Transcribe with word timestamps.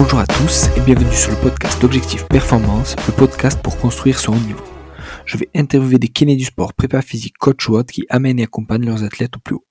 Bonjour 0.00 0.20
à 0.20 0.28
tous 0.28 0.68
et 0.76 0.80
bienvenue 0.82 1.12
sur 1.12 1.32
le 1.32 1.36
podcast 1.38 1.82
Objectif 1.82 2.24
Performance, 2.28 2.94
le 3.08 3.12
podcast 3.12 3.60
pour 3.60 3.76
construire 3.78 4.20
son 4.20 4.34
haut 4.34 4.46
niveau. 4.46 4.62
Je 5.26 5.36
vais 5.36 5.48
interviewer 5.56 5.98
des 5.98 6.06
kinés 6.06 6.36
du 6.36 6.44
sport, 6.44 6.72
prépa 6.72 7.02
physique, 7.02 7.36
coach 7.36 7.68
ou 7.68 7.72
autres 7.72 7.92
qui 7.92 8.06
amènent 8.08 8.38
et 8.38 8.44
accompagnent 8.44 8.86
leurs 8.86 9.02
athlètes 9.02 9.36
au 9.36 9.40
plus 9.40 9.56
haut. 9.56 9.66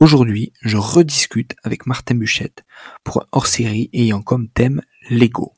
Aujourd'hui, 0.00 0.52
je 0.60 0.76
rediscute 0.76 1.56
avec 1.62 1.86
Martin 1.86 2.16
Buchette 2.16 2.66
pour 3.04 3.22
un 3.22 3.26
hors-série 3.32 3.88
ayant 3.94 4.20
comme 4.20 4.50
thème 4.50 4.82
l'ego. 5.08 5.54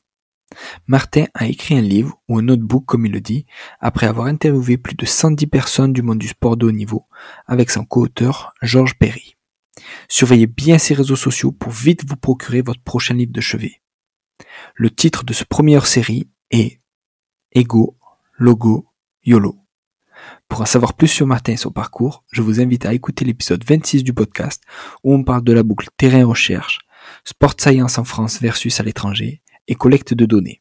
Martin 0.87 1.25
a 1.33 1.47
écrit 1.47 1.75
un 1.75 1.81
livre, 1.81 2.17
ou 2.29 2.37
un 2.37 2.43
notebook 2.43 2.85
comme 2.85 3.05
il 3.05 3.11
le 3.11 3.19
dit, 3.19 3.45
après 3.81 4.07
avoir 4.07 4.27
interviewé 4.27 4.77
plus 4.77 4.95
de 4.95 5.05
110 5.05 5.47
personnes 5.47 5.91
du 5.91 6.01
monde 6.01 6.19
du 6.19 6.29
sport 6.29 6.55
de 6.55 6.65
haut 6.65 6.71
niveau, 6.71 7.07
avec 7.45 7.69
son 7.69 7.83
co-auteur 7.83 8.53
Georges 8.61 8.97
Perry. 8.97 9.35
Surveillez 10.07 10.47
bien 10.47 10.77
ses 10.77 10.93
réseaux 10.93 11.17
sociaux 11.17 11.51
pour 11.51 11.73
vite 11.73 12.07
vous 12.07 12.15
procurer 12.15 12.61
votre 12.61 12.81
prochain 12.81 13.15
livre 13.15 13.33
de 13.33 13.41
chevet. 13.41 13.80
Le 14.75 14.89
titre 14.89 15.23
de 15.23 15.33
ce 15.33 15.43
premier 15.43 15.77
hors-série 15.77 16.29
est 16.51 16.81
Ego, 17.53 17.97
Logo, 18.37 18.87
YOLO. 19.23 19.57
Pour 20.47 20.61
en 20.61 20.65
savoir 20.65 20.93
plus 20.93 21.07
sur 21.07 21.27
Martin 21.27 21.53
et 21.53 21.57
son 21.57 21.71
parcours, 21.71 22.23
je 22.31 22.41
vous 22.41 22.59
invite 22.59 22.85
à 22.85 22.93
écouter 22.93 23.25
l'épisode 23.25 23.63
26 23.63 24.03
du 24.03 24.13
podcast 24.13 24.63
où 25.03 25.13
on 25.13 25.23
parle 25.23 25.43
de 25.43 25.53
la 25.53 25.63
boucle 25.63 25.89
terrain 25.97 26.25
recherche, 26.25 26.79
sport 27.23 27.55
science 27.57 27.97
en 27.97 28.03
France 28.03 28.41
versus 28.41 28.79
à 28.79 28.83
l'étranger 28.83 29.41
et 29.67 29.75
collecte 29.75 30.13
de 30.13 30.25
données. 30.25 30.59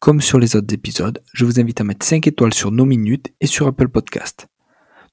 Comme 0.00 0.20
sur 0.20 0.38
les 0.38 0.54
autres 0.54 0.72
épisodes, 0.72 1.22
je 1.32 1.44
vous 1.44 1.60
invite 1.60 1.80
à 1.80 1.84
mettre 1.84 2.06
5 2.06 2.26
étoiles 2.26 2.54
sur 2.54 2.70
nos 2.70 2.84
minutes 2.84 3.32
et 3.40 3.46
sur 3.46 3.66
Apple 3.66 3.88
Podcast. 3.88 4.46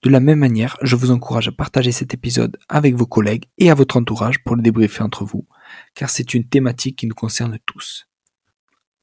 De 0.03 0.09
la 0.11 0.19
même 0.19 0.39
manière, 0.39 0.77
je 0.83 0.95
vous 0.95 1.09
encourage 1.09 1.47
à 1.47 1.51
partager 1.51 1.91
cet 1.91 2.13
épisode 2.13 2.57
avec 2.69 2.93
vos 2.93 3.07
collègues 3.07 3.45
et 3.57 3.71
à 3.71 3.73
votre 3.73 3.97
entourage 3.97 4.43
pour 4.43 4.55
le 4.55 4.61
débriefer 4.61 5.01
entre 5.01 5.25
vous, 5.25 5.47
car 5.93 6.09
c'est 6.09 6.33
une 6.33 6.47
thématique 6.47 6.97
qui 6.97 7.07
nous 7.07 7.15
concerne 7.15 7.57
tous. 7.65 8.07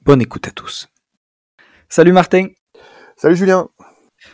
Bonne 0.01 0.21
écoute 0.21 0.47
à 0.47 0.51
tous. 0.51 0.87
Salut 1.89 2.11
Martin. 2.11 2.47
Salut 3.17 3.35
Julien. 3.35 3.69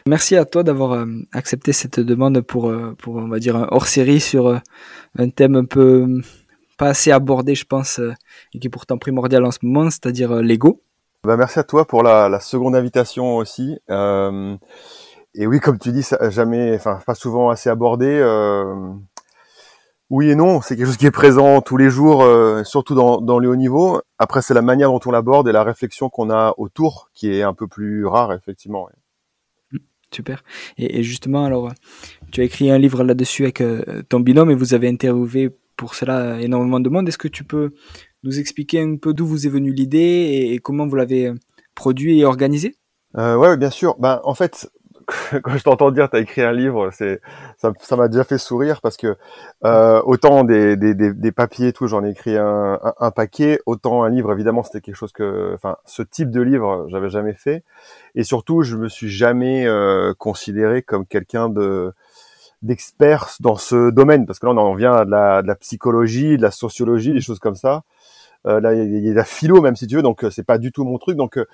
Merci 0.08 0.36
à 0.36 0.46
toi 0.46 0.64
d'avoir 0.64 0.94
euh, 0.94 1.06
accepté 1.34 1.74
cette 1.74 2.00
demande 2.00 2.42
pour, 2.42 2.70
euh, 2.70 2.96
pour, 3.00 3.16
on 3.16 3.28
va 3.28 3.40
dire, 3.40 3.56
un 3.56 3.68
hors-série 3.72 4.20
sur 4.20 4.48
euh, 4.48 4.58
un 5.18 5.30
thème 5.30 5.56
un 5.56 5.66
peu 5.66 6.22
pas 6.78 6.90
assez 6.90 7.12
abordé, 7.12 7.56
je 7.56 7.66
pense, 7.66 8.00
et 8.54 8.60
qui 8.60 8.68
est 8.68 8.70
pourtant 8.70 8.98
primordial 8.98 9.44
en 9.44 9.52
ce 9.52 9.60
moment, 9.64 9.90
c'est-à-dire 9.90 10.36
l'ego. 10.36 10.82
Bah, 11.24 11.36
merci 11.36 11.60
à 11.60 11.64
toi 11.64 11.86
pour 11.86 12.04
la, 12.04 12.30
la 12.30 12.40
seconde 12.40 12.76
invitation 12.76 13.36
aussi 13.36 13.78
et 15.36 15.48
oui, 15.48 15.60
comme 15.60 15.78
tu 15.78 15.92
dis, 15.92 16.04
ça 16.04 16.30
jamais, 16.30 16.76
enfin 16.76 17.00
pas 17.06 17.16
souvent 17.16 17.50
assez 17.50 17.70
abordé. 17.70 18.08
Euh, 18.08 18.94
oui 20.10 20.32
et 20.32 20.36
non, 20.36 20.62
c'est 20.62 20.76
quelque 20.76 20.88
chose 20.88 20.98
qui 20.98 21.06
est 21.06 21.12
présent 21.12 21.62
tous 21.62 21.78
les 21.78 21.90
jours, 21.90 22.24
euh, 22.24 22.64
surtout 22.64 22.96
dans, 22.96 23.22
dans 23.22 23.38
le 23.38 23.48
haut 23.48 23.56
niveau. 23.56 24.02
Après, 24.18 24.42
c'est 24.42 24.56
la 24.56 24.64
manière 24.64 24.90
dont 24.90 25.00
on 25.06 25.12
l'aborde 25.12 25.48
et 25.48 25.52
la 25.52 25.64
réflexion 25.64 26.10
qu'on 26.10 26.32
a 26.32 26.56
autour 26.58 27.12
qui 27.14 27.32
est 27.32 27.44
un 27.44 27.54
peu 27.54 27.68
plus 27.68 28.08
rare, 28.08 28.34
effectivement. 28.34 28.90
Mmh, 29.72 29.78
super. 30.12 30.44
Et, 30.78 31.04
justement, 31.04 31.46
alors, 31.46 31.72
tu 32.32 32.42
as 32.42 32.44
écrit 32.44 32.72
un 32.72 32.80
livre 32.80 33.04
là-dessus 33.04 33.44
avec 33.44 33.62
euh, 33.62 34.02
ton 34.10 34.20
binôme 34.20 34.50
et 34.50 34.56
vous 34.56 34.74
avez 34.74 34.88
interviewé 34.88 35.56
pour 35.78 35.94
cela 35.94 36.42
énormément 36.42 36.80
de 36.80 36.90
monde. 36.90 37.08
Est-ce 37.08 37.20
que 37.20 37.28
tu 37.28 37.44
peux 37.44 37.74
nous 38.24 38.40
expliquer 38.40 38.82
un 38.82 38.98
peu 38.98 39.14
d'où 39.14 39.28
vous 39.28 39.46
est 39.46 39.50
venue 39.50 39.72
l'idée 39.72 40.50
et, 40.52 40.60
comment 40.60 40.88
vous 40.88 40.96
l'avez 40.96 41.32
produit 41.76 42.20
et 42.20 42.26
organisé? 42.26 42.76
Euh, 43.16 43.36
ouais, 43.38 43.56
bien 43.58 43.70
sûr. 43.70 43.96
Ben, 44.00 44.22
en 44.24 44.34
fait, 44.34 44.72
quand 45.44 45.58
je 45.58 45.64
t'entends 45.64 45.92
dire 45.92 46.10
tu 46.10 46.18
as 46.18 46.20
écrit 46.20 46.42
un 46.42 46.52
livre, 46.52 46.90
c'est 46.92 47.22
ça 47.58 47.96
m'a 47.96 48.08
déjà 48.08 48.24
fait 48.24 48.38
sourire 48.38 48.82
parce 48.82 48.98
que 48.98 49.18
euh, 49.66 50.02
autant 50.06 50.44
des, 50.44 50.76
des, 50.76 50.94
des, 50.94 51.14
des, 51.14 51.32
papiers 51.32 51.68
et 51.68 51.74
tout, 51.74 51.88
j'en 51.88 52.04
ai 52.04 52.10
écrit 52.10 52.38
un, 52.38 52.80
un, 53.00 53.12
paquet, 53.12 53.60
autant 53.66 54.04
un 54.04 54.10
livre 54.10 54.32
évidemment 54.32 54.64
c'était 54.64 54.82
quelque 54.82 54.96
chose 54.96 55.12
que, 55.12 55.54
enfin 55.56 55.78
ce 55.86 56.02
type 56.02 56.32
de 56.32 56.42
livre 56.42 56.88
j'avais 56.90 57.10
jamais 57.10 57.34
fait 57.34 57.64
et 58.16 58.24
surtout 58.24 58.62
je 58.62 58.76
me 58.76 58.90
suis 58.90 59.10
jamais 59.10 59.66
euh, 59.68 60.14
considéré 60.18 60.82
comme 60.82 61.06
quelqu'un 61.06 61.50
de 61.50 61.94
d'expert 62.62 63.30
dans 63.40 63.56
ce 63.56 63.90
domaine 63.90 64.26
parce 64.26 64.40
que 64.40 64.46
là 64.46 64.52
on 64.52 64.58
en 64.58 64.74
vient 64.74 65.06
de 65.06 65.12
la, 65.12 65.42
de 65.42 65.48
la 65.48 65.56
psychologie, 65.56 66.38
de 66.38 66.42
la 66.42 66.52
sociologie, 66.52 67.14
des 67.14 67.22
choses 67.22 67.40
comme 67.40 67.56
ça. 67.56 67.84
Euh, 68.48 68.60
là 68.62 68.74
il 68.74 69.06
y, 69.06 69.08
a 69.10 69.12
de 69.12 69.16
la 69.16 69.26
philo 69.26 69.62
même 69.62 69.76
si 69.76 69.86
tu 69.86 69.98
veux 69.98 70.02
donc 70.02 70.24
euh, 70.24 70.30
c'est 70.30 70.46
pas 70.46 70.58
du 70.58 70.72
tout 70.72 70.86
mon 70.86 70.98
truc 70.98 71.18
donc 71.18 71.38
euh, 71.38 71.46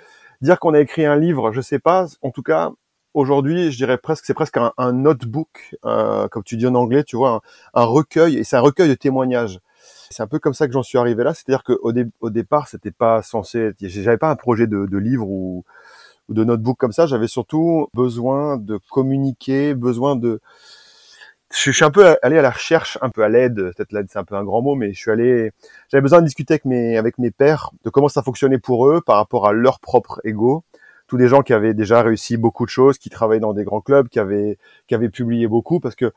dire 0.41 0.59
qu'on 0.59 0.73
a 0.73 0.79
écrit 0.79 1.05
un 1.05 1.15
livre, 1.15 1.51
je 1.51 1.61
sais 1.61 1.79
pas. 1.79 2.07
En 2.21 2.31
tout 2.31 2.43
cas, 2.43 2.71
aujourd'hui, 3.15 3.71
je 3.71 3.77
dirais 3.77 3.97
presque, 3.97 4.25
c'est 4.25 4.35
presque 4.35 4.57
un, 4.57 4.91
notebook, 4.91 5.75
euh, 5.85 6.27
comme 6.27 6.43
tu 6.43 6.57
dis 6.57 6.67
en 6.67 6.75
anglais, 6.75 7.03
tu 7.03 7.15
vois, 7.15 7.41
un, 7.73 7.83
recueil, 7.83 8.37
et 8.37 8.43
c'est 8.43 8.57
un 8.57 8.61
recueil 8.61 8.89
de 8.89 8.93
témoignages. 8.93 9.59
C'est 10.11 10.21
un 10.21 10.27
peu 10.27 10.37
comme 10.37 10.53
ça 10.53 10.67
que 10.67 10.73
j'en 10.73 10.83
suis 10.83 10.97
arrivé 10.99 11.23
là, 11.23 11.33
c'est-à-dire 11.33 11.63
qu'au 11.63 11.91
au 12.21 12.29
départ, 12.29 12.67
c'était 12.67 12.91
pas 12.91 13.23
censé, 13.23 13.71
j'avais 13.81 14.17
pas 14.17 14.29
un 14.29 14.35
projet 14.35 14.67
de, 14.67 14.97
livre 14.97 15.27
ou, 15.27 15.63
ou, 16.29 16.33
de 16.33 16.43
notebook 16.43 16.77
comme 16.77 16.91
ça, 16.91 17.07
j'avais 17.07 17.27
surtout 17.27 17.87
besoin 17.93 18.57
de 18.57 18.79
communiquer, 18.91 19.73
besoin 19.73 20.15
de, 20.15 20.41
je 21.53 21.71
suis 21.71 21.85
un 21.85 21.91
peu 21.91 22.17
allé 22.21 22.37
à 22.37 22.41
la 22.41 22.51
recherche, 22.51 22.97
un 23.01 23.09
peu 23.09 23.23
à 23.23 23.29
l'aide, 23.29 23.55
peut-être 23.55 23.93
l'aide 23.93 24.07
c'est 24.09 24.19
un 24.19 24.23
peu 24.23 24.35
un 24.35 24.43
grand 24.43 24.61
mot, 24.61 24.75
mais 24.75 24.93
je 24.93 24.99
suis 24.99 25.11
allé, 25.11 25.51
j'avais 25.89 26.01
besoin 26.01 26.19
de 26.19 26.25
discuter 26.25 26.53
avec 26.53 26.65
mes, 26.65 26.97
avec 26.97 27.17
mes 27.17 27.31
pères 27.31 27.71
de 27.83 27.89
comment 27.89 28.09
ça 28.09 28.21
fonctionnait 28.21 28.59
pour 28.59 28.87
eux 28.87 29.01
par 29.01 29.15
rapport 29.17 29.47
à 29.47 29.53
leur 29.53 29.79
propre 29.79 30.19
ego, 30.23 30.63
des 31.17 31.27
gens 31.27 31.41
qui 31.41 31.53
avaient 31.53 31.73
déjà 31.73 32.01
réussi 32.01 32.37
beaucoup 32.37 32.65
de 32.65 32.69
choses, 32.69 32.97
qui 32.97 33.09
travaillaient 33.09 33.39
dans 33.39 33.53
des 33.53 33.63
grands 33.63 33.81
clubs, 33.81 34.07
qui 34.09 34.19
avaient 34.19 34.57
qui 34.87 34.95
avaient 34.95 35.09
publié 35.09 35.47
beaucoup, 35.47 35.79
parce 35.79 35.95
que 35.95 36.11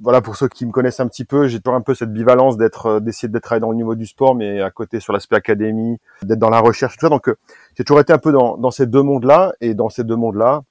voilà, 0.00 0.20
pour 0.20 0.36
ceux 0.36 0.48
qui 0.48 0.66
me 0.66 0.72
connaissent 0.72 1.00
un 1.00 1.08
petit 1.08 1.24
peu, 1.24 1.48
j'ai 1.48 1.60
toujours 1.60 1.76
un 1.76 1.80
peu 1.80 1.94
cette 1.94 2.12
bivalence 2.12 2.56
d'être, 2.56 2.86
euh, 2.86 3.00
d'essayer 3.00 3.28
d'être 3.28 3.42
travailler 3.42 3.60
dans 3.60 3.70
le 3.70 3.76
niveau 3.76 3.94
du 3.94 4.06
sport, 4.06 4.34
mais 4.34 4.60
à 4.60 4.70
côté 4.70 5.00
sur 5.00 5.12
l'aspect 5.12 5.36
académie, 5.36 5.98
d'être 6.22 6.38
dans 6.38 6.50
la 6.50 6.60
recherche, 6.60 6.96
tout 6.96 7.06
ça. 7.06 7.10
Donc, 7.10 7.28
euh, 7.28 7.36
j'ai 7.76 7.84
toujours 7.84 8.00
été 8.00 8.12
un 8.12 8.18
peu 8.18 8.32
dans, 8.32 8.70
ces 8.70 8.86
deux 8.86 9.02
mondes-là, 9.02 9.52
et 9.60 9.74
dans 9.74 9.88
ces 9.88 10.04
deux 10.04 10.16
mondes-là, 10.16 10.62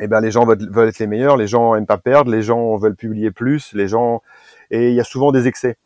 eh 0.00 0.06
ben, 0.06 0.20
les 0.20 0.30
gens 0.30 0.46
veulent, 0.46 0.88
être 0.88 0.98
les 0.98 1.06
meilleurs, 1.06 1.36
les 1.36 1.46
gens 1.46 1.74
aiment 1.74 1.86
pas 1.86 1.98
perdre, 1.98 2.30
les 2.30 2.42
gens 2.42 2.76
veulent 2.76 2.96
publier 2.96 3.30
plus, 3.30 3.72
les 3.74 3.88
gens, 3.88 4.22
et 4.70 4.90
il 4.90 4.94
y 4.94 5.00
a 5.00 5.04
souvent 5.04 5.32
des 5.32 5.46
excès. 5.46 5.76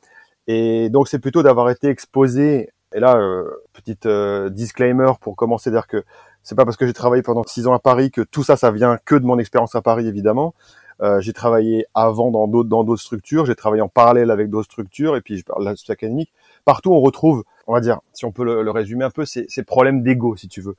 Et 0.46 0.91
donc, 0.91 1.08
c'est 1.08 1.19
plutôt 1.19 1.42
d'avoir 1.42 1.70
été 1.70 1.88
exposé. 1.88 2.70
Et 2.94 3.00
là, 3.00 3.16
euh, 3.16 3.50
petite 3.72 4.06
disclaimer 4.52 5.12
pour 5.20 5.34
commencer, 5.34 5.70
dire 5.70 5.88
que 5.88 6.04
c'est 6.44 6.55
pas 6.55 6.65
parce 6.65 6.77
que 6.77 6.87
j'ai 6.87 6.93
travaillé 6.93 7.22
pendant 7.22 7.43
six 7.44 7.66
ans 7.66 7.72
à 7.72 7.78
Paris 7.78 8.10
que 8.10 8.21
tout 8.21 8.44
ça, 8.44 8.56
ça 8.56 8.71
vient 8.71 8.99
que 9.05 9.15
de 9.16 9.25
mon 9.25 9.38
expérience 9.38 9.75
à 9.75 9.82
Paris, 9.82 10.06
évidemment. 10.06 10.55
Euh, 11.03 11.21
j'ai 11.21 11.32
travaillé 11.32 11.87
avant 11.94 12.31
dans 12.31 12.47
d'autres 12.47 12.69
dans 12.69 12.84
d'autres 12.84 13.03
structures, 13.03 13.47
j'ai 13.47 13.56
travaillé 13.56 13.82
en 13.82 13.88
parallèle 13.88 14.31
avec 14.31 14.49
d'autres 14.49 14.71
structures, 14.71 15.16
et 15.16 15.22
puis 15.22 15.38
je 15.38 15.44
parle 15.44 15.65
de 15.65 15.93
académique. 15.93 16.32
Partout, 16.65 16.93
on 16.93 17.00
retrouve, 17.00 17.44
on 17.66 17.72
va 17.72 17.81
dire, 17.81 17.99
si 18.12 18.25
on 18.25 18.31
peut 18.31 18.44
le, 18.44 18.71
résumer 18.71 19.05
un 19.05 19.10
peu, 19.10 19.25
ces, 19.25 19.47
ces 19.49 19.65
problèmes 19.65 20.03
d'ego, 20.03 20.37
si 20.37 20.47
tu 20.49 20.60
veux. 20.60 20.77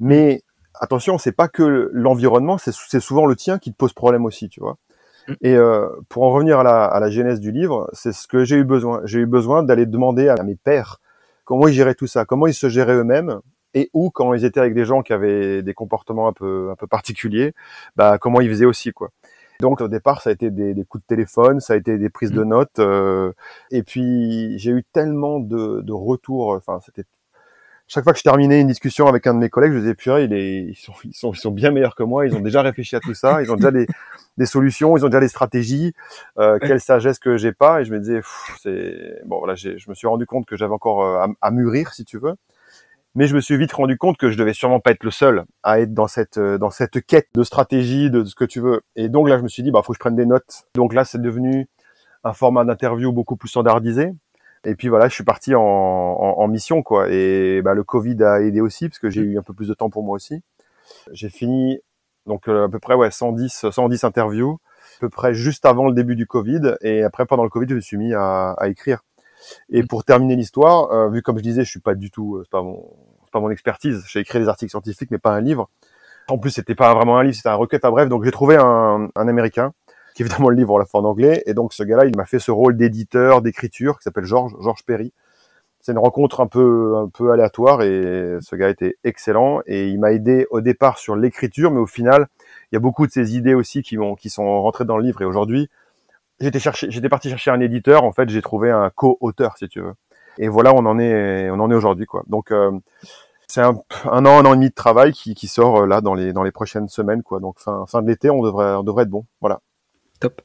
Mais 0.00 0.42
attention, 0.74 1.18
c'est 1.18 1.32
pas 1.32 1.48
que 1.48 1.90
l'environnement, 1.92 2.56
c'est 2.56 3.00
souvent 3.00 3.26
le 3.26 3.36
tien 3.36 3.58
qui 3.58 3.72
te 3.72 3.76
pose 3.76 3.92
problème 3.92 4.24
aussi, 4.24 4.48
tu 4.48 4.60
vois. 4.60 4.78
Mm. 5.26 5.32
Et 5.42 5.54
euh, 5.56 5.88
pour 6.08 6.22
en 6.22 6.30
revenir 6.30 6.60
à 6.60 6.62
la, 6.62 6.84
à 6.84 7.00
la 7.00 7.10
genèse 7.10 7.40
du 7.40 7.52
livre, 7.52 7.90
c'est 7.92 8.12
ce 8.12 8.26
que 8.26 8.44
j'ai 8.44 8.56
eu 8.56 8.64
besoin. 8.64 9.02
J'ai 9.04 9.18
eu 9.18 9.26
besoin 9.26 9.62
d'aller 9.64 9.84
demander 9.84 10.28
à 10.28 10.42
mes 10.44 10.54
pères 10.54 11.00
comment 11.44 11.66
ils 11.66 11.74
géraient 11.74 11.94
tout 11.94 12.06
ça, 12.06 12.24
comment 12.24 12.46
ils 12.46 12.54
se 12.54 12.68
géraient 12.68 12.94
eux-mêmes, 12.94 13.40
et 13.78 13.90
ou 13.92 14.10
quand 14.10 14.34
ils 14.34 14.44
étaient 14.44 14.60
avec 14.60 14.74
des 14.74 14.84
gens 14.84 15.02
qui 15.02 15.12
avaient 15.12 15.62
des 15.62 15.74
comportements 15.74 16.28
un 16.28 16.32
peu 16.32 16.70
un 16.72 16.76
peu 16.76 16.86
particuliers, 16.86 17.52
bah 17.96 18.18
comment 18.18 18.40
ils 18.40 18.50
faisaient 18.50 18.70
aussi 18.74 18.92
quoi. 18.92 19.10
Donc 19.60 19.80
au 19.80 19.88
départ, 19.88 20.22
ça 20.22 20.30
a 20.30 20.32
été 20.32 20.50
des, 20.50 20.72
des 20.72 20.84
coups 20.84 21.02
de 21.02 21.06
téléphone, 21.06 21.58
ça 21.60 21.72
a 21.74 21.76
été 21.76 21.98
des 21.98 22.10
prises 22.10 22.30
de 22.30 22.44
mmh. 22.44 22.48
notes, 22.48 22.78
euh, 22.78 23.32
et 23.72 23.82
puis 23.82 24.56
j'ai 24.58 24.70
eu 24.70 24.84
tellement 24.92 25.40
de, 25.40 25.80
de 25.80 25.92
retours. 25.92 26.50
Enfin, 26.50 26.78
c'était 26.84 27.04
chaque 27.88 28.04
fois 28.04 28.12
que 28.12 28.18
je 28.18 28.22
terminais 28.22 28.60
une 28.60 28.68
discussion 28.68 29.06
avec 29.06 29.26
un 29.26 29.34
de 29.34 29.40
mes 29.40 29.48
collègues, 29.48 29.72
je 29.72 29.78
disais 29.78 29.94
purée, 29.94 30.24
il 30.24 30.32
est, 30.32 30.62
ils 30.62 30.76
sont 30.76 30.92
ils 31.04 31.14
sont 31.14 31.32
ils 31.32 31.38
sont 31.38 31.50
bien 31.50 31.70
meilleurs 31.72 31.96
que 31.96 32.04
moi, 32.04 32.26
ils 32.26 32.36
ont 32.36 32.40
déjà 32.40 32.62
réfléchi 32.62 32.94
à 32.96 33.00
tout 33.00 33.14
ça, 33.14 33.42
ils 33.42 33.50
ont 33.50 33.56
déjà 33.56 33.72
des 33.72 33.86
des 34.36 34.46
solutions, 34.46 34.96
ils 34.96 35.04
ont 35.04 35.08
déjà 35.08 35.20
des 35.20 35.28
stratégies. 35.28 35.92
Euh, 36.38 36.58
quelle 36.60 36.80
sagesse 36.80 37.18
que 37.18 37.36
j'ai 37.36 37.52
pas, 37.52 37.80
et 37.80 37.84
je 37.84 37.92
me 37.92 37.98
disais 37.98 38.20
c'est 38.60 39.22
bon 39.24 39.38
voilà, 39.38 39.54
je 39.56 39.88
me 39.88 39.94
suis 39.94 40.06
rendu 40.06 40.26
compte 40.26 40.46
que 40.46 40.54
j'avais 40.54 40.74
encore 40.74 41.02
euh, 41.02 41.26
à, 41.40 41.48
à 41.48 41.50
mûrir 41.50 41.94
si 41.94 42.04
tu 42.04 42.18
veux. 42.18 42.34
Mais 43.18 43.26
je 43.26 43.34
me 43.34 43.40
suis 43.40 43.56
vite 43.56 43.72
rendu 43.72 43.98
compte 43.98 44.16
que 44.16 44.30
je 44.30 44.38
devais 44.38 44.52
sûrement 44.52 44.78
pas 44.78 44.92
être 44.92 45.02
le 45.02 45.10
seul 45.10 45.44
à 45.64 45.80
être 45.80 45.92
dans 45.92 46.06
cette 46.06 46.38
euh, 46.38 46.56
dans 46.56 46.70
cette 46.70 47.04
quête 47.04 47.26
de 47.34 47.42
stratégie, 47.42 48.12
de 48.12 48.24
ce 48.24 48.36
que 48.36 48.44
tu 48.44 48.60
veux. 48.60 48.82
Et 48.94 49.08
donc 49.08 49.28
là, 49.28 49.38
je 49.38 49.42
me 49.42 49.48
suis 49.48 49.64
dit, 49.64 49.72
bah 49.72 49.82
faut 49.82 49.92
que 49.92 49.96
je 49.96 49.98
prenne 49.98 50.14
des 50.14 50.24
notes. 50.24 50.68
Donc 50.76 50.94
là, 50.94 51.04
c'est 51.04 51.20
devenu 51.20 51.68
un 52.22 52.32
format 52.32 52.64
d'interview 52.64 53.10
beaucoup 53.10 53.34
plus 53.34 53.48
standardisé. 53.48 54.12
Et 54.64 54.76
puis 54.76 54.86
voilà, 54.86 55.08
je 55.08 55.14
suis 55.14 55.24
parti 55.24 55.52
en, 55.56 56.46
mission 56.46 56.84
quoi. 56.84 57.10
Et 57.10 57.60
bah, 57.60 57.74
le 57.74 57.82
Covid 57.82 58.22
a 58.22 58.40
aidé 58.40 58.60
aussi 58.60 58.88
parce 58.88 59.00
que 59.00 59.10
j'ai 59.10 59.22
eu 59.22 59.36
un 59.36 59.42
peu 59.42 59.52
plus 59.52 59.66
de 59.66 59.74
temps 59.74 59.90
pour 59.90 60.04
moi 60.04 60.14
aussi. 60.14 60.44
J'ai 61.10 61.28
fini 61.28 61.80
donc 62.26 62.46
euh, 62.48 62.66
à 62.66 62.68
peu 62.68 62.78
près 62.78 62.94
ouais 62.94 63.10
110 63.10 63.66
110 63.72 64.04
interviews, 64.04 64.60
à 64.98 65.00
peu 65.00 65.08
près 65.08 65.34
juste 65.34 65.66
avant 65.66 65.88
le 65.88 65.92
début 65.92 66.14
du 66.14 66.28
Covid. 66.28 66.76
Et 66.82 67.02
après 67.02 67.26
pendant 67.26 67.42
le 67.42 67.50
Covid, 67.50 67.66
je 67.68 67.74
me 67.74 67.80
suis 67.80 67.96
mis 67.96 68.14
à, 68.14 68.54
écrire. 68.66 69.02
Et 69.70 69.82
pour 69.82 70.04
terminer 70.04 70.36
l'histoire, 70.36 70.92
euh, 70.92 71.10
vu 71.10 71.22
comme 71.22 71.38
je 71.38 71.42
disais, 71.42 71.64
je 71.64 71.70
suis 71.70 71.80
pas 71.80 71.96
du 71.96 72.12
tout, 72.12 72.40
c'est 72.44 72.50
pas 72.50 72.62
pas 73.30 73.40
mon 73.40 73.50
expertise. 73.50 74.04
J'ai 74.08 74.20
écrit 74.20 74.38
des 74.40 74.48
articles 74.48 74.70
scientifiques, 74.70 75.10
mais 75.10 75.18
pas 75.18 75.32
un 75.32 75.40
livre. 75.40 75.68
En 76.28 76.38
plus, 76.38 76.50
c'était 76.50 76.74
pas 76.74 76.94
vraiment 76.94 77.18
un 77.18 77.22
livre, 77.24 77.34
c'était 77.34 77.48
un 77.48 77.54
requête 77.54 77.84
à 77.84 77.90
bref. 77.90 78.08
Donc, 78.08 78.24
j'ai 78.24 78.30
trouvé 78.30 78.56
un, 78.56 79.08
Américain 79.16 79.72
qui 80.14 80.22
évidemment 80.22 80.48
le 80.48 80.56
livre 80.56 80.74
on 80.74 80.78
l'a 80.78 80.84
fait 80.84 80.98
en 80.98 81.04
anglais. 81.04 81.42
Et 81.46 81.54
donc, 81.54 81.72
ce 81.72 81.82
gars-là, 81.82 82.04
il 82.06 82.16
m'a 82.16 82.26
fait 82.26 82.38
ce 82.38 82.50
rôle 82.50 82.76
d'éditeur, 82.76 83.40
d'écriture, 83.40 83.98
qui 83.98 84.04
s'appelle 84.04 84.24
Georges, 84.24 84.54
Georges 84.60 84.84
Perry. 84.84 85.12
c'est 85.80 85.92
une 85.92 85.98
rencontre 85.98 86.40
un 86.40 86.46
peu 86.46 86.96
un 86.96 87.08
peu 87.08 87.32
aléatoire 87.32 87.82
et 87.82 88.38
ce 88.40 88.56
gars 88.56 88.68
était 88.68 88.96
excellent 89.04 89.60
et 89.66 89.88
il 89.88 89.98
m'a 90.00 90.12
aidé 90.12 90.46
au 90.50 90.60
départ 90.60 90.98
sur 90.98 91.16
l'écriture, 91.16 91.70
mais 91.70 91.80
au 91.80 91.86
final, 91.86 92.28
il 92.72 92.74
y 92.74 92.76
a 92.76 92.80
beaucoup 92.80 93.06
de 93.06 93.12
ces 93.12 93.36
idées 93.36 93.54
aussi 93.54 93.82
qui 93.82 93.96
qui 94.18 94.30
sont 94.30 94.62
rentrées 94.62 94.84
dans 94.84 94.96
le 94.98 95.04
livre 95.04 95.22
et 95.22 95.24
aujourd'hui, 95.24 95.70
j'étais 96.40 96.60
chercher 96.60 96.90
j'étais 96.90 97.08
parti 97.08 97.30
chercher 97.30 97.50
un 97.52 97.60
éditeur, 97.60 98.04
en 98.04 98.12
fait, 98.12 98.28
j'ai 98.28 98.42
trouvé 98.42 98.70
un 98.70 98.90
co-auteur 98.90 99.56
si 99.58 99.68
tu 99.68 99.80
veux. 99.80 99.94
Et 100.38 100.48
voilà, 100.48 100.72
on 100.74 100.86
en 100.86 100.98
est 100.98 101.50
on 101.50 101.60
en 101.60 101.70
est 101.70 101.74
aujourd'hui 101.74 102.06
quoi. 102.06 102.22
Donc 102.28 102.52
euh, 102.52 102.70
c'est 103.48 103.60
un, 103.60 103.80
un, 104.04 104.26
an, 104.26 104.38
un 104.38 104.44
an 104.44 104.52
et 104.52 104.56
demi 104.56 104.68
de 104.68 104.74
travail 104.74 105.12
qui, 105.12 105.34
qui 105.34 105.48
sort 105.48 105.82
euh, 105.82 105.86
là 105.86 106.00
dans 106.00 106.14
les 106.14 106.32
dans 106.32 106.42
les 106.42 106.52
prochaines 106.52 106.88
semaines 106.88 107.22
quoi. 107.22 107.40
Donc 107.40 107.58
fin 107.58 107.84
fin 107.86 108.02
de 108.02 108.08
l'été, 108.08 108.30
on 108.30 108.42
devrait 108.42 108.74
on 108.74 108.84
devrait 108.84 109.02
être 109.02 109.10
bon. 109.10 109.26
Voilà. 109.40 109.60
Top. 110.20 110.40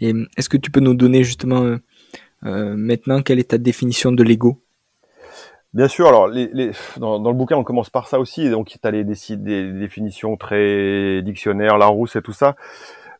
Et 0.00 0.14
est-ce 0.36 0.48
que 0.48 0.56
tu 0.56 0.70
peux 0.70 0.80
nous 0.80 0.94
donner 0.94 1.24
justement 1.24 1.62
euh, 1.62 1.78
euh 2.44 2.74
maintenant 2.76 3.22
quelle 3.22 3.38
est 3.38 3.50
ta 3.50 3.58
définition 3.58 4.12
de 4.12 4.22
l'ego? 4.22 4.62
Bien 5.74 5.88
sûr, 5.88 6.06
alors 6.06 6.28
les, 6.28 6.50
les, 6.52 6.72
dans, 6.98 7.18
dans, 7.18 7.30
le 7.30 7.36
bouquin 7.36 7.56
on 7.56 7.64
commence 7.64 7.88
par 7.88 8.06
ça 8.06 8.20
aussi, 8.20 8.50
donc 8.50 8.68
tu 8.68 8.78
as 8.82 8.90
les, 8.90 9.04
des, 9.04 9.14
des, 9.36 9.72
définitions 9.72 10.36
très 10.36 11.22
dictionnaires, 11.22 11.78
Larousse 11.78 12.14
et 12.14 12.20
tout 12.20 12.34
ça. 12.34 12.56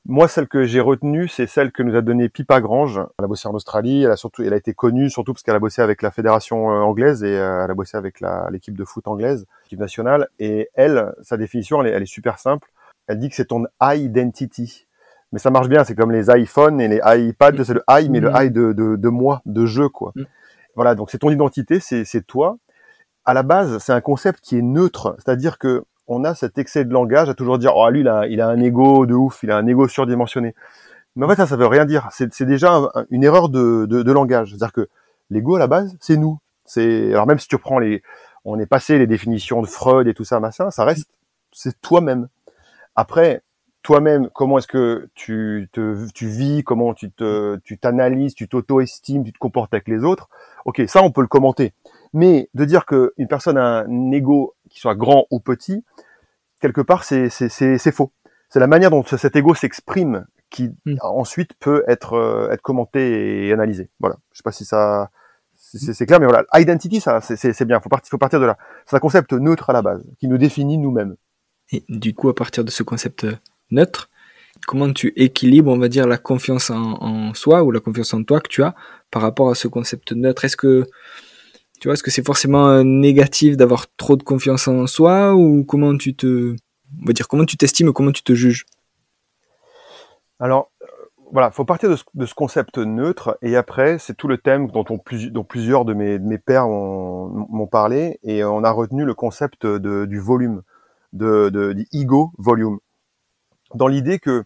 Moi, 0.04 0.26
celle 0.26 0.48
que 0.48 0.64
j'ai 0.64 0.80
retenue, 0.80 1.28
c'est 1.28 1.46
celle 1.46 1.70
que 1.70 1.82
nous 1.82 1.94
a 1.94 2.00
donnée 2.00 2.28
Pippa 2.28 2.60
Grange. 2.60 3.00
Elle 3.18 3.24
a 3.24 3.28
bossé 3.28 3.46
en 3.46 3.54
Australie, 3.54 4.02
elle 4.02 4.10
a 4.10 4.16
surtout, 4.16 4.42
elle 4.42 4.52
a 4.52 4.56
été 4.56 4.74
connue 4.74 5.08
surtout 5.10 5.32
parce 5.32 5.44
qu'elle 5.44 5.54
a 5.54 5.60
bossé 5.60 5.80
avec 5.80 6.02
la 6.02 6.10
fédération 6.10 6.72
euh, 6.72 6.80
anglaise 6.80 7.22
et 7.22 7.38
euh, 7.38 7.64
elle 7.64 7.70
a 7.70 7.74
bossé 7.74 7.96
avec 7.96 8.20
l'équipe 8.50 8.76
de 8.76 8.84
foot 8.84 9.06
anglaise, 9.06 9.46
l'équipe 9.64 9.78
nationale. 9.78 10.28
Et 10.40 10.70
elle, 10.74 11.14
sa 11.22 11.36
définition, 11.36 11.82
elle 11.82 11.88
est, 11.88 11.96
elle 11.96 12.02
est 12.02 12.06
super 12.06 12.40
simple. 12.40 12.68
Elle 13.06 13.20
dit 13.20 13.28
que 13.28 13.36
c'est 13.36 13.46
ton 13.46 13.64
identity. 13.80 14.88
Mais 15.30 15.38
ça 15.38 15.50
marche 15.50 15.68
bien, 15.68 15.84
c'est 15.84 15.94
comme 15.94 16.10
les 16.10 16.26
iPhones 16.36 16.80
et 16.80 16.88
les 16.88 17.00
iPads, 17.04 17.62
c'est 17.64 17.74
le 17.74 17.84
I, 17.88 18.08
mais 18.10 18.20
le 18.20 18.30
mm. 18.30 18.42
I 18.42 18.50
de, 18.50 18.72
de, 18.72 18.96
de 18.96 19.08
moi, 19.08 19.40
de 19.46 19.66
je, 19.66 19.84
quoi. 19.84 20.12
Mm. 20.16 20.24
Voilà, 20.74 20.94
donc 20.96 21.10
c'est 21.10 21.18
ton 21.18 21.30
identité, 21.30 21.78
c'est 21.80 22.26
toi. 22.26 22.58
À 23.24 23.34
la 23.34 23.44
base, 23.44 23.78
c'est 23.78 23.92
un 23.92 24.00
concept 24.00 24.40
qui 24.40 24.58
est 24.58 24.62
neutre, 24.62 25.14
c'est-à-dire 25.18 25.58
que 25.58 25.84
on 26.12 26.24
a 26.24 26.34
cet 26.34 26.58
excès 26.58 26.84
de 26.84 26.92
langage 26.92 27.28
à 27.28 27.34
toujours 27.34 27.58
dire 27.58 27.72
oh 27.76 27.88
lui 27.90 28.02
là, 28.02 28.26
il 28.26 28.40
a 28.40 28.48
un 28.48 28.60
ego 28.60 29.06
de 29.06 29.14
ouf, 29.14 29.40
il 29.42 29.50
a 29.50 29.56
un 29.56 29.66
ego 29.66 29.88
surdimensionné. 29.88 30.54
Mais 31.16 31.26
en 31.26 31.28
fait 31.28 31.36
ça 31.36 31.46
ça 31.46 31.56
veut 31.56 31.66
rien 31.66 31.84
dire. 31.84 32.08
C'est 32.10 32.42
déjà 32.42 32.80
une 33.10 33.24
erreur 33.24 33.48
de, 33.48 33.86
de, 33.86 34.12
langage. 34.12 34.50
C'est-à-dire 34.50 34.72
que 34.72 34.88
l'ego 35.30 35.56
à 35.56 35.58
la 35.58 35.66
base 35.66 35.96
c'est 36.00 36.16
nous. 36.16 36.38
C'est 36.64 37.12
alors 37.12 37.26
même 37.26 37.38
si 37.38 37.48
tu 37.48 37.58
prends 37.58 37.78
les, 37.78 38.02
on 38.44 38.58
est 38.58 38.66
passé 38.66 38.98
les 38.98 39.06
définitions 39.06 39.62
de 39.62 39.66
Freud 39.66 40.06
et 40.06 40.14
tout 40.14 40.24
ça 40.24 40.40
machin, 40.40 40.70
ça 40.70 40.84
reste 40.84 41.08
c'est 41.52 41.80
toi-même. 41.80 42.28
Après 42.94 43.42
toi-même, 43.82 44.28
comment 44.32 44.58
est-ce 44.58 44.68
que 44.68 45.08
tu 45.14 45.68
te, 45.72 46.06
tu 46.12 46.26
vis, 46.28 46.62
comment 46.62 46.94
tu 46.94 47.10
tu 47.64 47.78
t'analyses, 47.78 48.34
tu 48.34 48.48
t'auto-estimes, 48.48 49.24
tu 49.24 49.32
te 49.32 49.38
comportes 49.38 49.74
avec 49.74 49.88
les 49.88 50.04
autres. 50.04 50.28
Ok, 50.64 50.82
ça 50.86 51.02
on 51.02 51.10
peut 51.10 51.20
le 51.20 51.26
commenter. 51.26 51.72
Mais 52.12 52.48
de 52.54 52.64
dire 52.64 52.86
qu'une 52.86 53.28
personne 53.28 53.58
a 53.58 53.84
un 53.84 54.10
ego 54.12 54.54
qui 54.72 54.80
soit 54.80 54.94
grand 54.94 55.26
ou 55.30 55.40
petit, 55.40 55.84
quelque 56.60 56.80
part 56.80 57.04
c'est 57.04 57.28
c'est 57.28 57.48
c'est 57.48 57.92
faux. 57.92 58.12
C'est 58.48 58.60
la 58.60 58.66
manière 58.66 58.90
dont 58.90 59.02
cet 59.04 59.36
ego 59.36 59.54
s'exprime 59.54 60.26
qui 60.50 60.68
hmm. 60.84 60.96
ensuite 61.00 61.54
peut 61.54 61.84
être 61.88 62.14
euh, 62.14 62.50
être 62.50 62.62
commenté 62.62 63.46
et 63.46 63.52
analysé. 63.52 63.90
Voilà. 64.00 64.16
Je 64.32 64.38
sais 64.38 64.42
pas 64.42 64.52
si 64.52 64.64
ça 64.64 65.10
c'est 65.54 66.06
clair, 66.06 66.20
mais 66.20 66.26
voilà. 66.26 66.44
Identity, 66.54 67.00
ça 67.00 67.20
c'est 67.20 67.64
bien. 67.64 67.80
Faut 67.80 67.88
partir 67.88 68.10
faut 68.10 68.18
partir 68.18 68.40
de 68.40 68.46
là. 68.46 68.58
C'est 68.86 68.96
un 68.96 69.00
concept 69.00 69.32
neutre 69.32 69.70
à 69.70 69.72
la 69.72 69.82
base 69.82 70.04
qui 70.18 70.28
nous 70.28 70.38
définit 70.38 70.76
nous-mêmes. 70.76 71.16
Et 71.70 71.84
du 71.88 72.14
coup, 72.14 72.28
à 72.28 72.34
partir 72.34 72.64
de 72.64 72.70
ce 72.70 72.82
concept 72.82 73.26
neutre, 73.70 74.10
comment 74.66 74.92
tu 74.92 75.12
équilibres, 75.16 75.70
on 75.70 75.78
va 75.78 75.88
dire, 75.88 76.06
la 76.06 76.18
confiance 76.18 76.70
en, 76.70 77.32
soi 77.34 77.62
ou 77.62 77.70
la 77.70 77.80
confiance 77.80 78.12
en 78.12 78.22
toi 78.22 78.40
que 78.40 78.48
tu 78.48 78.62
as 78.62 78.74
par 79.10 79.22
rapport 79.22 79.50
à 79.50 79.54
ce 79.54 79.68
concept 79.68 80.12
neutre? 80.12 80.44
Est-ce 80.44 80.56
que, 80.56 80.86
tu 81.82 81.88
vois, 81.88 81.94
est-ce 81.94 82.04
que 82.04 82.12
c'est 82.12 82.24
forcément 82.24 82.68
euh, 82.68 82.84
négatif 82.84 83.56
d'avoir 83.56 83.86
trop 83.96 84.14
de 84.14 84.22
confiance 84.22 84.68
en 84.68 84.86
soi 84.86 85.34
ou 85.34 85.64
comment 85.64 85.96
tu 85.96 86.14
te, 86.14 86.54
on 87.02 87.06
va 87.06 87.12
dire, 87.12 87.26
comment 87.26 87.44
tu 87.44 87.56
t'estimes, 87.56 87.92
comment 87.92 88.12
tu 88.12 88.22
te 88.22 88.34
juges? 88.34 88.66
Alors, 90.38 90.70
euh, 90.82 90.86
voilà, 91.32 91.50
faut 91.50 91.64
partir 91.64 91.90
de 91.90 91.96
ce, 91.96 92.34
concept 92.34 92.78
neutre 92.78 93.36
et 93.42 93.56
après, 93.56 93.98
c'est 93.98 94.14
tout 94.14 94.28
le 94.28 94.38
thème 94.38 94.68
dont, 94.68 94.84
on, 94.90 95.00
dont 95.32 95.42
plusieurs 95.42 95.84
de 95.84 95.92
mes, 95.92 96.38
pères 96.38 96.68
m'ont 96.68 97.66
parlé 97.66 98.20
et 98.22 98.44
on 98.44 98.62
a 98.62 98.70
retenu 98.70 99.04
le 99.04 99.14
concept 99.14 99.66
de, 99.66 100.04
du 100.04 100.20
volume, 100.20 100.62
de, 101.12 101.48
de 101.48 101.74
ego 101.92 102.30
volume. 102.38 102.78
Dans 103.74 103.88
l'idée 103.88 104.20
que 104.20 104.44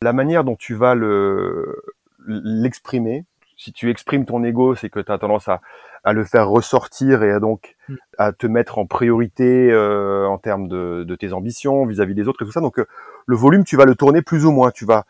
la 0.00 0.14
manière 0.14 0.42
dont 0.42 0.56
tu 0.56 0.74
vas 0.74 0.94
le 0.94 1.82
l'exprimer, 2.26 3.26
si 3.62 3.72
tu 3.72 3.90
exprimes 3.90 4.24
ton 4.24 4.42
ego, 4.42 4.74
c'est 4.74 4.90
que 4.90 5.00
tu 5.00 5.12
as 5.12 5.18
tendance 5.18 5.48
à, 5.48 5.60
à, 6.04 6.12
le 6.12 6.24
faire 6.24 6.48
ressortir 6.48 7.22
et 7.22 7.30
à 7.30 7.40
donc 7.40 7.76
mm. 7.88 7.94
à 8.18 8.32
te 8.32 8.46
mettre 8.46 8.78
en 8.78 8.86
priorité 8.86 9.70
euh, 9.70 10.26
en 10.26 10.38
termes 10.38 10.68
de, 10.68 11.04
de, 11.04 11.14
tes 11.14 11.32
ambitions 11.32 11.86
vis-à-vis 11.86 12.14
des 12.14 12.28
autres 12.28 12.42
et 12.42 12.46
tout 12.46 12.52
ça. 12.52 12.60
Donc 12.60 12.78
euh, 12.78 12.86
le 13.26 13.36
volume, 13.36 13.64
tu 13.64 13.76
vas 13.76 13.84
le 13.84 13.94
tourner 13.94 14.22
plus 14.22 14.44
ou 14.44 14.50
moins. 14.50 14.70
Tu 14.70 14.84
vas 14.84 15.04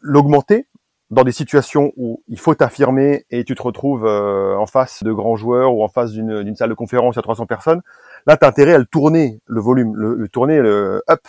l'augmenter 0.00 0.66
dans 1.10 1.24
des 1.24 1.32
situations 1.32 1.92
où 1.96 2.22
il 2.28 2.38
faut 2.38 2.54
t'affirmer 2.54 3.24
et 3.30 3.44
tu 3.44 3.54
te 3.54 3.62
retrouves 3.62 4.04
euh, 4.04 4.56
en 4.56 4.66
face 4.66 5.02
de 5.02 5.12
grands 5.12 5.36
joueurs 5.36 5.72
ou 5.72 5.82
en 5.82 5.88
face 5.88 6.12
d'une 6.12 6.56
salle 6.56 6.70
de 6.70 6.74
conférence 6.74 7.16
à 7.16 7.22
300 7.22 7.46
personnes. 7.46 7.80
Là, 8.26 8.36
tu 8.36 8.44
as 8.44 8.48
intérêt 8.48 8.74
à 8.74 8.78
le 8.78 8.86
tourner, 8.86 9.40
le 9.46 9.60
volume, 9.60 9.94
le, 9.94 10.14
le 10.14 10.28
tourner 10.28 10.60
le 10.60 11.02
up 11.08 11.20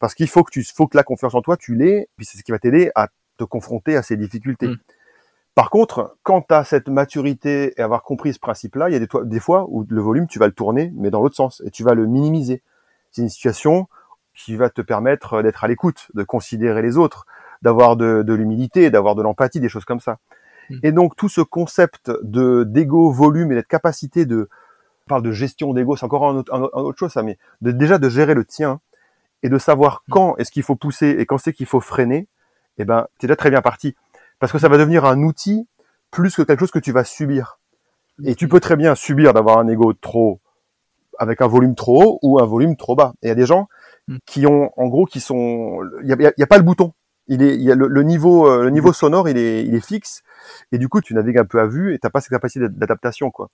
parce 0.00 0.14
qu'il 0.14 0.28
faut 0.28 0.42
que 0.42 0.50
tu, 0.50 0.64
faut 0.64 0.88
que 0.88 0.96
la 0.96 1.02
confiance 1.02 1.34
en 1.34 1.42
toi, 1.42 1.58
tu 1.58 1.74
l'aies, 1.74 2.08
puis 2.16 2.24
c'est 2.24 2.38
ce 2.38 2.42
qui 2.42 2.50
va 2.50 2.58
t'aider 2.58 2.90
à 2.94 3.08
te 3.36 3.44
confronter 3.44 3.96
à 3.96 4.02
ces 4.02 4.16
difficultés. 4.16 4.68
Mm. 4.68 4.76
Par 5.60 5.68
contre, 5.68 6.16
quand 6.22 6.40
tu 6.40 6.54
as 6.54 6.64
cette 6.64 6.88
maturité 6.88 7.74
et 7.76 7.82
avoir 7.82 8.02
compris 8.02 8.32
ce 8.32 8.38
principe-là, 8.38 8.88
il 8.88 8.94
y 8.94 8.96
a 8.96 8.98
des, 8.98 9.08
des, 9.24 9.40
fois 9.40 9.66
où 9.68 9.84
le 9.86 10.00
volume, 10.00 10.26
tu 10.26 10.38
vas 10.38 10.46
le 10.46 10.54
tourner, 10.54 10.90
mais 10.96 11.10
dans 11.10 11.20
l'autre 11.20 11.36
sens, 11.36 11.62
et 11.66 11.70
tu 11.70 11.84
vas 11.84 11.92
le 11.92 12.06
minimiser. 12.06 12.62
C'est 13.10 13.20
une 13.20 13.28
situation 13.28 13.86
qui 14.34 14.56
va 14.56 14.70
te 14.70 14.80
permettre 14.80 15.42
d'être 15.42 15.62
à 15.62 15.68
l'écoute, 15.68 16.08
de 16.14 16.22
considérer 16.22 16.80
les 16.80 16.96
autres, 16.96 17.26
d'avoir 17.60 17.96
de, 17.96 18.22
de 18.22 18.32
l'humilité, 18.32 18.88
d'avoir 18.88 19.14
de 19.14 19.20
l'empathie, 19.20 19.60
des 19.60 19.68
choses 19.68 19.84
comme 19.84 20.00
ça. 20.00 20.16
Mm. 20.70 20.78
Et 20.82 20.92
donc 20.92 21.14
tout 21.14 21.28
ce 21.28 21.42
concept 21.42 22.10
de 22.22 22.64
d'ego, 22.64 23.10
volume 23.10 23.52
et 23.52 23.54
d'être 23.54 23.68
capacité 23.68 24.24
de, 24.24 24.48
on 25.04 25.08
parle 25.10 25.22
de 25.22 25.32
gestion 25.32 25.74
d'ego, 25.74 25.94
c'est 25.94 26.06
encore 26.06 26.26
un 26.26 26.36
autre, 26.36 26.54
un 26.54 26.62
autre 26.62 26.98
chose 26.98 27.12
ça, 27.12 27.22
mais 27.22 27.36
de, 27.60 27.70
déjà 27.70 27.98
de 27.98 28.08
gérer 28.08 28.32
le 28.32 28.46
tien, 28.46 28.80
et 29.42 29.50
de 29.50 29.58
savoir 29.58 30.04
mm. 30.08 30.10
quand 30.10 30.36
est-ce 30.38 30.52
qu'il 30.52 30.62
faut 30.62 30.76
pousser 30.76 31.16
et 31.18 31.26
quand 31.26 31.36
c'est 31.36 31.52
qu'il 31.52 31.66
faut 31.66 31.80
freiner, 31.80 32.28
eh 32.78 32.86
ben, 32.86 33.08
es 33.22 33.26
déjà 33.26 33.36
très 33.36 33.50
bien 33.50 33.60
parti. 33.60 33.94
Parce 34.40 34.50
que 34.50 34.58
ça 34.58 34.68
va 34.68 34.78
devenir 34.78 35.04
un 35.04 35.22
outil 35.22 35.68
plus 36.10 36.34
que 36.34 36.42
quelque 36.42 36.60
chose 36.60 36.70
que 36.72 36.78
tu 36.78 36.92
vas 36.92 37.04
subir. 37.04 37.60
Et 38.24 38.34
tu 38.34 38.48
peux 38.48 38.60
très 38.60 38.76
bien 38.76 38.94
subir 38.94 39.32
d'avoir 39.32 39.58
un 39.58 39.68
ego 39.68 39.92
trop, 39.92 40.40
avec 41.18 41.40
un 41.40 41.46
volume 41.46 41.74
trop 41.74 42.02
haut 42.02 42.18
ou 42.22 42.40
un 42.40 42.44
volume 42.44 42.76
trop 42.76 42.96
bas. 42.96 43.12
Et 43.22 43.26
il 43.26 43.28
y 43.28 43.32
a 43.32 43.36
des 43.36 43.46
gens 43.46 43.68
mm. 44.08 44.16
qui 44.26 44.46
ont, 44.46 44.72
en 44.76 44.88
gros, 44.88 45.06
qui 45.06 45.20
sont, 45.20 45.78
il 46.02 46.08
y 46.08 46.12
a, 46.12 46.32
y 46.36 46.42
a, 46.42 46.46
pas 46.46 46.58
le 46.58 46.64
bouton. 46.64 46.92
Il 47.28 47.42
est, 47.42 47.54
il 47.54 47.62
y 47.62 47.70
a 47.70 47.76
le, 47.76 48.02
niveau, 48.02 48.50
euh, 48.50 48.64
le 48.64 48.70
niveau 48.70 48.92
sonore, 48.92 49.28
il 49.28 49.38
est, 49.38 49.64
il 49.64 49.74
est 49.74 49.86
fixe. 49.86 50.22
Et 50.72 50.78
du 50.78 50.88
coup, 50.88 51.00
tu 51.00 51.14
navigues 51.14 51.38
un 51.38 51.44
peu 51.44 51.60
à 51.60 51.66
vue 51.66 51.94
et 51.94 51.98
t'as 51.98 52.10
pas 52.10 52.20
cette 52.20 52.30
capacité 52.30 52.68
d'adaptation, 52.68 53.30
quoi. 53.30 53.48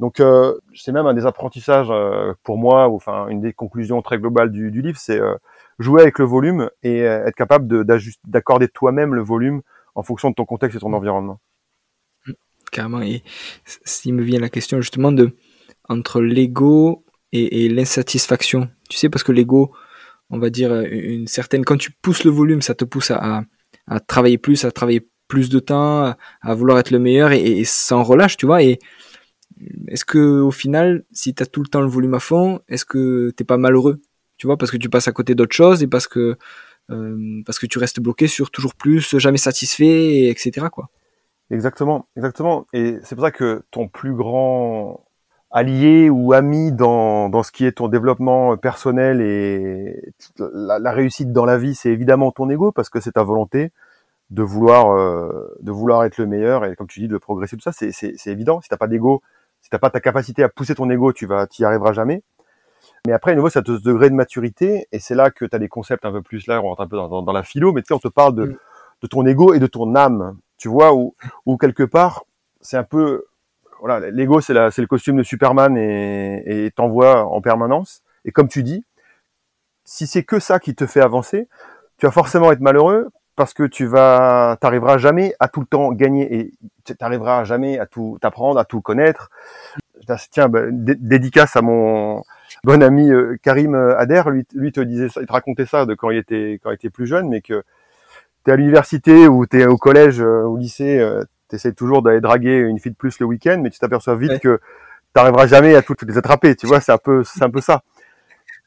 Donc 0.00 0.18
euh, 0.18 0.58
c'est 0.74 0.92
même 0.92 1.06
un 1.06 1.12
des 1.12 1.26
apprentissages 1.26 1.90
euh, 1.90 2.32
pour 2.42 2.56
moi, 2.56 2.88
ou 2.88 2.96
enfin 2.96 3.28
une 3.28 3.42
des 3.42 3.52
conclusions 3.52 4.00
très 4.00 4.18
globales 4.18 4.50
du, 4.50 4.70
du 4.70 4.80
livre, 4.80 4.98
c'est 4.98 5.20
euh, 5.20 5.34
jouer 5.78 6.00
avec 6.00 6.18
le 6.18 6.24
volume 6.24 6.70
et 6.82 7.02
euh, 7.02 7.26
être 7.26 7.34
capable 7.34 7.84
d'accorder 8.24 8.68
toi-même 8.68 9.14
le 9.14 9.20
volume 9.20 9.60
en 9.94 10.02
fonction 10.02 10.30
de 10.30 10.34
ton 10.34 10.44
contexte 10.44 10.76
et 10.76 10.80
ton 10.80 10.92
environnement. 10.92 11.40
Mmh, 12.26 12.32
carrément. 12.72 13.02
Et 13.02 13.22
s'il 13.84 14.14
me 14.14 14.22
vient 14.22 14.40
la 14.40 14.48
question 14.48 14.80
justement 14.80 15.12
de 15.12 15.36
entre 15.88 16.20
l'ego 16.20 17.04
et, 17.32 17.64
et 17.64 17.68
l'insatisfaction. 17.68 18.68
Tu 18.88 18.96
sais, 18.96 19.08
parce 19.08 19.24
que 19.24 19.32
l'ego, 19.32 19.72
on 20.30 20.38
va 20.38 20.50
dire 20.50 20.72
une 20.82 21.26
certaine. 21.26 21.64
Quand 21.64 21.76
tu 21.76 21.90
pousses 21.90 22.24
le 22.24 22.30
volume, 22.30 22.62
ça 22.62 22.74
te 22.74 22.84
pousse 22.84 23.10
à, 23.10 23.44
à, 23.86 24.00
travailler 24.00 24.38
plus, 24.38 24.64
à 24.64 24.70
travailler 24.70 25.08
plus 25.28 25.48
de 25.48 25.58
temps, 25.58 26.14
à, 26.42 26.54
vouloir 26.54 26.78
être 26.78 26.90
le 26.90 26.98
meilleur 26.98 27.32
et, 27.32 27.40
et 27.40 27.64
sans 27.64 28.02
relâche, 28.02 28.36
tu 28.36 28.46
vois. 28.46 28.62
Et 28.62 28.78
est-ce 29.88 30.04
que 30.04 30.40
au 30.40 30.50
final, 30.50 31.04
si 31.12 31.34
tu 31.34 31.42
as 31.42 31.46
tout 31.46 31.62
le 31.62 31.68
temps 31.68 31.80
le 31.80 31.88
volume 31.88 32.14
à 32.14 32.20
fond, 32.20 32.60
est-ce 32.68 32.84
que 32.84 33.30
t'es 33.36 33.44
pas 33.44 33.58
malheureux? 33.58 34.00
Tu 34.36 34.46
vois, 34.46 34.56
parce 34.56 34.70
que 34.70 34.76
tu 34.76 34.88
passes 34.88 35.08
à 35.08 35.12
côté 35.12 35.34
d'autres 35.34 35.54
choses 35.54 35.82
et 35.82 35.86
parce 35.86 36.08
que 36.08 36.36
euh, 36.90 37.42
parce 37.46 37.58
que 37.58 37.66
tu 37.66 37.78
restes 37.78 38.00
bloqué 38.00 38.26
sur 38.26 38.50
toujours 38.50 38.74
plus, 38.74 39.18
jamais 39.18 39.38
satisfait, 39.38 40.28
etc. 40.28 40.66
Quoi. 40.70 40.88
Exactement, 41.50 42.06
exactement. 42.16 42.66
Et 42.72 42.98
c'est 43.02 43.14
pour 43.14 43.24
ça 43.24 43.30
que 43.30 43.62
ton 43.70 43.88
plus 43.88 44.14
grand 44.14 45.04
allié 45.50 46.08
ou 46.10 46.32
ami 46.32 46.72
dans, 46.72 47.28
dans 47.28 47.42
ce 47.42 47.50
qui 47.50 47.66
est 47.66 47.72
ton 47.72 47.88
développement 47.88 48.56
personnel 48.56 49.20
et 49.20 50.12
la, 50.38 50.92
réussite 50.92 51.32
dans 51.32 51.44
la 51.44 51.58
vie, 51.58 51.74
c'est 51.74 51.90
évidemment 51.90 52.30
ton 52.30 52.48
ego 52.48 52.70
parce 52.70 52.88
que 52.88 53.00
c'est 53.00 53.12
ta 53.12 53.24
volonté 53.24 53.72
de 54.30 54.42
vouloir 54.44 54.92
euh, 54.92 55.56
de 55.60 55.72
vouloir 55.72 56.04
être 56.04 56.18
le 56.18 56.26
meilleur 56.26 56.64
et 56.64 56.76
comme 56.76 56.86
tu 56.86 57.00
dis 57.00 57.08
de 57.08 57.18
progresser 57.18 57.56
tout 57.56 57.62
ça, 57.62 57.72
c'est 57.72 57.90
c'est 57.90 58.30
évident. 58.30 58.60
Si 58.60 58.68
t'as 58.68 58.76
pas 58.76 58.86
d'ego, 58.86 59.22
si 59.60 59.70
t'as 59.70 59.78
pas 59.78 59.90
ta 59.90 60.00
capacité 60.00 60.44
à 60.44 60.48
pousser 60.48 60.76
ton 60.76 60.88
ego, 60.88 61.12
tu 61.12 61.26
vas, 61.26 61.48
t'y 61.48 61.64
arriveras 61.64 61.92
jamais. 61.92 62.22
Mais 63.06 63.12
après, 63.12 63.32
à 63.32 63.34
nouveau, 63.34 63.48
c'est 63.48 63.58
à 63.58 63.62
ce 63.64 63.82
degré 63.82 64.10
de 64.10 64.14
maturité, 64.14 64.86
et 64.92 64.98
c'est 64.98 65.14
là 65.14 65.30
que 65.30 65.44
tu 65.44 65.56
as 65.56 65.58
des 65.58 65.68
concepts 65.68 66.04
un 66.04 66.12
peu 66.12 66.22
plus, 66.22 66.46
là, 66.46 66.60
on 66.60 66.68
rentre 66.68 66.82
un 66.82 66.86
peu 66.86 66.96
dans, 66.96 67.22
dans, 67.22 67.32
la 67.32 67.42
philo, 67.42 67.72
mais 67.72 67.82
tu 67.82 67.88
sais, 67.88 67.94
on 67.94 67.98
te 67.98 68.08
parle 68.08 68.34
de, 68.34 68.44
mm. 68.44 68.56
de 69.02 69.06
ton 69.06 69.26
ego 69.26 69.54
et 69.54 69.58
de 69.58 69.66
ton 69.66 69.94
âme, 69.94 70.38
tu 70.58 70.68
vois, 70.68 70.94
ou 70.94 71.14
ou 71.46 71.56
quelque 71.56 71.82
part, 71.82 72.24
c'est 72.60 72.76
un 72.76 72.84
peu, 72.84 73.24
voilà, 73.80 74.10
l'ego 74.10 74.40
c'est 74.40 74.54
c'est 74.70 74.82
le 74.82 74.88
costume 74.88 75.16
de 75.16 75.22
Superman 75.22 75.76
et 75.76 76.70
t'envoie 76.76 77.24
en 77.24 77.40
permanence. 77.40 78.02
Et 78.24 78.32
comme 78.32 78.48
tu 78.48 78.62
dis, 78.62 78.84
si 79.84 80.06
c'est 80.06 80.24
que 80.24 80.38
ça 80.38 80.60
qui 80.60 80.74
te 80.74 80.86
fait 80.86 81.00
avancer, 81.00 81.48
tu 81.98 82.06
vas 82.06 82.12
forcément 82.12 82.52
être 82.52 82.60
malheureux 82.60 83.10
parce 83.36 83.54
que 83.54 83.62
tu 83.62 83.86
vas, 83.86 84.56
t'arriveras 84.60 84.98
jamais 84.98 85.34
à 85.40 85.48
tout 85.48 85.60
le 85.60 85.66
temps 85.66 85.92
gagner 85.92 86.32
et 86.34 86.52
t'arriveras 86.98 87.44
jamais 87.44 87.78
à 87.78 87.86
tout 87.86 88.18
t'apprendre, 88.20 88.60
à 88.60 88.64
tout 88.64 88.80
connaître. 88.80 89.30
Tiens, 90.30 90.48
bah, 90.48 90.62
dédicace 90.70 91.56
à 91.56 91.62
mon 91.62 92.22
bon 92.64 92.82
ami 92.82 93.10
euh, 93.10 93.36
Karim 93.42 93.74
euh, 93.74 93.98
Ader, 93.98 94.22
lui, 94.30 94.46
lui 94.54 94.72
te 94.72 94.80
disait 94.80 95.08
ça, 95.08 95.20
il 95.20 95.26
te 95.26 95.32
racontait 95.32 95.66
ça 95.66 95.86
de 95.86 95.94
quand 95.94 96.10
il 96.10 96.18
était 96.18 96.60
quand 96.62 96.70
il 96.70 96.74
était 96.74 96.90
plus 96.90 97.06
jeune, 97.06 97.28
mais 97.28 97.40
que 97.40 97.62
t'es 98.44 98.52
à 98.52 98.56
l'université 98.56 99.28
ou 99.28 99.46
t'es 99.46 99.66
au 99.66 99.76
collège, 99.76 100.20
euh, 100.20 100.42
au 100.42 100.56
lycée, 100.56 101.04
t'essayes 101.48 101.74
toujours 101.74 102.02
d'aller 102.02 102.20
draguer 102.20 102.58
une 102.58 102.78
fille 102.78 102.92
de 102.92 102.96
plus 102.96 103.18
le 103.20 103.26
week-end, 103.26 103.60
mais 103.62 103.70
tu 103.70 103.78
t'aperçois 103.78 104.16
vite 104.16 104.38
que 104.40 104.56
que 104.56 104.60
t'arriveras 105.12 105.48
jamais 105.48 105.74
à 105.74 105.82
toutes 105.82 106.02
les 106.02 106.16
attraper. 106.18 106.54
Tu 106.54 106.66
vois, 106.66 106.80
c'est 106.80 106.92
un 106.92 106.98
peu 106.98 107.24
c'est 107.24 107.42
un 107.42 107.50
peu 107.50 107.60
ça. 107.60 107.82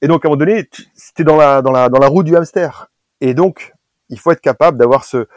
Et 0.01 0.07
donc 0.07 0.25
à 0.25 0.27
un 0.27 0.31
moment 0.31 0.39
donné, 0.39 0.69
c'était 0.93 1.23
dans 1.23 1.37
la 1.37 1.61
dans 1.61 1.71
la 1.71 1.89
dans 1.89 1.99
la 1.99 2.07
roue 2.07 2.23
du 2.23 2.35
hamster. 2.35 2.89
Et 3.21 3.33
donc 3.33 3.73
il 4.09 4.19
faut 4.19 4.31
être 4.31 4.41
capable 4.41 4.77
d'avoir 4.77 5.05
ce 5.05 5.27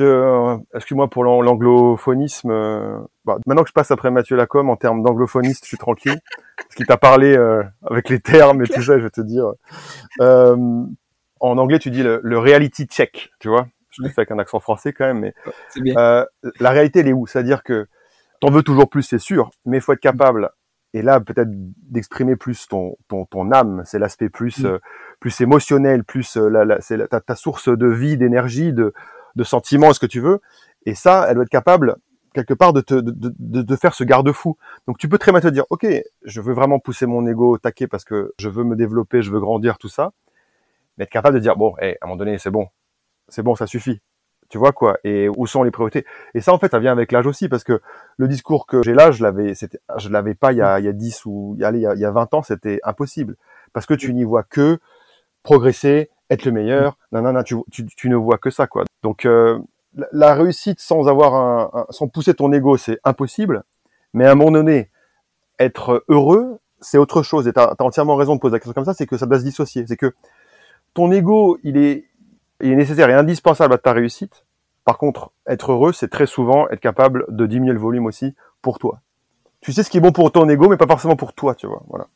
euh, 0.00 0.56
excuse-moi 0.74 1.08
pour 1.08 1.24
l'anglophonisme. 1.24 2.50
Euh, 2.50 2.98
bah, 3.24 3.38
maintenant 3.46 3.62
que 3.62 3.68
je 3.68 3.74
passe 3.74 3.90
après 3.90 4.10
Mathieu 4.10 4.36
Lacombe 4.36 4.70
en 4.70 4.76
termes 4.76 5.02
d'anglophoniste, 5.02 5.64
je 5.64 5.68
suis 5.68 5.78
tranquille. 5.78 6.18
Parce 6.56 6.74
qu'il 6.76 6.86
t'a 6.86 6.96
parlé 6.96 7.36
euh, 7.36 7.62
avec 7.88 8.08
les 8.08 8.20
termes 8.20 8.62
et 8.62 8.66
tout 8.66 8.82
ça, 8.82 8.98
je 8.98 9.04
vais 9.04 9.10
te 9.10 9.20
dire. 9.20 9.52
en 10.20 11.58
anglais, 11.58 11.78
tu 11.78 11.90
dis 11.90 12.02
le, 12.02 12.20
le, 12.22 12.38
reality 12.38 12.86
check, 12.86 13.30
tu 13.40 13.48
vois. 13.48 13.66
Je 13.90 14.02
le 14.02 14.08
fais 14.08 14.20
avec 14.20 14.30
un 14.30 14.38
accent 14.38 14.60
français 14.60 14.92
quand 14.92 15.04
même, 15.04 15.20
mais 15.20 15.34
la 15.94 16.70
réalité, 16.70 17.00
elle 17.00 17.08
est 17.08 17.12
où? 17.12 17.26
C'est-à-dire 17.26 17.62
que 17.62 17.86
t'en 18.40 18.50
veux 18.50 18.62
toujours 18.62 18.88
plus, 18.88 19.02
c'est 19.02 19.18
sûr, 19.18 19.50
mais 19.66 19.78
il 19.78 19.80
faut 19.80 19.92
être 19.92 20.00
capable 20.00 20.50
et 20.94 21.00
là 21.02 21.20
peut-être 21.20 21.48
d'exprimer 21.50 22.36
plus 22.36 22.68
ton 22.68 22.96
ton, 23.08 23.24
ton 23.24 23.50
âme 23.50 23.82
c'est 23.86 23.98
l'aspect 23.98 24.28
plus 24.28 24.58
mm. 24.62 24.78
plus 25.20 25.40
émotionnel 25.40 26.04
plus 26.04 26.36
la, 26.36 26.66
la, 26.66 26.82
c'est 26.82 27.08
ta, 27.08 27.18
ta, 27.20 27.34
source 27.34 27.70
de 27.70 27.86
vie 27.86 28.18
d'énergie 28.18 28.74
de 28.74 28.92
de 29.36 29.44
sentiments 29.44 29.92
ce 29.92 30.00
que 30.00 30.06
tu 30.06 30.20
veux. 30.20 30.40
Et 30.86 30.94
ça 30.94 31.26
elle 31.28 31.34
doit 31.34 31.44
être 31.44 31.50
capable 31.50 31.96
quelque 32.34 32.54
part 32.54 32.72
de 32.72 32.80
te 32.80 32.94
de, 32.94 33.12
de, 33.38 33.62
de 33.62 33.76
faire 33.76 33.94
ce 33.94 34.04
garde-fou. 34.04 34.56
Donc 34.86 34.98
tu 34.98 35.08
peux 35.08 35.18
très 35.18 35.32
bien 35.32 35.40
te 35.40 35.48
dire 35.48 35.64
ok 35.70 35.86
je 36.24 36.40
veux 36.40 36.52
vraiment 36.52 36.78
pousser 36.78 37.06
mon 37.06 37.26
ego 37.26 37.54
au 37.54 37.58
taquet 37.58 37.86
parce 37.86 38.04
que 38.04 38.32
je 38.38 38.48
veux 38.48 38.64
me 38.64 38.76
développer 38.76 39.22
je 39.22 39.30
veux 39.30 39.40
grandir 39.40 39.78
tout 39.78 39.88
ça. 39.88 40.12
Mais 40.96 41.04
être 41.04 41.10
capable 41.10 41.34
de 41.36 41.40
dire 41.40 41.56
bon 41.56 41.74
hey, 41.78 41.96
à 42.00 42.04
un 42.04 42.08
moment 42.08 42.16
donné 42.16 42.38
c'est 42.38 42.50
bon. 42.50 42.68
C'est 43.28 43.42
bon 43.42 43.54
ça 43.54 43.66
suffit. 43.66 44.00
Tu 44.48 44.58
vois 44.58 44.72
quoi. 44.72 44.98
Et 45.04 45.28
où 45.30 45.46
sont 45.46 45.62
les 45.62 45.70
priorités? 45.70 46.04
Et 46.34 46.40
ça 46.40 46.52
en 46.52 46.58
fait 46.58 46.70
ça 46.70 46.78
vient 46.78 46.92
avec 46.92 47.12
l'âge 47.12 47.26
aussi 47.26 47.48
parce 47.48 47.64
que 47.64 47.80
le 48.18 48.28
discours 48.28 48.66
que 48.66 48.82
j'ai 48.82 48.94
là 48.94 49.10
je 49.10 49.22
l'avais 49.22 49.54
c'était 49.54 49.78
je 49.96 50.08
l'avais 50.10 50.34
pas 50.34 50.52
il 50.52 50.58
y 50.58 50.62
a 50.62 50.78
il 50.78 50.84
y 50.84 50.88
a 50.88 50.92
10 50.92 51.24
ou 51.26 51.54
il 51.56 51.62
y 51.62 51.64
a, 51.64 51.70
il 51.72 52.00
y 52.00 52.04
a 52.04 52.10
20 52.10 52.34
ans 52.34 52.42
c'était 52.42 52.80
impossible. 52.84 53.36
Parce 53.72 53.86
que 53.86 53.94
tu 53.94 54.12
n'y 54.12 54.24
vois 54.24 54.42
que 54.42 54.78
progresser 55.42 56.10
être 56.28 56.44
le 56.44 56.52
meilleur. 56.52 56.98
Non 57.12 57.22
non 57.22 57.32
non 57.32 57.42
tu, 57.42 57.56
tu, 57.70 57.86
tu 57.86 58.08
ne 58.08 58.16
vois 58.16 58.38
que 58.38 58.50
ça 58.50 58.66
quoi 58.66 58.84
donc 59.02 59.26
euh, 59.26 59.58
la 60.12 60.34
réussite 60.34 60.80
sans 60.80 61.08
avoir 61.08 61.34
un, 61.34 61.86
sans 61.90 62.08
pousser 62.08 62.34
ton 62.34 62.52
ego 62.52 62.76
c'est 62.76 62.98
impossible 63.04 63.64
mais 64.14 64.26
à 64.26 64.32
un 64.32 64.34
moment 64.34 64.52
donné 64.52 64.90
être 65.58 66.04
heureux 66.08 66.58
c'est 66.80 66.98
autre 66.98 67.22
chose 67.22 67.46
et 67.46 67.52
tu 67.52 67.60
as, 67.60 67.74
entièrement 67.78 68.16
raison 68.16 68.34
de 68.34 68.40
poser 68.40 68.52
la 68.52 68.58
question 68.58 68.72
comme 68.72 68.84
ça 68.84 68.94
c'est 68.94 69.06
que 69.06 69.16
ça 69.16 69.26
doit 69.26 69.38
se 69.38 69.44
dissocier 69.44 69.84
c'est 69.86 69.96
que 69.96 70.14
ton 70.94 71.10
ego 71.12 71.58
il 71.62 71.76
est 71.76 72.06
il 72.62 72.70
est 72.70 72.76
nécessaire 72.76 73.10
et 73.10 73.14
indispensable 73.14 73.74
à 73.74 73.78
ta 73.78 73.92
réussite. 73.92 74.46
Par 74.84 74.98
contre, 74.98 75.32
être 75.46 75.72
heureux, 75.72 75.92
c'est 75.92 76.08
très 76.08 76.26
souvent 76.26 76.68
être 76.70 76.80
capable 76.80 77.26
de 77.28 77.46
diminuer 77.46 77.72
le 77.72 77.78
volume 77.78 78.06
aussi 78.06 78.34
pour 78.62 78.78
toi. 78.78 79.00
Tu 79.60 79.72
sais 79.72 79.82
ce 79.82 79.90
qui 79.90 79.98
est 79.98 80.00
bon 80.00 80.12
pour 80.12 80.32
ton 80.32 80.48
ego, 80.48 80.68
mais 80.68 80.76
pas 80.76 80.86
forcément 80.86 81.16
pour 81.16 81.34
toi, 81.34 81.54
tu 81.54 81.66
vois. 81.66 81.82
Voilà. 81.88 82.08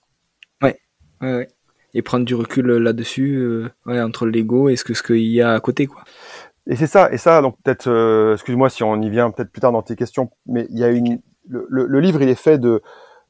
Ouais, 0.63 0.81
ouais. 1.21 1.49
Et 1.95 2.03
prendre 2.03 2.25
du 2.25 2.35
recul 2.35 2.69
euh, 2.71 2.79
là-dessus, 2.79 3.37
euh, 3.37 3.71
entre 3.87 4.27
l'ego 4.27 4.69
et 4.69 4.77
ce 4.77 4.85
que 4.85 4.95
ce 4.95 5.03
qu'il 5.03 5.19
y 5.19 5.41
a 5.41 5.55
à 5.55 5.61
côté, 5.61 5.87
quoi. 5.87 6.03
Et 6.69 6.77
c'est 6.77 6.87
ça, 6.87 7.13
et 7.13 7.17
ça, 7.17 7.43
donc 7.43 7.57
peut-être, 7.63 7.89
euh, 7.89 8.35
excuse-moi 8.35 8.71
si 8.71 8.83
on 8.83 9.01
y 9.01 9.09
vient 9.09 9.31
peut-être 9.31 9.53
plus 9.53 9.61
tard 9.61 9.73
dans 9.73 9.83
tes 9.83 9.95
questions, 9.95 10.31
mais 10.47 10.67
il 10.71 10.79
y 10.79 10.85
a 10.85 10.89
une, 10.89 11.21
le, 11.49 11.67
le, 11.69 12.01
livre, 12.01 12.21
il 12.23 12.29
est 12.29 12.35
fait 12.35 12.59
de, 12.59 12.83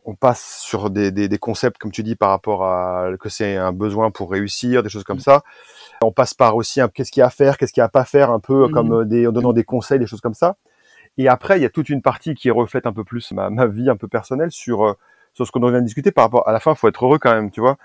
on 0.06 0.14
passe 0.14 0.60
sur 0.62 0.88
des, 0.88 1.10
des, 1.10 1.28
des, 1.28 1.38
concepts, 1.38 1.76
comme 1.78 1.90
tu 1.90 2.02
dis, 2.02 2.16
par 2.16 2.30
rapport 2.30 2.64
à 2.64 3.10
que 3.20 3.28
c'est 3.28 3.56
un 3.56 3.72
besoin 3.72 4.10
pour 4.10 4.30
réussir, 4.30 4.82
des 4.82 4.88
choses 4.88 5.04
comme 5.04 5.18
mm. 5.18 5.20
ça. 5.20 5.42
On 6.02 6.12
passe 6.12 6.32
par 6.32 6.56
aussi 6.56 6.80
qu'est-ce 6.94 7.10
qu'il 7.10 7.20
y 7.20 7.24
a 7.24 7.26
à 7.26 7.30
faire, 7.30 7.58
qu'est-ce 7.58 7.72
qu'il 7.72 7.80
y 7.80 7.82
a 7.82 7.86
à 7.86 7.90
pas 7.90 8.04
faire, 8.04 8.30
un 8.30 8.40
peu 8.40 8.68
comme 8.68 8.88
mhm. 8.88 9.00
euh, 9.00 9.04
des, 9.04 9.26
en 9.26 9.32
donnant 9.32 9.52
des 9.52 9.64
conseils, 9.64 9.98
des 9.98 10.06
choses 10.06 10.20
comme 10.20 10.34
ça. 10.34 10.56
Et 11.18 11.28
après, 11.28 11.58
il 11.58 11.62
y 11.62 11.64
a 11.64 11.70
toute 11.70 11.88
une 11.88 12.02
partie 12.02 12.34
qui 12.34 12.50
reflète 12.50 12.86
un 12.86 12.92
peu 12.92 13.04
plus 13.04 13.32
ma, 13.32 13.50
ma 13.50 13.66
vie 13.66 13.88
un 13.88 13.96
peu 13.96 14.06
personnelle 14.08 14.50
sur 14.50 14.84
euh, 14.84 14.92
sur 15.32 15.46
ce 15.46 15.52
qu'on 15.52 15.60
vient 15.60 15.80
de 15.80 15.84
discuter 15.84 16.12
par 16.12 16.24
rapport 16.24 16.48
à 16.48 16.52
la 16.52 16.60
fin. 16.60 16.74
Faut 16.74 16.88
être 16.88 17.04
heureux 17.04 17.18
quand 17.18 17.34
même, 17.34 17.50
tu 17.50 17.60
vois. 17.60 17.76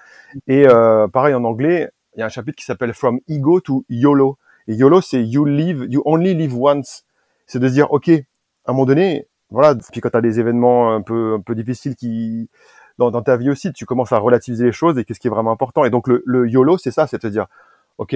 Et 0.48 0.67
euh, 0.67 1.08
pareil 1.08 1.34
en 1.34 1.43
anglais, 1.43 1.91
il 2.15 2.20
y 2.20 2.24
a 2.24 2.25
un 2.25 2.29
chapitre 2.29 2.58
qui 2.58 2.65
s'appelle 2.65 2.93
From 2.93 3.20
Ego 3.27 3.60
to 3.60 3.86
YOLO. 3.89 4.38
Et 4.68 4.75
YOLO, 4.75 5.01
c'est 5.01 5.24
You 5.24 5.46
live, 5.46 5.86
You 5.89 6.01
only 6.06 6.34
live 6.34 6.58
once. 6.58 7.03
C'est 7.48 7.60
de 7.60 7.68
se 7.68 7.74
dire, 7.74 7.91
ok, 7.91 8.10
à 8.10 8.13
un 8.65 8.74
moment 8.74 8.86
donné, 8.86 9.27
voilà. 9.50 9.75
Puis 9.91 10.01
quand 10.01 10.10
tu 10.10 10.18
as 10.18 10.22
des 10.22 10.39
événements 10.39 10.94
un 10.94 11.01
peu 11.01 11.34
un 11.34 11.41
peu 11.41 11.56
difficiles 11.56 11.96
qui 11.96 12.50
dans, 12.98 13.12
ta 13.24 13.36
vie 13.36 13.50
aussi, 13.50 13.74
tu 13.74 13.86
commences 13.86 14.12
à 14.12 14.20
relativiser 14.20 14.65
les 14.65 14.72
choses 14.72 14.98
et 15.00 15.06
qu'est-ce 15.06 15.20
qui 15.20 15.27
est 15.27 15.32
vraiment 15.32 15.51
important. 15.51 15.86
Et 15.86 15.89
donc 15.89 16.08
le, 16.08 16.22
le 16.25 16.48
YOLO, 16.48 16.77
c'est 16.77 16.91
ça, 16.91 17.08
c'est 17.08 17.24
de 17.24 17.30
dire, 17.30 17.48
Ok. 17.98 18.15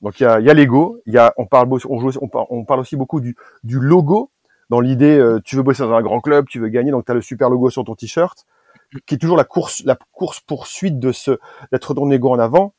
Donc 0.00 0.18
il 0.18 0.24
y 0.24 0.26
a, 0.26 0.40
y 0.40 0.50
a 0.50 0.54
l'ego, 0.54 1.00
il 1.06 1.14
y 1.14 1.18
a, 1.18 1.32
on 1.36 1.46
parle, 1.46 1.68
on, 1.88 2.16
on, 2.50 2.64
parle 2.64 2.80
aussi 2.80 2.96
beaucoup 2.96 3.20
du, 3.20 3.36
du 3.62 3.78
logo 3.78 4.30
dans 4.70 4.80
l'idée, 4.80 5.18
euh, 5.18 5.40
tu 5.44 5.56
veux 5.56 5.62
bosser 5.62 5.82
dans 5.82 5.92
un 5.92 6.02
grand 6.02 6.20
club, 6.20 6.46
tu 6.48 6.58
veux 6.58 6.68
gagner, 6.68 6.90
donc 6.90 7.04
tu 7.04 7.12
as 7.12 7.14
le 7.14 7.20
super 7.20 7.50
logo 7.50 7.70
sur 7.70 7.84
ton 7.84 7.94
t-shirt, 7.94 8.46
qui 9.06 9.14
est 9.14 9.18
toujours 9.18 9.36
la 9.36 9.44
course, 9.44 9.82
la 9.84 9.96
course 10.12 10.40
poursuite 10.40 10.98
de 10.98 11.12
ce 11.12 11.38
d'être 11.70 11.94
ton 11.94 12.10
ego 12.10 12.30
en 12.30 12.38
avant. 12.38 12.74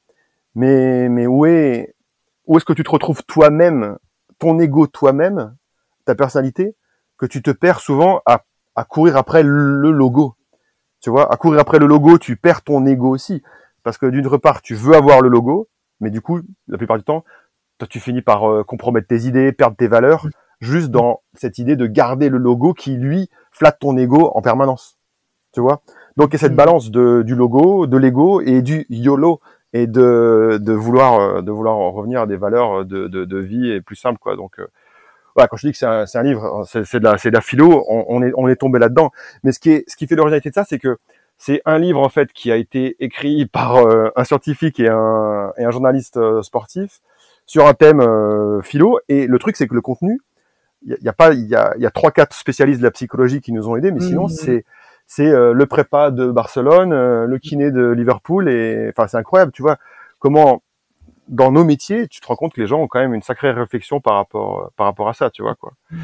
Mais 0.56 1.08
mais 1.10 1.28
où 1.28 1.46
est 1.46 1.96
où 2.46 2.58
est-ce 2.58 2.66
que 2.66 2.74
tu 2.74 2.84
te 2.84 2.90
retrouves 2.90 3.24
toi-même, 3.24 3.98
ton 4.40 4.60
ego 4.60 4.88
toi-même, 4.88 5.56
ta 6.06 6.16
personnalité, 6.16 6.76
que 7.18 7.26
tu 7.26 7.42
te 7.42 7.52
perds 7.52 7.80
souvent 7.80 8.22
à, 8.26 8.44
à 8.76 8.84
courir 8.84 9.18
après 9.18 9.44
le 9.44 9.92
logo? 9.92 10.36
Tu 11.02 11.10
vois, 11.10 11.32
à 11.32 11.38
courir 11.38 11.60
après 11.60 11.80
le 11.80 11.88
logo, 11.88 12.18
tu 12.18 12.36
perds 12.36 12.64
ton 12.64 12.86
ego 12.86 13.10
aussi, 13.10 13.42
parce 13.84 13.98
que 13.98 14.06
d'une 14.06 14.30
part, 14.40 14.62
tu 14.62 14.76
veux 14.76 14.96
avoir 14.96 15.22
le 15.22 15.30
logo, 15.30 15.68
mais 16.00 16.10
du 16.10 16.22
coup, 16.22 16.42
la 16.68 16.78
plupart 16.78 16.98
du 16.98 17.04
temps, 17.04 17.24
toi, 17.78 17.88
tu 17.88 18.00
finis 18.00 18.22
par 18.22 18.50
euh, 18.50 18.64
compromettre 18.64 19.08
tes 19.08 19.22
idées, 19.22 19.52
perdre 19.52 19.76
tes 19.76 19.88
valeurs, 19.88 20.28
juste 20.60 20.90
dans 20.90 21.22
cette 21.34 21.58
idée 21.58 21.76
de 21.76 21.88
garder 21.88 22.30
le 22.30 22.38
logo 22.38 22.74
qui, 22.74 22.96
lui, 22.96 23.30
flatte 23.52 23.80
ton 23.80 23.98
ego 23.98 24.32
en 24.36 24.42
permanence. 24.42 25.00
Tu 25.54 25.60
vois? 25.60 25.82
Donc, 26.18 26.30
il 26.30 26.34
y 26.34 26.36
a 26.36 26.40
cette 26.40 26.54
mm. 26.54 26.58
balance 26.58 26.92
de, 26.92 27.24
du 27.24 27.36
logo, 27.36 27.88
de 27.88 27.98
l'ego 27.98 28.42
et 28.42 28.62
du 28.62 28.86
YOLO 28.90 29.42
et 29.74 29.88
de, 29.88 30.60
de 30.62 30.74
vouloir 30.74 31.20
euh, 31.20 31.42
de 31.42 31.52
vouloir 31.52 31.78
revenir 31.78 32.22
à 32.22 32.28
des 32.28 32.38
valeurs 32.38 32.86
de, 32.86 33.08
de, 33.08 33.26
de 33.26 33.38
vie 33.38 33.72
et 33.72 33.82
plus 33.82 33.96
simples 33.96 34.20
quoi 34.20 34.36
donc 34.36 34.60
euh, 34.60 34.68
voilà 35.36 35.48
quand 35.48 35.58
je 35.58 35.68
dis 35.68 35.72
que 35.72 35.78
c'est 35.78 35.86
un, 35.86 36.06
un, 36.14 36.24
livre 36.24 36.66
c'est 36.66 37.00
de 37.00 37.04
la 37.04 37.18
c'est 37.18 37.30
de 37.30 37.36
la 37.36 37.42
philo 37.42 37.86
on, 37.88 38.06
on, 38.08 38.24
est 38.24 38.32
on 38.36 38.48
est 38.48 38.56
tombé 38.58 38.80
là 38.80 38.90
dedans 38.90 39.12
mais 39.44 39.52
ce 39.52 39.60
qui 39.60 39.72
est 39.72 39.84
ce 39.88 39.96
qui 39.96 40.08
fait 40.08 40.16
l'originalité 40.16 40.50
de 40.50 40.56
ça 40.56 40.66
c'est 40.66 40.80
que 40.80 40.98
c'est 41.44 41.64
un 41.66 41.80
livre 41.80 42.00
en 42.00 42.10
fait 42.10 42.32
qui 42.34 42.52
a 42.52 42.56
été 42.56 42.96
écrit 43.00 43.46
par 43.52 43.78
euh, 43.78 44.10
un 44.16 44.24
scientifique 44.24 44.80
et 44.80 44.90
un, 44.90 45.52
et 45.58 45.64
un 45.64 45.72
journaliste 45.72 46.18
euh, 46.18 46.44
sportif 46.44 47.02
sur 47.48 47.66
un 47.66 47.74
thème 47.74 48.00
euh, 48.00 48.62
philo. 48.62 49.00
Et 49.10 49.26
le 49.26 49.40
truc, 49.40 49.58
c'est 49.58 49.68
que 49.68 49.74
le 49.74 49.82
contenu, 49.82 50.22
il 50.86 50.96
y, 51.02 51.10
a, 51.10 51.14
pas, 51.14 51.34
il 51.34 51.48
y 51.48 51.56
a, 51.56 51.74
y 51.78 51.86
a 51.88 51.90
trois 51.90 52.12
quatre 52.12 52.36
spécialistes 52.36 52.80
de 52.80 52.86
la 52.86 52.92
psychologie 52.92 53.42
qui 53.42 53.54
nous 53.54 53.68
ont 53.68 53.76
aidés, 53.76 53.92
mais 53.92 54.02
sinon 54.02 54.26
mmh. 54.26 54.30
c'est 54.30 54.66
c'est 55.08 55.32
le 55.32 55.66
prépa 55.66 56.12
de 56.12 56.32
Barcelone, 56.32 56.92
le 57.26 57.38
kiné 57.38 57.72
de 57.72 57.90
Liverpool 57.90 58.50
et 58.50 58.90
enfin 58.90 59.08
c'est 59.08 59.18
incroyable, 59.18 59.52
tu 59.52 59.62
vois 59.62 59.78
comment 60.20 60.62
dans 61.32 61.52
nos 61.52 61.64
métiers, 61.64 62.10
tu 62.10 62.20
te 62.20 62.28
rends 62.28 62.36
compte 62.36 62.54
que 62.54 62.60
les 62.60 62.68
gens 62.68 62.82
ont 62.82 62.88
quand 62.88 63.00
même 63.00 63.14
une 63.14 63.22
sacrée 63.22 63.52
réflexion 63.52 64.02
par 64.02 64.16
rapport 64.16 64.72
par 64.76 64.86
rapport 64.86 65.08
à 65.08 65.14
ça, 65.14 65.30
tu 65.30 65.42
vois 65.42 65.56
quoi. 65.56 65.74
Mmh. 65.90 65.98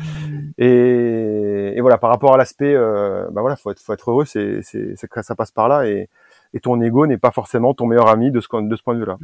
Et, 0.57 1.73
et 1.75 1.81
voilà, 1.81 1.97
par 1.97 2.09
rapport 2.09 2.33
à 2.33 2.37
l'aspect, 2.37 2.73
euh, 2.73 3.27
bah 3.31 3.41
voilà, 3.41 3.57
faut 3.57 3.69
être 3.69 3.81
faut 3.81 3.93
être 3.93 4.09
heureux, 4.09 4.25
c'est 4.25 4.61
c'est 4.61 4.95
ça 5.21 5.35
passe 5.35 5.51
par 5.51 5.67
là 5.67 5.85
et 5.85 6.09
et 6.53 6.61
ton 6.61 6.79
ego 6.81 7.05
n'est 7.07 7.17
pas 7.17 7.31
forcément 7.31 7.73
ton 7.73 7.87
meilleur 7.87 8.07
ami 8.07 8.31
de 8.31 8.39
ce 8.39 8.47
de 8.61 8.75
ce 8.75 8.81
point 8.81 8.95
de 8.95 8.99
vue-là. 8.99 9.17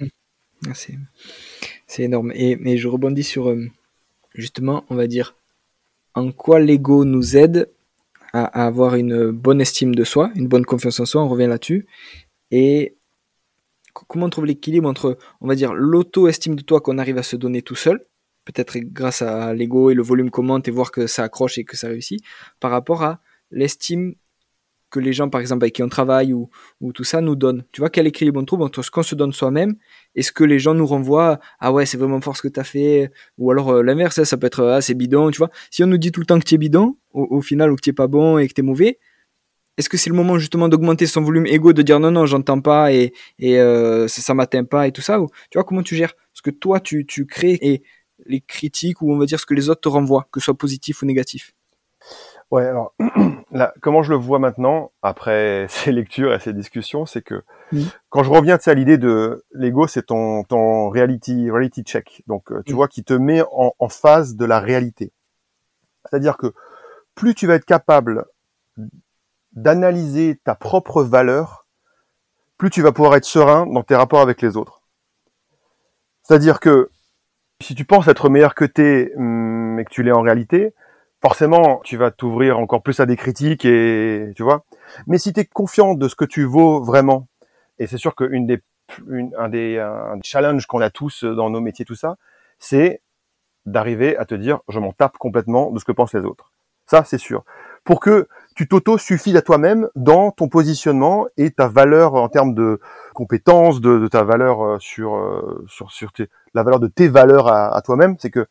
Mmh. 0.00 0.06
C'est 0.74 0.98
c'est 1.86 2.02
énorme. 2.02 2.32
Et 2.34 2.56
mais 2.56 2.76
je 2.76 2.88
rebondis 2.88 3.22
sur 3.22 3.50
euh, 3.50 3.66
justement, 4.34 4.84
on 4.90 4.96
va 4.96 5.06
dire, 5.06 5.36
en 6.14 6.32
quoi 6.32 6.58
l'ego 6.58 7.04
nous 7.04 7.36
aide 7.36 7.70
avoir 8.44 8.94
une 8.94 9.30
bonne 9.30 9.60
estime 9.60 9.94
de 9.94 10.04
soi, 10.04 10.30
une 10.34 10.48
bonne 10.48 10.64
confiance 10.64 11.00
en 11.00 11.06
soi. 11.06 11.22
On 11.22 11.28
revient 11.28 11.46
là-dessus 11.46 11.86
et 12.50 12.96
comment 14.08 14.26
on 14.26 14.30
trouve 14.30 14.46
l'équilibre 14.46 14.88
entre, 14.88 15.16
on 15.40 15.48
va 15.48 15.54
dire, 15.54 15.72
l'auto-estime 15.72 16.54
de 16.54 16.62
toi 16.62 16.80
qu'on 16.80 16.98
arrive 16.98 17.18
à 17.18 17.22
se 17.22 17.36
donner 17.36 17.62
tout 17.62 17.74
seul, 17.74 18.06
peut-être 18.44 18.78
grâce 18.78 19.22
à 19.22 19.54
l'ego 19.54 19.90
et 19.90 19.94
le 19.94 20.02
volume 20.02 20.30
monte 20.38 20.68
et 20.68 20.70
voir 20.70 20.90
que 20.90 21.06
ça 21.06 21.24
accroche 21.24 21.58
et 21.58 21.64
que 21.64 21.76
ça 21.76 21.88
réussit, 21.88 22.20
par 22.60 22.70
rapport 22.70 23.02
à 23.02 23.20
l'estime 23.50 24.14
que 24.90 25.00
les 25.00 25.12
gens, 25.12 25.28
par 25.28 25.40
exemple, 25.40 25.64
avec 25.64 25.74
qui 25.74 25.82
on 25.82 25.88
travaille 25.88 26.32
ou, 26.32 26.48
ou 26.80 26.92
tout 26.92 27.04
ça, 27.04 27.20
nous 27.20 27.36
donnent. 27.36 27.64
Tu 27.72 27.80
vois, 27.80 27.90
quel 27.90 28.06
équilibre 28.06 28.40
on 28.40 28.44
trouve 28.44 28.62
entre 28.62 28.82
ce 28.82 28.90
qu'on 28.90 29.02
se 29.02 29.14
donne 29.14 29.32
soi-même 29.32 29.76
et 30.14 30.22
ce 30.22 30.32
que 30.32 30.44
les 30.44 30.58
gens 30.58 30.74
nous 30.74 30.86
renvoient, 30.86 31.40
ah 31.60 31.72
ouais, 31.72 31.86
c'est 31.86 31.98
vraiment 31.98 32.20
fort 32.20 32.36
ce 32.36 32.42
que 32.42 32.48
tu 32.48 32.60
as 32.60 32.64
fait, 32.64 33.10
ou 33.38 33.50
alors 33.50 33.70
euh, 33.70 33.82
l'inverse, 33.82 34.22
ça 34.22 34.36
peut 34.36 34.46
être, 34.46 34.64
ah, 34.64 34.80
c'est 34.80 34.94
bidon, 34.94 35.30
tu 35.30 35.38
vois. 35.38 35.50
Si 35.70 35.82
on 35.84 35.86
nous 35.86 35.98
dit 35.98 36.12
tout 36.12 36.20
le 36.20 36.26
temps 36.26 36.38
que 36.38 36.44
tu 36.44 36.54
es 36.54 36.58
bidon, 36.58 36.96
au, 37.12 37.40
final 37.40 37.72
ou 37.72 37.76
que 37.76 37.80
tu 37.80 37.92
pas 37.94 38.08
bon 38.08 38.38
et 38.38 38.46
que 38.48 38.54
tu 38.54 38.60
es 38.60 38.64
mauvais, 38.64 38.98
est-ce 39.78 39.88
que 39.88 39.96
c'est 39.96 40.10
le 40.10 40.16
moment 40.16 40.38
justement 40.38 40.68
d'augmenter 40.68 41.06
son 41.06 41.22
volume 41.22 41.46
égo, 41.46 41.72
de 41.72 41.82
dire 41.82 42.00
non, 42.00 42.10
non, 42.10 42.26
j'entends 42.26 42.60
pas 42.60 42.92
et, 42.92 43.12
et 43.38 43.58
euh, 43.60 44.08
ça, 44.08 44.22
ça 44.22 44.34
m'atteint 44.34 44.64
pas 44.64 44.86
et 44.86 44.92
tout 44.92 45.02
ça 45.02 45.20
ou, 45.20 45.28
Tu 45.50 45.58
vois, 45.58 45.64
comment 45.64 45.82
tu 45.82 45.96
gères? 45.96 46.14
Ce 46.32 46.42
que 46.42 46.50
toi, 46.50 46.80
tu, 46.80 47.06
tu 47.06 47.26
crées 47.26 47.58
et 47.60 47.82
les 48.26 48.40
critiques 48.40 49.02
ou 49.02 49.12
on 49.12 49.18
va 49.18 49.26
dire 49.26 49.40
ce 49.40 49.46
que 49.46 49.54
les 49.54 49.68
autres 49.68 49.82
te 49.82 49.88
renvoient, 49.88 50.28
que 50.32 50.40
ce 50.40 50.46
soit 50.46 50.56
positif 50.56 51.02
ou 51.02 51.06
négatif 51.06 51.55
Ouais, 52.50 52.66
alors 52.66 52.94
là, 53.50 53.74
comment 53.80 54.02
je 54.02 54.10
le 54.10 54.16
vois 54.16 54.38
maintenant, 54.38 54.92
après 55.02 55.66
ces 55.70 55.92
lectures 55.92 56.32
et 56.32 56.38
ces 56.38 56.52
discussions, 56.52 57.06
c'est 57.06 57.22
que 57.22 57.42
mmh. 57.72 57.82
quand 58.08 58.22
je 58.22 58.30
reviens 58.30 58.58
à 58.64 58.74
l'idée 58.74 58.98
de 58.98 59.44
l'ego, 59.52 59.86
c'est 59.86 60.06
ton, 60.06 60.44
ton 60.44 60.88
reality, 60.88 61.50
reality 61.50 61.82
check. 61.82 62.22
Donc, 62.26 62.52
euh, 62.52 62.62
tu 62.64 62.72
mmh. 62.72 62.76
vois, 62.76 62.88
qui 62.88 63.04
te 63.04 63.14
met 63.14 63.42
en, 63.52 63.72
en 63.78 63.88
phase 63.88 64.36
de 64.36 64.44
la 64.44 64.60
réalité. 64.60 65.12
C'est-à-dire 66.04 66.36
que 66.36 66.52
plus 67.14 67.34
tu 67.34 67.46
vas 67.46 67.54
être 67.54 67.64
capable 67.64 68.26
d'analyser 69.52 70.38
ta 70.44 70.54
propre 70.54 71.02
valeur, 71.02 71.66
plus 72.58 72.70
tu 72.70 72.82
vas 72.82 72.92
pouvoir 72.92 73.16
être 73.16 73.24
serein 73.24 73.66
dans 73.66 73.82
tes 73.82 73.96
rapports 73.96 74.20
avec 74.20 74.40
les 74.42 74.56
autres. 74.56 74.82
C'est-à-dire 76.22 76.60
que 76.60 76.90
si 77.60 77.74
tu 77.74 77.84
penses 77.84 78.06
être 78.08 78.28
meilleur 78.28 78.54
que 78.54 78.64
t'es, 78.64 79.12
mais 79.16 79.84
que 79.84 79.90
tu 79.90 80.02
l'es 80.02 80.12
en 80.12 80.20
réalité, 80.20 80.74
forcément, 81.26 81.80
tu 81.82 81.96
vas 81.96 82.12
t'ouvrir 82.12 82.56
encore 82.56 82.84
plus 82.84 83.00
à 83.00 83.04
des 83.04 83.16
critiques 83.16 83.64
et 83.64 84.30
tu 84.36 84.44
vois. 84.44 84.62
Mais 85.08 85.18
si 85.18 85.32
tu 85.32 85.40
es 85.40 85.44
confiant 85.44 85.94
de 85.94 86.06
ce 86.06 86.14
que 86.14 86.24
tu 86.24 86.44
vaux 86.44 86.80
vraiment, 86.80 87.26
et 87.80 87.88
c'est 87.88 87.98
sûr 87.98 88.14
qu'une 88.14 88.46
des 88.46 88.62
un 89.36 89.48
des 89.48 89.76
un 89.80 90.20
challenges 90.22 90.66
qu'on 90.66 90.80
a 90.80 90.88
tous 90.88 91.24
dans 91.24 91.50
nos 91.50 91.60
métiers 91.60 91.84
tout 91.84 91.96
ça, 91.96 92.14
c'est 92.60 93.02
d'arriver 93.64 94.16
à 94.16 94.24
te 94.24 94.36
dire 94.36 94.60
je 94.68 94.78
m'en 94.78 94.92
tape 94.92 95.18
complètement 95.18 95.72
de 95.72 95.80
ce 95.80 95.84
que 95.84 95.90
pensent 95.90 96.14
les 96.14 96.24
autres. 96.24 96.52
Ça, 96.86 97.02
c'est 97.02 97.18
sûr. 97.18 97.42
Pour 97.82 97.98
que 97.98 98.28
tu 98.54 98.68
t'auto-suffises 98.68 99.34
à 99.34 99.42
toi-même 99.42 99.88
dans 99.96 100.30
ton 100.30 100.46
positionnement 100.46 101.26
et 101.36 101.50
ta 101.50 101.66
valeur 101.66 102.14
en 102.14 102.28
termes 102.28 102.54
de 102.54 102.78
compétences, 103.14 103.80
de, 103.80 104.06
ta 104.06 104.22
valeur 104.22 104.64
euh, 104.64 104.78
sur 104.78 105.16
euh, 105.16 105.64
sur 105.66 105.90
sur 105.90 106.12
la 106.54 106.62
valeur 106.62 106.78
de 106.78 106.86
tes 106.86 107.08
valeurs 107.08 107.48
à 107.48 107.82
toi-même, 107.82 108.14
c'est 108.20 108.30
que 108.30 108.46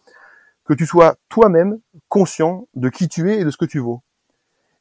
que 0.66 0.74
tu 0.74 0.86
sois 0.86 1.16
toi-même 1.30 1.80
conscient 2.10 2.68
de 2.76 2.90
qui 2.90 3.08
tu 3.08 3.32
es 3.32 3.40
et 3.40 3.46
de 3.46 3.50
ce 3.50 3.58
que 3.58 3.66
tu 3.66 3.80
vaux. 3.80 4.02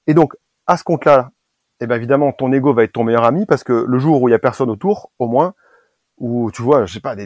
Et 0.06 0.14
donc, 0.14 0.34
à 0.66 0.76
ce 0.76 0.84
compte-là, 0.84 1.30
eh 1.80 1.86
ben 1.86 1.96
évidemment, 1.96 2.32
ton 2.32 2.52
ego 2.52 2.72
va 2.72 2.84
être 2.84 2.92
ton 2.92 3.04
meilleur 3.04 3.24
ami 3.24 3.46
parce 3.46 3.64
que 3.64 3.84
le 3.86 3.98
jour 3.98 4.22
où 4.22 4.28
il 4.28 4.32
y 4.32 4.34
a 4.34 4.38
personne 4.38 4.70
autour, 4.70 5.10
au 5.18 5.26
moins, 5.26 5.54
où 6.18 6.50
tu 6.52 6.62
vois, 6.62 6.86
je 6.86 6.94
sais 6.94 7.00
pas, 7.00 7.16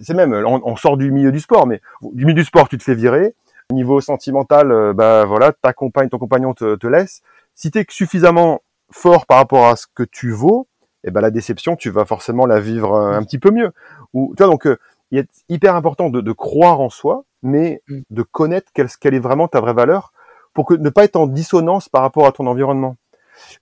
c'est 0.00 0.14
même, 0.14 0.32
on, 0.32 0.76
sort 0.76 0.96
du 0.96 1.12
milieu 1.12 1.30
du 1.30 1.40
sport, 1.40 1.66
mais 1.66 1.80
du 2.12 2.24
milieu 2.24 2.34
du 2.40 2.44
sport, 2.44 2.68
tu 2.68 2.78
te 2.78 2.82
fais 2.82 2.94
virer. 2.94 3.34
Niveau 3.70 4.00
sentimental, 4.00 4.94
bah 4.94 5.26
voilà, 5.26 5.52
ta 5.52 5.74
compagne, 5.74 6.08
ton 6.08 6.18
compagnon 6.18 6.54
te, 6.54 6.76
te 6.76 6.86
laisse. 6.86 7.20
Si 7.54 7.70
tu 7.70 7.78
es 7.78 7.86
suffisamment 7.90 8.62
fort 8.90 9.26
par 9.26 9.36
rapport 9.36 9.66
à 9.66 9.76
ce 9.76 9.86
que 9.94 10.02
tu 10.02 10.30
vaux, 10.30 10.66
eh 11.04 11.10
ben 11.10 11.20
la 11.20 11.30
déception, 11.30 11.76
tu 11.76 11.90
vas 11.90 12.04
forcément 12.04 12.46
la 12.46 12.60
vivre 12.60 12.94
euh, 12.94 13.16
un 13.16 13.22
petit 13.22 13.38
peu 13.38 13.50
mieux. 13.50 13.72
Ou 14.14 14.34
tu 14.36 14.42
vois, 14.42 14.50
donc 14.50 14.66
euh, 14.66 14.78
il 15.10 15.18
est 15.18 15.44
hyper 15.48 15.74
important 15.74 16.10
de, 16.10 16.20
de 16.20 16.32
croire 16.32 16.80
en 16.80 16.90
soi, 16.90 17.24
mais 17.42 17.82
mm. 17.88 18.00
de 18.10 18.22
connaître 18.22 18.70
quelle, 18.72 18.88
quelle, 19.00 19.14
est 19.14 19.20
vraiment 19.20 19.48
ta 19.48 19.60
vraie 19.60 19.74
valeur 19.74 20.12
pour 20.54 20.66
que 20.66 20.74
ne 20.74 20.90
pas 20.90 21.04
être 21.04 21.16
en 21.16 21.26
dissonance 21.26 21.88
par 21.88 22.02
rapport 22.02 22.26
à 22.26 22.32
ton 22.32 22.46
environnement. 22.46 22.96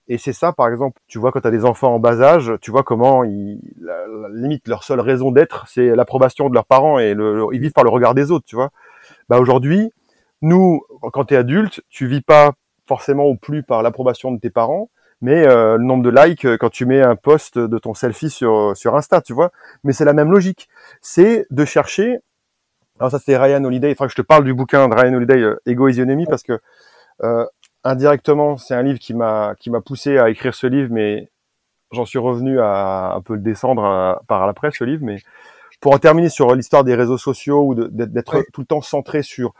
Et 0.07 0.17
c'est 0.17 0.33
ça, 0.33 0.53
par 0.53 0.67
exemple, 0.69 0.99
tu 1.07 1.19
vois, 1.19 1.31
quand 1.31 1.41
tu 1.41 1.47
as 1.47 1.51
des 1.51 1.65
enfants 1.65 1.93
en 1.93 1.99
bas 1.99 2.21
âge, 2.21 2.53
tu 2.61 2.71
vois 2.71 2.83
comment 2.83 3.23
ils, 3.23 3.59
la, 3.79 4.05
limite 4.33 4.67
leur 4.67 4.83
seule 4.83 4.99
raison 4.99 5.31
d'être, 5.31 5.67
c'est 5.67 5.95
l'approbation 5.95 6.49
de 6.49 6.55
leurs 6.55 6.65
parents 6.65 6.97
et 6.97 7.13
le, 7.13 7.45
ils 7.53 7.59
vivent 7.59 7.73
par 7.73 7.83
le 7.83 7.89
regard 7.89 8.15
des 8.15 8.31
autres, 8.31 8.45
tu 8.45 8.55
vois. 8.55 8.71
Bah 9.29 9.39
aujourd'hui, 9.39 9.91
nous, 10.41 10.81
quand 11.13 11.25
tu 11.25 11.33
es 11.33 11.37
adulte, 11.37 11.81
tu 11.89 12.07
vis 12.07 12.21
pas 12.21 12.53
forcément 12.87 13.27
ou 13.27 13.35
plus 13.35 13.63
par 13.63 13.83
l'approbation 13.83 14.31
de 14.31 14.39
tes 14.39 14.49
parents, 14.49 14.89
mais 15.21 15.47
euh, 15.47 15.77
le 15.77 15.83
nombre 15.83 16.03
de 16.03 16.09
likes 16.09 16.45
euh, 16.45 16.57
quand 16.57 16.69
tu 16.69 16.85
mets 16.85 17.01
un 17.01 17.15
post 17.15 17.57
de 17.57 17.77
ton 17.77 17.93
selfie 17.93 18.29
sur 18.29 18.75
sur 18.75 18.95
Insta, 18.95 19.21
tu 19.21 19.33
vois. 19.33 19.51
Mais 19.83 19.93
c'est 19.93 20.05
la 20.05 20.13
même 20.13 20.31
logique. 20.31 20.69
C'est 21.01 21.47
de 21.49 21.65
chercher 21.65 22.21
alors 22.99 23.11
ça 23.11 23.19
c'est 23.19 23.37
Ryan 23.37 23.63
Holiday. 23.63 23.95
Que 23.95 24.07
je 24.07 24.15
te 24.15 24.21
parle 24.21 24.43
du 24.43 24.53
bouquin 24.53 24.87
de 24.87 24.95
Ryan 24.95 25.13
Holiday, 25.13 25.39
euh, 25.39 25.61
Ego 25.65 25.87
is 25.87 26.01
Enemy, 26.01 26.25
parce 26.25 26.43
que 26.43 26.59
euh, 27.23 27.45
indirectement 27.83 28.57
c'est 28.57 28.73
un 28.73 28.83
livre 28.83 28.99
qui 28.99 29.13
m'a 29.13 29.55
qui 29.59 29.69
m'a 29.69 29.81
poussé 29.81 30.17
à 30.17 30.29
écrire 30.29 30.55
ce 30.55 30.67
livre, 30.67 30.89
mais 30.91 31.29
j'en 31.91 32.05
suis 32.05 32.19
revenu 32.19 32.59
à 32.59 33.13
un 33.15 33.21
peu 33.21 33.35
le 33.35 33.41
descendre 33.41 33.83
euh, 33.83 34.13
par 34.27 34.43
après 34.43 34.71
ce 34.71 34.83
livre. 34.83 35.03
Mais 35.03 35.17
pour 35.79 35.93
en 35.93 35.99
terminer 35.99 36.29
sur 36.29 36.55
l'histoire 36.55 36.83
des 36.83 36.95
réseaux 36.95 37.19
sociaux 37.19 37.63
ou 37.63 37.75
d'être 37.75 38.43
tout 38.51 38.61
le 38.61 38.67
temps 38.67 38.81
centré 38.81 39.21
sur 39.21 39.53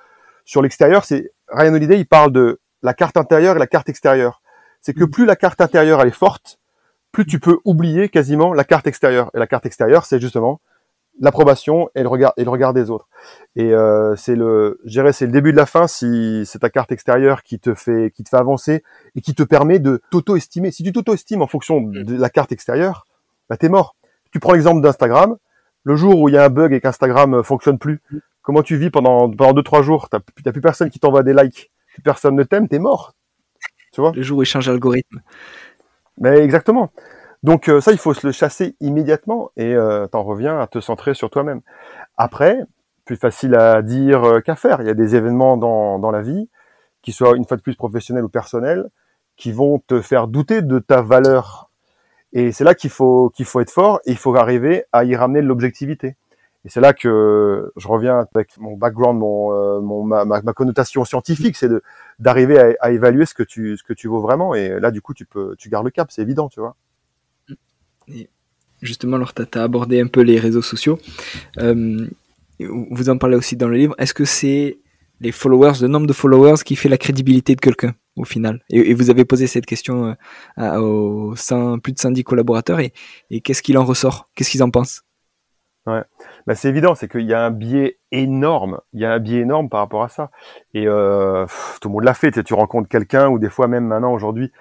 sur 0.45 0.61
l'extérieur, 0.61 1.05
c'est 1.05 1.31
Ryan 1.49 1.75
Holiday. 1.75 1.99
Il 1.99 2.07
parle 2.07 2.31
de 2.31 2.59
la 2.81 2.93
carte 2.93 3.17
intérieure 3.17 3.55
et 3.55 3.59
la 3.59 3.67
carte 3.67 3.89
extérieure. 3.89 4.41
C'est 4.81 4.93
que 4.93 5.03
mm. 5.03 5.11
plus 5.11 5.25
la 5.25 5.35
carte 5.35 5.61
intérieure 5.61 6.01
elle 6.01 6.09
est 6.09 6.11
forte, 6.11 6.59
plus 7.11 7.25
tu 7.25 7.39
peux 7.39 7.59
oublier 7.65 8.09
quasiment 8.09 8.53
la 8.53 8.63
carte 8.63 8.87
extérieure. 8.87 9.31
Et 9.33 9.39
la 9.39 9.47
carte 9.47 9.65
extérieure, 9.65 10.05
c'est 10.05 10.19
justement 10.19 10.61
l'approbation 11.19 11.89
et 11.95 12.03
le 12.03 12.07
regard 12.07 12.33
et 12.37 12.43
le 12.43 12.49
regard 12.49 12.73
des 12.73 12.89
autres. 12.89 13.07
Et 13.55 13.73
euh, 13.73 14.15
c'est 14.15 14.35
le, 14.35 14.79
je 14.85 14.91
dirais, 14.91 15.13
c'est 15.13 15.25
le 15.25 15.31
début 15.31 15.51
de 15.51 15.57
la 15.57 15.65
fin 15.65 15.87
si 15.87 16.43
c'est 16.45 16.59
ta 16.59 16.69
carte 16.69 16.91
extérieure 16.91 17.43
qui 17.43 17.59
te 17.59 17.73
fait, 17.73 18.11
qui 18.11 18.23
te 18.23 18.29
fait 18.29 18.37
avancer 18.37 18.83
et 19.15 19.21
qui 19.21 19.33
te 19.33 19.43
permet 19.43 19.79
de 19.79 20.01
t'auto-estimer. 20.11 20.71
Si 20.71 20.83
tu 20.83 20.91
t'auto-estimes 20.91 21.41
en 21.41 21.47
fonction 21.47 21.81
mm. 21.81 22.03
de 22.03 22.15
la 22.15 22.29
carte 22.29 22.51
extérieure, 22.51 23.05
bah 23.49 23.57
t'es 23.57 23.69
mort. 23.69 23.95
Tu 24.31 24.39
prends 24.39 24.53
l'exemple 24.53 24.81
d'Instagram. 24.81 25.37
Le 25.83 25.95
jour 25.95 26.19
où 26.19 26.29
il 26.29 26.35
y 26.35 26.37
a 26.37 26.43
un 26.43 26.49
bug 26.49 26.73
et 26.73 26.81
qu'Instagram 26.81 27.43
fonctionne 27.43 27.79
plus, 27.79 27.99
mm. 28.11 28.17
comment 28.41 28.61
tu 28.61 28.77
vis 28.77 28.89
pendant 28.89 29.29
pendant 29.31 29.53
deux 29.53 29.63
trois 29.63 29.81
jours? 29.81 30.09
T'as 30.09 30.19
plus, 30.19 30.43
plus 30.43 30.61
personne 30.61 30.89
qui 30.89 30.99
t'envoie 30.99 31.23
des 31.23 31.33
likes, 31.33 31.71
plus 31.93 32.03
personne 32.03 32.35
ne 32.35 32.43
t'aime, 32.43 32.67
t'es 32.67 32.79
mort. 32.79 33.15
Tu 33.97 34.01
vois 34.01 34.11
Le 34.13 34.21
jour 34.21 34.37
où 34.37 34.43
il 34.43 34.45
change 34.45 34.69
l'algorithme. 34.69 35.21
Mais 36.19 36.37
exactement. 36.37 36.91
Donc 37.41 37.67
euh, 37.67 37.81
ça, 37.81 37.91
il 37.91 37.97
faut 37.97 38.13
se 38.13 38.27
le 38.27 38.31
chasser 38.31 38.75
immédiatement 38.79 39.49
et 39.57 39.73
euh, 39.73 40.05
t'en 40.05 40.21
reviens 40.21 40.59
à 40.59 40.67
te 40.67 40.79
centrer 40.79 41.15
sur 41.15 41.31
toi-même. 41.31 41.61
Après, 42.15 42.59
plus 43.05 43.15
facile 43.15 43.55
à 43.55 43.81
dire 43.81 44.23
euh, 44.23 44.39
qu'à 44.39 44.55
faire. 44.55 44.81
Il 44.81 44.87
y 44.87 44.91
a 44.91 44.93
des 44.93 45.15
événements 45.15 45.57
dans, 45.57 45.97
dans 45.97 46.11
la 46.11 46.21
vie, 46.21 46.47
qui 47.01 47.11
soient 47.11 47.35
une 47.35 47.45
fois 47.45 47.57
de 47.57 47.63
plus 47.63 47.75
professionnels 47.75 48.23
ou 48.23 48.29
personnels, 48.29 48.87
qui 49.35 49.51
vont 49.51 49.79
te 49.79 49.99
faire 49.99 50.27
douter 50.27 50.61
de 50.61 50.77
ta 50.77 51.01
valeur. 51.01 51.71
Et 52.33 52.51
c'est 52.51 52.63
là 52.63 52.75
qu'il 52.75 52.91
faut 52.91 53.31
qu'il 53.31 53.45
faut 53.45 53.61
être 53.61 53.71
fort 53.71 53.99
et 54.05 54.11
il 54.11 54.17
faut 54.17 54.35
arriver 54.35 54.83
à 54.91 55.05
y 55.05 55.15
ramener 55.15 55.41
de 55.41 55.47
l'objectivité. 55.47 56.17
Et 56.67 56.69
c'est 56.69 56.81
là 56.81 56.91
que 56.91 57.71
je 57.77 57.87
reviens 57.87 58.27
avec 58.35 58.57
mon 58.57 58.75
background, 58.75 59.17
mon, 59.17 59.53
euh, 59.53 59.79
mon 59.79 60.03
ma, 60.03 60.25
ma, 60.25 60.41
connotation 60.51 61.05
scientifique, 61.05 61.55
c'est 61.55 61.69
de 61.69 61.81
d'arriver 62.19 62.59
à, 62.59 62.73
à, 62.81 62.91
évaluer 62.91 63.25
ce 63.25 63.33
que 63.33 63.43
tu 63.43 63.77
ce 63.77 63.83
que 63.83 63.93
tu 63.93 64.09
vaux 64.09 64.19
vraiment. 64.19 64.53
Et 64.53 64.77
là, 64.77 64.91
du 64.91 65.01
coup, 65.01 65.13
tu 65.13 65.25
peux 65.25 65.55
tu 65.57 65.69
gardes 65.69 65.85
le 65.85 65.91
cap, 65.91 66.11
c'est 66.11 66.21
évident, 66.21 66.49
tu 66.49 66.59
vois. 66.59 66.75
Et 68.09 68.29
justement, 68.81 69.15
alors 69.15 69.33
tu 69.33 69.41
as, 69.41 69.63
abordé 69.63 70.01
un 70.01 70.07
peu 70.07 70.19
les 70.19 70.39
réseaux 70.39 70.61
sociaux. 70.61 70.99
Euh, 71.59 72.05
vous 72.59 73.09
en 73.09 73.17
parlez 73.17 73.37
aussi 73.37 73.55
dans 73.55 73.69
le 73.69 73.77
livre. 73.77 73.95
Est-ce 73.97 74.13
que 74.13 74.25
c'est 74.25 74.79
les 75.21 75.31
followers, 75.31 75.79
le 75.81 75.87
nombre 75.87 76.05
de 76.05 76.13
followers 76.13 76.63
qui 76.65 76.75
fait 76.75 76.89
la 76.89 76.97
crédibilité 76.97 77.55
de 77.55 77.61
quelqu'un 77.61 77.95
au 78.17 78.25
final? 78.25 78.61
Et, 78.69 78.93
vous 78.93 79.09
avez 79.09 79.23
posé 79.23 79.47
cette 79.47 79.65
question 79.65 80.17
euh, 80.57 80.79
aux 80.79 81.33
plus 81.81 81.93
de 81.93 81.99
110 81.99 82.25
collaborateurs 82.25 82.81
et, 82.81 82.91
qu'est-ce 83.41 83.61
qu'il 83.61 83.77
en 83.77 83.85
ressort? 83.85 84.29
Qu'est-ce 84.35 84.49
qu'ils 84.49 84.63
en 84.63 84.69
pensent? 84.69 85.03
Ouais, 85.85 86.03
bah, 86.47 86.55
c'est 86.55 86.69
évident, 86.69 86.95
c'est 86.95 87.09
qu'il 87.09 87.25
y 87.25 87.33
a 87.33 87.43
un 87.43 87.51
biais 87.51 87.99
énorme, 88.13 88.79
il 88.93 89.01
y 89.01 89.05
a 89.05 89.11
un 89.11 89.19
biais 89.19 89.41
énorme 89.41 89.67
par 89.67 89.81
rapport 89.81 90.03
à 90.03 90.07
ça. 90.07 90.31
Et 90.73 90.87
euh, 90.87 91.45
tout 91.81 91.89
le 91.89 91.93
monde 91.93 92.05
l'a 92.05 92.13
fait, 92.13 92.31
tu, 92.31 92.39
sais, 92.39 92.43
tu 92.43 92.53
rencontres 92.53 92.87
quelqu'un 92.87 93.27
ou 93.27 93.37
des 93.37 93.49
fois 93.49 93.67
même 93.67 93.85
maintenant 93.85 94.13
aujourd'hui, 94.13 94.53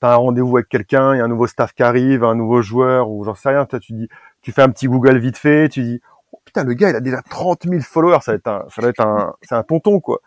t'as 0.00 0.14
un 0.14 0.16
rendez-vous 0.16 0.56
avec 0.56 0.68
quelqu'un, 0.68 1.14
il 1.14 1.18
y 1.18 1.20
a 1.20 1.24
un 1.24 1.28
nouveau 1.28 1.46
staff 1.46 1.72
qui 1.74 1.84
arrive, 1.84 2.24
un 2.24 2.34
nouveau 2.34 2.60
joueur 2.60 3.08
ou 3.08 3.22
j'en 3.24 3.36
sais 3.36 3.50
rien, 3.50 3.66
tu 3.66 3.92
dis, 3.92 4.08
tu 4.42 4.50
fais 4.50 4.62
un 4.62 4.68
petit 4.70 4.88
Google 4.88 5.18
vite 5.18 5.38
fait, 5.38 5.68
tu 5.68 5.82
dis, 5.82 6.00
oh, 6.32 6.40
putain 6.44 6.64
le 6.64 6.74
gars 6.74 6.90
il 6.90 6.96
a 6.96 7.00
déjà 7.00 7.22
30 7.22 7.68
000 7.68 7.82
followers, 7.82 8.18
ça 8.22 8.32
va 8.32 8.36
être 8.36 8.48
un, 8.48 8.64
ça 8.68 8.82
va 8.82 8.88
être 8.88 9.00
un, 9.00 9.34
c'est 9.42 9.54
un 9.54 9.62
tonton 9.62 10.00
quoi. 10.00 10.20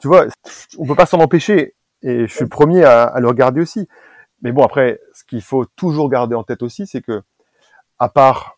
Tu 0.00 0.08
vois, 0.08 0.26
on 0.76 0.86
peut 0.86 0.96
pas 0.96 1.06
s'en 1.06 1.20
empêcher 1.20 1.76
et 2.02 2.26
je 2.26 2.34
suis 2.34 2.42
le 2.42 2.48
premier 2.48 2.84
à, 2.84 3.04
à, 3.04 3.20
le 3.20 3.28
regarder 3.28 3.60
aussi. 3.60 3.88
Mais 4.42 4.50
bon 4.50 4.64
après, 4.64 5.00
ce 5.14 5.22
qu'il 5.24 5.42
faut 5.42 5.66
toujours 5.76 6.10
garder 6.10 6.34
en 6.34 6.42
tête 6.42 6.62
aussi, 6.62 6.86
c'est 6.86 7.00
que 7.00 7.22
à 8.00 8.08
part, 8.08 8.57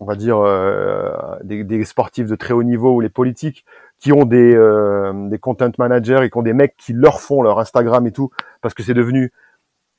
on 0.00 0.06
va 0.06 0.16
dire 0.16 0.38
euh, 0.38 1.12
des, 1.44 1.62
des, 1.62 1.84
sportifs 1.84 2.26
de 2.26 2.34
très 2.34 2.54
haut 2.54 2.62
niveau 2.62 2.94
ou 2.94 3.00
les 3.00 3.10
politiques 3.10 3.64
qui 3.98 4.12
ont 4.12 4.24
des, 4.24 4.54
euh, 4.54 5.28
des 5.28 5.38
content 5.38 5.70
managers 5.78 6.20
et 6.22 6.30
qui 6.30 6.38
ont 6.38 6.42
des 6.42 6.54
mecs 6.54 6.74
qui 6.78 6.94
leur 6.94 7.20
font 7.20 7.42
leur 7.42 7.58
Instagram 7.58 8.06
et 8.06 8.12
tout 8.12 8.30
parce 8.62 8.74
que 8.74 8.82
c'est 8.82 8.94
devenu 8.94 9.30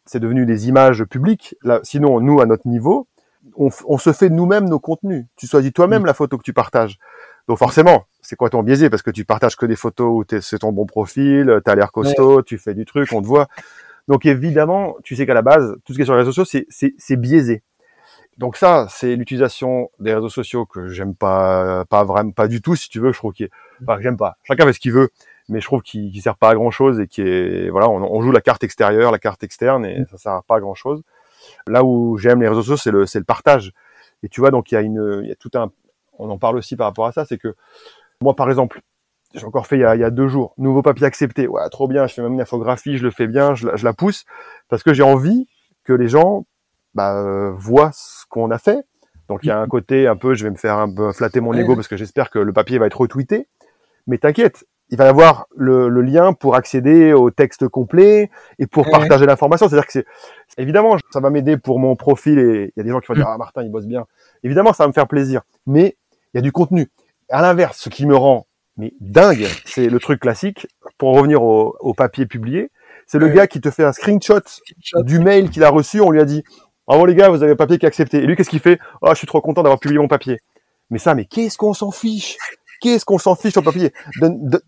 c'est 0.06 0.20
devenu 0.20 0.48
des 0.48 0.68
images 0.68 1.04
publiques. 1.04 1.56
Là, 1.64 1.80
sinon, 1.84 2.20
nous, 2.20 2.42
à 2.42 2.48
notre 2.48 2.68
niveau, 2.68 3.08
on, 3.56 3.70
on 3.86 4.00
se 4.00 4.12
fait 4.12 4.30
nous-mêmes 4.30 4.68
nos 4.68 4.80
contenus. 4.80 5.26
Tu 5.36 5.46
choisis 5.46 5.72
toi-même 5.72 6.02
mm. 6.02 6.08
la 6.08 6.14
photo 6.16 6.40
que 6.40 6.44
tu 6.44 6.54
partages. 6.54 6.98
Donc 7.48 7.60
forcément, 7.60 8.06
c'est 8.22 8.36
quoi 8.36 8.50
ton 8.50 8.64
biaisé? 8.64 8.90
Parce 8.90 9.04
que 9.04 9.12
tu 9.12 9.26
partages 9.26 9.56
que 9.56 9.68
des 9.68 9.76
photos 9.76 10.10
où 10.12 10.40
c'est 10.42 10.60
ton 10.60 10.72
bon 10.72 10.88
profil, 10.88 11.62
tu 11.64 11.72
as 11.72 11.76
l'air 11.76 11.92
costaud, 11.92 12.42
tu 12.42 12.58
fais 12.58 12.74
du 12.74 12.86
truc, 12.86 13.14
on 13.14 13.22
te 13.22 13.28
voit. 13.28 13.48
Donc 14.08 14.26
évidemment, 14.26 14.96
tu 15.04 15.16
sais 15.16 15.26
qu'à 15.28 15.36
la 15.36 15.44
base, 15.44 15.76
tout 15.86 15.94
ce 15.94 15.98
qui 15.98 16.02
est 16.02 16.06
sur 16.06 16.16
les 16.16 16.22
réseaux 16.22 16.32
sociaux, 16.32 16.62
c'est 16.70 17.16
biaisé. 17.18 17.62
Donc 18.42 18.58
ça, 18.58 18.88
c'est 18.90 19.16
l'utilisation 19.16 19.92
des 20.00 20.16
réseaux 20.16 20.28
sociaux 20.28 20.66
que 20.66 20.88
j'aime 20.88 21.14
pas, 21.14 21.86
pas 21.86 22.04
vraiment, 22.04 22.32
pas 22.32 22.48
du 22.48 22.60
tout. 22.60 22.76
Si 22.76 22.90
tu 22.90 23.00
veux, 23.00 23.12
je 23.12 23.18
trouve 23.20 23.34
qu'il 23.34 23.50
enfin 23.84 24.02
j'aime 24.02 24.18
pas. 24.18 24.38
Chacun 24.42 24.66
fait 24.66 24.74
ce 24.74 24.80
qu'il 24.80 24.94
veut, 24.94 25.12
mais 25.48 25.62
je 25.62 25.66
trouve 25.68 25.84
qu'il 25.84 26.12
qu 26.12 26.22
sert 26.22 26.36
pas 26.38 26.50
à 26.50 26.56
grand 26.56 26.72
chose 26.72 27.00
et 27.00 27.06
qui 27.06 27.22
est 27.22 27.70
voilà, 27.70 27.88
on, 27.88 28.02
on, 28.02 28.22
joue 28.24 28.32
la 28.32 28.42
carte 28.42 28.64
extérieure, 28.64 29.12
la 29.12 29.20
carte 29.20 29.44
externe 29.44 29.86
et 29.86 30.06
ça 30.10 30.18
sert 30.18 30.44
pas 30.48 30.56
à 30.56 30.60
grand 30.60 30.74
chose. 30.74 31.04
Là 31.68 31.84
où 31.84 32.18
j'aime 32.18 32.42
les 32.42 32.48
réseaux 32.48 32.64
sociaux, 32.64 32.78
c'est 32.78 32.90
le 32.90 33.06
c'est 33.06 33.20
le 33.20 33.26
partage. 33.26 33.74
Et 34.24 34.28
tu 34.28 34.42
vois, 34.42 34.50
donc 34.50 34.72
il 34.72 34.74
y 34.74 34.78
a 34.80 34.82
une 34.82 35.22
il 35.24 35.30
y 35.30 35.32
a 35.32 35.36
tout 35.36 35.52
un 35.54 35.72
on 36.18 36.32
en 36.32 36.40
parle 36.40 36.58
aussi 36.58 36.76
par 36.76 36.88
rapport 36.88 37.06
à 37.06 37.12
ça, 37.12 37.26
c'est 37.26 37.38
que 37.38 37.56
moi 38.22 38.36
par 38.36 38.50
exemple, 38.50 38.82
j'ai 39.36 39.46
encore 39.46 39.68
fait 39.68 39.78
il 39.78 39.82
y, 39.82 39.86
a, 39.86 39.96
il 39.96 40.02
y, 40.02 40.04
a, 40.04 40.10
deux 40.10 40.28
jours, 40.28 40.56
nouveau 40.58 40.82
papier 40.82 41.06
accepté, 41.06 41.48
ouais, 41.48 41.70
trop 41.70 41.88
bien, 41.88 42.08
je 42.08 42.16
fais 42.16 42.24
même 42.24 42.34
une 42.34 42.42
infographie, 42.42 42.98
je 42.98 43.04
le 43.04 43.12
fais 43.12 43.28
bien, 43.28 43.54
je 43.54 43.68
la, 43.68 43.76
je 43.76 43.86
la 43.86 43.94
pousse, 43.94 44.26
parce 44.68 44.82
que 44.82 44.94
j'ai 44.94 45.04
envie 45.04 45.48
que 45.84 45.94
les 45.94 46.08
gens 46.08 46.46
bah, 46.94 47.16
euh, 47.16 47.52
voient 47.56 47.92
ce 47.94 48.26
qu'on 48.30 48.52
a 48.52 48.58
fait. 48.58 48.86
Donc 49.28 49.42
il 49.44 49.48
y 49.48 49.52
a 49.52 49.60
un 49.60 49.68
côté 49.68 50.08
un 50.08 50.18
peu, 50.18 50.34
je 50.34 50.44
vais 50.44 50.50
me 50.50 50.58
faire 50.58 50.78
un 50.78 50.94
peu 50.94 51.14
flatter 51.14 51.40
mon 51.40 51.54
ego 51.54 51.76
parce 51.76 51.88
que 51.88 51.96
j'espère 51.96 52.30
que 52.30 52.40
le 52.40 52.52
papier 52.52 52.80
va 52.80 52.88
être 52.88 53.00
retweeté. 53.00 53.48
Mais 54.08 54.18
t'inquiète, 54.18 54.66
il 54.90 54.98
va 54.98 55.06
y 55.06 55.08
avoir 55.08 55.48
le, 55.56 55.88
le, 55.88 56.02
lien 56.02 56.34
pour 56.34 56.56
accéder 56.56 57.14
au 57.14 57.32
texte 57.32 57.68
complet 57.70 58.30
et 58.60 58.68
pour 58.68 58.86
ouais. 58.86 58.92
partager 58.92 59.26
l'information. 59.26 59.70
C'est-à-dire 59.70 59.88
que 59.88 59.94
c'est 59.94 60.06
évidemment 60.58 60.98
ça 61.12 61.22
va 61.22 61.30
m'aider 61.30 61.56
pour 61.56 61.80
mon 61.80 61.96
profil 61.96 62.40
et 62.40 62.74
il 62.76 62.80
y 62.80 62.82
a 62.82 62.84
des 62.84 62.90
gens 62.90 63.00
qui 63.00 63.08
vont 63.08 63.14
dire 63.14 63.28
ah 63.30 63.38
Martin 63.38 63.64
il 63.64 63.72
bosse 63.72 63.86
bien. 63.86 64.06
Évidemment 64.44 64.74
ça 64.74 64.84
va 64.84 64.90
me 64.90 64.94
faire 64.94 65.08
plaisir, 65.08 65.44
mais 65.66 65.96
il 66.34 66.38
y 66.38 66.40
a 66.40 66.42
du 66.42 66.52
contenu. 66.52 66.92
À 67.30 67.42
l'inverse, 67.42 67.78
ce 67.78 67.90
qui 67.90 68.06
me 68.06 68.16
rend 68.16 68.48
mais 68.78 68.94
dingue, 69.00 69.48
c'est 69.66 69.88
le 69.88 70.00
truc 70.00 70.20
classique. 70.20 70.68
Pour 70.98 71.16
revenir 71.16 71.42
au, 71.42 71.76
au 71.80 71.94
papier 71.94 72.26
publié, 72.26 72.72
c'est 73.06 73.20
le 73.20 73.30
gars 73.30 73.48
qui 73.48 73.62
te 73.62 73.70
fait 73.70 73.84
un 73.84 73.92
screenshot, 73.94 74.40
screenshot. 74.46 75.04
du 75.04 75.20
mail 75.20 75.50
qu'il 75.50 75.64
a 75.64 75.70
reçu. 75.70 76.02
On 76.02 76.12
lui 76.12 76.20
a 76.20 76.26
dit 76.26 76.44
bravo 76.92 77.06
les 77.06 77.16
gars, 77.16 77.30
vous 77.30 77.42
avez 77.42 77.54
un 77.54 77.56
papier 77.56 77.78
qui 77.78 77.86
est 77.86 77.88
accepté. 77.88 78.18
Et 78.18 78.26
lui, 78.26 78.36
qu'est-ce 78.36 78.50
qu'il 78.50 78.60
fait? 78.60 78.78
Oh, 79.02 79.08
je 79.12 79.16
suis 79.16 79.28
trop 79.28 79.40
content 79.40 79.64
d'avoir 79.64 79.80
publié 79.80 79.98
mon 79.98 80.10
papier. 80.10 80.42
Mais 80.90 81.00
ça, 81.00 81.16
mais 81.16 81.24
qu'est-ce 81.24 81.58
qu'on 81.58 81.74
s'en 81.74 81.90
fiche? 81.90 82.36
Qu'est-ce 82.82 83.06
qu'on 83.06 83.18
s'en 83.18 83.36
fiche 83.36 83.56
au 83.56 83.62
papier? 83.62 83.94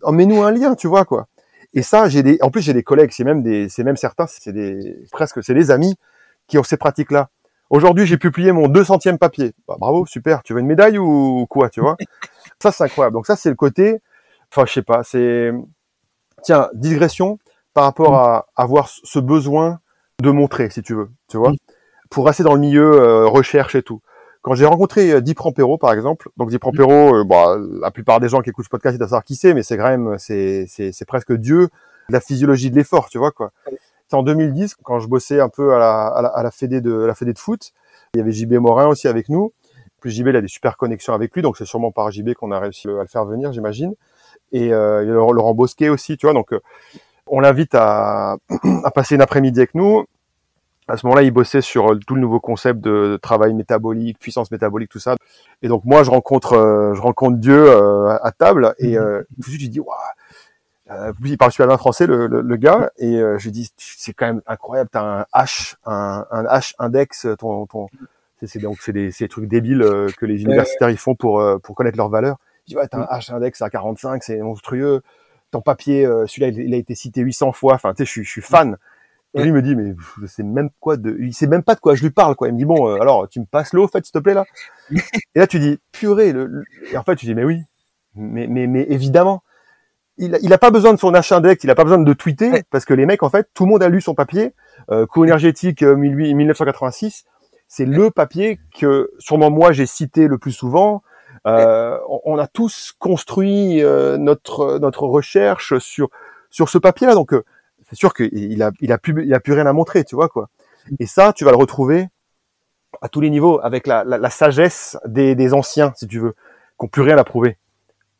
Oh, 0.02 0.10
Mets-nous 0.10 0.42
un 0.42 0.50
lien, 0.50 0.74
tu 0.74 0.86
vois 0.86 1.04
quoi. 1.04 1.26
Et 1.74 1.82
ça, 1.82 2.08
j'ai 2.08 2.22
des, 2.22 2.38
en 2.40 2.50
plus 2.50 2.62
j'ai 2.62 2.72
des 2.72 2.82
collègues, 2.82 3.10
c'est 3.12 3.24
même 3.24 3.42
des, 3.42 3.68
c'est 3.68 3.84
même 3.84 3.98
certains, 3.98 4.26
c'est 4.26 4.52
des 4.52 5.04
presque, 5.12 5.44
c'est 5.44 5.52
des 5.52 5.70
amis 5.70 5.96
qui 6.46 6.56
ont 6.56 6.62
ces 6.62 6.78
pratiques-là. 6.78 7.28
Aujourd'hui, 7.68 8.06
j'ai 8.06 8.16
publié 8.16 8.52
mon 8.52 8.68
200e 8.68 9.18
papier. 9.18 9.52
Bah, 9.68 9.76
bravo, 9.78 10.06
super. 10.06 10.42
Tu 10.44 10.54
veux 10.54 10.60
une 10.60 10.66
médaille 10.66 10.96
ou 10.96 11.44
quoi, 11.50 11.68
tu 11.68 11.82
vois? 11.82 11.96
Ça, 12.58 12.72
c'est 12.72 12.84
incroyable. 12.84 13.14
Donc 13.14 13.26
ça, 13.26 13.36
c'est 13.36 13.50
le 13.50 13.54
côté, 13.54 14.00
enfin, 14.50 14.64
je 14.64 14.72
sais 14.72 14.82
pas, 14.82 15.02
c'est, 15.02 15.52
tiens, 16.42 16.70
digression 16.72 17.38
par 17.74 17.84
rapport 17.84 18.14
à 18.14 18.46
avoir 18.56 18.88
ce 18.88 19.18
besoin 19.18 19.80
de 20.22 20.30
montrer, 20.30 20.70
si 20.70 20.80
tu 20.80 20.94
veux, 20.94 21.10
tu 21.28 21.36
vois, 21.36 21.52
pour 22.10 22.26
rester 22.26 22.42
dans 22.42 22.54
le 22.54 22.60
milieu 22.60 23.00
euh, 23.00 23.26
recherche 23.26 23.74
et 23.74 23.82
tout. 23.82 24.00
Quand 24.42 24.54
j'ai 24.54 24.66
rencontré 24.66 25.10
euh, 25.10 25.20
Dip 25.20 25.38
Rampero, 25.38 25.78
par 25.78 25.92
exemple, 25.92 26.28
donc 26.36 26.50
Rampero, 26.62 27.16
euh, 27.16 27.24
bah, 27.24 27.56
la 27.80 27.90
plupart 27.90 28.20
des 28.20 28.28
gens 28.28 28.42
qui 28.42 28.50
écoutent 28.50 28.66
ce 28.66 28.70
podcast, 28.70 28.94
ils 28.94 28.98
doivent 28.98 29.22
qui 29.22 29.36
c'est, 29.36 29.54
mais 29.54 29.62
c'est 29.62 29.78
quand 29.78 29.88
même, 29.88 30.16
c'est, 30.18 30.66
c'est, 30.68 30.92
c'est 30.92 31.06
presque 31.06 31.32
Dieu 31.32 31.68
de 32.08 32.12
la 32.12 32.20
physiologie 32.20 32.70
de 32.70 32.76
l'effort, 32.76 33.08
tu 33.08 33.16
vois, 33.16 33.30
quoi. 33.30 33.52
C'est 34.08 34.16
en 34.16 34.22
2010, 34.22 34.76
quand 34.82 35.00
je 35.00 35.08
bossais 35.08 35.40
un 35.40 35.48
peu 35.48 35.74
à 35.74 35.78
la, 35.78 36.06
à 36.08 36.22
la, 36.22 36.28
à 36.28 36.42
la 36.42 36.50
fédé 36.50 36.82
de, 36.82 37.04
à 37.04 37.06
la 37.06 37.14
fédé 37.14 37.32
de 37.32 37.38
foot. 37.38 37.72
Il 38.14 38.18
y 38.18 38.20
avait 38.20 38.32
JB 38.32 38.52
Morin 38.54 38.86
aussi 38.86 39.08
avec 39.08 39.30
nous. 39.30 39.52
Plus 40.00 40.10
JB, 40.10 40.28
il 40.28 40.36
a 40.36 40.42
des 40.42 40.48
super 40.48 40.76
connexions 40.76 41.14
avec 41.14 41.34
lui, 41.34 41.40
donc 41.40 41.56
c'est 41.56 41.64
sûrement 41.64 41.90
par 41.90 42.10
JB 42.10 42.34
qu'on 42.34 42.52
a 42.52 42.58
réussi 42.58 42.86
à 42.86 43.00
le 43.00 43.06
faire 43.06 43.24
venir, 43.24 43.50
j'imagine. 43.54 43.94
Et 44.52 44.74
euh, 44.74 45.02
il 45.02 45.08
y 45.08 45.10
a 45.10 45.14
Laurent 45.14 45.54
Bosquet 45.54 45.88
aussi, 45.88 46.18
tu 46.18 46.26
vois, 46.26 46.34
donc 46.34 46.54
on 47.26 47.40
l'invite 47.40 47.74
à, 47.74 48.36
à 48.84 48.90
passer 48.90 49.14
une 49.14 49.22
après-midi 49.22 49.58
avec 49.58 49.74
nous 49.74 50.04
à 50.88 50.96
ce 50.96 51.06
moment-là, 51.06 51.22
il 51.22 51.30
bossait 51.30 51.62
sur 51.62 51.92
euh, 51.92 51.98
tout 52.06 52.14
le 52.14 52.20
nouveau 52.20 52.40
concept 52.40 52.80
de, 52.80 53.18
travail 53.22 53.54
métabolique, 53.54 54.18
puissance 54.18 54.50
métabolique, 54.50 54.90
tout 54.90 54.98
ça. 54.98 55.16
Et 55.62 55.68
donc 55.68 55.84
moi, 55.84 56.02
je 56.02 56.10
rencontre, 56.10 56.54
euh, 56.54 56.94
je 56.94 57.00
rencontre 57.00 57.38
Dieu 57.38 57.68
euh, 57.68 58.16
à 58.22 58.32
table 58.32 58.74
et 58.78 58.98
euh, 58.98 59.22
tout 59.34 59.40
de 59.40 59.44
suite, 59.46 59.62
je 59.62 59.66
dis, 59.68 59.80
waouh. 59.80 59.96
Euh, 60.90 61.12
il 61.24 61.38
parle 61.38 61.50
super 61.50 61.66
bien 61.66 61.78
français, 61.78 62.06
le, 62.06 62.26
le, 62.26 62.42
le 62.42 62.56
gars, 62.56 62.90
et 62.98 63.16
je 63.16 63.44
lui 63.44 63.50
dis, 63.50 63.72
c'est 63.78 64.12
quand 64.12 64.26
même 64.26 64.42
incroyable. 64.46 64.90
T'as 64.92 65.20
un 65.20 65.26
H, 65.34 65.76
un, 65.86 66.26
un 66.30 66.44
H 66.44 66.74
index, 66.78 67.26
ton, 67.38 67.64
ton, 67.64 67.88
c'est 68.42 68.58
donc 68.58 68.76
c'est 68.82 68.92
des, 68.92 69.08
des 69.08 69.28
trucs 69.28 69.48
débiles 69.48 69.82
que 70.18 70.26
les 70.26 70.42
universitaires 70.42 70.90
ils 70.90 70.98
font 70.98 71.14
pour 71.14 71.42
pour 71.62 71.74
connaître 71.74 71.96
leur 71.96 72.10
valeur. 72.10 72.36
Je 72.66 72.74
dis 72.74 72.76
ouais, 72.76 72.86
t'as 72.86 72.98
un 72.98 73.18
H 73.18 73.32
index 73.32 73.62
à 73.62 73.70
45, 73.70 74.22
c'est 74.22 74.36
monstrueux. 74.40 75.00
Ton 75.50 75.62
papier, 75.62 76.04
celui-là, 76.26 76.48
il 76.48 76.74
a 76.74 76.76
été 76.76 76.94
cité 76.94 77.22
800 77.22 77.52
fois. 77.52 77.72
Enfin, 77.72 77.94
tu 77.94 77.98
sais, 77.98 78.04
je 78.04 78.10
suis, 78.10 78.24
je 78.24 78.30
suis 78.30 78.42
fan. 78.42 78.76
Et 79.34 79.42
lui 79.42 79.52
me 79.52 79.62
dit 79.62 79.74
mais 79.74 79.94
je 80.20 80.26
sais 80.26 80.42
même 80.42 80.70
quoi 80.80 80.96
de, 80.96 81.16
il 81.20 81.34
sait 81.34 81.46
même 81.46 81.62
pas 81.62 81.74
de 81.74 81.80
quoi 81.80 81.94
je 81.94 82.02
lui 82.02 82.10
parle 82.10 82.36
quoi. 82.36 82.48
Il 82.48 82.54
me 82.54 82.58
dit 82.58 82.64
bon 82.64 82.88
euh, 82.88 83.00
alors 83.00 83.28
tu 83.28 83.40
me 83.40 83.46
passes 83.46 83.72
l'eau 83.72 83.88
fait 83.88 84.04
s'il 84.04 84.12
te 84.12 84.18
plaît 84.18 84.34
là? 84.34 84.44
et 85.34 85.38
là 85.38 85.46
tu 85.46 85.58
dis 85.58 85.78
purée 85.92 86.32
le, 86.32 86.64
et 86.92 86.96
en 86.96 87.02
fait 87.02 87.16
tu 87.16 87.26
dis 87.26 87.34
mais 87.34 87.44
oui 87.44 87.62
mais 88.14 88.46
mais 88.46 88.66
mais 88.66 88.86
évidemment 88.88 89.42
il 90.16 90.36
a, 90.36 90.38
il 90.40 90.52
a 90.52 90.58
pas 90.58 90.70
besoin 90.70 90.94
de 90.94 90.98
son 90.98 91.12
achat 91.12 91.38
index, 91.38 91.64
il 91.64 91.70
a 91.70 91.74
pas 91.74 91.82
besoin 91.82 91.98
de 91.98 92.12
tweeter 92.12 92.62
parce 92.70 92.84
que 92.84 92.94
les 92.94 93.06
mecs 93.06 93.24
en 93.24 93.30
fait 93.30 93.48
tout 93.54 93.64
le 93.64 93.70
monde 93.70 93.82
a 93.82 93.88
lu 93.88 94.00
son 94.00 94.14
papier 94.14 94.54
euh, 94.90 95.06
coût 95.06 95.24
énergétique 95.24 95.82
euh, 95.82 95.96
1986 95.96 97.24
c'est 97.68 97.86
le 97.86 98.10
papier 98.10 98.60
que 98.78 99.10
sûrement 99.18 99.50
moi 99.50 99.72
j'ai 99.72 99.86
cité 99.86 100.28
le 100.28 100.38
plus 100.38 100.52
souvent. 100.52 101.02
Euh, 101.46 101.98
on, 102.24 102.38
a 102.38 102.46
tous 102.46 102.94
construit 102.98 103.82
euh, 103.82 104.16
notre 104.16 104.78
notre 104.78 105.02
recherche 105.02 105.76
sur 105.78 106.08
sur 106.50 106.68
ce 106.68 106.78
papier 106.78 107.06
là 107.06 107.14
donc 107.14 107.34
euh, 107.34 107.44
c'est 107.94 108.00
sûr 108.00 108.12
qu'il 108.12 108.60
a, 108.60 108.72
il 108.80 108.92
a 108.92 108.98
plus, 108.98 109.24
il 109.24 109.32
a 109.32 109.38
plus 109.38 109.52
rien 109.52 109.66
à 109.66 109.72
montrer, 109.72 110.02
tu 110.04 110.16
vois 110.16 110.28
quoi. 110.28 110.48
Et 110.98 111.06
ça, 111.06 111.32
tu 111.32 111.44
vas 111.44 111.52
le 111.52 111.56
retrouver 111.56 112.08
à 113.00 113.08
tous 113.08 113.20
les 113.20 113.30
niveaux 113.30 113.60
avec 113.62 113.86
la, 113.86 114.02
la, 114.02 114.18
la 114.18 114.30
sagesse 114.30 114.98
des, 115.06 115.36
des, 115.36 115.54
anciens, 115.54 115.92
si 115.96 116.08
tu 116.08 116.18
veux, 116.18 116.32
qui 116.32 116.84
n'ont 116.84 116.88
plus 116.88 117.02
rien 117.02 117.16
à 117.16 117.24
prouver, 117.24 117.56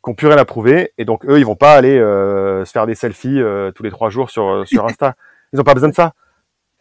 qui 0.05 0.11
n'ont 0.11 0.15
plus 0.15 0.29
rien 0.29 0.39
à 0.39 0.45
prouver, 0.45 0.93
et 0.97 1.05
donc 1.05 1.25
eux, 1.27 1.39
ils 1.39 1.45
vont 1.45 1.57
pas 1.57 1.75
aller 1.75 1.99
euh, 1.99 2.65
se 2.65 2.71
faire 2.71 2.87
des 2.87 2.95
selfies 2.95 3.41
euh, 3.41 3.73
tous 3.73 3.83
les 3.83 3.91
trois 3.91 4.11
jours 4.11 4.31
sur 4.31 4.49
euh, 4.49 4.65
sur 4.65 4.85
Insta. 4.87 5.17
Ils 5.53 5.61
ont 5.61 5.65
pas 5.65 5.75
besoin 5.75 5.89
de 5.89 5.95
ça. 5.95 6.15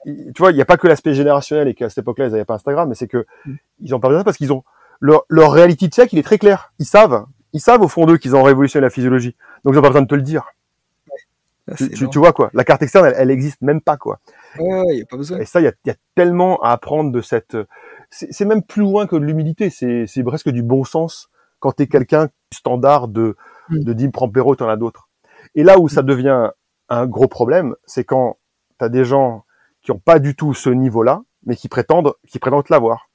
tu 0.06 0.34
vois, 0.40 0.52
il 0.52 0.56
n'y 0.56 0.62
a 0.62 0.66
pas 0.66 0.78
que 0.78 0.88
l'aspect 0.88 1.14
générationnel 1.14 1.68
et 1.68 1.76
qu'à 1.76 1.90
cette 1.90 2.00
époque-là, 2.00 2.26
ils 2.26 2.32
n'avaient 2.32 2.46
pas 2.46 2.56
Instagram, 2.56 2.90
mais 2.90 2.96
c'est 2.96 3.08
que 3.08 3.26
ils 3.80 3.94
ont 3.94 4.00
pas 4.00 4.08
besoin 4.08 4.22
de 4.22 4.22
ça 4.22 4.26
parce 4.26 4.38
qu'ils 4.38 4.52
ont 4.52 4.64
leur, 5.00 5.26
leur 5.30 5.52
reality 5.52 5.90
check, 5.90 6.12
il 6.12 6.18
est 6.18 6.24
très 6.24 6.40
clair. 6.40 6.74
Ils 6.80 6.88
savent, 6.88 7.26
ils 7.52 7.60
savent 7.60 7.82
au 7.82 7.88
fond 7.88 8.08
d'eux 8.08 8.18
qu'ils 8.18 8.36
ont 8.36 8.42
révolutionné 8.42 8.82
la 8.82 8.90
physiologie, 8.90 9.36
donc 9.64 9.74
ils 9.74 9.76
n'ont 9.76 9.84
pas 9.84 9.90
besoin 9.90 10.02
de 10.02 10.08
te 10.08 10.16
le 10.16 10.24
dire. 10.24 10.48
Ah, 11.72 11.76
tu, 11.76 11.90
tu, 11.90 12.10
tu, 12.10 12.20
vois 12.20 12.34
quoi 12.34 12.50
La 12.54 12.66
carte 12.66 12.82
externe, 12.82 13.06
elle, 13.06 13.16
elle 13.18 13.32
existe 13.32 13.62
même 13.62 13.80
pas 13.80 13.96
quoi. 13.96 14.20
Ouais, 14.60 14.98
y 14.98 15.02
a 15.02 15.06
pas 15.06 15.16
besoin. 15.16 15.40
Et 15.40 15.46
ça, 15.46 15.62
il 15.62 15.64
y 15.64 15.68
a, 15.68 15.74
y 15.86 15.92
a, 15.92 15.96
tellement 16.14 16.62
à 16.62 16.72
apprendre 16.72 17.12
de 17.12 17.22
cette. 17.22 17.58
C'est 18.12 18.46
même 18.46 18.64
plus 18.64 18.82
loin 18.82 19.08
que 19.08 19.16
de 19.16 19.24
l'humilité. 19.24 19.70
C'est 19.70 20.24
presque 20.24 20.50
du 20.50 20.62
bon 20.62 20.84
sens 20.84 21.30
quand 21.60 21.72
t'es 21.72 21.88
quelqu'un 21.88 22.28
standard 22.54 23.08
de 23.08 23.38
mm. 23.70 23.84
de 23.84 23.94
Dim 23.94 24.12
Prampero, 24.12 24.56
t'en 24.56 24.68
as 24.68 24.76
d'autres. 24.76 25.10
Et 25.56 25.64
là 25.64 25.80
où 25.80 25.88
ça 25.88 26.02
mm. 26.02 26.06
devient 26.06 26.50
un 26.90 27.06
gros 27.08 27.28
problème, 27.28 27.76
c'est 27.86 28.04
quand 28.04 28.38
t'as 28.78 28.90
des 28.90 29.06
gens 29.06 29.46
qui 29.82 29.92
ont 29.92 30.00
pas 30.00 30.20
du 30.20 30.36
tout 30.36 30.54
ce 30.54 30.70
niveau-là, 30.70 31.24
mais 31.46 31.56
qui 31.56 31.70
prétendent 31.70 32.14
qui 32.28 32.40
prétendent 32.40 32.70
l'avoir. 32.70 33.10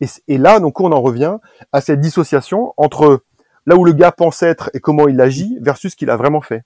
Et, 0.00 0.06
et 0.28 0.38
là, 0.38 0.60
donc, 0.60 0.80
on 0.80 0.92
en 0.92 1.00
revient 1.00 1.38
à 1.72 1.80
cette 1.80 2.00
dissociation 2.00 2.72
entre 2.76 3.24
là 3.66 3.76
où 3.76 3.84
le 3.84 3.92
gars 3.92 4.12
pense 4.12 4.42
être 4.42 4.70
et 4.74 4.80
comment 4.80 5.08
il 5.08 5.20
agit 5.20 5.58
versus 5.60 5.92
ce 5.92 5.96
qu'il 5.96 6.08
a 6.08 6.16
vraiment 6.16 6.40
fait 6.40 6.64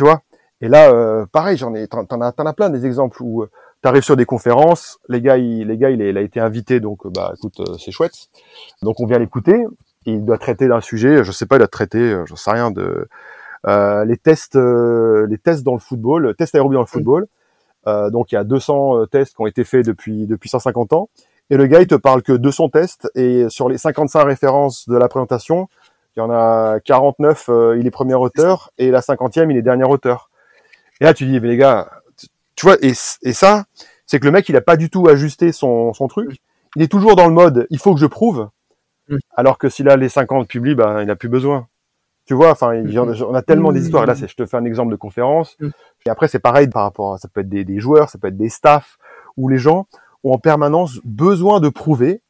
tu 0.00 0.04
vois. 0.04 0.22
Et 0.62 0.68
là, 0.68 0.90
euh, 0.90 1.26
pareil, 1.30 1.58
j'en 1.58 1.74
ai, 1.74 1.86
t'en, 1.86 2.04
as, 2.22 2.32
t'en 2.32 2.46
as 2.46 2.52
plein 2.54 2.70
des 2.70 2.86
exemples 2.86 3.22
où 3.22 3.42
euh, 3.42 3.50
tu 3.82 3.88
arrives 3.88 4.02
sur 4.02 4.16
des 4.16 4.24
conférences, 4.24 4.98
les 5.10 5.20
gars, 5.20 5.36
il, 5.36 5.66
les 5.66 5.76
gars, 5.76 5.90
il, 5.90 6.00
il 6.00 6.16
a 6.16 6.22
été 6.22 6.40
invité, 6.40 6.80
donc 6.80 7.04
euh, 7.04 7.10
bah 7.10 7.34
écoute, 7.36 7.60
c'est 7.78 7.90
chouette. 7.90 8.14
Donc 8.80 8.98
on 8.98 9.04
vient 9.04 9.18
l'écouter. 9.18 9.66
Il 10.06 10.24
doit 10.24 10.38
traiter 10.38 10.68
d'un 10.68 10.80
sujet, 10.80 11.22
je 11.22 11.32
sais 11.32 11.44
pas, 11.44 11.56
il 11.56 11.62
a 11.62 11.68
traité, 11.68 12.16
je 12.24 12.34
sais 12.34 12.50
rien 12.50 12.70
de 12.70 13.08
les 14.06 14.16
tests, 14.16 14.56
les 14.56 15.36
tests 15.36 15.62
dans 15.64 15.74
le 15.74 15.80
football, 15.80 16.34
tests 16.34 16.54
aérobie 16.54 16.76
dans 16.76 16.80
le 16.80 16.86
football. 16.86 17.26
donc 17.84 18.32
il 18.32 18.36
y 18.36 18.38
a 18.38 18.44
200 18.44 19.04
tests 19.10 19.36
qui 19.36 19.42
ont 19.42 19.46
été 19.46 19.64
faits 19.64 19.84
depuis 19.84 20.26
depuis 20.26 20.48
150 20.48 20.94
ans. 20.94 21.10
Et 21.50 21.58
le 21.58 21.66
gars, 21.66 21.80
il 21.82 21.86
te 21.86 21.96
parle 21.96 22.22
que 22.22 22.32
de 22.32 22.50
son 22.50 22.70
test 22.70 23.10
et 23.14 23.50
sur 23.50 23.68
les 23.68 23.76
55 23.76 24.22
références 24.22 24.88
de 24.88 24.96
la 24.96 25.08
présentation, 25.08 25.68
il 26.16 26.20
y 26.20 26.22
en 26.22 26.30
a 26.30 26.80
49, 26.80 27.48
euh, 27.48 27.76
il 27.78 27.86
est 27.86 27.90
premier 27.90 28.14
auteur, 28.14 28.70
et 28.78 28.90
la 28.90 29.02
cinquantième, 29.02 29.50
il 29.50 29.56
est 29.56 29.62
dernier 29.62 29.84
auteur. 29.84 30.30
Et 31.00 31.04
là, 31.04 31.14
tu 31.14 31.24
dis, 31.26 31.40
mais 31.40 31.48
les 31.48 31.56
gars, 31.56 31.90
tu 32.56 32.66
vois, 32.66 32.76
et, 32.82 32.92
et 33.22 33.32
ça, 33.32 33.64
c'est 34.06 34.18
que 34.18 34.24
le 34.26 34.32
mec, 34.32 34.48
il 34.48 34.56
a 34.56 34.60
pas 34.60 34.76
du 34.76 34.90
tout 34.90 35.08
ajusté 35.08 35.52
son, 35.52 35.92
son 35.92 36.08
truc. 36.08 36.38
Il 36.76 36.82
est 36.82 36.88
toujours 36.88 37.16
dans 37.16 37.26
le 37.26 37.34
mode, 37.34 37.66
il 37.70 37.78
faut 37.78 37.94
que 37.94 38.00
je 38.00 38.06
prouve. 38.06 38.48
Alors 39.34 39.58
que 39.58 39.68
s'il 39.68 39.88
a 39.88 39.96
les 39.96 40.08
50 40.08 40.46
publiés, 40.46 40.74
ben, 40.74 41.02
il 41.02 41.10
a 41.10 41.16
plus 41.16 41.28
besoin. 41.28 41.66
Tu 42.26 42.34
vois, 42.34 42.50
enfin, 42.52 42.80
on 42.84 43.34
a 43.34 43.42
tellement 43.42 43.72
des 43.72 43.82
histoires. 43.84 44.06
Là, 44.06 44.14
je 44.14 44.34
te 44.34 44.46
fais 44.46 44.56
un 44.56 44.64
exemple 44.64 44.92
de 44.92 44.96
conférence. 44.96 45.56
Et 46.06 46.10
après, 46.10 46.28
c'est 46.28 46.38
pareil 46.38 46.68
par 46.68 46.82
rapport 46.84 47.14
à, 47.14 47.18
ça 47.18 47.28
peut 47.28 47.40
être 47.40 47.48
des, 47.48 47.64
des 47.64 47.80
joueurs, 47.80 48.08
ça 48.08 48.18
peut 48.18 48.28
être 48.28 48.36
des 48.36 48.48
staffs, 48.48 48.98
où 49.36 49.48
les 49.48 49.58
gens 49.58 49.86
ont 50.22 50.32
en 50.32 50.38
permanence 50.38 51.00
besoin 51.04 51.60
de 51.60 51.68
prouver, 51.68 52.22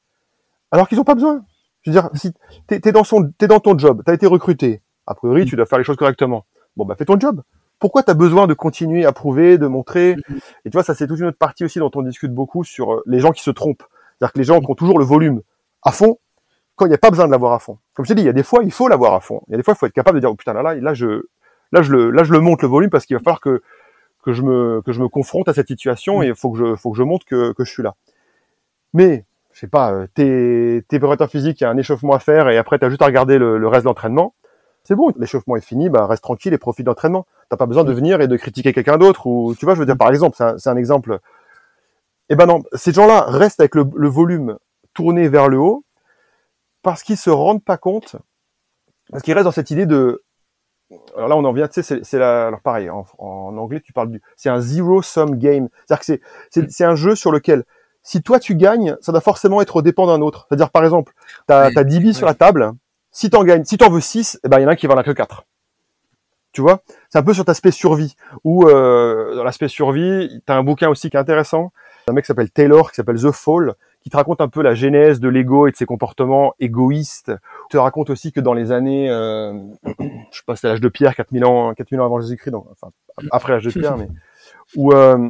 alors 0.70 0.88
qu'ils 0.88 0.96
n'ont 0.96 1.04
pas 1.04 1.14
besoin. 1.14 1.44
Je 1.82 1.90
veux 1.90 2.00
dire, 2.00 2.10
si 2.14 2.32
t'es 2.66 2.80
es 2.84 2.92
dans 2.92 3.04
son, 3.04 3.32
t'es 3.38 3.46
dans 3.46 3.60
ton 3.60 3.78
job, 3.78 4.02
t'as 4.04 4.14
été 4.14 4.26
recruté. 4.26 4.82
A 5.06 5.14
priori, 5.14 5.44
tu 5.44 5.56
dois 5.56 5.66
faire 5.66 5.78
les 5.78 5.84
choses 5.84 5.96
correctement. 5.96 6.44
Bon, 6.76 6.84
bah, 6.84 6.94
fais 6.96 7.04
ton 7.04 7.18
job. 7.18 7.42
Pourquoi 7.78 8.02
t'as 8.02 8.14
besoin 8.14 8.46
de 8.46 8.54
continuer 8.54 9.06
à 9.06 9.12
prouver, 9.12 9.56
de 9.56 9.66
montrer 9.66 10.16
Et 10.64 10.70
tu 10.70 10.72
vois, 10.72 10.82
ça 10.82 10.94
c'est 10.94 11.06
toute 11.06 11.18
une 11.18 11.26
autre 11.26 11.38
partie 11.38 11.64
aussi 11.64 11.78
dont 11.78 11.90
on 11.94 12.02
discute 12.02 12.32
beaucoup 12.32 12.62
sur 12.62 12.92
euh, 12.92 13.02
les 13.06 13.20
gens 13.20 13.32
qui 13.32 13.42
se 13.42 13.50
trompent. 13.50 13.82
C'est-à-dire 14.18 14.32
que 14.34 14.38
les 14.38 14.44
gens 14.44 14.60
qui 14.60 14.70
ont 14.70 14.74
toujours 14.74 14.98
le 14.98 15.04
volume 15.04 15.40
à 15.82 15.90
fond, 15.90 16.18
quand 16.76 16.84
il 16.84 16.90
n'y 16.90 16.94
a 16.94 16.98
pas 16.98 17.10
besoin 17.10 17.26
de 17.26 17.30
l'avoir 17.30 17.54
à 17.54 17.58
fond. 17.58 17.78
Comme 17.94 18.04
je 18.04 18.10
t'ai 18.10 18.14
dit, 18.14 18.22
il 18.22 18.26
y 18.26 18.30
a 18.30 18.34
des 18.34 18.42
fois, 18.42 18.62
il 18.62 18.70
faut 18.70 18.86
l'avoir 18.86 19.14
à 19.14 19.20
fond. 19.20 19.42
Il 19.48 19.52
y 19.52 19.54
a 19.54 19.56
des 19.56 19.62
fois, 19.62 19.74
il 19.74 19.78
faut 19.78 19.86
être 19.86 19.94
capable 19.94 20.16
de 20.16 20.20
dire, 20.20 20.30
oh, 20.30 20.34
putain, 20.34 20.52
là, 20.52 20.62
là, 20.62 20.74
là, 20.74 20.92
je, 20.92 21.22
là, 21.72 21.80
je 21.80 21.92
le, 21.92 22.10
là, 22.10 22.22
je 22.22 22.32
le 22.32 22.40
monte 22.40 22.60
le 22.62 22.68
volume 22.68 22.90
parce 22.90 23.06
qu'il 23.06 23.16
va 23.16 23.22
falloir 23.22 23.40
que, 23.40 23.62
que 24.22 24.32
je 24.32 24.42
me, 24.42 24.82
que 24.82 24.92
je 24.92 25.00
me 25.00 25.08
confronte 25.08 25.48
à 25.48 25.54
cette 25.54 25.68
situation 25.68 26.22
et 26.22 26.28
il 26.28 26.34
faut 26.34 26.50
que 26.50 26.58
je, 26.58 26.76
faut 26.76 26.90
que 26.90 26.98
je 26.98 27.02
montre 27.02 27.24
que, 27.24 27.52
que 27.52 27.64
je 27.64 27.70
suis 27.70 27.82
là. 27.82 27.94
Mais, 28.92 29.24
je 29.52 29.60
sais 29.60 29.66
pas, 29.68 29.92
euh, 29.92 30.06
t'es, 30.14 30.82
préparateur 30.88 31.28
physique, 31.28 31.60
il 31.60 31.64
y 31.64 31.66
a 31.66 31.70
un 31.70 31.76
échauffement 31.76 32.14
à 32.14 32.18
faire 32.18 32.48
et 32.48 32.56
après, 32.56 32.78
t'as 32.78 32.88
juste 32.88 33.02
à 33.02 33.06
regarder 33.06 33.38
le, 33.38 33.58
le 33.58 33.68
reste 33.68 33.84
de 33.84 33.88
l'entraînement. 33.88 34.34
C'est 34.84 34.94
bon, 34.94 35.12
l'échauffement 35.18 35.56
est 35.56 35.64
fini, 35.64 35.90
bah, 35.90 36.06
reste 36.06 36.22
tranquille 36.22 36.54
et 36.54 36.58
profite 36.58 36.86
d'entraînement. 36.86 37.26
T'as 37.48 37.56
pas 37.56 37.66
besoin 37.66 37.84
de 37.84 37.92
venir 37.92 38.20
et 38.20 38.28
de 38.28 38.36
critiquer 38.36 38.72
quelqu'un 38.72 38.96
d'autre 38.96 39.26
ou, 39.26 39.54
tu 39.58 39.64
vois, 39.64 39.74
je 39.74 39.80
veux 39.80 39.86
dire, 39.86 39.96
par 39.96 40.08
exemple, 40.08 40.36
c'est 40.56 40.68
un, 40.68 40.76
exemple. 40.76 41.20
Eh 42.28 42.36
ben 42.36 42.46
non, 42.46 42.62
ces 42.74 42.92
gens-là 42.92 43.24
restent 43.26 43.60
avec 43.60 43.74
le, 43.74 43.84
le 43.94 44.08
volume 44.08 44.56
tourné 44.94 45.28
vers 45.28 45.48
le 45.48 45.58
haut 45.58 45.84
parce 46.82 47.02
qu'ils 47.02 47.16
se 47.16 47.30
rendent 47.30 47.62
pas 47.62 47.76
compte, 47.76 48.16
parce 49.10 49.22
qu'ils 49.22 49.34
restent 49.34 49.44
dans 49.44 49.50
cette 49.50 49.70
idée 49.70 49.86
de, 49.86 50.24
alors 51.16 51.28
là 51.28 51.36
on 51.36 51.44
en 51.44 51.52
vient, 51.52 51.68
tu 51.68 51.82
sais, 51.82 52.00
c'est, 52.02 52.18
la, 52.18 52.46
alors 52.46 52.60
pareil, 52.60 52.88
en, 52.88 53.04
en, 53.18 53.56
anglais 53.56 53.80
tu 53.80 53.92
parles 53.92 54.10
du, 54.10 54.22
c'est 54.36 54.48
un 54.48 54.60
zero 54.60 55.02
sum 55.02 55.36
game, 55.36 55.68
c'est-à-dire 55.86 56.00
que 56.00 56.22
c'est, 56.50 56.70
c'est 56.70 56.84
un 56.84 56.94
jeu 56.94 57.14
sur 57.14 57.32
lequel 57.32 57.64
si 58.02 58.22
toi 58.22 58.40
tu 58.40 58.54
gagnes, 58.54 58.96
ça 59.00 59.12
doit 59.12 59.20
forcément 59.20 59.60
être 59.60 59.76
au 59.76 59.82
dépend 59.82 60.06
d'un 60.06 60.20
autre. 60.20 60.46
C'est-à-dire 60.48 60.70
par 60.70 60.84
exemple, 60.84 61.12
t'as, 61.46 61.66
Ouais, 61.66 61.74
t'as 61.74 61.84
10 61.84 61.98
billes 61.98 62.08
ouais. 62.08 62.14
sur 62.14 62.26
la 62.26 62.34
table, 62.34 62.72
si 63.10 63.30
t'en 63.30 63.44
gagnes, 63.44 63.64
si 63.64 63.76
t'en 63.78 63.90
veux 63.90 64.00
6, 64.00 64.40
eh 64.44 64.48
ben 64.48 64.58
il 64.58 64.62
y 64.62 64.64
en 64.64 64.68
a 64.68 64.72
un 64.72 64.76
qui 64.76 64.86
va 64.86 64.94
en 64.94 64.98
a 64.98 65.02
que 65.02 65.10
4. 65.10 65.44
Tu 66.52 66.62
vois? 66.62 66.80
C'est 67.08 67.18
un 67.18 67.22
peu 67.22 67.32
sur 67.32 67.44
l'aspect 67.46 67.70
survie. 67.70 68.16
Ou 68.42 68.66
euh, 68.66 69.36
dans 69.36 69.44
l'aspect 69.44 69.68
survie, 69.68 70.42
t'as 70.46 70.56
un 70.56 70.64
bouquin 70.64 70.88
aussi 70.88 71.08
qui 71.08 71.16
est 71.16 71.20
intéressant. 71.20 71.72
Un 72.08 72.12
mec 72.12 72.24
qui 72.24 72.28
s'appelle 72.28 72.50
Taylor, 72.50 72.90
qui 72.90 72.96
s'appelle 72.96 73.20
The 73.20 73.30
Fall, 73.30 73.74
qui 74.02 74.10
te 74.10 74.16
raconte 74.16 74.40
un 74.40 74.48
peu 74.48 74.62
la 74.62 74.74
genèse 74.74 75.20
de 75.20 75.28
l'ego 75.28 75.68
et 75.68 75.70
de 75.70 75.76
ses 75.76 75.86
comportements 75.86 76.54
égoïstes. 76.58 77.30
Il 77.68 77.72
te 77.72 77.76
raconte 77.76 78.10
aussi 78.10 78.32
que 78.32 78.40
dans 78.40 78.54
les 78.54 78.72
années, 78.72 79.08
euh, 79.10 79.52
je 79.84 80.38
sais 80.38 80.42
pas, 80.44 80.56
c'est 80.56 80.66
l'âge 80.66 80.80
de 80.80 80.88
Pierre, 80.88 81.14
4000 81.14 81.44
ans, 81.44 81.72
4000 81.74 82.00
ans 82.00 82.06
avant 82.06 82.20
Jésus-Christ, 82.20 82.50
donc 82.50 82.66
enfin 82.72 82.90
après 83.30 83.52
l'âge 83.52 83.64
de 83.64 83.70
Pierre, 83.78 83.96
mais 83.96 84.08
où 84.74 84.92
euh, 84.92 85.28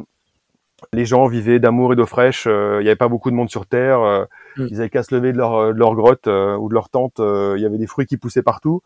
les 0.93 1.05
gens 1.05 1.27
vivaient 1.27 1.59
d'amour 1.59 1.93
et 1.93 1.95
d'eau 1.95 2.05
fraîche. 2.05 2.45
euh, 2.47 2.77
Il 2.79 2.83
n'y 2.83 2.89
avait 2.89 2.95
pas 2.95 3.07
beaucoup 3.07 3.31
de 3.31 3.35
monde 3.35 3.49
sur 3.49 3.65
Terre. 3.65 4.01
euh, 4.01 4.25
Mm. 4.57 4.67
Ils 4.69 4.79
avaient 4.81 4.89
qu'à 4.89 5.03
se 5.03 5.15
lever 5.15 5.31
de 5.31 5.37
leur, 5.37 5.73
de 5.73 5.79
leur 5.79 5.95
grotte 5.95 6.27
euh, 6.27 6.57
ou 6.57 6.67
de 6.67 6.73
leur 6.73 6.89
tente. 6.89 7.19
euh, 7.21 7.53
Il 7.57 7.63
y 7.63 7.65
avait 7.65 7.77
des 7.77 7.87
fruits 7.87 8.05
qui 8.05 8.17
poussaient 8.17 8.41
partout. 8.43 8.81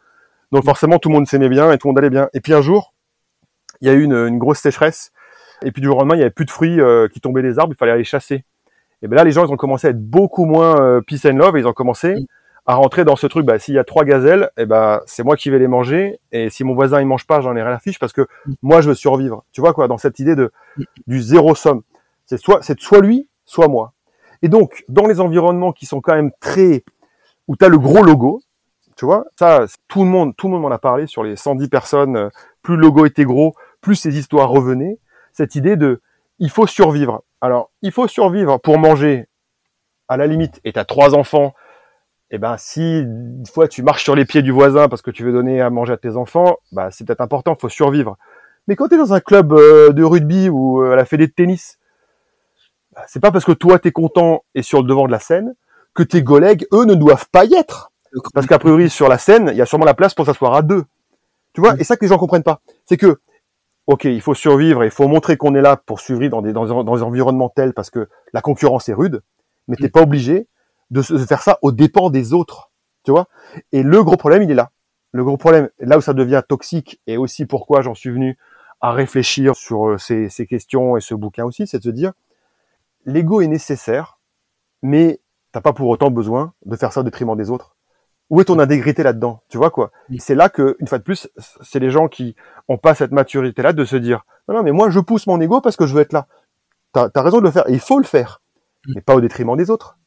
Donc 0.51 0.63
forcément, 0.63 0.99
tout 0.99 1.09
le 1.09 1.15
monde 1.15 1.27
s'aimait 1.27 1.49
bien 1.49 1.71
et 1.71 1.77
tout 1.79 1.87
le 1.87 1.91
monde 1.93 1.97
allait 1.97 2.09
bien. 2.11 2.29
Et 2.33 2.39
puis 2.41 2.53
un 2.53 2.61
jour, 2.61 2.93
il 3.81 3.87
y 3.87 3.89
a 3.89 3.93
eu 3.93 4.03
une, 4.03 4.13
une 4.13 4.37
grosse 4.37 4.59
sécheresse. 4.59 5.11
Et 5.63 5.71
puis 5.71 5.81
du 5.81 5.87
jour 5.87 5.97
au 5.97 5.99
lendemain, 6.01 6.15
il 6.15 6.19
y 6.19 6.21
avait 6.21 6.29
plus 6.29 6.45
de 6.45 6.51
fruits 6.51 6.79
euh, 6.79 7.07
qui 7.07 7.19
tombaient 7.19 7.41
des 7.41 7.57
arbres. 7.57 7.73
Il 7.73 7.77
fallait 7.77 7.93
aller 7.93 8.03
chasser. 8.03 8.43
Et 9.01 9.07
ben 9.07 9.15
là, 9.15 9.23
les 9.23 9.31
gens, 9.31 9.45
ils 9.45 9.51
ont 9.51 9.57
commencé 9.57 9.87
à 9.87 9.89
être 9.89 10.01
beaucoup 10.01 10.45
moins 10.45 10.79
euh, 10.79 11.01
peace 11.01 11.25
and 11.25 11.35
love. 11.37 11.57
Et 11.57 11.61
ils 11.61 11.67
ont 11.67 11.73
commencé 11.73 12.13
Mm. 12.13 12.25
À 12.65 12.75
rentrer 12.75 13.05
dans 13.05 13.15
ce 13.15 13.27
truc. 13.27 13.45
Bah, 13.45 13.59
s'il 13.59 13.75
y 13.75 13.79
a 13.79 13.83
trois 13.83 14.05
gazelles, 14.05 14.49
et 14.57 14.65
ben 14.65 15.01
c'est 15.05 15.23
moi 15.23 15.35
qui 15.35 15.49
vais 15.49 15.59
les 15.59 15.67
manger. 15.67 16.19
Et 16.31 16.49
si 16.49 16.63
mon 16.63 16.73
voisin 16.73 16.99
il 16.99 17.07
mange 17.07 17.27
pas, 17.27 17.41
j'en 17.41 17.55
ai 17.55 17.61
rien 17.61 17.73
à 17.73 17.79
fiche 17.79 17.99
parce 17.99 18.13
que 18.13 18.27
moi, 18.61 18.81
je 18.81 18.89
veux 18.89 18.95
survivre. 18.95 19.43
Tu 19.51 19.61
vois 19.61 19.73
quoi 19.73 19.87
Dans 19.87 19.97
cette 19.97 20.19
idée 20.19 20.35
de 20.35 20.51
du 21.07 21.21
zéro 21.21 21.55
somme. 21.55 21.81
C'est 22.25 22.37
soit 22.37 22.61
c'est 22.61 22.79
soit 22.79 23.01
lui, 23.01 23.29
soit 23.45 23.67
moi. 23.67 23.93
Et 24.41 24.49
donc, 24.49 24.83
dans 24.89 25.07
les 25.07 25.19
environnements 25.19 25.71
qui 25.71 25.85
sont 25.85 26.01
quand 26.01 26.15
même 26.15 26.31
très 26.39 26.83
où 27.47 27.55
tu 27.55 27.63
as 27.63 27.69
le 27.69 27.77
gros 27.77 28.03
logo, 28.03 28.41
tu 28.95 29.05
vois, 29.05 29.25
ça 29.37 29.65
tout 29.87 30.03
le 30.03 30.09
monde 30.09 30.35
tout 30.35 30.47
le 30.47 30.53
monde 30.53 30.63
m'en 30.63 30.71
a 30.71 30.79
parlé 30.79 31.05
sur 31.07 31.23
les 31.23 31.35
110 31.35 31.69
personnes, 31.69 32.15
euh, 32.17 32.29
plus 32.61 32.75
le 32.75 32.81
logo 32.81 33.05
était 33.05 33.25
gros, 33.25 33.53
plus 33.81 33.95
ces 33.95 34.17
histoires 34.17 34.49
revenaient, 34.49 34.97
cette 35.33 35.55
idée 35.55 35.75
de 35.75 36.01
il 36.39 36.49
faut 36.49 36.67
survivre. 36.67 37.23
Alors, 37.41 37.71
il 37.81 37.91
faut 37.91 38.07
survivre 38.07 38.57
pour 38.57 38.79
manger 38.79 39.27
à 40.07 40.17
la 40.17 40.27
limite 40.27 40.59
et 40.63 40.73
tu 40.73 40.79
as 40.79 40.85
trois 40.85 41.13
enfants 41.15 41.53
eh 42.35 42.37
ben 42.37 42.57
si 42.57 42.99
une 42.99 43.45
fois 43.51 43.67
tu 43.67 43.81
marches 43.81 44.03
sur 44.03 44.15
les 44.15 44.25
pieds 44.25 44.41
du 44.41 44.51
voisin 44.51 44.87
parce 44.89 45.01
que 45.01 45.09
tu 45.11 45.23
veux 45.23 45.31
donner 45.31 45.61
à 45.61 45.69
manger 45.69 45.93
à 45.93 45.97
tes 45.97 46.15
enfants, 46.17 46.57
bah 46.73 46.89
c'est 46.91 47.05
peut-être 47.05 47.21
important, 47.21 47.55
faut 47.59 47.69
survivre. 47.69 48.17
Mais 48.67 48.75
quand 48.75 48.87
tu 48.89 48.95
es 48.95 48.97
dans 48.97 49.13
un 49.13 49.19
club 49.21 49.53
euh, 49.53 49.91
de 49.93 50.03
rugby 50.03 50.49
ou 50.49 50.81
euh, 50.83 50.91
à 50.93 50.95
la 50.95 51.05
fédé 51.05 51.27
de 51.27 51.31
tennis, 51.31 51.77
bah, 52.93 53.03
c'est 53.07 53.19
pas 53.21 53.31
parce 53.31 53.45
que 53.45 53.51
toi 53.53 53.79
t'es 53.79 53.91
content 53.91 54.43
et 54.53 54.61
sur 54.63 54.81
le 54.81 54.87
devant 54.87 55.05
de 55.07 55.11
la 55.11 55.19
scène 55.19 55.55
que 55.93 56.03
tes 56.03 56.23
collègues 56.23 56.67
eux 56.73 56.85
ne 56.85 56.93
doivent 56.95 57.27
pas 57.31 57.45
y 57.45 57.53
être. 57.55 57.91
Parce 58.33 58.47
qu'a 58.47 58.59
priori 58.59 58.89
sur 58.89 59.07
la 59.09 59.17
scène, 59.17 59.49
il 59.51 59.57
y 59.57 59.61
a 59.61 59.65
sûrement 59.65 59.85
la 59.85 59.93
place 59.93 60.13
pour 60.13 60.25
s'asseoir 60.25 60.53
à 60.55 60.61
deux. 60.61 60.83
Tu 61.53 61.61
vois, 61.61 61.73
Mm. 61.75 61.79
et 61.79 61.83
ça 61.85 61.95
que 61.95 62.01
les 62.03 62.09
gens 62.09 62.17
comprennent 62.17 62.43
pas, 62.43 62.59
c'est 62.85 62.97
que 62.97 63.19
OK, 63.87 64.05
il 64.05 64.21
faut 64.21 64.33
survivre 64.33 64.83
et 64.83 64.87
il 64.87 64.91
faut 64.91 65.07
montrer 65.07 65.37
qu'on 65.37 65.53
est 65.55 65.61
là 65.61 65.77
pour 65.77 65.99
survivre 65.99 66.31
dans 66.31 66.41
des 66.41 66.51
dans, 66.53 66.65
dans 66.83 66.95
des 66.95 67.03
environnements 67.03 67.49
tels 67.49 67.73
parce 67.73 67.89
que 67.89 68.09
la 68.33 68.41
concurrence 68.41 68.89
est 68.89 68.93
rude, 68.93 69.21
mais 69.67 69.75
t'es 69.77 69.87
Mm. 69.87 69.91
pas 69.91 70.01
obligé 70.01 70.47
de, 70.91 71.01
se- 71.01 71.13
de 71.13 71.25
faire 71.25 71.41
ça 71.41 71.59
aux 71.61 71.71
dépens 71.71 72.09
des 72.09 72.33
autres. 72.33 72.71
Tu 73.03 73.11
vois 73.11 73.27
Et 73.71 73.83
le 73.83 74.03
gros 74.03 74.17
problème, 74.17 74.43
il 74.43 74.51
est 74.51 74.55
là. 74.55 74.71
Le 75.11 75.23
gros 75.23 75.37
problème, 75.37 75.69
là 75.79 75.97
où 75.97 76.01
ça 76.01 76.13
devient 76.13 76.41
toxique, 76.47 77.01
et 77.07 77.17
aussi 77.17 77.45
pourquoi 77.45 77.81
j'en 77.81 77.93
suis 77.95 78.09
venu 78.09 78.37
à 78.81 78.91
réfléchir 78.91 79.55
sur 79.55 79.89
euh, 79.91 79.97
ces, 79.97 80.29
ces 80.29 80.45
questions 80.45 80.97
et 80.97 81.01
ce 81.01 81.15
bouquin 81.15 81.45
aussi, 81.45 81.67
c'est 81.67 81.77
de 81.77 81.83
se 81.83 81.89
dire, 81.89 82.11
l'ego 83.05 83.41
est 83.41 83.47
nécessaire, 83.47 84.19
mais 84.81 85.21
t'as 85.51 85.61
pas 85.61 85.73
pour 85.73 85.87
autant 85.89 86.11
besoin 86.11 86.53
de 86.65 86.75
faire 86.75 86.91
ça 86.91 86.99
au 87.01 87.03
détriment 87.03 87.35
des 87.37 87.49
autres. 87.49 87.75
Où 88.29 88.41
est 88.41 88.45
ton 88.45 88.57
intégrité 88.59 89.03
là-dedans 89.03 89.41
Tu 89.49 89.57
vois 89.57 89.69
quoi? 89.69 89.91
C'est 90.19 90.35
là 90.35 90.49
que, 90.49 90.75
une 90.79 90.87
fois 90.87 90.97
de 90.97 91.03
plus, 91.03 91.29
c'est 91.61 91.79
les 91.79 91.91
gens 91.91 92.07
qui 92.07 92.35
ont 92.67 92.77
pas 92.77 92.95
cette 92.95 93.11
maturité-là 93.11 93.71
de 93.71 93.85
se 93.85 93.95
dire, 93.95 94.25
non, 94.47 94.55
non, 94.55 94.63
mais 94.63 94.71
moi 94.71 94.89
je 94.89 94.99
pousse 94.99 95.27
mon 95.27 95.39
ego 95.39 95.61
parce 95.61 95.75
que 95.77 95.85
je 95.85 95.93
veux 95.93 96.01
être 96.01 96.13
là. 96.13 96.27
T'as 96.93 97.09
as 97.13 97.21
raison 97.21 97.37
de 97.39 97.43
le 97.43 97.51
faire, 97.51 97.69
et 97.69 97.73
il 97.73 97.79
faut 97.79 97.99
le 97.99 98.05
faire, 98.05 98.41
mais 98.95 99.01
pas 99.01 99.15
au 99.15 99.21
détriment 99.21 99.55
des 99.55 99.69
autres. 99.69 99.97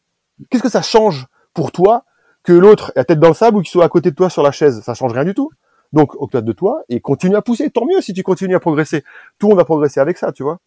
Qu'est-ce 0.51 0.63
que 0.63 0.69
ça 0.69 0.83
change 0.83 1.27
pour 1.55 1.73
toi 1.73 2.05
que 2.43 2.53
l'autre 2.53 2.91
ait 2.91 3.01
la 3.01 3.05
tête 3.05 3.21
dans 3.21 3.29
le 3.29 3.35
sable 3.35 3.59
ou 3.59 3.61
qu'il 3.61 3.71
soit 3.71 3.85
à 3.85 3.89
côté 3.89 4.11
de 4.11 4.17
toi 4.17 4.31
sur 4.31 4.43
la 4.43 4.53
chaise? 4.53 4.81
Ça 4.83 4.95
change 4.95 5.13
rien 5.13 5.25
du 5.25 5.35
tout. 5.35 5.51
Donc, 5.93 6.15
occupe 6.21 6.45
de 6.45 6.53
toi 6.53 6.83
et 6.89 7.01
continue 7.01 7.37
à 7.37 7.43
pousser. 7.43 7.71
Tant 7.71 7.87
mieux 7.87 8.01
si 8.01 8.13
tu 8.13 8.23
continues 8.23 8.55
à 8.55 8.61
progresser. 8.61 9.05
Tout 9.39 9.49
monde 9.49 9.57
va 9.57 9.65
progresser 9.65 10.01
avec 10.01 10.19
ça, 10.19 10.33
tu 10.33 10.43
vois. 10.43 10.59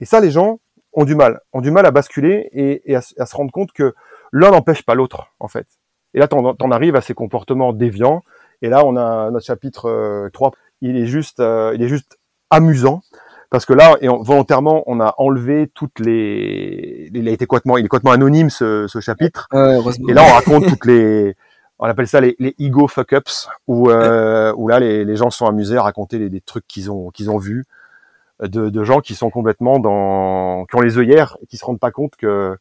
Et 0.00 0.04
ça, 0.04 0.20
les 0.20 0.30
gens 0.30 0.60
ont 0.92 1.04
du 1.04 1.14
mal, 1.14 1.40
ont 1.52 1.60
du 1.60 1.70
mal 1.70 1.84
à 1.84 1.90
basculer 1.90 2.48
et, 2.52 2.94
à, 2.94 3.00
se 3.00 3.36
rendre 3.36 3.52
compte 3.52 3.72
que 3.72 3.94
l'un 4.32 4.50
n'empêche 4.50 4.82
pas 4.82 4.94
l'autre, 4.94 5.32
en 5.40 5.48
fait. 5.48 5.66
Et 6.14 6.18
là, 6.18 6.28
t'en 6.28 6.56
en 6.58 6.70
arrives 6.70 6.96
à 6.96 7.00
ces 7.00 7.14
comportements 7.14 7.72
déviants. 7.72 8.22
Et 8.62 8.68
là, 8.68 8.84
on 8.84 8.96
a 8.96 9.30
notre 9.30 9.46
chapitre 9.46 9.86
euh, 9.86 10.30
3. 10.32 10.52
Il 10.80 10.96
est 10.96 11.06
juste, 11.06 11.40
euh, 11.40 11.72
il 11.74 11.82
est 11.82 11.88
juste 11.88 12.18
amusant 12.50 13.02
parce 13.50 13.64
que 13.64 13.72
là, 13.72 13.96
et 14.00 14.08
on- 14.08 14.22
volontairement, 14.22 14.82
on 14.86 15.00
a 15.00 15.14
enlevé 15.18 15.70
toutes 15.74 16.00
les, 16.00 17.10
il 17.14 17.28
a 17.28 17.30
été 17.30 17.46
complètement, 17.46 17.78
il 17.78 17.84
est 17.84 17.88
complètement 17.88 18.12
anonyme 18.12 18.50
ce, 18.50 18.86
ce 18.88 19.00
chapitre. 19.00 19.48
Et 20.10 20.12
là, 20.14 20.22
on 20.28 20.32
raconte 20.32 20.66
toutes 20.68 20.84
les, 20.86 21.36
on 21.78 21.86
appelle 21.86 22.08
ça 22.08 22.20
les, 22.20 22.36
les 22.38 22.54
ego 22.58 22.88
fuck 22.88 23.12
ups, 23.12 23.48
où, 23.66 23.90
euh, 23.90 24.52
où 24.56 24.68
là, 24.68 24.80
les, 24.80 25.04
les 25.04 25.16
gens 25.16 25.30
se 25.30 25.38
sont 25.38 25.46
amusés 25.46 25.76
à 25.76 25.82
raconter 25.82 26.18
les, 26.18 26.28
des 26.28 26.40
trucs 26.40 26.66
qu'ils 26.66 26.90
ont, 26.90 27.10
qu'ils 27.10 27.30
ont 27.30 27.38
vus, 27.38 27.64
de, 28.42 28.68
de 28.68 28.84
gens 28.84 29.00
qui 29.00 29.14
sont 29.14 29.30
complètement 29.30 29.78
dans, 29.78 30.64
qui 30.66 30.76
ont 30.76 30.80
les 30.80 30.98
œillères 30.98 31.36
et 31.42 31.46
qui 31.46 31.56
se 31.56 31.64
rendent 31.64 31.80
pas 31.80 31.90
compte 31.90 32.16
que, 32.16 32.56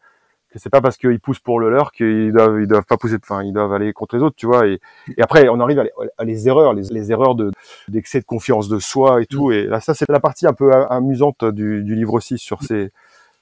que 0.50 0.60
c'est 0.60 0.70
pas 0.70 0.82
parce 0.82 0.98
qu'ils 0.98 1.20
poussent 1.20 1.40
pour 1.40 1.60
le 1.60 1.70
leur 1.70 1.92
qu'ils 1.92 2.32
doivent, 2.32 2.60
ils 2.62 2.68
doivent 2.68 2.86
pas 2.86 2.98
pousser, 2.98 3.18
enfin, 3.22 3.44
ils 3.44 3.54
doivent 3.54 3.74
aller 3.74 3.94
contre 3.94 4.16
les 4.16 4.24
autres, 4.24 4.36
tu 4.36 4.46
vois. 4.46 4.68
Et, 4.68 4.80
et 5.18 5.22
après, 5.22 5.50
on 5.50 5.60
arrive 5.60 5.80
à 5.80 5.84
les, 5.84 5.92
à 6.18 6.24
les 6.24 6.48
erreurs, 6.48 6.74
les, 6.74 6.84
les 6.90 7.12
erreurs 7.12 7.36
de, 7.36 7.52
d'excès 7.88 8.20
de 8.20 8.26
confiance 8.26 8.70
de 8.70 8.80
soi 8.80 9.22
et 9.22 9.26
tout. 9.26 9.52
Et 9.52 9.64
là, 9.64 9.80
ça, 9.82 9.94
c'est 9.94 10.10
la 10.10 10.20
partie 10.20 10.48
un 10.48 10.54
peu 10.54 10.72
amusante 10.90 11.44
du, 11.46 11.84
du 11.84 11.96
livre 11.96 12.14
aussi 12.14 12.38
sur 12.38 12.64
ces, 12.64 12.92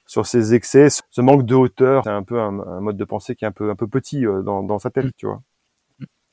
sur 0.06 0.26
ces 0.26 0.54
excès, 0.54 0.88
ce 1.10 1.20
manque 1.20 1.44
de 1.44 1.54
hauteur. 1.54 2.02
C'est 2.04 2.10
un 2.10 2.22
peu 2.22 2.40
un, 2.40 2.58
un, 2.60 2.80
mode 2.80 2.96
de 2.96 3.04
pensée 3.04 3.34
qui 3.34 3.44
est 3.44 3.48
un 3.48 3.52
peu, 3.52 3.70
un 3.70 3.76
peu 3.76 3.86
petit 3.86 4.26
euh, 4.26 4.42
dans, 4.42 4.62
dans 4.62 4.78
sa 4.78 4.90
tête, 4.90 5.06
tu 5.16 5.26
vois. 5.26 5.42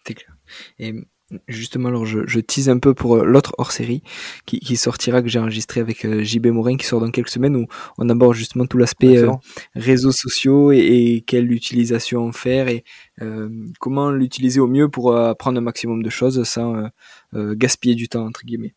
C'est 0.05 0.13
clair. 0.13 0.35
Et 0.79 0.93
justement, 1.47 1.89
alors 1.89 2.05
je, 2.05 2.19
je 2.27 2.39
tease 2.39 2.69
un 2.69 2.79
peu 2.79 2.93
pour 2.93 3.17
euh, 3.17 3.23
l'autre 3.23 3.53
hors 3.57 3.71
série 3.71 4.03
qui, 4.45 4.59
qui, 4.59 4.75
sortira, 4.75 5.21
que 5.21 5.27
j'ai 5.27 5.39
enregistré 5.39 5.81
avec 5.81 6.05
euh, 6.05 6.23
JB 6.23 6.47
Morin, 6.47 6.77
qui 6.77 6.85
sort 6.85 6.99
dans 6.99 7.11
quelques 7.11 7.29
semaines, 7.29 7.55
où 7.55 7.67
on 7.97 8.09
aborde 8.09 8.35
justement 8.35 8.65
tout 8.65 8.77
l'aspect 8.77 9.17
euh, 9.17 9.31
réseaux 9.75 10.11
sociaux 10.11 10.71
et, 10.71 10.77
et, 10.77 11.21
quelle 11.21 11.51
utilisation 11.51 12.25
en 12.25 12.31
faire 12.31 12.67
et 12.67 12.83
euh, 13.21 13.49
comment 13.79 14.11
l'utiliser 14.11 14.59
au 14.59 14.67
mieux 14.67 14.89
pour 14.89 15.15
apprendre 15.15 15.57
un 15.57 15.61
maximum 15.61 16.03
de 16.03 16.09
choses 16.09 16.43
sans 16.43 16.89
gaspiller 17.33 17.95
du 17.95 18.07
temps, 18.07 18.25
entre 18.25 18.43
guillemets. 18.45 18.75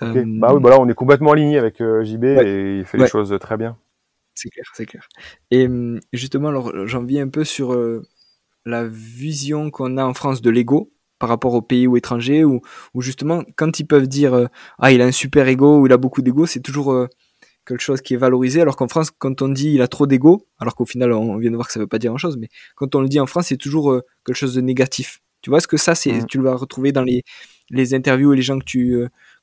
Okay. 0.00 0.24
bah 0.26 0.52
oui, 0.52 0.60
bah 0.60 0.70
là, 0.70 0.80
on 0.80 0.88
est 0.88 0.94
complètement 0.94 1.32
aligné 1.32 1.58
avec 1.58 1.76
JB 1.76 2.22
ouais. 2.22 2.48
et 2.48 2.78
il 2.78 2.84
fait 2.84 2.98
ouais. 2.98 3.04
les 3.04 3.10
choses 3.10 3.36
très 3.40 3.56
bien. 3.56 3.76
C'est 4.34 4.48
clair, 4.48 4.64
c'est 4.74 4.86
clair. 4.86 5.08
Et 5.50 5.68
justement, 6.12 6.48
alors 6.48 6.86
j'en 6.86 7.04
viens 7.04 7.24
un 7.24 7.28
peu 7.28 7.44
sur 7.44 7.76
la 8.64 8.86
vision 8.86 9.70
qu'on 9.70 9.96
a 9.96 10.04
en 10.04 10.14
France 10.14 10.42
de 10.42 10.50
l'ego 10.50 10.92
par 11.22 11.28
rapport 11.28 11.54
au 11.54 11.62
pays 11.62 11.86
ou 11.86 11.96
étranger, 11.96 12.44
où, 12.44 12.62
où, 12.94 13.00
justement, 13.00 13.44
quand 13.54 13.78
ils 13.78 13.84
peuvent 13.86 14.08
dire 14.08 14.34
euh, 14.34 14.46
ah 14.80 14.90
il 14.90 15.00
a 15.00 15.04
un 15.04 15.12
super 15.12 15.46
ego 15.46 15.78
ou 15.78 15.86
il 15.86 15.92
a 15.92 15.96
beaucoup 15.96 16.20
d'ego, 16.20 16.46
c'est 16.46 16.58
toujours 16.58 16.92
euh, 16.92 17.06
quelque 17.64 17.80
chose 17.80 18.00
qui 18.00 18.14
est 18.14 18.16
valorisé, 18.16 18.60
alors 18.60 18.74
qu'en 18.74 18.88
France, 18.88 19.12
quand 19.16 19.40
on 19.40 19.48
dit 19.48 19.70
il 19.70 19.82
a 19.82 19.86
trop 19.86 20.08
d'ego, 20.08 20.48
alors 20.58 20.74
qu'au 20.74 20.84
final 20.84 21.12
on 21.12 21.36
vient 21.36 21.52
de 21.52 21.54
voir 21.54 21.68
que 21.68 21.72
ça 21.72 21.78
veut 21.78 21.86
pas 21.86 22.00
dire 22.00 22.10
grand 22.10 22.18
chose, 22.18 22.36
mais 22.36 22.48
quand 22.74 22.96
on 22.96 23.00
le 23.00 23.06
dit 23.06 23.20
en 23.20 23.26
France, 23.26 23.46
c'est 23.50 23.56
toujours 23.56 23.92
euh, 23.92 24.02
quelque 24.26 24.34
chose 24.34 24.56
de 24.56 24.60
négatif. 24.60 25.20
Tu 25.42 25.50
vois, 25.50 25.58
est-ce 25.58 25.68
que 25.68 25.76
ça, 25.76 25.94
c'est, 25.94 26.10
mmh. 26.10 26.26
tu 26.26 26.38
le 26.38 26.44
vas 26.44 26.56
retrouver 26.56 26.90
dans 26.90 27.02
les, 27.02 27.22
les 27.70 27.94
interviews 27.94 28.32
et 28.32 28.36
les 28.36 28.42
gens 28.42 28.58
que 28.58 28.64
tu, 28.64 28.90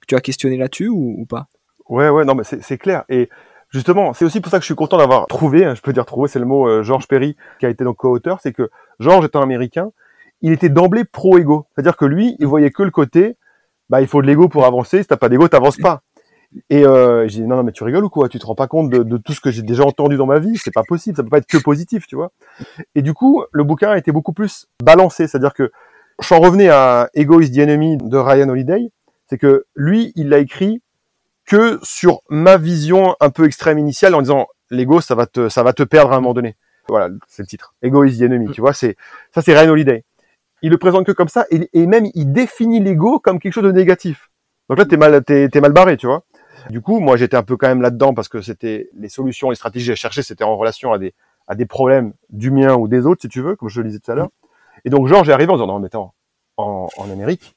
que 0.02 0.06
tu 0.06 0.16
as 0.16 0.20
questionné 0.20 0.58
là-dessus 0.58 0.90
ou, 0.90 1.16
ou, 1.18 1.26
pas? 1.26 1.48
Ouais, 1.88 2.10
ouais, 2.10 2.26
non, 2.26 2.36
mais 2.36 2.44
c'est 2.44 2.78
clair. 2.78 3.06
Et 3.08 3.30
justement, 3.70 4.14
c'est 4.14 4.26
aussi 4.26 4.42
pour 4.42 4.52
ça 4.52 4.58
que 4.58 4.64
je 4.64 4.66
suis 4.66 4.76
content 4.76 4.98
d'avoir 4.98 5.28
trouvé, 5.28 5.64
hein, 5.64 5.76
je 5.76 5.82
peux 5.82 5.94
dire 5.94 6.06
trouvé, 6.06 6.28
c'est 6.28 6.40
le 6.40 6.46
mot 6.46 6.68
euh, 6.68 6.84
Georges 6.84 7.08
Perry 7.08 7.38
qui 7.58 7.66
a 7.66 7.70
été 7.70 7.86
donc 7.86 7.96
co-auteur, 7.96 8.40
c'est 8.44 8.52
que 8.52 8.70
Georges 9.00 9.24
est 9.24 9.36
un 9.38 9.42
Américain 9.42 9.92
il 10.42 10.52
était 10.52 10.70
d'emblée 10.70 11.06
pro-ego. 11.06 11.68
C'est-à-dire 11.74 11.98
que 11.98 12.06
lui, 12.06 12.36
il 12.40 12.48
voyait 12.48 12.72
que 12.72 12.84
le 12.84 12.92
côté, 12.92 13.38
bah, 13.90 14.02
il 14.02 14.08
faut 14.08 14.22
de 14.22 14.28
l'ego 14.28 14.48
pour 14.48 14.66
avancer. 14.66 15.02
Si 15.02 15.08
t'as 15.08 15.18
pas 15.18 15.30
d'ego, 15.30 15.48
t'avances 15.48 15.78
pas. 15.78 16.02
Et 16.70 16.86
euh, 16.86 17.28
j'ai 17.28 17.42
dit 17.42 17.48
non, 17.48 17.58
non, 17.58 17.64
mais 17.64 17.72
tu 17.72 17.84
rigoles 17.84 18.04
ou 18.04 18.10
quoi? 18.10 18.28
Tu 18.28 18.40
te 18.40 18.46
rends 18.46 18.56
pas 18.56 18.68
compte 18.68 18.90
de, 18.90 19.04
de 19.04 19.18
tout 19.18 19.34
ce 19.34 19.42
que 19.42 19.52
j'ai 19.52 19.62
déjà 19.62 19.84
entendu 19.84 20.18
dans 20.18 20.26
ma 20.26 20.40
vie? 20.40 20.58
C'est 20.58 20.74
pas 20.74 20.84
possible. 20.84 21.16
Ça 21.16 21.24
peut 21.24 21.30
pas 21.30 21.38
être 21.38 21.48
que 21.48 21.58
positif, 21.58 22.08
tu 22.08 22.16
vois? 22.16 22.32
Et 22.96 23.02
du 23.02 23.14
coup, 23.14 23.44
le 23.52 23.64
bouquin 23.64 23.94
était 23.96 24.12
beaucoup 24.12 24.34
plus 24.34 24.68
balancé. 24.84 25.28
C'est-à-dire 25.28 25.54
que 25.54 25.72
j'en 26.22 26.40
revenais 26.40 26.70
à 26.70 27.10
Ego 27.14 27.40
is 27.42 27.52
the 27.52 27.60
Enemy 27.60 27.98
de 27.98 28.18
Ryan 28.18 28.50
Holiday. 28.50 28.92
C'est 29.28 29.38
que 29.38 29.66
lui, 29.76 30.12
il 30.16 30.30
l'a 30.30 30.40
écrit 30.40 30.82
que 31.46 31.80
sur 31.84 32.22
ma 32.30 32.58
vision 32.58 33.16
un 33.20 33.30
peu 33.30 33.46
extrême 33.46 33.78
initiale 33.78 34.16
en 34.16 34.22
disant 34.22 34.48
l'ego, 34.72 35.02
ça 35.02 35.16
va 35.16 35.28
te, 35.28 35.50
ça 35.50 35.62
va 35.62 35.74
te 35.74 35.84
perdre 35.84 36.14
à 36.14 36.16
un 36.16 36.20
moment 36.20 36.34
donné. 36.34 36.56
Voilà, 36.88 37.10
c'est 37.28 37.44
le 37.44 37.48
titre. 37.48 37.76
Ego 37.84 38.04
is 38.04 38.18
the 38.18 38.24
Enemy. 38.24 38.52
Tu 38.52 38.62
vois, 38.62 38.74
c'est 38.74 38.98
ça, 39.34 39.44
c'est 39.44 39.54
Ryan 39.54 39.72
Holiday 39.72 40.04
il 40.62 40.72
le 40.72 40.78
présente 40.78 41.06
que 41.06 41.12
comme 41.12 41.30
ça, 41.30 41.46
et, 41.52 41.70
et 41.74 41.86
même 41.88 42.08
il 42.14 42.32
définit 42.32 42.80
l'ego 42.80 43.20
comme 43.20 43.40
quelque 43.40 43.54
chose 43.54 43.64
de 43.64 43.72
négatif. 43.72 44.30
Donc 44.70 44.78
là, 44.78 44.86
t'es 44.86 44.98
mal, 44.98 45.24
t'es, 45.24 45.50
mal 45.62 45.72
barré, 45.74 45.98
tu 45.98 46.06
vois. 46.06 46.24
Du 46.70 46.82
coup, 46.82 47.00
moi, 47.00 47.18
j'étais 47.18 47.38
un 47.38 47.44
peu 47.44 47.58
quand 47.58 47.68
même 47.68 47.82
là-dedans 47.82 48.14
parce 48.14 48.28
que 48.28 48.42
c'était 48.42 48.90
les 48.94 49.10
solutions, 49.10 49.50
les 49.50 49.56
stratégies 49.56 49.92
à 49.92 49.96
chercher, 49.96 50.22
c'était 50.22 50.44
en 50.44 50.56
relation 50.58 50.94
à 50.94 51.00
des 51.00 51.14
à 51.48 51.56
des 51.56 51.66
problèmes 51.66 52.14
du 52.30 52.52
mien 52.52 52.76
ou 52.76 52.88
des 52.88 53.08
autres, 53.08 53.22
si 53.22 53.28
tu 53.28 53.42
veux, 53.42 53.56
comme 53.56 53.70
je 53.70 53.82
le 53.82 53.88
disais 53.88 54.00
tout 54.00 54.12
à 54.12 54.16
l'heure. 54.16 54.30
Et 54.86 54.92
donc, 54.92 55.08
Georges 55.08 55.30
est 55.30 55.34
arrivé 55.34 55.52
en 55.52 55.56
disant 55.56 55.66
non, 55.66 55.80
mais 55.80 55.88
attends, 55.88 56.14
en, 56.58 56.88
Amérique, 57.12 57.56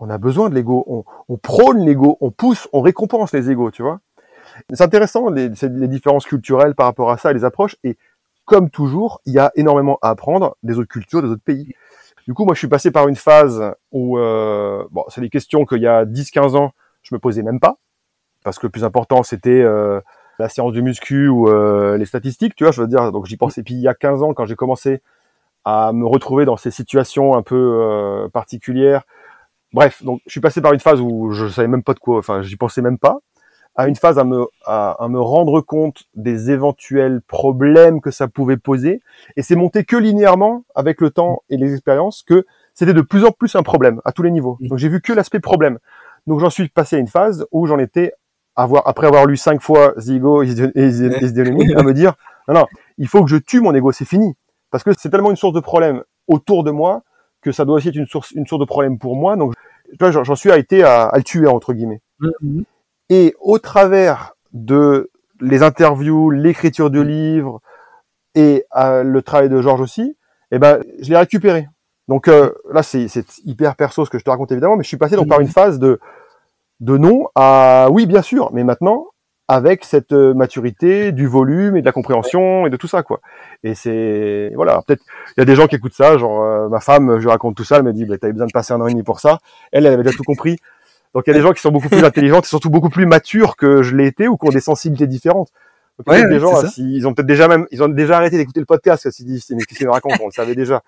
on 0.00 0.10
a 0.10 0.18
besoin 0.18 0.50
de 0.50 0.54
l'ego, 0.56 0.84
on, 0.88 1.04
on 1.28 1.36
prône 1.36 1.84
l'ego, 1.84 2.18
on 2.20 2.32
pousse, 2.32 2.68
on 2.72 2.80
récompense 2.80 3.32
les 3.32 3.50
égos, 3.50 3.70
tu 3.70 3.82
vois. 3.82 4.00
C'est 4.70 4.82
intéressant 4.82 5.30
les, 5.30 5.48
les 5.48 5.88
différences 5.88 6.26
culturelles 6.26 6.74
par 6.74 6.86
rapport 6.86 7.12
à 7.12 7.18
ça, 7.18 7.32
les 7.32 7.44
approches. 7.44 7.76
Et 7.84 7.96
comme 8.44 8.68
toujours, 8.68 9.20
il 9.26 9.32
y 9.32 9.38
a 9.38 9.52
énormément 9.54 9.98
à 10.02 10.10
apprendre 10.10 10.56
des 10.64 10.78
autres 10.78 10.88
cultures, 10.88 11.22
des 11.22 11.28
autres 11.28 11.42
pays. 11.42 11.72
Du 12.26 12.32
coup, 12.32 12.44
moi, 12.44 12.54
je 12.54 12.58
suis 12.58 12.68
passé 12.68 12.90
par 12.90 13.06
une 13.08 13.16
phase 13.16 13.74
où, 13.92 14.18
euh, 14.18 14.84
bon, 14.90 15.04
c'est 15.08 15.20
des 15.20 15.28
questions 15.28 15.66
qu'il 15.66 15.82
y 15.82 15.86
a 15.86 16.04
10-15 16.04 16.56
ans, 16.56 16.72
je 17.02 17.14
me 17.14 17.18
posais 17.18 17.42
même 17.42 17.60
pas, 17.60 17.76
parce 18.44 18.58
que 18.58 18.66
le 18.66 18.70
plus 18.70 18.84
important, 18.84 19.22
c'était 19.22 19.62
euh, 19.62 20.00
la 20.38 20.48
séance 20.48 20.72
de 20.72 20.80
muscu 20.80 21.28
ou 21.28 21.48
euh, 21.48 21.98
les 21.98 22.06
statistiques, 22.06 22.54
tu 22.54 22.64
vois, 22.64 22.72
je 22.72 22.80
veux 22.80 22.88
dire. 22.88 23.12
Donc, 23.12 23.26
j'y 23.26 23.36
pensais. 23.36 23.62
Puis, 23.62 23.74
il 23.74 23.80
y 23.80 23.88
a 23.88 23.94
15 23.94 24.22
ans, 24.22 24.32
quand 24.32 24.46
j'ai 24.46 24.56
commencé 24.56 25.02
à 25.66 25.92
me 25.92 26.06
retrouver 26.06 26.46
dans 26.46 26.56
ces 26.56 26.70
situations 26.70 27.34
un 27.34 27.42
peu 27.42 28.28
particulières, 28.32 29.04
bref, 29.72 30.02
donc, 30.02 30.20
je 30.26 30.32
suis 30.32 30.40
passé 30.40 30.62
par 30.62 30.72
une 30.72 30.80
phase 30.80 31.00
où 31.00 31.32
je 31.32 31.46
savais 31.48 31.68
même 31.68 31.82
pas 31.82 31.94
de 31.94 31.98
quoi, 31.98 32.18
enfin, 32.18 32.42
j'y 32.42 32.56
pensais 32.56 32.82
même 32.82 32.98
pas 32.98 33.18
à 33.76 33.88
une 33.88 33.96
phase 33.96 34.18
à 34.18 34.24
me, 34.24 34.46
à, 34.66 35.06
me 35.08 35.20
rendre 35.20 35.60
compte 35.60 36.04
des 36.14 36.50
éventuels 36.50 37.20
problèmes 37.22 38.00
que 38.00 38.10
ça 38.10 38.28
pouvait 38.28 38.56
poser. 38.56 39.02
Et 39.36 39.42
c'est 39.42 39.56
monté 39.56 39.84
que 39.84 39.96
linéairement 39.96 40.64
avec 40.74 41.00
le 41.00 41.10
temps 41.10 41.42
et 41.50 41.56
les 41.56 41.72
expériences 41.72 42.22
que 42.22 42.46
c'était 42.72 42.94
de 42.94 43.00
plus 43.00 43.24
en 43.24 43.32
plus 43.32 43.54
un 43.56 43.62
problème 43.62 44.00
à 44.04 44.12
tous 44.12 44.22
les 44.22 44.30
niveaux. 44.30 44.58
Donc 44.60 44.78
j'ai 44.78 44.88
vu 44.88 45.00
que 45.00 45.12
l'aspect 45.12 45.40
problème. 45.40 45.78
Donc 46.26 46.40
j'en 46.40 46.50
suis 46.50 46.68
passé 46.68 46.96
à 46.96 46.98
une 46.98 47.08
phase 47.08 47.46
où 47.52 47.66
j'en 47.66 47.78
étais 47.78 48.12
avoir, 48.56 48.86
après 48.86 49.06
avoir 49.06 49.26
lu 49.26 49.36
cinq 49.36 49.60
fois 49.60 49.94
Zigo 49.98 50.42
et 50.42 50.50
à 50.50 51.82
me 51.82 51.92
dire 51.92 52.14
non 52.48 52.54
non 52.54 52.66
il 52.98 53.08
faut 53.08 53.24
que 53.24 53.30
je 53.30 53.36
tue 53.36 53.60
mon 53.60 53.74
ego 53.74 53.90
c'est 53.92 54.04
fini 54.04 54.36
parce 54.70 54.84
que 54.84 54.92
c'est 54.96 55.10
tellement 55.10 55.30
une 55.30 55.36
source 55.36 55.54
de 55.54 55.60
problème 55.60 56.02
autour 56.28 56.62
de 56.62 56.70
moi 56.70 57.02
que 57.40 57.52
ça 57.52 57.64
doit 57.64 57.76
aussi 57.76 57.88
être 57.88 57.96
une 57.96 58.06
source 58.06 58.30
une 58.30 58.46
source 58.46 58.60
de 58.60 58.66
problème 58.66 58.98
pour 58.98 59.16
moi 59.16 59.36
donc 59.36 59.54
j'en 60.00 60.34
suis 60.36 60.50
été 60.52 60.84
à, 60.84 61.06
à, 61.06 61.16
le 61.16 61.24
tuer 61.24 61.48
entre 61.48 61.72
guillemets 61.72 62.00
mm-hmm. 62.20 62.64
Et 63.10 63.34
au 63.40 63.58
travers 63.58 64.34
de 64.52 65.10
les 65.40 65.62
interviews, 65.62 66.30
l'écriture 66.30 66.90
de 66.90 67.00
livres 67.00 67.60
et 68.34 68.64
euh, 68.76 69.02
le 69.02 69.22
travail 69.22 69.48
de 69.48 69.60
Georges 69.60 69.80
aussi, 69.80 70.16
eh 70.50 70.58
ben, 70.58 70.82
je 71.00 71.10
l'ai 71.10 71.16
récupéré. 71.16 71.68
Donc 72.08 72.28
euh, 72.28 72.50
là, 72.72 72.82
c'est 72.82 73.08
hyper 73.44 73.76
perso 73.76 74.04
ce 74.04 74.10
que 74.10 74.18
je 74.18 74.24
te 74.24 74.30
raconte 74.30 74.52
évidemment, 74.52 74.76
mais 74.76 74.82
je 74.82 74.88
suis 74.88 74.96
passé 74.96 75.16
donc 75.16 75.28
par 75.28 75.40
une 75.40 75.48
phase 75.48 75.78
de 75.78 76.00
de 76.80 76.98
non 76.98 77.28
à 77.34 77.88
oui, 77.90 78.06
bien 78.06 78.22
sûr, 78.22 78.50
mais 78.52 78.64
maintenant 78.64 79.06
avec 79.46 79.84
cette 79.84 80.12
euh, 80.12 80.32
maturité 80.32 81.12
du 81.12 81.26
volume 81.26 81.76
et 81.76 81.82
de 81.82 81.86
la 81.86 81.92
compréhension 81.92 82.66
et 82.66 82.70
de 82.70 82.76
tout 82.76 82.88
ça 82.88 83.02
quoi. 83.02 83.20
Et 83.62 83.74
c'est 83.74 84.50
voilà, 84.54 84.82
peut-être 84.86 85.02
il 85.36 85.40
y 85.40 85.42
a 85.42 85.44
des 85.44 85.54
gens 85.54 85.66
qui 85.66 85.76
écoutent 85.76 85.94
ça, 85.94 86.18
genre 86.18 86.68
ma 86.68 86.80
femme, 86.80 87.20
je 87.20 87.28
raconte 87.28 87.54
tout 87.54 87.64
ça, 87.64 87.76
elle 87.76 87.82
me 87.84 87.92
dit 87.92 88.04
bah, 88.06 88.18
t'avais 88.18 88.32
besoin 88.32 88.46
de 88.46 88.52
passer 88.52 88.72
un 88.72 88.80
an 88.80 88.86
et 88.86 88.92
demi 88.92 89.02
pour 89.02 89.20
ça. 89.20 89.38
Elle, 89.72 89.86
elle 89.86 89.94
avait 89.94 90.02
déjà 90.02 90.16
tout 90.16 90.24
compris. 90.24 90.58
Donc 91.14 91.24
il 91.26 91.30
y 91.30 91.32
a 91.32 91.36
des 91.36 91.42
gens 91.42 91.52
qui 91.52 91.60
sont 91.60 91.70
beaucoup 91.70 91.88
plus 91.88 92.04
intelligents, 92.04 92.40
et 92.40 92.46
surtout 92.46 92.70
beaucoup 92.70 92.90
plus 92.90 93.06
matures 93.06 93.56
que 93.56 93.82
je 93.82 93.94
l'ai 93.94 94.06
été 94.06 94.28
ou 94.28 94.36
qui 94.36 94.48
ont 94.48 94.52
des 94.52 94.60
sensibilités 94.60 95.06
différentes. 95.06 95.50
Donc 95.98 96.12
a 96.12 96.26
des 96.26 96.40
gens, 96.40 96.60
ils 96.76 97.06
ont 97.06 97.14
peut-être 97.14 97.26
déjà 97.26 97.46
même, 97.46 97.66
ils 97.70 97.82
ont 97.82 97.88
déjà 97.88 98.16
arrêté 98.16 98.36
d'écouter 98.36 98.58
le 98.58 98.66
podcast, 98.66 99.08
s'ils 99.10 99.26
disent, 99.26 99.44
qu'est-ce 99.46 99.78
qu'ils 99.78 99.88
racontent, 99.88 100.16
on 100.20 100.26
le 100.26 100.32
savait 100.32 100.56
déjà. 100.56 100.82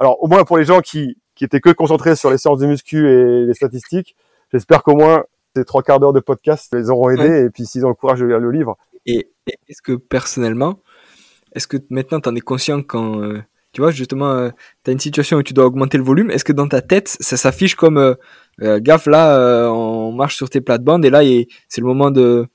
Alors 0.00 0.22
au 0.22 0.28
moins 0.28 0.44
pour 0.44 0.56
les 0.56 0.64
gens 0.64 0.80
qui, 0.80 1.18
qui 1.34 1.44
étaient 1.44 1.60
que 1.60 1.70
concentrés 1.70 2.16
sur 2.16 2.30
les 2.30 2.38
séances 2.38 2.58
de 2.58 2.66
muscu 2.66 3.06
et 3.06 3.44
les 3.44 3.54
statistiques, 3.54 4.16
j'espère 4.50 4.82
qu'au 4.82 4.96
moins 4.96 5.24
ces 5.54 5.64
trois 5.64 5.82
quarts 5.82 6.00
d'heure 6.00 6.14
de 6.14 6.20
podcast 6.20 6.74
les 6.74 6.88
auront 6.90 7.10
aidés 7.10 7.44
et 7.44 7.50
puis 7.50 7.66
s'ils 7.66 7.84
ont 7.84 7.90
le 7.90 7.94
courage 7.94 8.20
de 8.20 8.26
lire 8.26 8.38
le 8.38 8.50
livre. 8.50 8.78
Et, 9.04 9.30
est-ce 9.68 9.82
que 9.82 9.92
personnellement, 9.92 10.80
est-ce 11.54 11.66
que 11.66 11.76
maintenant 11.90 12.20
tu 12.20 12.28
en 12.28 12.34
es 12.34 12.40
conscient 12.40 12.82
quand 12.82 13.22
euh, 13.22 13.42
tu 13.76 13.82
vois, 13.82 13.90
justement, 13.90 14.32
euh, 14.32 14.48
tu 14.84 14.90
as 14.90 14.92
une 14.92 14.98
situation 14.98 15.36
où 15.36 15.42
tu 15.42 15.52
dois 15.52 15.66
augmenter 15.66 15.98
le 15.98 16.02
volume. 16.02 16.30
Est-ce 16.30 16.46
que 16.46 16.52
dans 16.54 16.66
ta 16.66 16.80
tête, 16.80 17.14
ça 17.20 17.36
s'affiche 17.36 17.74
comme 17.74 17.98
euh, 17.98 18.14
euh, 18.62 18.80
gaffe, 18.80 19.04
là, 19.04 19.70
on 19.70 20.12
marche 20.12 20.34
sur 20.34 20.48
tes 20.48 20.62
plates-bandes 20.62 21.04
et 21.04 21.10
là, 21.10 21.20
c'est 21.68 21.82
le 21.82 21.86
moment 21.86 22.10
de 22.10 22.46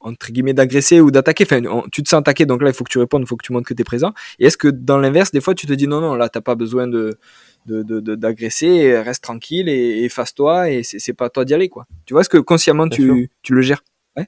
entre 0.00 0.30
guillemets 0.30 0.52
d'agresser 0.52 1.00
ou 1.00 1.10
d'attaquer? 1.10 1.44
Enfin, 1.44 1.62
tu 1.90 2.02
te 2.02 2.08
sens 2.10 2.18
attaqué, 2.18 2.44
donc 2.44 2.60
là, 2.60 2.68
il 2.68 2.74
faut 2.74 2.84
que 2.84 2.90
tu 2.90 2.98
répondes, 2.98 3.22
il 3.22 3.26
faut 3.26 3.36
que 3.36 3.46
tu 3.46 3.54
montres 3.54 3.66
que 3.66 3.72
tu 3.72 3.80
es 3.80 3.84
présent. 3.84 4.12
Et 4.38 4.44
est-ce 4.44 4.58
que 4.58 4.68
dans 4.68 4.98
l'inverse, 4.98 5.30
des 5.30 5.40
fois, 5.40 5.54
tu 5.54 5.66
te 5.66 5.72
dis 5.72 5.88
non, 5.88 6.02
non, 6.02 6.14
là, 6.16 6.28
t'as 6.28 6.42
pas 6.42 6.54
besoin 6.54 6.86
de 6.86 7.18
d'agresser, 7.64 9.00
reste 9.00 9.24
tranquille 9.24 9.70
et 9.70 10.04
efface-toi 10.04 10.68
et 10.68 10.82
c'est 10.82 11.14
pas 11.14 11.26
à 11.26 11.30
toi 11.30 11.46
d'y 11.46 11.54
aller, 11.54 11.70
quoi. 11.70 11.86
Tu 12.04 12.12
vois, 12.12 12.20
est-ce 12.20 12.28
que 12.28 12.36
consciemment, 12.36 12.90
tu, 12.90 13.30
tu, 13.40 13.54
le 13.54 13.62
gères? 13.62 13.82
Ouais 14.18 14.26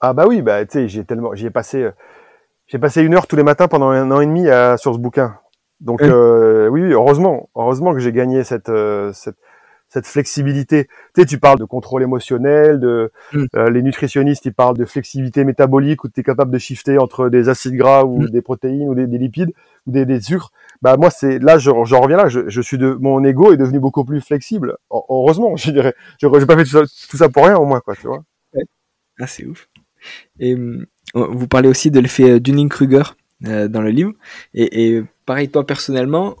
Ah 0.00 0.12
bah 0.12 0.24
oui, 0.26 0.42
bah 0.42 0.66
tu 0.66 0.72
sais, 0.72 0.88
j'ai 0.88 1.04
tellement, 1.04 1.36
j'y 1.36 1.46
ai 1.46 1.50
passé, 1.50 1.88
j'ai 2.66 2.78
passé 2.78 3.02
une 3.02 3.14
heure 3.14 3.28
tous 3.28 3.36
les 3.36 3.42
matins 3.44 3.68
pendant 3.68 3.90
un 3.90 4.10
an 4.10 4.20
et 4.20 4.26
demi 4.26 4.48
à, 4.48 4.76
sur 4.76 4.92
ce 4.92 4.98
bouquin. 4.98 5.38
Donc 5.82 6.00
euh, 6.02 6.68
oui, 6.68 6.80
heureusement, 6.92 7.50
heureusement 7.54 7.92
que 7.92 7.98
j'ai 7.98 8.12
gagné 8.12 8.44
cette, 8.44 8.68
euh, 8.68 9.12
cette 9.12 9.36
cette 9.92 10.06
flexibilité. 10.06 10.86
Tu 11.14 11.20
sais, 11.20 11.26
tu 11.26 11.38
parles 11.38 11.58
de 11.58 11.66
contrôle 11.66 12.02
émotionnel, 12.02 12.80
de 12.80 13.12
mm. 13.34 13.44
euh, 13.56 13.68
les 13.68 13.82
nutritionnistes, 13.82 14.46
ils 14.46 14.54
parlent 14.54 14.78
de 14.78 14.86
flexibilité 14.86 15.44
métabolique 15.44 16.04
où 16.04 16.08
tu 16.08 16.20
es 16.20 16.22
capable 16.22 16.50
de 16.50 16.56
shifter 16.56 16.96
entre 16.96 17.28
des 17.28 17.50
acides 17.50 17.74
gras 17.74 18.04
ou 18.04 18.22
mm. 18.22 18.30
des 18.30 18.40
protéines 18.40 18.88
ou 18.88 18.94
des, 18.94 19.06
des, 19.06 19.18
lipides 19.18 19.52
ou 19.86 19.92
des, 19.92 20.06
des 20.06 20.18
sucres. 20.22 20.50
Bah 20.80 20.96
moi 20.96 21.10
c'est 21.10 21.38
là 21.40 21.58
j'en 21.58 21.82
reviens 21.82 22.16
là, 22.16 22.28
je, 22.28 22.48
je, 22.48 22.60
suis 22.62 22.78
de 22.78 22.96
mon 23.00 23.22
ego 23.22 23.52
est 23.52 23.58
devenu 23.58 23.80
beaucoup 23.80 24.04
plus 24.04 24.22
flexible. 24.22 24.78
Heureusement, 24.90 25.56
je 25.56 25.70
dirais. 25.70 25.94
Je 26.18 26.26
j'ai 26.40 26.46
pas 26.46 26.56
fait 26.56 26.64
tout 26.64 26.70
ça, 26.70 26.82
tout 27.10 27.16
ça, 27.18 27.28
pour 27.28 27.44
rien 27.44 27.56
au 27.56 27.66
moins 27.66 27.80
quoi, 27.80 27.94
tu 27.94 28.06
vois. 28.06 28.24
Ah 29.20 29.26
c'est 29.26 29.44
ouf. 29.44 29.68
Et 30.40 30.54
hum, 30.54 30.86
vous 31.14 31.48
parlez 31.48 31.68
aussi 31.68 31.90
de 31.90 32.00
l'effet 32.00 32.40
Dunning-Kruger 32.40 33.14
euh, 33.46 33.68
dans 33.68 33.82
le 33.82 33.90
livre 33.90 34.12
et, 34.54 34.96
et 34.96 35.04
pareil, 35.26 35.48
toi 35.48 35.66
personnellement, 35.66 36.36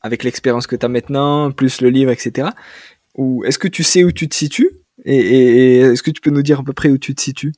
avec 0.00 0.22
l'expérience 0.22 0.66
que 0.66 0.76
tu 0.76 0.84
as 0.84 0.88
maintenant, 0.88 1.50
plus 1.50 1.80
le 1.80 1.88
livre, 1.88 2.10
etc. 2.10 2.50
Ou 3.16 3.44
est-ce 3.44 3.58
que 3.58 3.68
tu 3.68 3.82
sais 3.82 4.04
où 4.04 4.12
tu 4.12 4.28
te 4.28 4.34
situes 4.34 4.70
et, 5.04 5.80
est-ce 5.80 6.02
que 6.02 6.10
tu 6.10 6.20
peux 6.20 6.30
nous 6.30 6.42
dire 6.42 6.60
à 6.60 6.62
peu 6.62 6.72
près 6.72 6.90
où 6.90 6.98
tu 6.98 7.14
te 7.14 7.20
situes? 7.20 7.52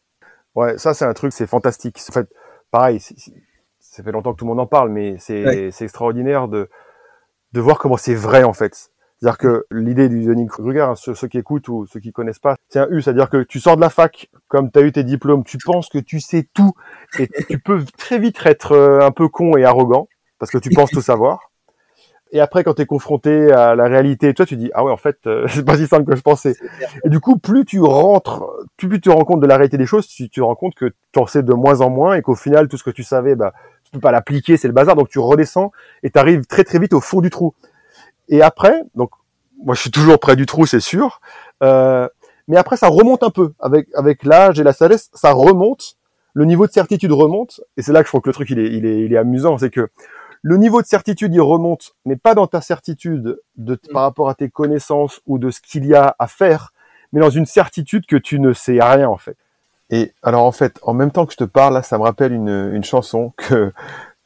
Ouais, 0.55 0.79
ça 0.79 0.95
c'est 0.95 1.05
un 1.05 1.13
truc, 1.13 1.33
c'est 1.33 1.47
fantastique. 1.47 2.01
En 2.09 2.13
fait, 2.13 2.29
pareil, 2.71 3.01
ça 3.01 4.03
fait 4.03 4.13
longtemps 4.13 4.33
que 4.33 4.39
tout 4.39 4.45
le 4.45 4.51
monde 4.51 4.61
en 4.61 4.67
parle, 4.67 4.91
mais 4.91 5.17
c'est 5.19 5.71
extraordinaire 5.81 6.49
de 6.49 6.69
de 7.53 7.61
voir 7.61 7.79
comment 7.79 7.97
c'est 7.97 8.15
vrai 8.15 8.43
en 8.43 8.53
fait. 8.53 8.91
C'est-à-dire 9.19 9.39
que 9.39 9.67
l'idée 9.71 10.09
du 10.09 10.25
Dunning 10.25 10.47
Kruger, 10.47 10.83
hein, 10.83 10.95
ceux, 10.95 11.15
qui 11.29 11.39
écoutent 11.39 11.69
ou 11.69 11.87
ceux 11.87 12.01
qui 12.01 12.13
connaissent 12.13 12.39
pas, 12.39 12.57
c'est 12.69 12.81
un 12.81 12.89
U, 12.91 13.01
c'est-à-dire 13.01 13.31
que 13.31 13.43
tu 13.43 13.61
sors 13.61 13.77
de 13.77 13.81
la 13.81 13.89
fac, 13.89 14.29
comme 14.49 14.71
tu 14.71 14.79
as 14.79 14.83
eu 14.83 14.93
tes 14.93 15.05
diplômes, 15.05 15.43
tu 15.43 15.57
penses 15.65 15.89
que 15.89 15.99
tu 15.99 16.21
sais 16.21 16.47
tout 16.53 16.73
et 17.19 17.29
tu 17.49 17.59
peux 17.59 17.83
très 17.97 18.19
vite 18.19 18.39
être 18.45 18.73
euh, 18.73 19.01
un 19.01 19.13
peu 19.13 19.29
con 19.29 19.57
et 19.57 19.65
arrogant 19.65 20.09
parce 20.39 20.51
que 20.51 20.59
tu 20.59 20.69
penses 20.71 20.91
tout 20.91 21.01
savoir. 21.01 21.51
Et 22.33 22.41
après, 22.41 22.65
quand 22.65 22.75
tu 22.75 22.83
es 22.83 22.87
confronté 22.87 23.53
à 23.53 23.75
la 23.75 23.87
réalité, 23.87 24.35
toi, 24.35 24.45
tu 24.45 24.57
dis 24.57 24.71
ah 24.75 24.85
ouais, 24.85 24.93
en 24.93 24.97
fait, 24.97 25.17
euh, 25.27 25.47
c'est 25.49 25.65
pas 25.65 25.79
si 25.79 25.87
simple 25.87 26.05
que 26.05 26.17
je 26.17 26.23
pensais. 26.23 26.55
Et 27.05 27.09
du 27.09 27.21
coup, 27.21 27.39
plus 27.39 27.65
tu 27.65 27.81
rentres, 27.81 28.45
plus 28.77 28.89
tu 28.89 29.01
te 29.01 29.11
rends 29.11 29.25
compte 29.25 29.41
de 29.41 29.47
la 29.47 29.57
réalité 29.57 29.79
des 29.79 29.87
choses, 29.87 30.07
tu 30.07 30.29
te 30.29 30.41
rends 30.41 30.57
compte 30.57 30.75
que 30.75 30.93
tu 31.13 31.19
en 31.19 31.27
sais 31.27 31.43
de 31.43 31.55
moins 31.55 31.81
en 31.81 31.89
moins 31.89 32.15
et 32.15 32.23
qu'au 32.23 32.35
final, 32.35 32.69
tout 32.69 32.77
ce 32.77 32.85
que 32.85 32.91
tu 32.91 33.03
savais, 33.03 33.35
bah, 33.35 33.55
tu 33.85 33.93
peux 33.93 34.01
pas 34.01 34.13
l'appliquer, 34.13 34.57
c'est 34.57 34.69
le 34.69 34.75
bazar. 34.75 34.97
Donc 34.97 35.09
tu 35.09 35.21
redescends 35.21 35.73
et 36.03 36.11
tu 36.11 36.19
arrives 36.19 36.45
très 36.47 36.65
très 36.65 36.79
vite 36.79 36.93
au 36.93 37.01
fond 37.01 37.21
du 37.21 37.31
trou. 37.31 37.55
Et 38.29 38.43
après, 38.43 38.83
donc 38.95 39.11
moi, 39.65 39.75
je 39.75 39.81
suis 39.81 39.91
toujours 39.91 40.19
près 40.19 40.37
du 40.37 40.47
trou, 40.47 40.67
c'est 40.67 40.81
sûr. 40.81 41.21
Euh, 41.63 42.09
mais 42.49 42.57
après, 42.57 42.77
ça 42.77 42.89
remonte 42.89 43.23
un 43.23 43.31
peu 43.31 43.53
avec 43.61 43.89
avec 43.95 44.25
l'âge 44.25 44.61
et 44.61 44.63
la 44.63 44.73
sagesse, 44.73 45.11
ça 45.15 45.33
remonte. 45.33 45.97
Le 46.35 46.45
niveau 46.45 46.67
de 46.67 46.73
certitude 46.73 47.13
remonte, 47.13 47.63
et 47.79 47.83
c'est 47.83 47.93
là 47.93 48.01
que 48.03 48.07
je 48.07 48.11
trouve 48.11 48.21
que 48.21 48.29
le 48.29 48.35
truc 48.35 48.51
il 48.51 48.59
est 48.59 48.71
il 48.71 48.85
est, 48.85 49.01
il 49.05 49.13
est 49.13 49.17
amusant, 49.17 49.57
c'est 49.57 49.71
que 49.71 49.89
le 50.43 50.57
niveau 50.59 50.81
de 50.81 50.87
certitude, 50.87 51.35
il 51.35 51.41
remonte, 51.41 51.97
mais 52.05 52.15
pas 52.15 52.35
dans 52.35 52.47
ta 52.47 52.61
certitude 52.61 53.41
de, 53.57 53.73
mm. 53.73 53.93
par 53.93 54.03
rapport 54.03 54.29
à 54.29 54.35
tes 54.35 54.49
connaissances 54.49 55.21
ou 55.27 55.39
de 55.39 55.51
ce 55.51 55.61
qu'il 55.61 55.87
y 55.87 55.95
a 55.95 56.15
à 56.19 56.27
faire, 56.29 56.73
mais 57.13 57.21
dans 57.21 57.31
une 57.31 57.47
certitude 57.47 58.07
que 58.07 58.17
tu 58.17 58.39
ne 58.39 58.53
sais 58.53 58.81
rien 58.81 59.09
en 59.09 59.17
fait. 59.17 59.37
Et 59.91 60.13
alors 60.23 60.45
en 60.45 60.53
fait, 60.53 60.79
en 60.83 60.95
même 60.95 61.11
temps 61.11 61.27
que 61.27 61.33
je 61.33 61.39
te 61.39 61.45
parle, 61.45 61.75
là, 61.75 61.83
ça 61.83 61.99
me 61.99 62.03
rappelle 62.05 62.33
une, 62.33 62.71
une 62.73 62.85
chanson 62.85 63.33
que 63.37 63.73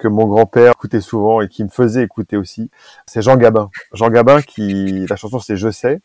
que 0.01 0.09
mon 0.09 0.27
grand-père 0.27 0.73
écoutait 0.73 1.01
souvent 1.01 1.41
et 1.41 1.49
qui 1.49 1.63
me 1.63 1.69
faisait 1.69 2.03
écouter 2.03 2.37
aussi. 2.37 2.71
C'est 3.07 3.23
Jean 3.23 3.37
Gabin. 3.37 3.71
Jean 3.93 4.09
Gabin 4.09 4.43
qui, 4.43 5.07
la 5.07 5.17
chanson 5.17 5.39
c'est 5.39 5.57
Je 5.57 5.71
sais. 5.71 6.01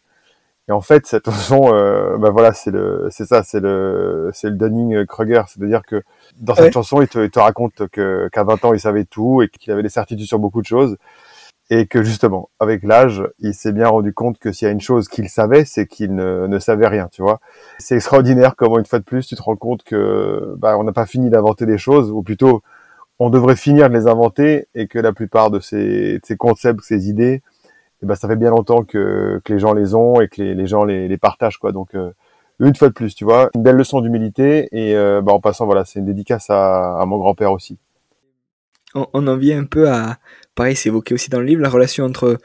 Et 0.67 0.71
en 0.71 0.81
fait, 0.81 1.05
cette 1.05 1.25
chanson, 1.25 1.73
euh, 1.73 2.17
bah 2.17 2.31
voilà, 2.31 2.51
c'est 2.51 2.71
le, 2.71 3.07
c'est 3.11 3.25
ça, 3.25 3.43
c'est 3.43 3.59
le, 3.59 4.31
c'est 4.33 4.49
le 4.49 4.55
Dunning-Kruger. 4.55 5.43
C'est-à-dire 5.47 5.83
que 5.83 6.01
dans 6.37 6.55
cette 6.55 6.73
chanson, 6.73 7.01
il 7.01 7.07
te, 7.07 7.19
il 7.19 7.29
te 7.29 7.39
raconte 7.39 7.87
que, 7.89 8.29
qu'à 8.31 8.43
20 8.43 8.65
ans, 8.65 8.73
il 8.73 8.79
savait 8.79 9.05
tout 9.05 9.43
et 9.43 9.47
qu'il 9.47 9.71
avait 9.71 9.83
des 9.83 9.89
certitudes 9.89 10.25
sur 10.25 10.39
beaucoup 10.39 10.61
de 10.61 10.67
choses. 10.67 10.97
Et 11.71 11.87
que 11.87 12.03
justement, 12.03 12.49
avec 12.59 12.83
l'âge, 12.83 13.23
il 13.39 13.53
s'est 13.53 13.71
bien 13.71 13.87
rendu 13.87 14.13
compte 14.13 14.37
que 14.37 14.51
s'il 14.51 14.67
y 14.67 14.69
a 14.69 14.71
une 14.71 14.81
chose 14.81 15.07
qu'il 15.07 15.29
savait, 15.29 15.65
c'est 15.65 15.87
qu'il 15.87 16.13
ne, 16.13 16.45
ne 16.47 16.59
savait 16.59 16.87
rien, 16.87 17.09
tu 17.11 17.23
vois. 17.23 17.39
C'est 17.79 17.95
extraordinaire 17.95 18.55
comment 18.55 18.77
une 18.77 18.85
fois 18.85 18.99
de 18.99 19.03
plus, 19.03 19.25
tu 19.25 19.35
te 19.35 19.41
rends 19.41 19.55
compte 19.55 19.83
que, 19.83 20.53
bah, 20.57 20.77
on 20.77 20.83
n'a 20.83 20.93
pas 20.93 21.07
fini 21.07 21.29
d'inventer 21.31 21.65
des 21.65 21.79
choses, 21.79 22.11
ou 22.11 22.21
plutôt, 22.21 22.61
on 23.20 23.30
devrait 23.30 23.55
finir 23.55 23.89
de 23.89 23.93
les 23.95 24.07
inventer 24.07 24.68
et 24.76 24.88
que 24.88 24.99
la 24.99 25.13
plupart 25.13 25.51
de 25.51 25.59
ces, 25.59 26.20
concepts, 26.38 26.82
ces 26.82 27.09
idées, 27.09 27.41
eh 28.03 28.05
ben, 28.05 28.16
ça 28.16 28.28
fait 28.28 28.36
bien 28.36 28.49
longtemps 28.49 28.84
que, 28.84 29.41
les 29.47 29.59
gens 29.59 29.74
les 29.74 29.95
ont 29.95 30.20
et 30.20 30.28
que 30.28 30.41
les, 30.41 30.68
gens 30.68 30.84
les, 30.84 31.18
partagent, 31.18 31.57
quoi. 31.57 31.72
Donc, 31.72 31.95
euh, 31.95 32.11
une 32.59 32.76
fois 32.76 32.89
de 32.89 32.93
plus, 32.93 33.16
tu 33.16 33.24
vois, 33.24 33.49
une 33.55 33.63
belle 33.63 33.76
leçon 33.76 34.01
d'humilité 34.01 34.68
et 34.72 34.95
euh, 34.95 35.22
bah, 35.22 35.34
en 35.34 35.39
passant, 35.39 35.66
voilà, 35.66 35.86
c'est 35.86 35.99
une 35.99 36.05
dédicace 36.05 36.47
à, 36.49 37.03
mon 37.07 37.18
grand-père 37.18 37.51
aussi. 37.51 37.78
On, 38.93 39.28
en 39.28 39.36
vient 39.36 39.59
un 39.59 39.66
peu 39.66 39.89
à, 39.89 40.18
pareil, 40.55 40.76
c'est 40.76 40.88
évoqué 40.88 41.13
aussi 41.13 41.30
dans 41.30 41.39
le 41.39 41.45
livre, 41.45 41.61
la 41.61 41.70
relation 41.70 42.05
entre, 42.05 42.38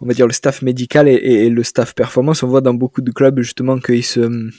on 0.00 0.06
va 0.06 0.14
dire, 0.14 0.26
le 0.26 0.32
staff 0.32 0.62
médical 0.62 1.06
et, 1.08 1.14
et, 1.14 1.46
et 1.46 1.50
le 1.50 1.62
staff 1.62 1.94
performance. 1.94 2.42
On 2.42 2.48
voit 2.48 2.60
dans 2.60 2.74
beaucoup 2.74 3.02
de 3.02 3.12
clubs 3.12 3.38
justement 3.38 3.78
qu'ils 3.78 4.04
se 4.04 4.50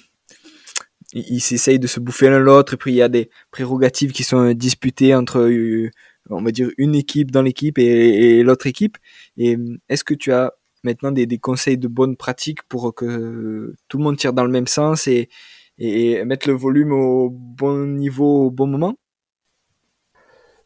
ils 1.14 1.42
s'essayent 1.42 1.80
de 1.80 1.88
se 1.88 2.00
bouffer 2.00 2.30
l'un 2.30 2.40
l'autre 2.40 2.76
et 2.76 2.78
puis 2.78 2.92
il 2.92 2.96
y 2.96 3.02
a 3.02 3.10
des 3.10 3.30
prérogatives 3.52 4.12
qui 4.12 4.24
sont 4.24 4.54
disputées 4.54 5.14
entre 5.16 5.40
euh, 5.40 5.90
on 6.30 6.42
va 6.42 6.52
dire 6.52 6.70
une 6.78 6.96
équipe 6.96 7.32
dans 7.32 7.42
l'équipe 7.42 7.78
et, 7.78 8.44
l'autre 8.44 8.68
équipe 8.68 8.98
et 9.38 9.58
est-ce 9.90 10.04
que 10.04 10.14
tu 10.14 10.32
as 10.32 10.54
maintenant 10.84 11.12
des, 11.12 11.28
conseils 11.38 11.78
de 11.78 11.88
bonnes 11.88 12.16
pratiques 12.16 12.64
pour 12.64 12.94
que 12.96 13.76
tout 13.88 13.98
le 13.98 14.04
monde 14.04 14.18
tire 14.18 14.34
dans 14.34 14.46
le 14.46 14.52
même 14.52 14.68
sens 14.68 15.08
et, 15.08 15.30
et 15.78 16.24
mettre 16.26 16.48
le 16.48 16.56
volume 16.56 16.94
au 16.94 17.30
bon 17.30 17.88
niveau 17.88 18.46
au 18.48 18.52
bon 18.52 18.68
moment? 18.68 18.96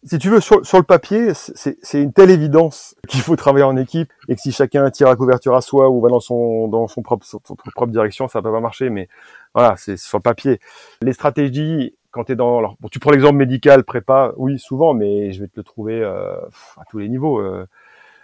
Si 0.07 0.19
tu 0.19 0.29
veux, 0.29 0.39
sur, 0.39 0.59
le 0.59 0.83
papier, 0.83 1.31
c'est 1.33 1.99
une 1.99 2.13
telle 2.13 2.29
évidence 2.29 2.93
qu'il 3.07 3.21
faut 3.21 3.35
travailler 3.35 3.65
en 3.65 3.75
équipe 3.75 4.13
et 4.29 4.35
que 4.35 4.41
si 4.41 4.51
chacun 4.51 4.87
tire 4.91 5.07
la 5.07 5.15
couverture 5.15 5.55
à 5.55 5.61
soi 5.61 5.89
ou 5.89 5.99
va 5.99 6.09
dans 6.09 6.19
son 6.19 6.67
dans 6.67 6.87
son 6.87 7.01
propre 7.01 7.25
son 7.25 7.39
propre 7.39 7.87
direction, 7.87 8.27
ça 8.27 8.39
va 8.39 8.51
pas 8.51 8.59
marcher. 8.59 8.91
Mais 8.91 9.09
voilà, 9.56 9.76
c'est 9.78 9.97
sur 9.97 10.18
le 10.18 10.22
papier. 10.22 10.60
Les 11.01 11.14
stratégies, 11.14 11.95
quand 12.12 12.26
tu 12.26 12.34
es 12.34 12.36
dans, 12.36 12.60
alors, 12.60 12.76
bon, 12.82 12.89
tu 12.89 12.99
prends 12.99 13.12
l'exemple 13.12 13.38
médical, 13.38 13.86
prépa, 13.86 14.34
oui, 14.36 14.60
souvent, 14.60 14.93
mais 14.93 15.32
je 15.32 15.41
vais 15.41 15.47
te 15.47 15.53
le 15.56 15.64
trouver 15.64 16.01
euh, 16.01 16.36
à 16.78 16.84
tous 16.89 16.99
les 16.99 17.08
niveaux. 17.08 17.39
Euh, 17.39 17.66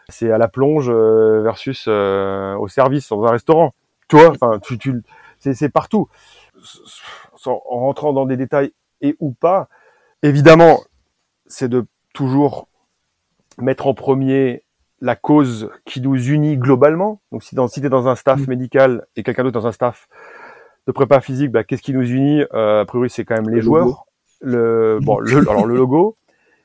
c'est 0.09 0.29
à 0.29 0.37
la 0.37 0.49
plonge 0.49 0.89
euh, 0.89 1.41
versus 1.41 1.85
euh, 1.87 2.55
au 2.57 2.67
service 2.67 3.07
dans 3.09 3.23
un 3.23 3.31
restaurant. 3.31 3.73
Tu 4.09 4.17
vois, 4.17 4.29
enfin, 4.29 4.59
tu, 4.59 4.77
tu 4.77 5.01
c'est 5.39 5.69
partout. 5.69 6.09
En 7.45 7.79
rentrant 7.79 8.11
dans 8.13 8.25
des 8.25 8.37
détails 8.37 8.73
et 8.99 9.15
ou 9.19 9.31
pas, 9.31 9.69
évidemment, 10.21 10.81
c'est 11.47 11.69
de 11.69 11.85
toujours 12.13 12.67
mettre 13.57 13.87
en 13.87 13.93
premier 13.93 14.63
la 14.99 15.15
cause 15.15 15.71
qui 15.85 16.01
nous 16.01 16.21
unit 16.29 16.57
globalement. 16.57 17.21
Donc 17.31 17.41
si, 17.43 17.55
dans, 17.55 17.67
si 17.67 17.79
tu 17.79 17.87
es 17.87 17.89
dans 17.89 18.07
un 18.07 18.15
staff 18.15 18.41
mmh. 18.41 18.49
médical 18.49 19.07
et 19.15 19.23
quelqu'un 19.23 19.43
d'autre 19.43 19.59
dans 19.59 19.67
un 19.67 19.71
staff 19.71 20.07
de 20.87 20.91
prépa 20.91 21.21
physique, 21.21 21.51
bah, 21.51 21.63
qu'est-ce 21.63 21.81
qui 21.81 21.93
nous 21.93 22.07
unit 22.09 22.43
euh, 22.53 22.81
A 22.81 22.85
priori, 22.85 23.09
c'est 23.09 23.25
quand 23.25 23.35
même 23.35 23.49
les 23.49 23.57
le 23.57 23.61
joueurs. 23.61 24.05
Le, 24.43 24.97
bon, 24.99 25.19
le, 25.19 25.37
alors 25.37 25.67
le 25.67 25.77
logo. 25.77 26.17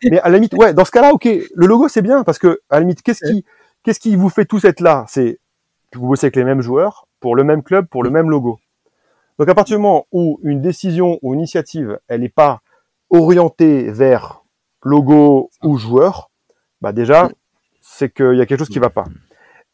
Mais 0.04 0.18
à 0.20 0.30
la 0.30 0.36
limite, 0.36 0.54
ouais, 0.54 0.72
dans 0.72 0.86
ce 0.86 0.90
cas-là, 0.90 1.12
ok, 1.12 1.26
le 1.26 1.66
logo 1.66 1.88
c'est 1.88 2.00
bien 2.00 2.24
parce 2.24 2.38
que 2.38 2.60
à 2.70 2.76
la 2.76 2.80
limite, 2.80 3.02
qu'est-ce 3.02 3.22
qui, 3.22 3.44
qu'est-ce 3.82 4.00
qui 4.00 4.16
vous 4.16 4.30
fait 4.30 4.46
tous 4.46 4.64
être 4.64 4.80
là? 4.80 5.04
C'est 5.08 5.38
que 5.90 5.98
vous 5.98 6.06
bossez 6.06 6.24
avec 6.24 6.36
les 6.36 6.44
mêmes 6.44 6.62
joueurs 6.62 7.06
pour 7.20 7.36
le 7.36 7.44
même 7.44 7.62
club, 7.62 7.86
pour 7.86 8.02
le 8.02 8.08
même 8.08 8.30
logo. 8.30 8.58
Donc 9.38 9.50
à 9.50 9.54
partir 9.54 9.76
du 9.76 9.82
moment 9.82 10.06
où 10.10 10.40
une 10.42 10.62
décision 10.62 11.18
ou 11.20 11.34
une 11.34 11.40
initiative, 11.40 11.98
elle 12.08 12.22
n'est 12.22 12.30
pas 12.30 12.62
orientée 13.10 13.90
vers 13.90 14.42
logo 14.82 15.50
ou 15.62 15.76
joueur, 15.76 16.30
bah 16.80 16.92
déjà, 16.92 17.28
c'est 17.82 18.12
qu'il 18.12 18.36
y 18.36 18.40
a 18.40 18.46
quelque 18.46 18.60
chose 18.60 18.68
qui 18.68 18.78
va 18.78 18.90
pas. 18.90 19.04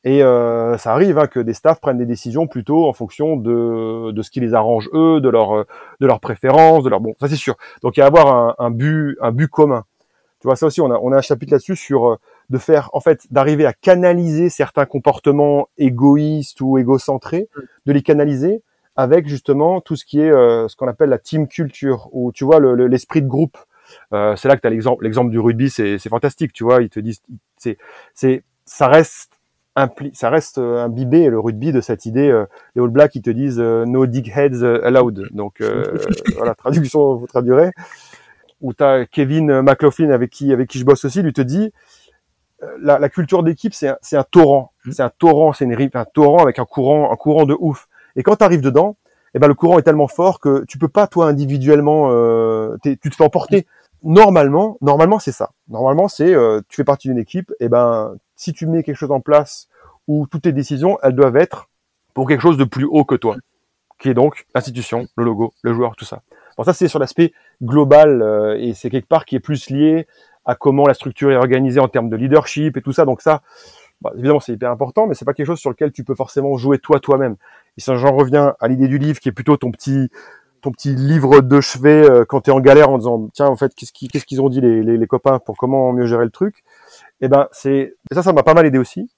Et 0.04 0.22
euh, 0.22 0.76
ça 0.78 0.92
arrive 0.92 1.18
hein, 1.18 1.26
que 1.28 1.38
des 1.38 1.54
staffs 1.54 1.80
prennent 1.80 1.98
des 1.98 2.06
décisions 2.06 2.46
plutôt 2.48 2.88
en 2.88 2.92
fonction 2.92 3.36
de, 3.36 4.10
de 4.10 4.22
ce 4.22 4.30
qui 4.30 4.40
les 4.40 4.52
arrange 4.52 4.90
eux, 4.94 5.20
de 5.20 5.28
leur 5.28 5.64
de 6.00 6.06
leurs 6.06 6.20
préférences, 6.20 6.82
de 6.82 6.88
leur 6.88 7.00
bon, 7.00 7.14
ça 7.20 7.28
c'est 7.28 7.36
sûr. 7.36 7.54
Donc 7.82 7.96
il 7.96 8.00
y 8.00 8.02
a 8.02 8.06
à 8.06 8.08
avoir 8.08 8.26
un, 8.26 8.54
un, 8.58 8.70
but 8.70 9.16
un 9.20 9.30
but 9.30 9.48
commun. 9.48 9.84
Tu 10.40 10.48
vois 10.48 10.56
ça 10.56 10.66
aussi, 10.66 10.80
on 10.80 10.90
a 10.90 10.98
on 11.00 11.12
a 11.12 11.18
un 11.18 11.20
chapitre 11.20 11.52
là-dessus 11.52 11.76
sur 11.76 12.08
euh, 12.08 12.16
de 12.50 12.58
faire 12.58 12.90
en 12.94 13.00
fait 13.00 13.26
d'arriver 13.30 13.64
à 13.64 13.72
canaliser 13.72 14.48
certains 14.50 14.86
comportements 14.86 15.68
égoïstes 15.78 16.60
ou 16.60 16.78
égocentrés, 16.78 17.48
de 17.86 17.92
les 17.92 18.02
canaliser 18.02 18.62
avec 18.96 19.28
justement 19.28 19.80
tout 19.80 19.94
ce 19.94 20.04
qui 20.04 20.20
est 20.20 20.30
euh, 20.30 20.66
ce 20.66 20.74
qu'on 20.74 20.88
appelle 20.88 21.10
la 21.10 21.18
team 21.18 21.46
culture, 21.46 22.08
ou 22.10 22.32
tu 22.32 22.44
vois 22.44 22.58
l'esprit 22.58 23.20
le, 23.20 23.26
de 23.26 23.30
groupe. 23.30 23.56
Euh, 24.12 24.34
c'est 24.34 24.48
là 24.48 24.56
que 24.56 24.62
tu 24.62 24.66
as 24.66 24.70
l'exemple 24.70 25.04
l'exemple 25.04 25.30
du 25.30 25.38
rugby, 25.38 25.70
c'est 25.70 25.98
fantastique, 26.08 26.52
tu 26.52 26.64
vois, 26.64 26.82
ils 26.82 26.90
te 26.90 26.98
disent 26.98 27.22
c'est 27.56 27.78
c'est 28.12 28.42
ça 28.64 28.88
reste 28.88 29.34
ça 30.12 30.30
reste 30.30 30.58
euh, 30.58 30.84
imbibé 30.84 31.28
le 31.28 31.38
rugby 31.38 31.72
de 31.72 31.80
cette 31.80 32.04
idée 32.06 32.28
euh, 32.28 32.44
les 32.74 32.82
All 32.82 32.88
Blacks 32.88 33.14
ils 33.14 33.22
te 33.22 33.30
disent 33.30 33.60
euh, 33.60 33.84
no 33.86 34.06
dig 34.06 34.30
heads 34.34 34.62
allowed. 34.84 35.28
Donc 35.32 35.60
euh, 35.60 35.98
voilà 36.36 36.54
traduction 36.54 37.16
vous 37.16 37.26
traduirez. 37.26 37.70
Ou 38.60 38.74
tu 38.74 38.84
as 38.84 39.06
Kevin 39.06 39.62
McLaughlin 39.62 40.10
avec 40.10 40.30
qui 40.30 40.52
avec 40.52 40.68
qui 40.68 40.78
je 40.78 40.84
bosse 40.84 41.04
aussi 41.04 41.22
lui 41.22 41.32
te 41.32 41.42
dit 41.42 41.72
la, 42.80 42.98
la 42.98 43.08
culture 43.08 43.42
d'équipe 43.42 43.74
c'est 43.74 43.88
un, 43.88 43.98
c'est 44.02 44.16
un 44.16 44.24
torrent. 44.24 44.72
Mmh. 44.84 44.92
c'est 44.92 45.02
un 45.02 45.10
torrent 45.10 45.52
c'est 45.52 45.64
une 45.64 45.74
rive 45.74 45.90
un 45.94 46.04
torrent 46.04 46.42
avec 46.42 46.58
un 46.58 46.64
courant 46.64 47.10
un 47.10 47.16
courant 47.16 47.44
de 47.44 47.56
ouf. 47.58 47.88
Et 48.14 48.22
quand 48.22 48.36
tu 48.36 48.44
arrives 48.44 48.60
dedans 48.60 48.96
eh 49.34 49.38
ben 49.38 49.48
le 49.48 49.54
courant 49.54 49.78
est 49.78 49.82
tellement 49.82 50.08
fort 50.08 50.40
que 50.40 50.64
tu 50.66 50.76
peux 50.76 50.88
pas 50.88 51.06
toi 51.06 51.26
individuellement 51.26 52.08
tu 52.82 52.98
te 52.98 53.16
fais 53.16 53.24
emporter. 53.24 53.66
Normalement, 54.04 54.78
normalement 54.80 55.20
c'est 55.20 55.32
ça. 55.32 55.52
Normalement 55.68 56.08
c'est 56.08 56.34
euh, 56.34 56.60
tu 56.68 56.76
fais 56.76 56.84
partie 56.84 57.08
d'une 57.08 57.18
équipe, 57.18 57.52
et 57.60 57.68
ben 57.68 58.16
si 58.42 58.52
tu 58.52 58.66
mets 58.66 58.82
quelque 58.82 58.96
chose 58.96 59.12
en 59.12 59.20
place 59.20 59.68
où 60.08 60.26
toutes 60.26 60.42
tes 60.42 60.52
décisions 60.52 60.98
elles 61.04 61.14
doivent 61.14 61.36
être 61.36 61.68
pour 62.12 62.26
quelque 62.26 62.40
chose 62.40 62.56
de 62.56 62.64
plus 62.64 62.84
haut 62.84 63.04
que 63.04 63.14
toi, 63.14 63.36
qui 64.00 64.08
est 64.08 64.14
donc 64.14 64.46
l'institution, 64.52 65.06
le 65.16 65.24
logo, 65.24 65.54
le 65.62 65.72
joueur, 65.72 65.94
tout 65.94 66.04
ça. 66.04 66.22
Bon 66.56 66.64
ça 66.64 66.72
c'est 66.72 66.88
sur 66.88 66.98
l'aspect 66.98 67.32
global 67.62 68.20
euh, 68.20 68.58
et 68.58 68.74
c'est 68.74 68.90
quelque 68.90 69.06
part 69.06 69.26
qui 69.26 69.36
est 69.36 69.40
plus 69.40 69.70
lié 69.70 70.08
à 70.44 70.56
comment 70.56 70.88
la 70.88 70.94
structure 70.94 71.30
est 71.30 71.36
organisée 71.36 71.78
en 71.78 71.86
termes 71.86 72.08
de 72.08 72.16
leadership 72.16 72.76
et 72.76 72.82
tout 72.82 72.92
ça. 72.92 73.04
Donc 73.04 73.20
ça, 73.20 73.42
bah, 74.00 74.10
évidemment 74.14 74.40
c'est 74.40 74.54
hyper 74.54 74.72
important, 74.72 75.06
mais 75.06 75.14
c'est 75.14 75.24
pas 75.24 75.34
quelque 75.34 75.46
chose 75.46 75.60
sur 75.60 75.70
lequel 75.70 75.92
tu 75.92 76.02
peux 76.02 76.16
forcément 76.16 76.56
jouer 76.56 76.80
toi 76.80 76.98
toi-même. 76.98 77.36
Et 77.78 77.80
ça 77.80 77.94
j'en 77.94 78.12
reviens 78.12 78.56
à 78.58 78.66
l'idée 78.66 78.88
du 78.88 78.98
livre 78.98 79.20
qui 79.20 79.28
est 79.28 79.32
plutôt 79.32 79.56
ton 79.56 79.70
petit 79.70 80.10
ton 80.62 80.70
petit 80.70 80.94
livre 80.94 81.40
de 81.40 81.60
chevet 81.60 82.08
euh, 82.08 82.24
quand 82.24 82.42
tu 82.42 82.50
es 82.50 82.52
en 82.52 82.60
galère 82.60 82.88
en 82.90 82.98
disant 82.98 83.28
tiens 83.34 83.48
en 83.48 83.56
fait 83.56 83.74
qu'est-ce 83.74 84.24
qu'ils 84.24 84.40
ont 84.40 84.48
dit 84.48 84.60
les, 84.60 84.82
les, 84.82 84.96
les, 84.96 85.06
copains 85.06 85.38
pour 85.38 85.56
comment 85.56 85.92
mieux 85.92 86.06
gérer 86.06 86.24
le 86.24 86.30
truc? 86.30 86.64
Et 87.20 87.26
eh 87.26 87.28
ben 87.28 87.48
c'est 87.52 87.96
ça 88.12 88.22
ça 88.22 88.32
m'a 88.32 88.42
pas 88.42 88.54
mal 88.54 88.66
aidé 88.66 88.78
aussi. 88.78 89.10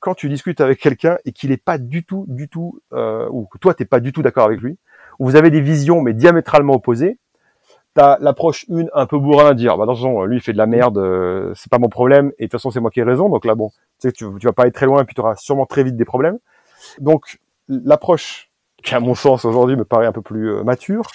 Quand 0.00 0.14
tu 0.14 0.28
discutes 0.28 0.60
avec 0.60 0.80
quelqu'un 0.80 1.18
et 1.24 1.32
qu'il 1.32 1.52
est 1.52 1.62
pas 1.62 1.78
du 1.78 2.04
tout 2.04 2.24
du 2.28 2.48
tout 2.48 2.80
euh, 2.92 3.28
ou 3.30 3.46
que 3.46 3.58
toi 3.58 3.74
t'es 3.74 3.84
pas 3.84 4.00
du 4.00 4.12
tout 4.12 4.22
d'accord 4.22 4.46
avec 4.46 4.60
lui 4.60 4.78
ou 5.18 5.26
vous 5.26 5.36
avez 5.36 5.50
des 5.50 5.60
visions 5.60 6.00
mais 6.00 6.14
diamétralement 6.14 6.74
opposées 6.74 7.18
t'as 7.94 8.18
l'approche 8.20 8.66
une 8.68 8.90
un 8.94 9.06
peu 9.06 9.18
bourrin 9.18 9.54
dire 9.54 9.76
bah 9.76 9.84
attention 9.84 10.24
lui 10.24 10.38
il 10.38 10.40
fait 10.40 10.52
de 10.52 10.58
la 10.58 10.66
merde 10.66 10.98
euh, 10.98 11.52
c'est 11.54 11.70
pas 11.70 11.78
mon 11.78 11.88
problème 11.88 12.32
et 12.38 12.44
de 12.44 12.48
toute 12.48 12.52
façon 12.52 12.70
c'est 12.70 12.80
moi 12.80 12.90
qui 12.90 13.00
ai 13.00 13.04
raison 13.04 13.28
donc 13.28 13.44
là 13.44 13.54
bon 13.54 13.70
tu 14.00 14.08
sais 14.08 14.12
tu, 14.12 14.26
tu 14.40 14.46
vas 14.46 14.52
pas 14.52 14.62
aller 14.62 14.72
très 14.72 14.86
loin 14.86 15.02
et 15.02 15.04
puis 15.04 15.14
tu 15.14 15.20
auras 15.20 15.36
sûrement 15.36 15.66
très 15.66 15.84
vite 15.84 15.96
des 15.96 16.04
problèmes. 16.04 16.38
Donc 17.00 17.38
l'approche 17.68 18.50
qui 18.84 18.94
à 18.94 19.00
mon 19.00 19.14
sens 19.14 19.44
aujourd'hui 19.44 19.76
me 19.76 19.84
paraît 19.84 20.06
un 20.06 20.12
peu 20.12 20.22
plus 20.22 20.50
euh, 20.50 20.62
mature, 20.62 21.10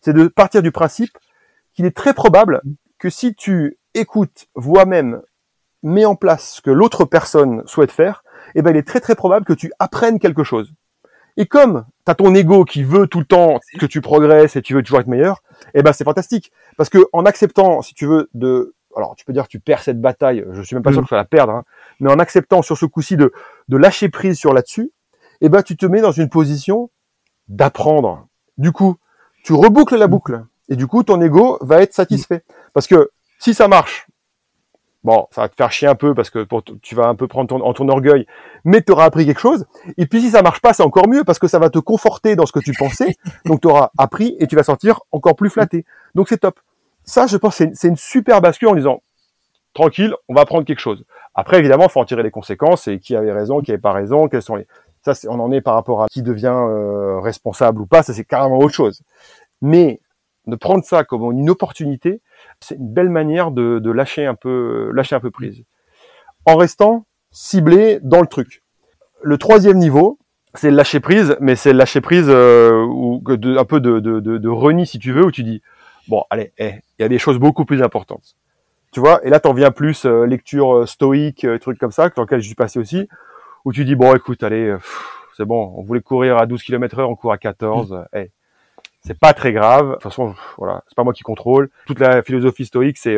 c'est 0.00 0.12
de 0.12 0.26
partir 0.26 0.62
du 0.62 0.72
principe 0.72 1.16
qu'il 1.74 1.84
est 1.84 1.96
très 1.96 2.14
probable 2.14 2.62
que 2.98 3.10
si 3.10 3.34
tu 3.34 3.78
écoutes, 3.94 4.46
vois 4.54 4.86
même, 4.86 5.22
mets 5.82 6.04
en 6.04 6.16
place 6.16 6.54
ce 6.56 6.60
que 6.60 6.70
l'autre 6.70 7.04
personne 7.04 7.62
souhaite 7.66 7.92
faire, 7.92 8.24
eh 8.54 8.62
ben 8.62 8.70
il 8.70 8.76
est 8.76 8.86
très 8.86 9.00
très 9.00 9.14
probable 9.14 9.44
que 9.44 9.52
tu 9.52 9.70
apprennes 9.78 10.18
quelque 10.18 10.44
chose. 10.44 10.72
Et 11.36 11.46
comme 11.46 11.84
tu 12.04 12.10
as 12.10 12.14
ton 12.14 12.34
ego 12.34 12.64
qui 12.64 12.82
veut 12.82 13.06
tout 13.06 13.20
le 13.20 13.24
temps 13.24 13.60
que 13.78 13.86
tu 13.86 14.00
progresses 14.00 14.56
et 14.56 14.62
tu 14.62 14.74
veux 14.74 14.82
toujours 14.82 15.00
être 15.00 15.06
meilleur, 15.06 15.42
eh 15.74 15.82
ben 15.82 15.92
c'est 15.92 16.04
fantastique 16.04 16.50
parce 16.76 16.90
que 16.90 16.98
en 17.12 17.24
acceptant, 17.24 17.82
si 17.82 17.94
tu 17.94 18.06
veux, 18.06 18.28
de 18.34 18.74
alors 18.96 19.14
tu 19.14 19.24
peux 19.24 19.32
dire 19.32 19.44
que 19.44 19.48
tu 19.48 19.60
perds 19.60 19.82
cette 19.82 20.00
bataille, 20.00 20.44
je 20.52 20.62
suis 20.62 20.74
même 20.74 20.82
pas 20.82 20.92
sûr 20.92 21.02
mm. 21.02 21.04
que 21.04 21.08
tu 21.08 21.14
vas 21.14 21.20
la 21.20 21.24
perdre, 21.24 21.52
hein, 21.52 21.64
mais 22.00 22.10
en 22.10 22.18
acceptant 22.18 22.62
sur 22.62 22.76
ce 22.76 22.86
coup-ci 22.86 23.16
de, 23.16 23.32
de 23.68 23.76
lâcher 23.76 24.08
prise 24.08 24.38
sur 24.38 24.52
là-dessus, 24.52 24.90
eh 25.42 25.48
ben 25.48 25.62
tu 25.62 25.76
te 25.76 25.86
mets 25.86 26.00
dans 26.00 26.12
une 26.12 26.28
position 26.28 26.90
d'apprendre. 27.50 28.26
Du 28.56 28.72
coup, 28.72 28.96
tu 29.44 29.52
reboucles 29.52 29.96
la 29.96 30.06
boucle 30.06 30.44
et 30.70 30.76
du 30.76 30.86
coup, 30.86 31.02
ton 31.02 31.20
ego 31.20 31.58
va 31.60 31.82
être 31.82 31.92
satisfait. 31.92 32.42
Parce 32.72 32.86
que 32.86 33.10
si 33.38 33.52
ça 33.52 33.68
marche, 33.68 34.06
bon, 35.02 35.26
ça 35.32 35.42
va 35.42 35.48
te 35.48 35.56
faire 35.56 35.72
chier 35.72 35.88
un 35.88 35.94
peu 35.94 36.14
parce 36.14 36.30
que 36.30 36.46
tu 36.80 36.94
vas 36.94 37.08
un 37.08 37.14
peu 37.14 37.26
prendre 37.26 37.54
en 37.64 37.72
ton 37.74 37.88
orgueil, 37.88 38.26
mais 38.64 38.82
tu 38.82 38.92
auras 38.92 39.04
appris 39.04 39.26
quelque 39.26 39.40
chose. 39.40 39.66
Et 39.98 40.06
puis 40.06 40.20
si 40.20 40.30
ça 40.30 40.42
marche 40.42 40.60
pas, 40.60 40.72
c'est 40.72 40.84
encore 40.84 41.08
mieux 41.08 41.24
parce 41.24 41.38
que 41.38 41.48
ça 41.48 41.58
va 41.58 41.70
te 41.70 41.78
conforter 41.78 42.36
dans 42.36 42.46
ce 42.46 42.52
que 42.52 42.60
tu 42.60 42.72
pensais. 42.72 43.16
Donc 43.44 43.60
tu 43.60 43.68
auras 43.68 43.90
appris 43.98 44.36
et 44.38 44.46
tu 44.46 44.56
vas 44.56 44.62
sortir 44.62 45.00
encore 45.12 45.34
plus 45.34 45.50
flatté. 45.50 45.84
Donc 46.14 46.28
c'est 46.28 46.38
top. 46.38 46.60
Ça, 47.04 47.26
je 47.26 47.36
pense, 47.36 47.56
c'est 47.56 47.88
une 47.88 47.96
super 47.96 48.40
bascule 48.40 48.68
en 48.68 48.76
disant, 48.76 49.02
tranquille, 49.74 50.14
on 50.28 50.34
va 50.34 50.42
apprendre 50.42 50.64
quelque 50.64 50.80
chose. 50.80 51.04
Après, 51.34 51.58
évidemment, 51.58 51.88
faut 51.88 52.00
en 52.00 52.04
tirer 52.04 52.22
les 52.22 52.30
conséquences 52.30 52.86
et 52.86 52.98
qui 52.98 53.16
avait 53.16 53.32
raison, 53.32 53.60
qui 53.60 53.72
avait 53.72 53.80
pas 53.80 53.92
raison, 53.92 54.28
quels 54.28 54.42
sont 54.42 54.56
les. 54.56 54.66
Ça, 55.02 55.12
on 55.28 55.40
en 55.40 55.50
est 55.50 55.60
par 55.60 55.74
rapport 55.74 56.02
à 56.02 56.08
qui 56.08 56.22
devient 56.22 56.54
euh, 56.54 57.20
responsable 57.20 57.80
ou 57.80 57.86
pas. 57.86 58.02
Ça, 58.02 58.12
c'est 58.12 58.24
carrément 58.24 58.58
autre 58.58 58.74
chose. 58.74 59.02
Mais 59.62 60.00
de 60.46 60.56
prendre 60.56 60.84
ça 60.84 61.04
comme 61.04 61.32
une 61.32 61.50
opportunité, 61.50 62.20
c'est 62.60 62.76
une 62.76 62.92
belle 62.92 63.10
manière 63.10 63.50
de, 63.50 63.90
lâcher 63.90 64.26
un 64.26 64.34
peu, 64.34 64.90
lâcher 64.92 65.14
un 65.14 65.20
peu 65.20 65.30
prise, 65.30 65.64
en 66.46 66.56
restant 66.56 67.06
ciblé 67.30 67.98
dans 68.02 68.20
le 68.20 68.26
truc. 68.26 68.62
Le 69.22 69.38
troisième 69.38 69.78
niveau, 69.78 70.18
c'est 70.54 70.70
le 70.70 70.76
lâcher 70.76 71.00
prise, 71.00 71.36
mais 71.40 71.56
c'est 71.56 71.72
le 71.72 71.78
lâcher 71.78 72.00
prise 72.00 72.26
euh, 72.28 72.84
ou 72.84 73.22
un 73.26 73.64
peu 73.64 73.80
de, 73.80 74.00
de, 74.00 74.84
si 74.84 74.98
tu 74.98 75.12
veux, 75.12 75.24
où 75.24 75.30
tu 75.30 75.44
dis 75.44 75.62
bon, 76.08 76.24
allez, 76.30 76.52
eh, 76.58 76.74
il 76.98 77.02
y 77.02 77.04
a 77.04 77.08
des 77.08 77.18
choses 77.18 77.38
beaucoup 77.38 77.64
plus 77.64 77.82
importantes. 77.82 78.34
Tu 78.92 78.98
vois, 78.98 79.24
et 79.24 79.30
là 79.30 79.38
t'en 79.38 79.52
viens 79.52 79.70
plus 79.70 80.04
euh, 80.04 80.24
lecture 80.24 80.88
stoïque, 80.88 81.46
trucs 81.60 81.78
comme 81.78 81.92
ça, 81.92 82.08
dans 82.08 82.22
lequel 82.22 82.40
je 82.40 82.46
suis 82.46 82.56
passé 82.56 82.80
aussi, 82.80 83.08
où 83.64 83.72
tu 83.72 83.84
dis 83.84 83.94
bon, 83.94 84.14
écoute, 84.14 84.42
allez, 84.42 84.76
c'est 85.36 85.44
bon, 85.44 85.72
on 85.76 85.82
voulait 85.82 86.00
courir 86.00 86.38
à 86.38 86.46
12 86.46 86.62
km 86.62 86.98
heure, 86.98 87.10
on 87.10 87.16
court 87.16 87.32
à 87.32 87.38
14, 87.38 87.92
mm. 87.92 88.04
eh, 88.14 88.30
c'est 89.02 89.18
pas 89.18 89.32
très 89.32 89.52
grave. 89.52 89.88
De 89.88 89.92
toute 89.94 90.02
façon, 90.02 90.34
voilà, 90.58 90.82
c'est 90.88 90.94
pas 90.94 91.04
moi 91.04 91.12
qui 91.12 91.22
contrôle. 91.22 91.70
Toute 91.86 92.00
la 92.00 92.22
philosophie 92.22 92.66
stoïque, 92.66 92.98
c'est 92.98 93.16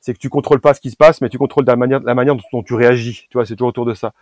c'est 0.00 0.14
que 0.14 0.18
tu 0.18 0.28
contrôles 0.28 0.60
pas 0.60 0.74
ce 0.74 0.80
qui 0.80 0.90
se 0.90 0.96
passe, 0.96 1.20
mais 1.20 1.28
tu 1.28 1.38
contrôles 1.38 1.64
la 1.64 1.76
manière, 1.76 2.00
la 2.00 2.14
manière 2.14 2.34
dont 2.52 2.62
tu 2.64 2.74
réagis. 2.74 3.26
Tu 3.30 3.38
vois, 3.38 3.46
c'est 3.46 3.54
toujours 3.54 3.68
autour 3.68 3.84
de 3.84 3.94
ça. 3.94 4.12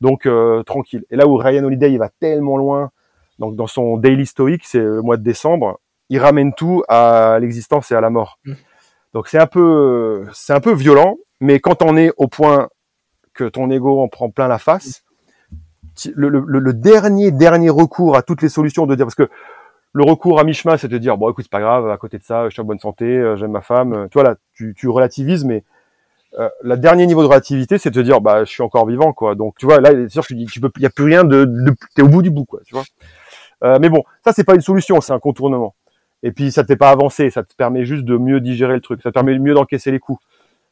Donc 0.00 0.28
tranquille. 0.64 1.04
Et 1.10 1.16
là 1.16 1.26
où 1.26 1.36
Ryan 1.36 1.64
Holiday 1.64 1.92
il 1.92 1.98
va 1.98 2.10
tellement 2.20 2.56
loin, 2.56 2.90
donc 3.38 3.56
dans 3.56 3.66
son 3.66 3.96
daily 3.96 4.26
stoïque, 4.26 4.64
c'est 4.64 4.78
le 4.78 5.02
mois 5.02 5.16
de 5.16 5.22
décembre, 5.22 5.80
il 6.08 6.18
ramène 6.18 6.54
tout 6.54 6.82
à 6.88 7.38
l'existence 7.40 7.90
et 7.90 7.94
à 7.94 8.00
la 8.00 8.10
mort. 8.10 8.38
Mm. 8.44 8.52
Donc 9.14 9.28
c'est 9.28 9.38
un 9.38 9.46
peu, 9.46 10.26
c'est 10.32 10.52
un 10.52 10.60
peu 10.60 10.72
violent, 10.72 11.16
mais 11.40 11.60
quand 11.60 11.82
on 11.82 11.96
est 11.96 12.12
au 12.16 12.28
point 12.28 12.68
que 13.36 13.44
ton 13.44 13.70
ego 13.70 14.00
en 14.00 14.08
prend 14.08 14.30
plein 14.30 14.48
la 14.48 14.58
face, 14.58 15.04
le, 16.14 16.28
le, 16.28 16.40
le, 16.40 16.72
dernier 16.72 17.30
dernier 17.30 17.70
recours 17.70 18.16
à 18.16 18.22
toutes 18.22 18.42
les 18.42 18.48
solutions 18.48 18.86
de 18.86 18.94
dire 18.94 19.06
parce 19.06 19.14
que 19.14 19.28
le 19.92 20.04
recours 20.04 20.38
à 20.38 20.44
mi-chemin, 20.44 20.76
c'est 20.76 20.88
de 20.88 20.98
dire 20.98 21.16
bon 21.16 21.30
écoute 21.30 21.44
c'est 21.44 21.50
pas 21.50 21.60
grave, 21.60 21.88
à 21.88 21.96
côté 21.96 22.18
de 22.18 22.24
ça, 22.24 22.48
je 22.48 22.50
suis 22.50 22.60
en 22.60 22.64
bonne 22.64 22.78
santé, 22.78 23.04
euh, 23.04 23.36
j'aime 23.36 23.52
ma 23.52 23.62
femme, 23.62 23.92
euh, 23.92 24.08
tu 24.08 24.14
vois 24.14 24.24
là, 24.24 24.36
tu, 24.52 24.74
tu 24.76 24.88
relativises, 24.88 25.44
mais 25.44 25.64
euh, 26.38 26.50
le 26.62 26.76
dernier 26.76 27.06
niveau 27.06 27.22
de 27.22 27.28
relativité, 27.28 27.78
c'est 27.78 27.90
de 27.90 27.94
te 27.94 28.00
dire 28.00 28.20
bah 28.20 28.44
je 28.44 28.50
suis 28.50 28.62
encore 28.62 28.86
vivant 28.86 29.12
quoi. 29.12 29.34
Donc 29.34 29.56
tu 29.58 29.64
vois 29.64 29.80
là, 29.80 29.90
c'est 29.92 30.10
sûr 30.10 30.26
que 30.26 30.34
tu 30.44 30.60
peux, 30.60 30.70
il 30.76 30.82
y 30.82 30.86
a 30.86 30.90
plus 30.90 31.04
rien 31.04 31.24
de, 31.24 31.44
de 31.46 31.74
t'es 31.94 32.02
au 32.02 32.08
bout 32.08 32.22
du 32.22 32.30
bout 32.30 32.44
quoi, 32.44 32.60
tu 32.66 32.74
vois. 32.74 32.84
Euh, 33.64 33.78
mais 33.80 33.88
bon, 33.88 34.02
ça 34.24 34.32
c'est 34.32 34.44
pas 34.44 34.54
une 34.54 34.60
solution, 34.60 35.00
c'est 35.00 35.12
un 35.12 35.18
contournement. 35.18 35.74
Et 36.22 36.32
puis 36.32 36.52
ça 36.52 36.62
te 36.62 36.68
fait 36.68 36.76
pas 36.76 36.90
avancer, 36.90 37.30
ça 37.30 37.42
te 37.42 37.54
permet 37.54 37.84
juste 37.84 38.04
de 38.04 38.16
mieux 38.18 38.40
digérer 38.40 38.74
le 38.74 38.80
truc, 38.80 39.00
ça 39.02 39.10
te 39.10 39.14
permet 39.14 39.38
mieux 39.38 39.54
d'encaisser 39.54 39.90
les 39.90 39.98
coups, 39.98 40.20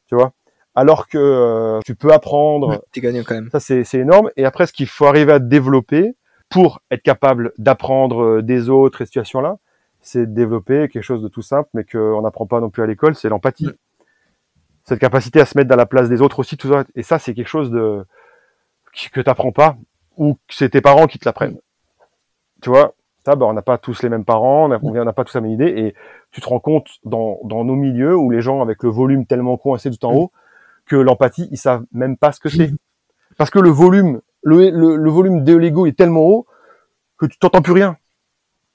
tu 0.08 0.14
vois. 0.14 0.32
Alors 0.74 1.08
que 1.08 1.18
euh, 1.18 1.80
tu 1.84 1.94
peux 1.94 2.12
apprendre. 2.12 2.84
T'es 2.92 3.00
gagnant 3.00 3.22
quand 3.26 3.34
même. 3.34 3.48
Ça 3.50 3.60
c'est 3.60 3.94
énorme. 3.94 4.30
Et 4.36 4.44
après, 4.44 4.66
ce 4.66 4.72
qu'il 4.72 4.88
faut 4.88 5.06
arriver 5.06 5.32
à 5.32 5.38
développer 5.38 6.16
pour 6.50 6.80
être 6.90 7.02
capable 7.02 7.52
d'apprendre 7.58 8.22
euh, 8.22 8.42
des 8.42 8.68
autres 8.68 9.02
et 9.02 9.06
situations 9.06 9.40
là, 9.40 9.58
c'est 10.00 10.26
de 10.26 10.34
développer 10.34 10.88
quelque 10.88 11.02
chose 11.02 11.22
de 11.22 11.28
tout 11.28 11.42
simple, 11.42 11.68
mais 11.74 11.84
qu'on 11.84 12.20
n'apprend 12.22 12.46
pas 12.46 12.60
non 12.60 12.70
plus 12.70 12.82
à 12.82 12.86
l'école, 12.86 13.14
c'est 13.14 13.28
l'empathie. 13.28 13.70
Cette 14.84 14.98
capacité 14.98 15.40
à 15.40 15.46
se 15.46 15.56
mettre 15.56 15.70
dans 15.70 15.76
la 15.76 15.86
place 15.86 16.10
des 16.10 16.20
autres 16.20 16.40
aussi, 16.40 16.56
tout 16.58 16.70
ça. 16.70 16.84
Et 16.94 17.02
ça, 17.02 17.18
c'est 17.18 17.32
quelque 17.34 17.48
chose 17.48 17.70
de 17.70 18.04
que 19.12 19.20
t'apprends 19.20 19.50
pas, 19.50 19.76
ou 20.16 20.34
que 20.34 20.54
c'est 20.54 20.68
tes 20.68 20.80
parents 20.80 21.06
qui 21.06 21.18
te 21.18 21.24
l'apprennent. 21.24 21.58
Tu 22.62 22.68
vois, 22.68 22.94
ça, 23.24 23.34
bah, 23.34 23.46
on 23.46 23.54
n'a 23.54 23.62
pas 23.62 23.78
tous 23.78 24.02
les 24.02 24.08
mêmes 24.08 24.24
parents, 24.24 24.70
on 24.70 25.04
n'a 25.04 25.12
pas 25.12 25.24
tous 25.24 25.34
la 25.34 25.40
même 25.40 25.52
idée, 25.52 25.66
et 25.66 25.94
tu 26.30 26.40
te 26.40 26.46
rends 26.46 26.60
compte 26.60 26.88
dans, 27.04 27.40
dans 27.44 27.64
nos 27.64 27.74
milieux 27.74 28.14
où 28.14 28.30
les 28.30 28.40
gens 28.40 28.60
avec 28.62 28.82
le 28.82 28.90
volume 28.90 29.26
tellement 29.26 29.56
coincé 29.56 29.90
tout 29.90 30.04
en 30.04 30.14
haut 30.14 30.32
que 30.86 30.96
l'empathie, 30.96 31.48
ils 31.50 31.58
savent 31.58 31.84
même 31.92 32.16
pas 32.16 32.32
ce 32.32 32.40
que 32.40 32.48
c'est. 32.48 32.70
Parce 33.36 33.50
que 33.50 33.58
le 33.58 33.70
volume, 33.70 34.20
le, 34.42 34.70
le, 34.70 35.10
volume 35.10 35.44
de 35.44 35.56
l'ego 35.56 35.86
est 35.86 35.96
tellement 35.96 36.22
haut 36.22 36.46
que 37.18 37.26
tu 37.26 37.38
t'entends 37.38 37.62
plus 37.62 37.72
rien. 37.72 37.96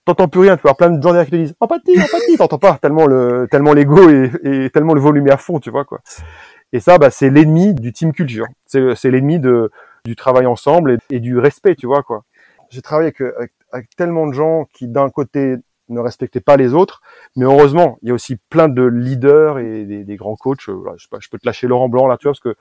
T'entends 0.05 0.27
plus 0.27 0.41
rien. 0.41 0.57
Tu 0.57 0.63
vois 0.63 0.75
plein 0.75 0.89
de 0.89 1.01
gens 1.01 1.11
derrière 1.11 1.25
qui 1.25 1.31
te 1.31 1.35
disent 1.35 1.55
empathie, 1.59 1.97
empathie, 1.97 2.37
t'entends 2.37 2.57
pas 2.57 2.77
tellement 2.81 3.05
le 3.05 3.47
tellement 3.49 3.73
l'ego 3.73 4.09
et, 4.09 4.31
et 4.43 4.69
tellement 4.69 4.93
le 4.93 5.01
volume 5.01 5.27
est 5.27 5.31
à 5.31 5.37
fond, 5.37 5.59
tu 5.59 5.69
vois 5.69 5.85
quoi. 5.85 6.01
Et 6.73 6.79
ça, 6.79 6.97
bah, 6.97 7.09
c'est 7.09 7.29
l'ennemi 7.29 7.73
du 7.73 7.93
team 7.93 8.11
culture. 8.11 8.45
C'est, 8.65 8.95
c'est 8.95 9.11
l'ennemi 9.11 9.39
de 9.39 9.71
du 10.05 10.15
travail 10.15 10.45
ensemble 10.45 10.91
et, 10.91 11.15
et, 11.15 11.19
du 11.19 11.37
respect, 11.37 11.75
tu 11.75 11.85
vois 11.85 12.03
quoi. 12.03 12.23
J'ai 12.69 12.81
travaillé 12.81 13.07
avec, 13.07 13.21
avec 13.37 13.51
avec 13.71 13.95
tellement 13.95 14.27
de 14.27 14.33
gens 14.33 14.65
qui 14.73 14.87
d'un 14.87 15.09
côté 15.09 15.55
ne 15.89 15.99
respectaient 15.99 16.39
pas 16.39 16.57
les 16.57 16.73
autres, 16.73 17.01
mais 17.35 17.45
heureusement, 17.45 17.97
il 18.01 18.09
y 18.09 18.11
a 18.11 18.13
aussi 18.13 18.37
plein 18.49 18.67
de 18.67 18.83
leaders 18.83 19.59
et 19.59 19.85
des, 19.85 20.03
des 20.03 20.15
grands 20.15 20.35
coachs. 20.35 20.67
Euh, 20.69 20.83
je, 20.97 21.03
sais 21.03 21.09
pas, 21.09 21.17
je 21.19 21.29
peux 21.29 21.37
te 21.37 21.45
lâcher 21.45 21.67
Laurent 21.67 21.89
Blanc 21.89 22.07
là, 22.07 22.17
tu 22.17 22.23
vois, 22.23 22.31
parce 22.31 22.39
que 22.39 22.55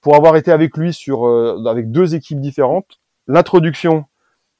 pour 0.00 0.14
avoir 0.14 0.36
été 0.36 0.52
avec 0.52 0.76
lui 0.76 0.92
sur 0.92 1.26
euh, 1.26 1.64
avec 1.66 1.90
deux 1.90 2.14
équipes 2.14 2.40
différentes, 2.40 3.00
l'introduction 3.26 4.04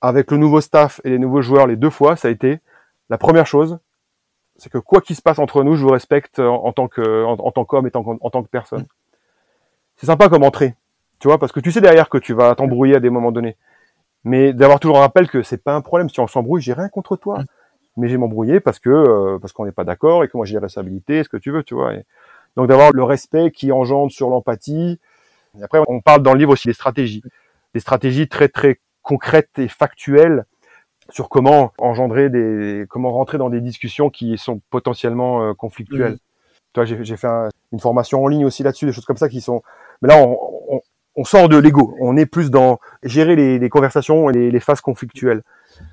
avec 0.01 0.30
le 0.30 0.38
nouveau 0.38 0.61
staff 0.61 1.01
et 1.05 1.11
les 1.11 1.18
nouveaux 1.18 1.42
joueurs 1.42 1.66
les 1.66 1.76
deux 1.76 1.90
fois, 1.90 2.16
ça 2.16 2.28
a 2.28 2.30
été 2.30 2.61
la 3.09 3.18
première 3.18 3.47
chose, 3.47 3.78
c'est 4.57 4.70
que 4.70 4.78
quoi 4.78 5.01
qu'il 5.01 5.16
se 5.16 5.22
passe 5.22 5.38
entre 5.38 5.62
nous, 5.62 5.76
je 5.76 5.82
vous 5.82 5.90
respecte 5.90 6.38
en, 6.40 6.72
tant 6.72 6.88
que 6.88 7.24
en, 7.24 7.51
tant 7.53 7.64
qu'homme 7.64 7.86
et 7.86 7.97
en, 7.97 8.18
en 8.20 8.30
tant 8.30 8.42
que 8.42 8.49
personne. 8.49 8.86
C'est 9.97 10.07
sympa 10.07 10.28
comme 10.28 10.42
entrée, 10.42 10.74
tu 11.20 11.28
vois, 11.28 11.38
parce 11.38 11.53
que 11.53 11.61
tu 11.61 11.72
sais 11.72 11.80
derrière 11.80 12.09
que 12.09 12.18
tu 12.18 12.34
vas 12.34 12.55
t'embrouiller 12.55 12.97
à 12.97 13.01
des 13.01 13.11
moments 13.11 13.32
donnés 13.32 13.57
mais 14.27 14.53
d'avoir 14.53 14.81
toujours 14.81 14.99
un 14.99 15.03
rappel 15.03 15.29
que 15.31 15.45
c'est 15.45 15.62
pas 15.62 15.72
un 15.72 15.81
problème 15.81 16.09
si 16.09 16.18
on 16.18 16.27
s'embrouille, 16.27 16.61
j'ai 16.61 16.72
rien 16.72 16.89
contre 16.89 17.16
toi, 17.16 17.39
mm. 17.39 17.47
mais 17.97 18.09
j'ai 18.09 18.16
m'embrouillé 18.16 18.59
parce 18.59 18.81
que 18.81 18.91
euh, 18.91 19.39
parce 19.39 19.53
qu'on 19.53 19.64
n'est 19.64 19.72
pas 19.72 19.85
d'accord 19.85 20.24
et 20.24 20.29
que 20.29 20.37
moi 20.37 20.45
j'ai 20.45 20.55
la 20.55 20.62
responsabilité, 20.62 21.22
ce 21.22 21.29
que 21.29 21.37
tu 21.37 21.53
veux, 21.53 21.62
tu 21.62 21.74
vois. 21.74 21.95
Et 21.95 22.05
donc 22.57 22.66
d'avoir 22.66 22.91
le 22.93 23.05
respect 23.05 23.53
qui 23.53 23.70
engendre 23.70 24.11
sur 24.11 24.29
l'empathie. 24.29 24.99
Après, 25.62 25.81
on 25.89 26.01
parle 26.01 26.22
dans 26.22 26.33
le 26.33 26.41
livre 26.41 26.53
aussi 26.53 26.66
des 26.66 26.74
stratégies, 26.74 27.22
des 27.72 27.81
stratégies 27.81 28.29
très 28.29 28.49
très 28.49 28.81
concrètes 29.03 29.59
et 29.59 29.68
factuelles 29.68 30.45
sur 31.11 31.29
comment 31.29 31.72
engendrer 31.79 32.29
des, 32.29 32.85
comment 32.91 33.12
rentrer 33.12 33.39
dans 33.39 33.49
des 33.49 33.61
discussions 33.61 34.11
qui 34.11 34.37
sont 34.39 34.61
potentiellement 34.70 35.45
euh, 35.45 35.55
conflictuelles. 35.55 36.14
Mm. 36.14 36.18
Toi, 36.72 36.85
j'ai 36.85 37.16
fait 37.16 37.29
une 37.72 37.81
formation 37.81 38.24
en 38.24 38.27
ligne 38.27 38.45
aussi 38.45 38.64
là-dessus, 38.64 38.87
des 38.87 38.93
choses 38.93 39.07
comme 39.07 39.16
ça 39.16 39.29
qui 39.29 39.41
sont. 39.41 39.62
Mais 40.03 40.09
là, 40.09 40.18
on, 40.18 40.37
on, 40.68 40.81
on 41.17 41.25
sort 41.25 41.49
de 41.49 41.57
l'ego. 41.57 41.97
On 42.01 42.17
est 42.17 42.27
plus 42.27 42.51
dans 42.51 42.79
gérer 43.03 43.37
les, 43.37 43.69
conversations 43.69 44.31
et 44.31 44.51
les, 44.51 44.61
phases 44.61 44.81
conflictuelles. 44.81 45.43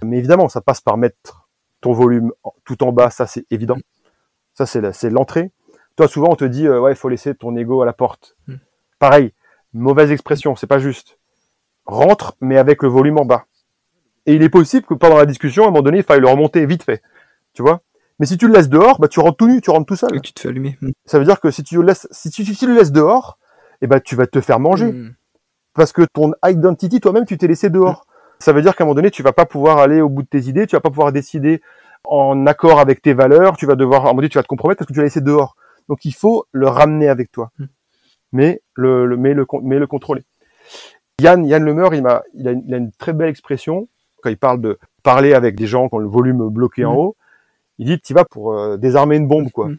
Mais 0.03 0.17
évidemment, 0.17 0.49
ça 0.49 0.61
passe 0.61 0.81
par 0.81 0.97
mettre 0.97 1.47
ton 1.81 1.93
volume 1.93 2.31
tout 2.65 2.83
en 2.83 2.91
bas, 2.91 3.09
ça 3.09 3.25
c'est 3.25 3.45
évident. 3.49 3.77
Ça 4.53 4.65
c'est 4.65 5.09
l'entrée. 5.09 5.51
Toi, 5.95 6.07
souvent, 6.07 6.29
on 6.31 6.35
te 6.35 6.45
dit, 6.45 6.65
euh, 6.67 6.79
ouais, 6.79 6.93
il 6.93 6.95
faut 6.95 7.09
laisser 7.09 7.35
ton 7.35 7.55
ego 7.55 7.81
à 7.81 7.85
la 7.85 7.93
porte. 7.93 8.35
Hmm. 8.47 8.55
Pareil, 8.97 9.33
mauvaise 9.73 10.11
expression, 10.11 10.55
c'est 10.55 10.67
pas 10.67 10.79
juste. 10.79 11.19
Rentre, 11.85 12.35
mais 12.41 12.57
avec 12.57 12.81
le 12.81 12.89
volume 12.89 13.19
en 13.19 13.25
bas. 13.25 13.45
Et 14.25 14.33
il 14.33 14.41
est 14.41 14.49
possible 14.49 14.85
que 14.85 14.93
pendant 14.93 15.17
la 15.17 15.25
discussion, 15.25 15.63
à 15.63 15.67
un 15.67 15.69
moment 15.69 15.83
donné, 15.83 15.99
il 15.99 16.03
faille 16.03 16.21
le 16.21 16.29
remonter 16.29 16.65
vite 16.65 16.83
fait. 16.83 17.03
Tu 17.53 17.61
vois? 17.61 17.81
Mais 18.19 18.25
si 18.25 18.37
tu 18.37 18.47
le 18.47 18.53
laisses 18.53 18.69
dehors, 18.69 18.99
bah, 18.99 19.07
tu 19.07 19.19
rentres 19.19 19.37
tout 19.37 19.47
nu, 19.47 19.61
tu 19.61 19.69
rentres 19.69 19.85
tout 19.85 19.95
seul. 19.95 20.15
Et 20.15 20.19
tu 20.21 20.33
te 20.33 20.39
fais 20.39 20.49
allumer. 20.49 20.77
Hmm. 20.81 20.91
Ça 21.05 21.19
veut 21.19 21.25
dire 21.25 21.39
que 21.39 21.51
si 21.51 21.63
tu 21.63 21.75
le 21.75 21.83
laisses, 21.83 22.07
si 22.09 22.31
tu, 22.31 22.43
si 22.43 22.55
tu 22.55 22.67
le 22.67 22.73
laisses 22.73 22.91
dehors, 22.91 23.37
eh 23.83 23.87
ben 23.87 23.99
tu 23.99 24.15
vas 24.15 24.27
te 24.27 24.39
faire 24.41 24.59
manger. 24.59 24.91
Hmm. 24.91 25.13
Parce 25.73 25.91
que 25.91 26.03
ton 26.13 26.33
identity, 26.45 27.01
toi-même, 27.01 27.25
tu 27.25 27.37
t'es 27.37 27.47
laissé 27.47 27.69
dehors. 27.69 28.05
Ça 28.39 28.53
veut 28.53 28.61
dire 28.61 28.75
qu'à 28.75 28.83
un 28.83 28.87
moment 28.87 28.95
donné, 28.95 29.11
tu 29.11 29.23
vas 29.23 29.33
pas 29.33 29.45
pouvoir 29.45 29.79
aller 29.79 30.01
au 30.01 30.09
bout 30.09 30.23
de 30.23 30.27
tes 30.27 30.41
idées, 30.41 30.67
tu 30.67 30.75
vas 30.75 30.81
pas 30.81 30.89
pouvoir 30.89 31.11
décider 31.11 31.61
en 32.05 32.45
accord 32.47 32.79
avec 32.79 33.01
tes 33.01 33.13
valeurs, 33.13 33.57
tu 33.57 33.65
vas 33.65 33.75
devoir, 33.75 34.01
à 34.01 34.03
un 34.03 34.07
moment 34.07 34.17
donné, 34.17 34.29
tu 34.29 34.37
vas 34.37 34.43
te 34.43 34.47
compromettre 34.47 34.79
parce 34.79 34.87
que 34.87 34.93
tu 34.93 34.99
l'as 34.99 35.05
laissé 35.05 35.21
dehors. 35.21 35.55
Donc 35.89 36.05
il 36.05 36.13
faut 36.13 36.45
le 36.51 36.67
ramener 36.67 37.09
avec 37.09 37.31
toi. 37.31 37.51
Hmm. 37.59 37.65
Mais 38.31 38.61
le, 38.75 39.05
le, 39.05 39.17
mais 39.17 39.33
le, 39.33 39.45
mais 39.61 39.79
le 39.79 39.87
contrôler. 39.87 40.23
Yann, 41.21 41.45
Yann 41.45 41.63
Lemeur, 41.63 41.93
il 41.93 42.07
a, 42.07 42.23
une, 42.35 42.91
très 42.97 43.13
belle 43.13 43.29
expression 43.29 43.87
quand 44.21 44.29
il 44.29 44.37
parle 44.37 44.61
de 44.61 44.79
parler 45.03 45.33
avec 45.33 45.55
des 45.55 45.67
gens 45.67 45.89
qui 45.89 45.95
ont 45.95 45.99
le 45.99 46.07
volume 46.07 46.49
bloqué 46.49 46.85
en 46.85 46.93
hmm. 46.93 46.97
haut. 46.97 47.15
Il 47.79 47.87
dit, 47.87 47.99
tu 47.99 48.13
vas 48.13 48.23
pour 48.23 48.53
euh, 48.53 48.77
désarmer 48.77 49.17
une 49.17 49.27
bombe, 49.27 49.49
quoi. 49.51 49.69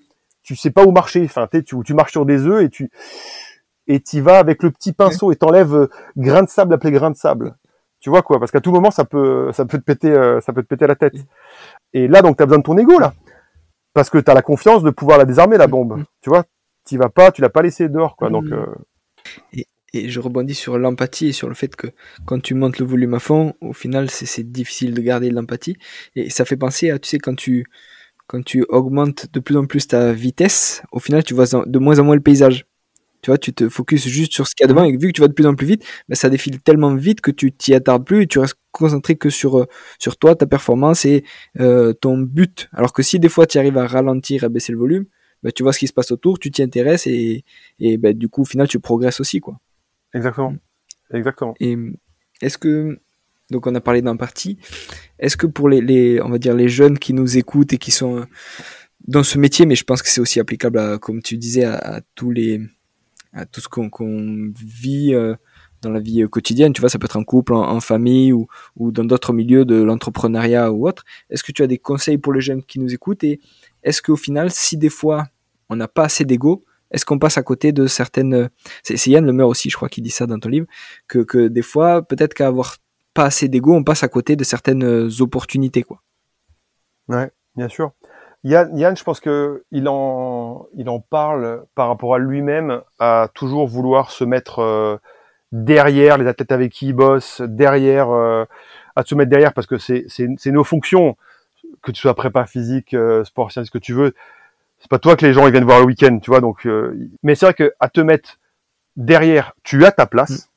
Tu 0.43 0.57
sais 0.57 0.71
pas 0.71 0.85
où 0.85 0.91
marcher. 0.91 1.25
Enfin, 1.25 1.49
tu, 1.51 1.77
tu 1.85 1.95
marches 1.95 2.13
sur 2.13 2.27
des 2.27 2.47
œufs 2.47 2.63
et 2.63 2.69
tu, 2.69 2.91
et 3.87 4.01
tu 4.01 4.21
vas 4.21 4.39
avec 4.39 4.63
le 4.63 4.71
petit 4.71 4.93
pinceau 4.93 5.33
et 5.33 5.37
t'enlèves 5.37 5.75
euh, 5.75 5.89
grain 6.17 6.43
de 6.43 6.49
sable 6.49 6.75
après 6.75 6.91
grain 6.91 7.11
de 7.11 7.17
sable. 7.17 7.57
Tu 8.01 8.11
vois 8.11 8.23
quoi? 8.23 8.39
Parce 8.39 8.51
qu'à 8.51 8.61
tout 8.61 8.73
moment 8.73 8.91
ça 8.91 9.05
peut 9.05 9.51
ça 9.53 9.65
peut 9.65 9.79
te 9.79 9.85
péter 9.85 10.11
euh, 10.11 10.41
ça 10.41 10.53
peut 10.53 10.63
te 10.63 10.69
péter 10.69 10.87
la 10.87 10.97
tête. 10.97 11.15
Et 11.93 12.09
là 12.09 12.23
donc 12.23 12.37
tu 12.37 12.43
as 12.43 12.47
besoin 12.47 12.59
de 12.59 12.65
ton 12.65 12.77
ego 12.77 12.99
là. 12.99 13.15
Parce 13.93 14.11
que 14.11 14.19
tu 14.19 14.31
as 14.31 14.35
la 14.35 14.43
confiance 14.43 14.83
de 14.83 14.91
pouvoir 14.91 15.19
la 15.19 15.25
désarmer 15.25 15.57
la 15.57 15.67
bombe. 15.67 16.03
Tu 16.21 16.31
vois? 16.31 16.45
Tu 16.87 16.99
vas 16.99 17.09
pas 17.09 17.31
tu 17.31 17.43
l'as 17.43 17.51
pas 17.51 17.63
laissé 17.63 17.89
dehors 17.89 18.17
quoi. 18.17 18.31
Donc 18.31 18.47
euh, 18.47 18.67
et, 19.53 19.67
et, 19.95 20.09
je 20.09 20.21
rebondis 20.21 20.55
sur 20.55 20.79
l'empathie 20.79 21.29
et 21.29 21.33
sur 21.33 21.49
le 21.49 21.55
fait 21.55 21.75
que 21.77 21.87
quand 22.27 22.43
tu 22.43 22.55
montes 22.55 22.79
le 22.79 22.87
volume 22.87 23.15
à 23.15 23.21
fond, 23.21 23.55
au 23.61 23.73
final 23.73 24.11
c'est 24.11 24.51
difficile 24.51 24.93
de 24.93 25.01
garder 25.01 25.31
l'empathie 25.31 25.77
et 26.15 26.31
ça 26.31 26.45
fait 26.45 26.57
penser 26.57 26.91
à 26.91 26.99
tu 26.99 27.09
sais 27.09 27.19
quand 27.19 27.37
tu 27.37 27.67
quand 28.27 28.43
tu 28.43 28.65
augmentes 28.69 29.33
de 29.33 29.41
plus 29.41 29.57
en 29.57 29.67
plus 29.67 29.87
ta 29.87 30.13
vitesse, 30.13 30.83
au 30.93 30.99
final 30.99 31.25
tu 31.25 31.35
vois 31.35 31.47
de 31.67 31.79
moins 31.79 31.99
en 31.99 32.05
moins 32.05 32.15
le 32.15 32.23
paysage. 32.23 32.67
Tu 33.25 33.31
vois, 33.31 33.39
tu 33.39 33.55
te 33.55 33.71
focuses 33.71 34.07
juste 34.07 34.35
sur 34.35 34.47
ce 34.47 34.55
qu'il 34.55 34.65
y 34.65 34.67
a 34.67 34.69
devant 34.69 34.85
et 34.85 34.95
vu 34.95 35.07
que 35.07 35.13
tu 35.13 35.23
vas 35.23 35.29
de 35.29 35.33
plus 35.33 35.47
en 35.47 35.55
plus 35.55 35.67
vite, 35.67 35.83
ben, 36.11 36.15
ça 36.15 36.29
défile 36.29 36.61
tellement 36.61 36.95
vite 36.95 37.23
que 37.23 37.31
tu 37.31 37.53
t'y 37.53 37.73
attardes 37.73 38.05
plus 38.05 38.25
et 38.25 38.27
tu 38.27 38.39
restes 38.39 38.59
concentré 38.71 39.17
que 39.17 39.31
sur, 39.31 39.61
euh, 39.61 39.67
sur 39.99 40.19
toi, 40.19 40.35
ta 40.35 40.45
performance 40.45 41.07
et 41.07 41.25
euh, 41.59 41.95
ton 41.95 42.19
but. 42.19 42.69
Alors 42.75 42.93
que 42.93 43.03
si 43.03 43.19
des 43.19 43.31
fois 43.31 43.47
tu 43.47 43.57
arrives 43.57 43.79
à 43.79 43.87
ralentir, 43.87 44.45
à 44.45 44.51
baisser 44.51 44.73
le 44.73 44.79
volume, 44.79 45.07
bah, 45.43 45.53
tu 45.53 45.63
vois 45.63 45.73
ce 45.73 45.79
qui 45.79 45.87
se 45.87 45.95
passe 45.95 46.13
autour, 46.13 46.39
tu 46.39 46.51
t'y 46.51 46.63
intéresses 46.63 47.07
et, 47.07 47.45
et 47.81 47.97
bah, 47.97 48.13
du 48.13 48.29
coup, 48.29 48.43
au 48.43 48.45
final, 48.45 48.69
tu 48.69 48.79
progresses 48.79 49.21
aussi. 49.21 49.41
quoi. 49.41 49.59
Exactement. 50.13 50.51
Mm. 50.51 51.17
Exactement. 51.17 51.55
Et 51.61 51.79
est-ce 52.43 52.59
que, 52.59 52.99
donc 53.51 53.67
on 53.67 53.75
a 53.75 53.81
parlé 53.81 54.03
d'un 54.03 54.17
parti, 54.17 54.59
est-ce 55.19 55.39
que 55.39 55.47
pour 55.47 55.71
les, 55.71 55.81
les, 55.81 56.21
on 56.21 56.29
va 56.29 56.37
dire, 56.37 56.55
les 56.55 56.69
jeunes 56.69 56.99
qui 56.99 57.15
nous 57.15 57.39
écoutent 57.39 57.73
et 57.73 57.79
qui 57.79 57.91
sont 57.91 58.27
dans 59.07 59.23
ce 59.23 59.39
métier, 59.39 59.65
mais 59.65 59.77
je 59.77 59.85
pense 59.85 60.03
que 60.03 60.09
c'est 60.09 60.21
aussi 60.21 60.41
applicable, 60.41 60.79
à, 60.79 60.99
comme 60.99 61.23
tu 61.23 61.39
disais, 61.39 61.65
à, 61.65 62.01
tous 62.15 62.31
les, 62.31 62.61
à 63.35 63.45
tout 63.47 63.61
ce 63.61 63.69
qu'on 63.69 63.91
vit 64.65 65.15
euh, 65.15 65.35
dans 65.83 65.91
la 65.91 66.01
vie 66.01 66.25
quotidienne. 66.31 66.73
Tu 66.73 66.81
vois, 66.81 66.89
ça 66.89 66.99
peut 66.99 67.07
être 67.07 67.17
un 67.17 67.25
couple, 67.25 67.55
en, 67.55 67.81
famille 67.81 68.33
ou, 68.33 68.47
ou 68.77 68.93
dans 68.93 69.05
d'autres 69.05 69.33
milieux 69.33 69.65
de 69.65 69.83
l'entrepreneuriat 69.83 70.73
ou 70.73 70.89
autre. 70.89 71.05
Est-ce 71.31 71.43
que 71.43 71.53
tu 71.53 71.63
as 71.63 71.67
des 71.67 71.79
conseils 71.79 72.19
pour 72.19 72.33
les 72.33 72.41
jeunes 72.41 72.63
qui 72.63 72.79
nous 72.79 72.93
écoutent 72.95 73.25
et 73.25 73.41
est-ce 73.83 74.01
qu'au 74.01 74.17
final, 74.17 74.51
si 74.51 74.77
des 74.77 74.89
fois 74.89 75.27
on 75.69 75.77
n'a 75.77 75.89
pas 75.89 76.05
assez 76.05 76.25
d'ego, 76.25 76.65
est-ce 76.91 77.05
qu'on 77.05 77.19
passe 77.19 77.39
à 77.39 77.43
côté 77.43 77.73
de 77.73 77.87
certaines... 77.87 78.51
C'est 78.83 79.09
Yann 79.09 79.27
Lemeur 79.27 79.49
aussi, 79.49 79.69
je 79.69 79.77
crois, 79.77 79.89
qui 79.89 80.01
dit 80.01 80.11
ça 80.11 80.27
dans 80.27 80.39
ton 80.39 80.49
livre, 80.49 80.67
que, 81.09 81.19
que 81.19 81.49
des 81.49 81.63
fois, 81.63 82.03
peut-être 82.03 82.35
qu'à 82.35 82.47
avoir 82.47 82.77
pas 83.15 83.25
assez 83.25 83.49
d'ego, 83.49 83.75
on 83.75 83.83
passe 83.83 84.05
à 84.05 84.09
côté 84.09 84.37
de 84.37 84.45
certaines 84.45 85.11
opportunités, 85.21 85.83
quoi. 85.83 86.03
Ouais, 87.09 87.31
bien 87.57 87.69
sûr. 87.69 87.93
Yann, 88.45 88.77
Yann, 88.77 88.97
je 88.97 89.03
pense 89.03 89.21
que 89.21 89.65
il 89.71 89.89
en, 89.89 90.67
il 90.75 90.89
en 90.89 91.01
parle 91.01 91.65
par 91.75 91.89
rapport 91.89 92.15
à 92.15 92.19
lui-même, 92.19 92.83
à 92.99 93.29
toujours 93.35 93.67
vouloir 93.67 94.11
se 94.11 94.23
mettre 94.23 94.59
euh, 94.59 94.99
derrière 95.55 96.19
les 96.19 96.27
athlètes 96.27 96.53
avec 96.53 96.73
qui 96.73 96.89
il 96.89 96.93
bosse, 96.93 97.41
derrière, 97.41 98.11
euh, 98.11 98.45
à 98.97 99.03
se 99.05 99.15
mettre 99.15 99.31
derrière 99.31 99.55
parce 99.55 99.67
que 99.67 99.79
c'est, 99.79 100.05
c'est, 100.09 100.51
nos 100.51 100.65
fonctions, 100.65 101.17
que 101.83 101.93
tu 101.93 102.01
sois 102.01 102.15
prépa 102.15 102.45
physique, 102.45 102.93
euh, 102.95 103.25
sport, 103.25 103.51
ce 103.53 103.71
que 103.71 103.79
tu 103.79 103.95
veux. 103.95 104.15
C'est 104.81 104.91
pas 104.91 104.99
toi 104.99 105.17
que 105.17 105.25
les 105.25 105.33
gens 105.33 105.47
ils 105.47 105.53
viennent 105.53 105.65
voir 105.65 105.81
le 105.81 105.87
week-end, 105.87 106.19
tu 106.19 106.31
vois. 106.31 106.41
Donc, 106.41 106.67
euh, 106.67 106.99
mais 107.23 107.35
c'est 107.35 107.47
vrai 107.47 107.55
que 107.55 107.73
à 107.81 107.89
te 107.89 108.01
mettre 108.01 108.39
derrière, 108.97 109.55
tu 109.63 109.85
as 109.85 109.93
ta 109.93 110.07
place. 110.07 110.51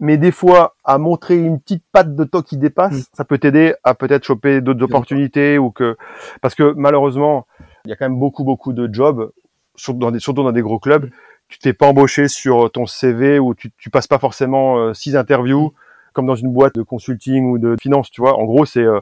Mm. 0.00 0.06
Mais 0.06 0.16
des 0.16 0.32
fois, 0.32 0.76
à 0.84 0.98
montrer 0.98 1.36
une 1.36 1.60
petite 1.60 1.84
patte 1.92 2.14
de 2.14 2.24
toi 2.24 2.42
qui 2.42 2.56
dépasse, 2.56 2.92
mm. 2.92 3.04
ça 3.12 3.24
peut 3.24 3.38
t'aider 3.38 3.74
à 3.84 3.94
peut-être 3.94 4.24
choper 4.24 4.60
d'autres 4.60 4.82
opportunités 4.82 5.58
ou 5.58 5.70
que, 5.70 5.96
parce 6.40 6.54
que 6.54 6.74
malheureusement, 6.76 7.46
il 7.84 7.90
y 7.90 7.92
a 7.92 7.96
quand 7.96 8.08
même 8.08 8.18
beaucoup, 8.18 8.44
beaucoup 8.44 8.72
de 8.72 8.92
jobs, 8.92 9.30
surtout 9.76 9.98
dans 9.98 10.10
des, 10.10 10.20
surtout 10.20 10.42
dans 10.42 10.52
des 10.52 10.62
gros 10.62 10.78
clubs. 10.78 11.10
Tu 11.48 11.58
t'es 11.58 11.72
pas 11.72 11.86
embauché 11.86 12.28
sur 12.28 12.70
ton 12.72 12.86
CV 12.86 13.38
ou 13.38 13.54
tu, 13.54 13.70
tu 13.76 13.90
passes 13.90 14.06
pas 14.06 14.18
forcément 14.18 14.78
euh, 14.78 14.94
six 14.94 15.14
interviews 15.16 15.74
comme 16.14 16.26
dans 16.26 16.36
une 16.36 16.52
boîte 16.52 16.76
de 16.76 16.82
consulting 16.82 17.50
ou 17.50 17.58
de 17.58 17.76
finance, 17.78 18.10
tu 18.10 18.22
vois. 18.22 18.38
En 18.38 18.44
gros, 18.44 18.64
c'est 18.64 18.84
euh, 18.84 19.00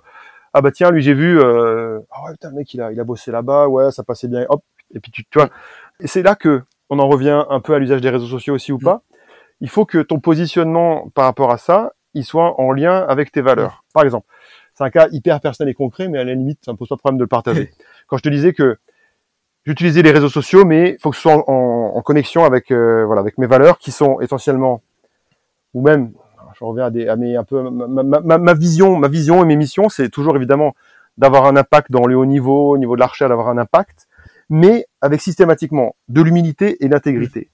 ah 0.55 0.61
bah 0.61 0.73
tiens, 0.73 0.91
lui 0.91 1.03
j'ai 1.03 1.15
vu, 1.15 1.39
euh, 1.39 1.99
oh 2.11 2.27
ouais, 2.27 2.33
putain, 2.33 2.51
le 2.51 2.57
mec 2.57 2.75
il 2.75 2.81
a, 2.81 2.91
il 2.91 2.99
a 2.99 3.05
bossé 3.05 3.31
là-bas, 3.31 3.69
ouais, 3.69 3.91
ça 3.93 4.03
passait 4.03 4.29
bien, 4.29 4.45
hop, 4.49 4.63
et 4.95 4.99
puis 4.99 5.13
tu, 5.13 5.25
tu 5.25 5.39
vois. 5.39 5.49
Et 6.01 6.07
c'est 6.07 6.23
là 6.23 6.35
que 6.35 6.63
on 6.91 6.99
en 6.99 7.09
revient 7.09 7.45
un 7.49 7.61
peu 7.61 7.75
à 7.75 7.79
l'usage 7.79 8.01
des 8.01 8.11
réseaux 8.11 8.27
sociaux 8.27 8.55
aussi 8.55 8.73
ou 8.73 8.79
pas 8.79 9.03
il 9.63 9.71
faut 9.71 9.87
que 9.87 9.99
ton 9.99 10.19
positionnement 10.19 11.09
par 11.15 11.25
rapport 11.25 11.53
à 11.53 11.57
ça, 11.57 11.93
il 12.15 12.25
soit 12.25 12.61
en 12.61 12.73
lien 12.73 13.07
avec 13.09 13.31
tes 13.31 13.41
valeurs. 13.41 13.85
Par 13.95 14.03
exemple, 14.03 14.27
c'est 14.75 14.83
un 14.83 14.91
cas 14.91 15.07
hyper 15.13 15.41
personnel 15.41 15.71
et 15.71 15.75
concret, 15.75 16.09
mais 16.09 16.19
à 16.19 16.25
la 16.25 16.35
limite, 16.35 16.59
ça 16.65 16.73
ne 16.73 16.77
pose 16.77 16.89
pas 16.89 16.97
de 16.97 17.01
problème 17.01 17.19
de 17.19 17.23
le 17.23 17.29
partager. 17.29 17.71
Quand 18.09 18.17
je 18.17 18.25
te 18.25 18.29
disais 18.29 18.53
que 18.53 18.77
j'utilisais 19.65 20.03
les 20.03 20.11
réseaux 20.11 20.29
sociaux, 20.29 20.65
mais 20.65 20.91
il 20.91 21.01
faut 21.01 21.11
que 21.11 21.17
ce 21.17 21.23
soit 21.23 21.49
en, 21.49 22.03
connexion 22.03 22.45
avec 22.45 22.73
euh, 22.73 23.05
voilà 23.07 23.21
avec 23.21 23.39
mes 23.39 23.47
valeurs 23.47 23.79
qui 23.79 23.93
sont 23.93 24.21
essentiellement, 24.21 24.83
ou 25.75 25.81
même, 25.81 26.13
je 26.59 26.65
reviens 26.65 26.87
à, 26.87 26.91
des, 26.91 27.07
à 27.07 27.15
mes 27.15 27.37
un 27.37 27.45
peu 27.45 27.63
ma, 27.71 28.55
vision, 28.55 28.97
ma 28.97 29.07
vision 29.07 29.45
et 29.45 29.47
mes 29.47 29.57
missions, 29.57 29.89
c'est 29.89 30.09
toujours 30.09 30.35
évidemment 30.35 30.75
d'avoir 31.19 31.47
un 31.47 31.55
impact 31.55 31.93
dans 31.93 32.07
le 32.07 32.17
haut 32.17 32.27
niveau, 32.27 32.73
au 32.73 32.79
niveau 32.79 32.97
de 32.97 33.01
l'archer, 33.01 33.29
d'avoir 33.29 33.49
un 33.49 33.59
impact, 33.59 34.09
mais 34.51 34.87
avec 35.01 35.21
systématiquement 35.21 35.95
de 36.09 36.21
l'humilité 36.21 36.85
et 36.85 36.89
l'intégrité. 36.89 37.52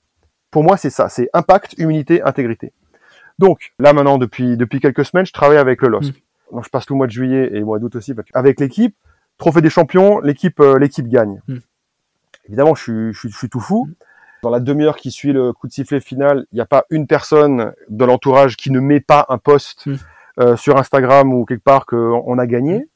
Pour 0.51 0.64
moi, 0.64 0.76
c'est 0.76 0.90
ça, 0.90 1.09
c'est 1.09 1.28
impact, 1.32 1.74
humilité, 1.78 2.22
intégrité. 2.22 2.72
Donc 3.38 3.72
là 3.78 3.92
maintenant, 3.92 4.18
depuis 4.18 4.57
depuis 4.57 4.80
quelques 4.80 5.05
semaines, 5.05 5.26
je 5.26 5.32
travaille 5.32 5.59
avec 5.59 5.82
le 5.82 5.88
LOSC. 5.88 6.14
Mm. 6.14 6.55
Donc 6.55 6.64
je 6.64 6.70
passe 6.70 6.86
tout 6.86 6.94
le 6.94 6.99
mois 6.99 7.07
de 7.07 7.12
juillet 7.12 7.49
et 7.53 7.59
le 7.59 7.64
mois 7.64 7.78
d'août 7.78 7.94
aussi 7.96 8.14
avec 8.34 8.61
l'équipe. 8.61 8.96
Trophée 9.36 9.61
des 9.61 9.70
champions, 9.70 10.18
l'équipe 10.20 10.59
euh, 10.61 10.78
l'équipe 10.78 11.07
gagne. 11.07 11.40
Mm. 11.46 11.59
Évidemment, 12.46 12.74
je 12.74 12.82
suis, 12.82 13.12
je, 13.12 13.18
suis, 13.18 13.30
je 13.30 13.36
suis 13.36 13.49
tout 13.49 13.61
fou. 13.61 13.86
Mm. 13.88 13.94
Dans 14.42 14.51
la 14.51 14.61
demi-heure 14.61 14.96
qui 14.96 15.11
suit 15.11 15.32
le 15.32 15.53
coup 15.53 15.66
de 15.66 15.72
sifflet 15.72 16.01
final, 16.01 16.46
il 16.53 16.57
n'y 16.57 16.61
a 16.61 16.66
pas 16.66 16.84
une 16.90 17.07
personne 17.07 17.72
de 17.88 18.05
l'entourage 18.05 18.57
qui 18.57 18.70
ne 18.70 18.78
met 18.78 19.01
pas 19.01 19.26
un 19.28 19.38
post 19.38 19.88
euh, 20.38 20.57
sur 20.57 20.76
Instagram 20.76 21.34
ou 21.34 21.44
quelque 21.44 21.64
part 21.64 21.86
qu'on 21.86 22.38
a 22.38 22.46
gagné. 22.46 22.88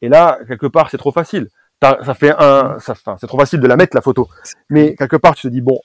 Et 0.00 0.08
là, 0.08 0.38
quelque 0.46 0.66
part, 0.66 0.88
c'est 0.90 0.98
trop 0.98 1.10
facile. 1.10 1.48
Ça 1.82 2.14
fait 2.14 2.32
un, 2.38 2.78
ça, 2.78 2.94
c'est 3.18 3.26
trop 3.26 3.38
facile 3.38 3.60
de 3.60 3.66
la 3.66 3.76
mettre 3.76 3.96
la 3.96 4.00
photo. 4.00 4.28
Mais 4.70 4.94
quelque 4.94 5.16
part, 5.16 5.34
tu 5.34 5.42
te 5.42 5.48
dis 5.48 5.60
bon, 5.60 5.78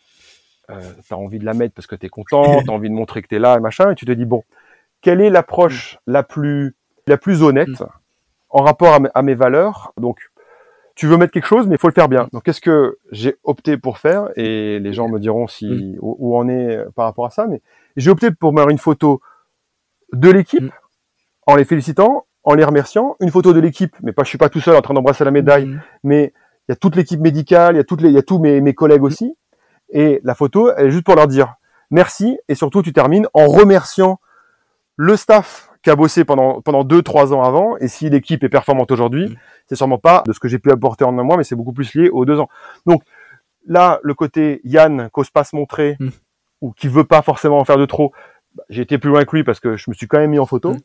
euh, 0.71 0.81
tu 1.05 1.13
as 1.13 1.17
envie 1.17 1.39
de 1.39 1.45
la 1.45 1.53
mettre 1.53 1.73
parce 1.73 1.87
que 1.87 1.95
tu 1.95 2.05
es 2.05 2.09
content, 2.09 2.61
tu 2.63 2.69
as 2.69 2.73
envie 2.73 2.89
de 2.89 2.95
montrer 2.95 3.21
que 3.21 3.27
tu 3.27 3.35
es 3.35 3.39
là 3.39 3.57
et 3.57 3.59
machin, 3.59 3.91
et 3.91 3.95
tu 3.95 4.05
te 4.05 4.11
dis, 4.11 4.25
bon, 4.25 4.43
quelle 5.01 5.21
est 5.21 5.29
l'approche 5.29 5.97
mm. 6.07 6.11
la 6.11 6.23
plus 6.23 6.75
la 7.07 7.17
plus 7.17 7.43
honnête 7.43 7.67
mm. 7.67 7.85
en 8.49 8.63
rapport 8.63 8.97
à, 9.13 9.21
mes 9.21 9.35
valeurs? 9.35 9.93
Donc, 9.97 10.19
tu 10.95 11.07
veux 11.07 11.17
mettre 11.17 11.31
quelque 11.31 11.47
chose, 11.47 11.67
mais 11.67 11.75
il 11.75 11.79
faut 11.79 11.87
le 11.87 11.93
faire 11.93 12.09
bien. 12.09 12.27
Donc, 12.31 12.43
qu'est-ce 12.43 12.61
que 12.61 12.97
j'ai 13.11 13.35
opté 13.43 13.77
pour 13.77 13.97
faire? 13.97 14.29
Et 14.35 14.79
les 14.79 14.93
gens 14.93 15.09
me 15.09 15.19
diront 15.19 15.47
si 15.47 15.67
mm. 15.67 15.97
où, 16.01 16.37
on 16.37 16.47
est 16.47 16.79
par 16.95 17.05
rapport 17.05 17.25
à 17.25 17.29
ça. 17.29 17.47
Mais 17.47 17.61
j'ai 17.97 18.11
opté 18.11 18.31
pour 18.31 18.53
mettre 18.53 18.69
une 18.69 18.77
photo 18.77 19.21
de 20.13 20.29
l'équipe 20.29 20.71
en 21.47 21.55
les 21.55 21.65
félicitant, 21.65 22.25
en 22.43 22.53
les 22.53 22.63
remerciant. 22.63 23.15
Une 23.19 23.31
photo 23.31 23.53
de 23.53 23.59
l'équipe, 23.59 23.95
mais 24.03 24.11
pas, 24.11 24.23
je 24.23 24.29
suis 24.29 24.37
pas 24.37 24.49
tout 24.49 24.61
seul 24.61 24.75
en 24.75 24.81
train 24.81 24.93
d'embrasser 24.93 25.23
la 25.23 25.31
médaille, 25.31 25.77
mais 26.03 26.33
il 26.67 26.71
y 26.71 26.73
a 26.73 26.75
toute 26.75 26.95
l'équipe 26.95 27.19
médicale, 27.19 27.75
il 27.75 27.77
y 27.77 27.81
a 27.81 27.83
toutes 27.83 28.01
les, 28.01 28.09
il 28.09 28.15
y 28.15 28.19
a 28.19 28.23
tous 28.23 28.39
mes, 28.39 28.61
mes 28.61 28.73
collègues 28.73 29.03
aussi. 29.03 29.35
Et 29.91 30.21
la 30.23 30.35
photo, 30.35 30.71
elle 30.75 30.87
est 30.87 30.91
juste 30.91 31.05
pour 31.05 31.15
leur 31.15 31.27
dire 31.27 31.55
merci. 31.89 32.39
Et 32.47 32.55
surtout, 32.55 32.81
tu 32.81 32.93
termines 32.93 33.27
en 33.33 33.47
remerciant 33.47 34.19
le 34.95 35.15
staff 35.15 35.69
qui 35.83 35.89
a 35.89 35.95
bossé 35.95 36.25
pendant 36.25 36.61
pendant 36.61 36.83
deux 36.83 37.01
trois 37.01 37.33
ans 37.33 37.43
avant. 37.43 37.77
Et 37.77 37.87
si 37.87 38.09
l'équipe 38.09 38.43
est 38.43 38.49
performante 38.49 38.91
aujourd'hui, 38.91 39.27
mm. 39.29 39.35
c'est 39.67 39.75
sûrement 39.75 39.97
pas 39.97 40.23
de 40.25 40.33
ce 40.33 40.39
que 40.39 40.47
j'ai 40.47 40.59
pu 40.59 40.71
apporter 40.71 41.03
en 41.03 41.17
un 41.17 41.23
mois, 41.23 41.37
mais 41.37 41.43
c'est 41.43 41.55
beaucoup 41.55 41.73
plus 41.73 41.93
lié 41.93 42.09
aux 42.09 42.25
deux 42.25 42.39
ans. 42.39 42.49
Donc 42.85 43.03
là, 43.67 43.99
le 44.03 44.13
côté 44.13 44.61
Yann 44.63 45.09
qu'ose 45.11 45.29
pas 45.29 45.43
se 45.43 45.55
montrer 45.55 45.97
mm. 45.99 46.09
ou 46.61 46.71
qui 46.71 46.87
veut 46.87 47.03
pas 47.03 47.21
forcément 47.21 47.59
en 47.59 47.65
faire 47.65 47.77
de 47.77 47.85
trop, 47.85 48.11
bah, 48.55 48.63
j'ai 48.69 48.81
été 48.81 48.97
plus 48.97 49.09
loin 49.09 49.25
que 49.25 49.35
lui 49.35 49.43
parce 49.43 49.59
que 49.59 49.75
je 49.75 49.89
me 49.89 49.93
suis 49.93 50.07
quand 50.07 50.19
même 50.19 50.31
mis 50.31 50.39
en 50.39 50.45
photo. 50.45 50.73
Mm. 50.73 50.79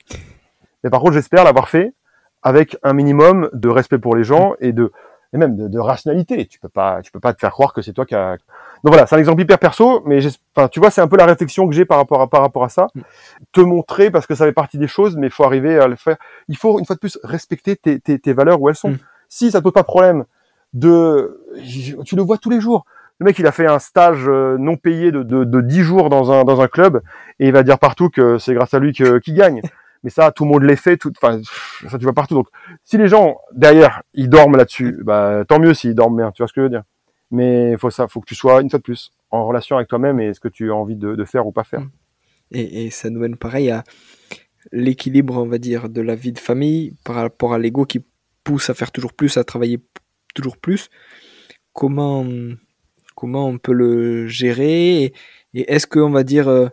Mais 0.84 0.90
par 0.90 1.00
contre, 1.00 1.12
j'espère 1.12 1.44
l'avoir 1.44 1.68
fait 1.68 1.92
avec 2.42 2.76
un 2.82 2.92
minimum 2.92 3.50
de 3.52 3.68
respect 3.68 3.98
pour 3.98 4.14
les 4.14 4.24
gens 4.24 4.54
et 4.60 4.72
de 4.72 4.92
et 5.36 5.38
même 5.38 5.56
de, 5.56 5.68
de, 5.68 5.78
rationalité. 5.78 6.46
Tu 6.46 6.58
peux 6.58 6.68
pas, 6.68 7.02
tu 7.02 7.12
peux 7.12 7.20
pas 7.20 7.32
te 7.32 7.40
faire 7.40 7.50
croire 7.50 7.72
que 7.72 7.82
c'est 7.82 7.92
toi 7.92 8.06
qui 8.06 8.14
a. 8.14 8.32
Donc 8.32 8.92
voilà, 8.92 9.06
c'est 9.06 9.14
un 9.14 9.18
exemple 9.18 9.42
hyper 9.42 9.58
perso, 9.58 10.02
mais 10.06 10.20
enfin, 10.54 10.68
tu 10.68 10.80
vois, 10.80 10.90
c'est 10.90 11.00
un 11.00 11.08
peu 11.08 11.16
la 11.16 11.26
réflexion 11.26 11.68
que 11.68 11.74
j'ai 11.74 11.84
par 11.84 11.98
rapport 11.98 12.20
à 12.20 12.28
par 12.28 12.40
rapport 12.40 12.64
à 12.64 12.68
ça. 12.68 12.88
Mm. 12.94 13.00
Te 13.52 13.60
montrer 13.60 14.10
parce 14.10 14.26
que 14.26 14.34
ça 14.34 14.46
fait 14.46 14.52
partie 14.52 14.78
des 14.78 14.88
choses, 14.88 15.16
mais 15.16 15.28
il 15.28 15.32
faut 15.32 15.44
arriver 15.44 15.78
à 15.78 15.86
le 15.86 15.96
faire. 15.96 16.16
Il 16.48 16.56
faut 16.56 16.78
une 16.78 16.86
fois 16.86 16.96
de 16.96 17.00
plus 17.00 17.18
respecter 17.22 17.76
tes, 17.76 18.00
tes, 18.00 18.18
tes 18.18 18.32
valeurs 18.32 18.60
où 18.60 18.68
elles 18.68 18.76
sont. 18.76 18.90
Mm. 18.90 18.98
Si 19.28 19.50
ça 19.50 19.58
te 19.58 19.64
pose 19.64 19.72
pas 19.72 19.82
de 19.82 19.86
problème 19.86 20.24
de, 20.72 21.42
tu 22.04 22.16
le 22.16 22.22
vois 22.22 22.38
tous 22.38 22.50
les 22.50 22.60
jours. 22.60 22.84
Le 23.18 23.24
mec, 23.24 23.38
il 23.38 23.46
a 23.46 23.52
fait 23.52 23.66
un 23.66 23.78
stage 23.78 24.28
euh, 24.28 24.58
non 24.58 24.76
payé 24.76 25.10
de, 25.10 25.22
de, 25.22 25.44
de 25.44 25.60
10 25.62 25.82
jours 25.82 26.10
dans 26.10 26.30
un, 26.32 26.44
dans 26.44 26.60
un 26.60 26.68
club 26.68 27.00
et 27.40 27.46
il 27.46 27.52
va 27.52 27.62
dire 27.62 27.78
partout 27.78 28.10
que 28.10 28.36
c'est 28.36 28.52
grâce 28.52 28.74
à 28.74 28.78
lui 28.78 28.92
qu'il 28.92 29.34
gagne. 29.34 29.62
Mais 30.06 30.10
ça, 30.10 30.30
tout 30.30 30.44
le 30.44 30.50
monde 30.50 30.62
l'est 30.62 30.76
fait, 30.76 30.96
tout, 30.96 31.12
enfin, 31.20 31.40
ça 31.90 31.98
tu 31.98 32.04
vois 32.04 32.12
partout. 32.12 32.34
Donc, 32.34 32.46
si 32.84 32.96
les 32.96 33.08
gens 33.08 33.40
derrière 33.52 34.02
ils 34.14 34.28
dorment 34.28 34.56
là-dessus, 34.56 35.00
bah 35.02 35.42
tant 35.48 35.58
mieux 35.58 35.74
s'ils 35.74 35.96
dorment 35.96 36.18
bien. 36.18 36.30
Tu 36.30 36.42
vois 36.42 36.46
ce 36.46 36.52
que 36.52 36.60
je 36.60 36.66
veux 36.66 36.70
dire 36.70 36.84
Mais 37.32 37.76
faut 37.76 37.90
ça, 37.90 38.06
faut 38.06 38.20
que 38.20 38.26
tu 38.26 38.36
sois 38.36 38.62
une 38.62 38.70
fois 38.70 38.78
de 38.78 38.84
plus 38.84 39.10
en 39.32 39.44
relation 39.44 39.74
avec 39.74 39.88
toi-même 39.88 40.20
et 40.20 40.32
ce 40.32 40.38
que 40.38 40.46
tu 40.46 40.70
as 40.70 40.76
envie 40.76 40.94
de, 40.94 41.24
faire 41.24 41.44
ou 41.44 41.50
pas 41.50 41.64
faire. 41.64 41.82
Et, 42.52 42.88
ça 42.90 43.10
nous 43.10 43.18
mène 43.18 43.36
pareil 43.36 43.68
à 43.68 43.82
l'équilibre, 44.70 45.38
on 45.38 45.48
va 45.48 45.58
dire, 45.58 45.88
de 45.88 46.00
la 46.00 46.14
vie 46.14 46.30
de 46.30 46.38
famille 46.38 46.94
par 47.04 47.16
rapport 47.16 47.52
à 47.52 47.58
l'ego 47.58 47.84
qui 47.84 48.04
pousse 48.44 48.70
à 48.70 48.74
faire 48.74 48.92
toujours 48.92 49.12
plus, 49.12 49.36
à 49.38 49.42
travailler 49.42 49.80
toujours 50.36 50.56
plus. 50.56 50.88
Comment 51.72 52.24
comment 53.16 53.48
on 53.48 53.58
peut 53.58 53.72
le 53.72 54.28
gérer 54.28 55.02
et, 55.02 55.14
et 55.54 55.72
est-ce 55.72 55.88
que 55.88 55.98
on 55.98 56.10
va 56.10 56.22
dire 56.22 56.46
euh, 56.46 56.68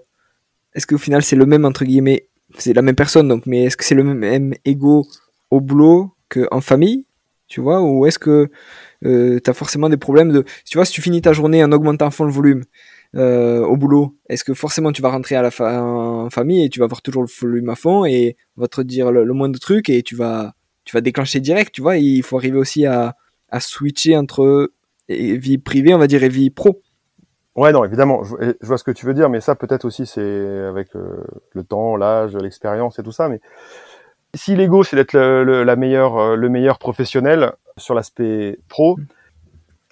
est-ce 0.75 0.85
qu'au 0.85 0.99
final 0.99 1.23
c'est 1.23 1.35
le 1.35 1.47
même 1.47 1.65
entre 1.65 1.83
guillemets 1.83 2.27
c'est 2.57 2.73
la 2.73 2.81
même 2.81 2.95
personne, 2.95 3.27
donc, 3.27 3.45
mais 3.45 3.63
est-ce 3.65 3.77
que 3.77 3.83
c'est 3.83 3.95
le 3.95 4.03
même 4.03 4.53
ego 4.65 5.05
au 5.51 5.61
boulot 5.61 6.11
qu'en 6.29 6.61
famille, 6.61 7.05
tu 7.47 7.61
vois, 7.61 7.81
ou 7.81 8.05
est-ce 8.05 8.19
que 8.19 8.49
euh, 9.05 9.39
tu 9.43 9.53
forcément 9.53 9.89
des 9.89 9.97
problèmes 9.97 10.31
de, 10.31 10.43
tu 10.65 10.77
vois, 10.77 10.85
si 10.85 10.93
tu 10.93 11.01
finis 11.01 11.21
ta 11.21 11.33
journée 11.33 11.63
en 11.63 11.71
augmentant 11.71 12.09
fond 12.11 12.23
le 12.25 12.31
volume 12.31 12.63
euh, 13.15 13.61
au 13.61 13.77
boulot, 13.77 14.17
est-ce 14.29 14.43
que 14.43 14.53
forcément 14.53 14.91
tu 14.91 15.01
vas 15.01 15.09
rentrer 15.09 15.35
à 15.35 15.41
la 15.41 15.51
en 15.61 16.29
famille 16.29 16.63
et 16.65 16.69
tu 16.69 16.79
vas 16.79 16.85
avoir 16.85 17.01
toujours 17.01 17.21
le 17.23 17.29
volume 17.41 17.69
à 17.69 17.75
fond 17.75 18.05
et 18.05 18.37
on 18.57 18.61
va 18.61 18.67
te 18.67 18.81
dire 18.81 19.11
le, 19.11 19.23
le 19.23 19.33
moindre 19.33 19.59
truc 19.59 19.89
et 19.89 20.01
tu 20.01 20.15
vas, 20.15 20.53
tu 20.85 20.95
vas 20.95 21.01
déclencher 21.01 21.39
direct, 21.39 21.73
tu 21.73 21.81
vois, 21.81 21.97
il 21.97 22.23
faut 22.23 22.37
arriver 22.37 22.57
aussi 22.57 22.85
à, 22.85 23.15
à 23.49 23.59
switcher 23.59 24.17
entre 24.17 24.71
vie 25.09 25.57
privée, 25.57 25.93
on 25.93 25.99
va 25.99 26.07
dire, 26.07 26.23
et 26.23 26.29
vie 26.29 26.49
pro. 26.49 26.81
Ouais, 27.55 27.71
non, 27.71 27.83
évidemment, 27.83 28.23
je, 28.23 28.53
vois 28.61 28.77
ce 28.77 28.83
que 28.83 28.91
tu 28.91 29.05
veux 29.05 29.13
dire, 29.13 29.29
mais 29.29 29.39
ça 29.39 29.55
peut-être 29.55 29.85
aussi 29.85 30.05
c'est 30.07 30.65
avec 30.67 30.95
euh, 30.95 31.23
le 31.51 31.63
temps, 31.63 31.95
l'âge, 31.95 32.35
l'expérience 32.35 32.97
et 32.97 33.03
tout 33.03 33.11
ça. 33.11 33.29
Mais 33.29 33.41
si 34.33 34.55
l'ego 34.55 34.83
c'est 34.83 34.95
d'être 34.95 35.13
le, 35.13 35.63
la 35.63 35.75
meilleure, 35.75 36.17
euh, 36.17 36.35
le 36.35 36.49
meilleur 36.49 36.79
professionnel 36.79 37.53
sur 37.77 37.93
l'aspect 37.93 38.57
pro, 38.69 38.97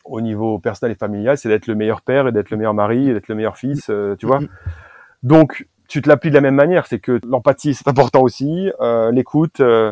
au 0.05 0.21
niveau 0.21 0.59
personnel 0.59 0.93
et 0.93 0.97
familial, 0.97 1.37
c'est 1.37 1.49
d'être 1.49 1.67
le 1.67 1.75
meilleur 1.75 2.01
père 2.01 2.27
et 2.27 2.31
d'être 2.31 2.49
le 2.49 2.57
meilleur 2.57 2.73
mari 2.73 3.09
et 3.09 3.13
d'être 3.13 3.27
le 3.27 3.35
meilleur 3.35 3.57
fils, 3.57 3.89
euh, 3.89 4.15
tu 4.15 4.25
vois. 4.25 4.39
Donc, 5.23 5.67
tu 5.87 6.01
te 6.01 6.09
l'appliques 6.09 6.31
de 6.31 6.37
la 6.37 6.41
même 6.41 6.55
manière, 6.55 6.87
c'est 6.87 6.99
que 6.99 7.19
l'empathie, 7.27 7.73
c'est 7.73 7.87
important 7.87 8.21
aussi, 8.21 8.71
euh, 8.79 9.11
l'écoute 9.11 9.59
euh, 9.59 9.91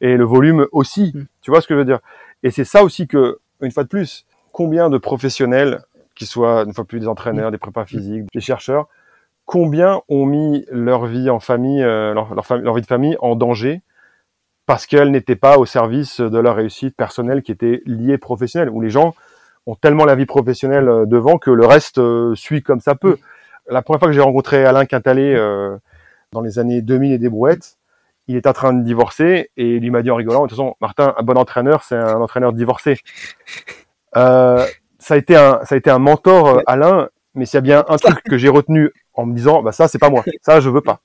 et 0.00 0.16
le 0.16 0.24
volume 0.24 0.66
aussi. 0.72 1.12
Mm. 1.14 1.26
Tu 1.42 1.50
vois 1.50 1.60
ce 1.60 1.66
que 1.66 1.74
je 1.74 1.78
veux 1.78 1.84
dire 1.84 2.00
Et 2.42 2.50
c'est 2.50 2.64
ça 2.64 2.84
aussi 2.84 3.06
que, 3.06 3.38
une 3.60 3.70
fois 3.70 3.84
de 3.84 3.88
plus, 3.88 4.26
combien 4.52 4.90
de 4.90 4.98
professionnels, 4.98 5.80
qui 6.18 6.26
soient 6.26 6.64
une 6.64 6.74
fois 6.74 6.84
plus 6.84 7.00
des 7.00 7.08
entraîneurs, 7.08 7.50
des 7.50 7.58
prépas 7.58 7.84
physiques, 7.84 8.24
des 8.34 8.40
chercheurs, 8.40 8.88
combien 9.46 10.02
ont 10.08 10.26
mis 10.26 10.66
leur 10.70 11.06
vie 11.06 11.30
en 11.30 11.40
famille, 11.40 11.82
euh, 11.82 12.12
leur, 12.12 12.34
leur, 12.34 12.44
fam- 12.44 12.60
leur 12.60 12.74
vie 12.74 12.82
de 12.82 12.86
famille 12.86 13.16
en 13.20 13.36
danger 13.36 13.80
parce 14.66 14.84
qu'elle 14.84 15.10
n'était 15.10 15.36
pas 15.36 15.56
au 15.56 15.64
service 15.64 16.20
de 16.20 16.38
leur 16.38 16.56
réussite 16.56 16.94
personnelle 16.94 17.42
qui 17.42 17.52
était 17.52 17.80
liée 17.86 18.18
professionnelle, 18.18 18.68
où 18.68 18.82
les 18.82 18.90
gens 18.90 19.14
ont 19.66 19.74
tellement 19.74 20.04
la 20.04 20.14
vie 20.14 20.26
professionnelle 20.26 20.88
euh, 20.88 21.06
devant 21.06 21.38
que 21.38 21.50
le 21.50 21.64
reste 21.64 21.98
euh, 21.98 22.34
suit 22.34 22.62
comme 22.62 22.80
ça 22.80 22.94
peut. 22.94 23.16
La 23.70 23.80
première 23.80 24.00
fois 24.00 24.08
que 24.08 24.14
j'ai 24.14 24.20
rencontré 24.20 24.64
Alain 24.66 24.84
Quintalet 24.84 25.34
euh, 25.34 25.76
dans 26.32 26.42
les 26.42 26.58
années 26.58 26.82
2000 26.82 27.12
et 27.12 27.18
des 27.18 27.30
brouettes, 27.30 27.78
il 28.26 28.36
est 28.36 28.46
en 28.46 28.52
train 28.52 28.74
de 28.74 28.82
divorcer 28.82 29.50
et 29.56 29.76
il 29.76 29.90
m'a 29.90 30.02
dit 30.02 30.10
en 30.10 30.16
rigolant, 30.16 30.42
de 30.42 30.48
toute 30.48 30.58
façon, 30.58 30.74
Martin, 30.82 31.14
un 31.16 31.22
bon 31.22 31.38
entraîneur, 31.38 31.82
c'est 31.82 31.96
un 31.96 32.20
entraîneur 32.20 32.52
divorcé. 32.52 32.98
Euh, 34.16 34.66
ça 35.08 35.14
a 35.14 35.16
été 35.16 35.36
un, 35.36 35.60
ça 35.64 35.74
a 35.74 35.78
été 35.78 35.88
un 35.88 35.98
mentor, 35.98 36.48
euh, 36.48 36.60
Alain, 36.66 37.08
mais 37.34 37.46
s'il 37.46 37.54
y 37.54 37.58
a 37.58 37.62
bien 37.62 37.84
un 37.88 37.96
truc 37.96 38.22
que 38.22 38.36
j'ai 38.36 38.50
retenu 38.50 38.90
en 39.14 39.24
me 39.24 39.34
disant, 39.34 39.62
bah 39.62 39.72
ça, 39.72 39.88
c'est 39.88 39.98
pas 39.98 40.10
moi, 40.10 40.22
ça, 40.42 40.60
je 40.60 40.68
veux 40.68 40.82
pas. 40.82 41.00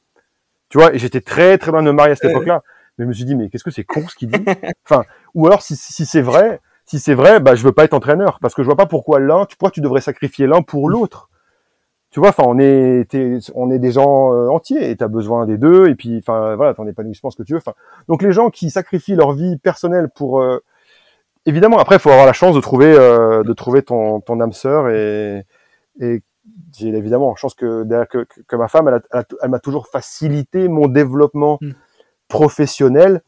Tu 0.68 0.78
vois, 0.78 0.94
et 0.94 1.00
j'étais 1.00 1.22
très 1.22 1.58
très 1.58 1.72
loin 1.72 1.82
de 1.82 1.88
me 1.88 1.94
marier 1.94 2.12
à 2.12 2.16
cette 2.16 2.30
époque-là, 2.30 2.64
mais 2.98 3.06
je 3.06 3.08
me 3.08 3.14
suis 3.14 3.24
dit, 3.24 3.34
mais 3.34 3.48
qu'est-ce 3.50 3.64
que 3.64 3.72
c'est 3.72 3.86
con 3.86 4.06
ce 4.10 4.16
qu'il 4.16 4.30
dit? 4.30 4.44
Enfin, 4.86 5.06
ou 5.36 5.48
alors 5.48 5.62
si, 5.62 5.78
si 5.78 6.06
c'est 6.06 6.22
vrai, 6.22 6.60
si 6.86 7.00
c'est 7.00 7.14
vrai, 7.14 7.40
bah 7.40 7.56
je 7.56 7.64
veux 7.64 7.72
pas 7.72 7.86
être 7.86 7.94
entraîneur. 7.94 8.40
Parce 8.42 8.54
que 8.54 8.62
je 8.62 8.68
vois 8.68 8.76
pas 8.76 8.88
pourquoi 8.88 9.22
l'un, 9.22 9.46
tu 9.46 9.56
pourquoi 9.56 9.72
tu 9.72 9.80
devrais 9.80 10.02
sacrifier 10.02 10.48
l'un 10.48 10.62
pour 10.64 10.90
l'autre? 10.90 11.30
Tu 12.12 12.20
vois, 12.20 12.30
enfin 12.30 12.44
on 12.46 12.60
est 12.60 13.08
on 13.56 13.72
est 13.72 13.80
des 13.80 13.92
gens 13.94 14.34
euh, 14.34 14.50
entiers 14.50 14.90
et 14.90 14.98
tu 14.98 15.04
as 15.04 15.08
besoin 15.08 15.46
des 15.46 15.58
deux. 15.58 15.88
Et 15.88 15.96
puis 15.96 16.18
enfin 16.18 16.56
voilà, 16.56 16.74
ton 16.74 16.86
épanouissement 16.88 17.32
ce 17.32 17.38
que 17.38 17.44
tu 17.44 17.54
veux. 17.54 17.60
Enfin 17.60 17.74
donc 18.10 18.22
les 18.22 18.34
gens 18.34 18.50
qui 18.50 18.70
sacrifient 18.70 19.16
leur 19.16 19.32
vie 19.32 19.58
personnelle 19.58 20.10
pour 20.14 20.42
euh, 20.42 20.62
évidemment 21.46 21.78
après 21.78 21.96
il 21.96 22.00
faut 22.00 22.10
avoir 22.10 22.26
la 22.26 22.34
chance 22.34 22.56
de 22.56 22.62
trouver 22.62 22.94
euh, 22.98 23.44
de 23.44 23.54
trouver 23.54 23.82
ton 23.84 24.22
ton 24.22 24.40
âme 24.40 24.54
sœur 24.54 24.90
et 24.90 25.46
et 26.00 26.22
j'ai 26.78 26.90
évidemment 26.90 27.36
chance 27.36 27.54
que 27.54 27.84
que, 28.06 28.26
que, 28.48 28.56
ma 28.56 28.68
femme 28.68 29.00
elle 29.12 29.50
m'a 29.50 29.60
toujours 29.60 29.88
facilité 29.88 30.68
mon 30.68 30.88
développement 30.88 31.58
Mm. 31.62 31.72
professionnel 32.28 33.22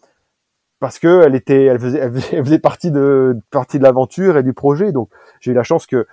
parce 0.79 0.99
que 0.99 1.21
elle 1.25 1.35
était, 1.35 1.65
elle 1.65 1.79
faisait, 1.79 1.99
elle 2.31 2.43
faisait, 2.45 2.59
partie 2.59 2.91
de 2.91 3.39
partie 3.51 3.77
de 3.79 3.83
l'aventure 3.83 4.37
et 4.37 4.43
du 4.43 4.53
projet. 4.53 4.91
Donc 4.91 5.09
j'ai 5.39 5.51
eu 5.51 5.53
la 5.53 5.63
chance 5.63 5.85
que 5.85 6.05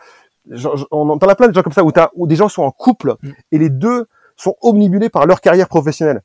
on 0.91 1.09
entend 1.09 1.35
plein 1.35 1.49
de 1.49 1.55
gens 1.55 1.63
comme 1.63 1.73
ça 1.73 1.85
où, 1.85 1.93
t'as- 1.93 2.11
où 2.15 2.27
des 2.27 2.37
gens 2.37 2.49
sont 2.49 2.63
en 2.63 2.71
couple 2.71 3.15
Mm. 3.23 3.31
et 3.53 3.59
les 3.59 3.71
deux 3.71 4.07
sont 4.37 4.57
omnibulés 4.61 5.09
par 5.11 5.27
leur 5.27 5.41
carrière 5.41 5.69
professionnelle. 5.69 6.23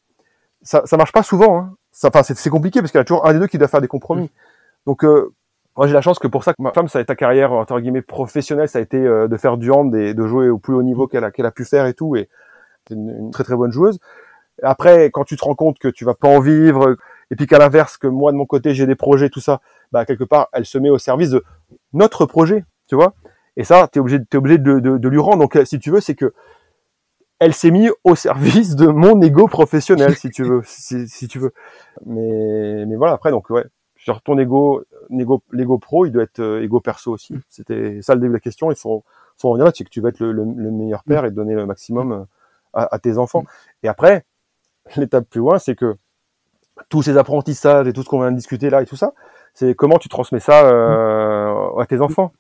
Ça, 0.62 0.82
ça 0.86 0.98
marche 0.98 1.12
pas 1.12 1.24
souvent. 1.24 1.58
Hein. 1.60 1.76
Ça, 1.92 2.10
enfin, 2.10 2.22
c'est 2.24 2.50
compliqué 2.50 2.80
parce 2.82 2.92
qu'il 2.92 3.00
y 3.00 3.02
a 3.02 3.06
toujours 3.06 3.26
un 3.28 3.34
des 3.34 3.40
deux 3.40 3.48
qui 3.48 3.58
doit 3.58 3.68
faire 3.68 3.82
des 3.82 3.88
compromis. 3.88 4.30
Donc 4.86 5.04
euh, 5.04 5.34
moi 5.78 5.88
j'ai 5.88 5.94
la 5.94 6.02
chance 6.02 6.20
que 6.20 6.28
pour 6.28 6.44
ça 6.44 6.54
que 6.54 6.62
ma 6.62 6.72
femme 6.72 6.88
ça 6.88 7.00
a 7.00 7.02
été 7.02 7.08
ta 7.08 7.16
carrière 7.16 7.54
entre 7.54 7.80
guillemets 7.80 8.02
professionnelle, 8.02 8.68
ça 8.68 8.80
a 8.80 8.82
été 8.82 8.98
euh, 8.98 9.28
de 9.28 9.38
faire 9.38 9.58
du 9.58 9.72
hand 9.72 9.96
et 9.96 10.14
de 10.14 10.28
jouer 10.28 10.50
au 10.50 10.58
plus 10.58 10.74
haut 10.74 10.84
niveau 10.84 11.08
qu'elle 11.08 11.24
a, 11.24 11.32
qu'elle 11.32 11.46
a 11.46 11.52
pu 11.52 11.66
faire 11.66 11.86
et 11.86 11.94
tout. 11.94 12.16
Et 12.16 12.30
c'est 12.88 12.96
une, 12.96 13.10
une 13.10 13.32
très 13.32 13.44
très 13.44 13.56
bonne 13.56 13.72
joueuse. 13.72 14.00
Après, 14.64 15.06
quand 15.12 15.24
tu 15.24 15.38
te 15.38 15.46
rends 15.46 15.56
compte 15.56 15.78
que 15.78 15.88
tu 15.88 16.04
vas 16.04 16.16
pas 16.16 16.28
en 16.28 16.40
vivre, 16.40 16.98
et 17.30 17.36
puis 17.36 17.46
qu'à 17.46 17.60
l'inverse, 17.60 17.98
que 17.98 18.08
moi 18.08 18.32
de 18.32 18.38
mon 18.38 18.46
côté 18.46 18.74
j'ai 18.74 18.88
des 18.88 18.96
projets, 18.96 19.30
tout 19.30 19.40
ça, 19.40 19.62
bah 19.92 20.06
quelque 20.06 20.24
part, 20.24 20.50
elle 20.52 20.66
se 20.66 20.78
met 20.78 20.90
au 20.90 20.98
service 20.98 21.30
de 21.30 21.44
notre 21.94 22.26
projet, 22.26 22.66
tu 22.88 22.96
vois. 22.96 23.14
Et 23.56 23.64
ça, 23.64 23.88
t'es 23.88 24.00
obligé, 24.00 24.24
t'es 24.24 24.38
obligé 24.38 24.58
de, 24.58 24.80
de, 24.80 25.10
lui 25.10 25.18
rendre. 25.20 25.40
Donc, 25.40 25.56
euh, 25.56 25.66
si 25.66 25.80
tu 25.80 25.90
veux, 25.90 26.00
c'est 26.00 26.14
que 26.14 26.34
elle 27.40 27.54
s'est 27.54 27.72
mise 27.72 27.92
au 28.04 28.16
service 28.16 28.76
de 28.76 28.88
mon 28.88 29.20
ego 29.22 29.48
professionnel, 29.48 30.16
si 30.16 30.30
tu 30.30 30.44
veux, 30.44 30.62
si 30.66 31.28
tu 31.28 31.40
veux. 31.40 31.54
Mais, 32.06 32.86
mais 32.86 32.96
voilà. 32.96 33.14
Après, 33.14 33.32
donc 33.32 33.50
ouais, 33.50 33.66
genre 34.08 34.22
ton 34.22 34.38
ego, 34.40 34.84
l'ego, 35.10 35.44
l'ego 35.52 35.78
pro, 35.78 36.06
il 36.06 36.12
doit 36.12 36.24
être 36.24 36.40
euh, 36.40 36.64
ego 36.64 36.80
perso 36.80 37.12
aussi. 37.12 37.36
C'était 37.50 38.02
ça 38.02 38.16
le 38.16 38.22
début 38.22 38.30
de 38.32 38.38
la 38.38 38.40
question. 38.40 38.72
Il 38.72 38.76
faut, 38.76 39.04
faut 39.38 39.50
en 39.50 39.52
revenir 39.52 39.66
là, 39.66 39.72
c'est 39.76 39.84
que 39.84 39.90
tu 39.90 40.02
vas 40.02 40.10
être 40.10 40.20
le, 40.20 40.32
le, 40.32 40.44
le 40.56 40.72
meilleur 40.72 41.04
père 41.04 41.26
et 41.26 41.32
donner 41.32 41.54
le 41.54 41.66
maximum 41.66 42.12
euh, 42.12 42.24
à, 42.74 42.96
à 42.96 43.00
tes 43.00 43.18
enfants. 43.18 43.44
Et 43.84 43.88
après, 43.88 44.26
l'étape 44.96 45.30
plus 45.30 45.40
loin, 45.42 45.60
c'est 45.60 45.76
que 45.76 45.98
tous 46.90 47.02
ces 47.02 47.18
apprentissages 47.18 47.88
et 47.88 47.94
tout 47.94 48.04
ce 48.04 48.10
qu'on 48.10 48.20
vient 48.20 48.32
de 48.32 48.38
discuter 48.38 48.70
là 48.70 48.82
et 48.82 48.86
tout 48.86 48.96
ça, 48.96 49.14
c'est 49.54 49.76
comment 49.76 49.98
tu 49.98 50.10
transmets 50.10 50.40
ça 50.40 50.66
euh, 50.68 51.76
à 51.80 51.86
tes 51.86 52.02
enfants, 52.02 52.32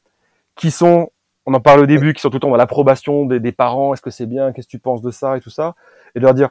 qui 0.55 0.71
sont, 0.71 1.09
on 1.45 1.53
en 1.53 1.59
parle 1.59 1.81
au 1.81 1.85
début, 1.85 2.13
qui 2.13 2.21
sont 2.21 2.29
tout 2.29 2.35
le 2.35 2.41
temps 2.41 2.51
dans 2.51 2.55
l'approbation 2.55 3.25
des, 3.25 3.39
des 3.39 3.51
parents, 3.51 3.93
est-ce 3.93 4.01
que 4.01 4.11
c'est 4.11 4.27
bien, 4.27 4.53
qu'est-ce 4.53 4.67
que 4.67 4.71
tu 4.71 4.79
penses 4.79 5.01
de 5.01 5.11
ça 5.11 5.37
et 5.37 5.41
tout 5.41 5.49
ça, 5.49 5.75
et 6.13 6.19
de 6.19 6.23
leur 6.23 6.35
dire, 6.35 6.49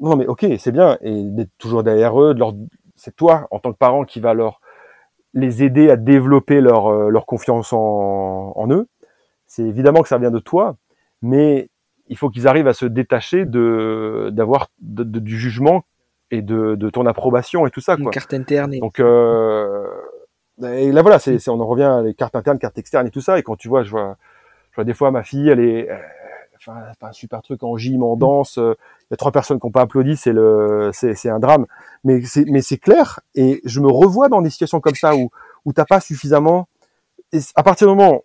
non 0.00 0.16
mais 0.16 0.26
ok, 0.26 0.46
c'est 0.58 0.72
bien, 0.72 0.96
et 1.02 1.22
d'être 1.22 1.50
toujours 1.58 1.82
derrière 1.82 2.20
eux, 2.20 2.32
de 2.32 2.38
leur, 2.38 2.54
c'est 2.98 3.16
toi 3.16 3.48
en 3.50 3.58
tant 3.58 3.72
que 3.72 3.78
parent 3.78 4.04
qui 4.04 4.20
va 4.20 4.34
leur 4.34 4.60
les 5.34 5.62
aider 5.62 5.90
à 5.90 5.96
développer 5.96 6.60
leur, 6.60 6.88
euh, 6.88 7.10
leur 7.10 7.26
confiance 7.26 7.72
en, 7.72 8.52
en 8.56 8.70
eux. 8.70 8.88
C'est 9.46 9.62
évidemment 9.62 10.02
que 10.02 10.08
ça 10.08 10.18
vient 10.18 10.30
de 10.30 10.38
toi, 10.38 10.76
mais 11.22 11.70
il 12.08 12.16
faut 12.16 12.28
qu'ils 12.30 12.48
arrivent 12.48 12.68
à 12.68 12.72
se 12.72 12.86
détacher 12.86 13.44
de 13.44 14.30
d'avoir 14.32 14.68
du 14.80 15.38
jugement 15.38 15.84
et 16.30 16.42
de, 16.42 16.74
de 16.74 16.90
ton 16.90 17.06
approbation 17.06 17.66
et 17.66 17.70
tout 17.70 17.80
ça 17.80 17.96
Une 17.96 18.04
quoi. 18.04 18.12
carte 18.12 18.34
interne. 18.34 18.74
Et... 18.74 18.80
Donc 18.80 19.00
euh, 19.00 19.86
et 20.62 20.90
là 20.90 21.02
voilà, 21.02 21.18
c'est 21.18 21.48
on 21.48 21.60
en 21.60 21.66
revient 21.66 21.84
à 21.84 22.02
les 22.02 22.14
cartes 22.14 22.36
internes, 22.36 22.58
cartes 22.58 22.78
externes 22.78 23.06
et 23.06 23.10
tout 23.10 23.20
ça. 23.20 23.38
Et 23.38 23.42
quand 23.42 23.56
tu 23.56 23.68
vois, 23.68 23.84
je 23.84 23.90
vois, 23.90 24.16
je 24.72 24.76
vois 24.76 24.84
des 24.84 24.94
fois 24.94 25.10
ma 25.10 25.22
fille, 25.22 25.48
elle 25.48 25.60
est, 25.60 25.88
fait 26.98 27.06
un 27.06 27.12
super 27.12 27.42
truc 27.42 27.62
en 27.62 27.76
gym, 27.76 28.02
en 28.02 28.16
danse. 28.16 28.58
euh, 28.58 28.74
Il 29.02 29.06
y 29.10 29.14
a 29.14 29.16
trois 29.16 29.32
personnes 29.32 29.58
qui 29.60 29.66
n'ont 29.66 29.70
pas 29.72 29.82
applaudi, 29.82 30.16
c'est 30.16 30.32
le, 30.32 30.90
c'est 30.92 31.14
c'est 31.14 31.30
un 31.30 31.38
drame. 31.38 31.66
Mais 32.04 32.22
c'est 32.24 32.44
mais 32.46 32.62
c'est 32.62 32.78
clair. 32.78 33.20
Et 33.34 33.60
je 33.64 33.80
me 33.80 33.88
revois 33.88 34.28
dans 34.28 34.42
des 34.42 34.50
situations 34.50 34.80
comme 34.80 34.94
ça 34.94 35.14
où 35.16 35.30
où 35.64 35.72
t'as 35.72 35.84
pas 35.84 36.00
suffisamment. 36.00 36.68
Et 37.32 37.38
à 37.54 37.62
partir 37.62 37.88
du 37.88 37.94
moment 37.94 38.24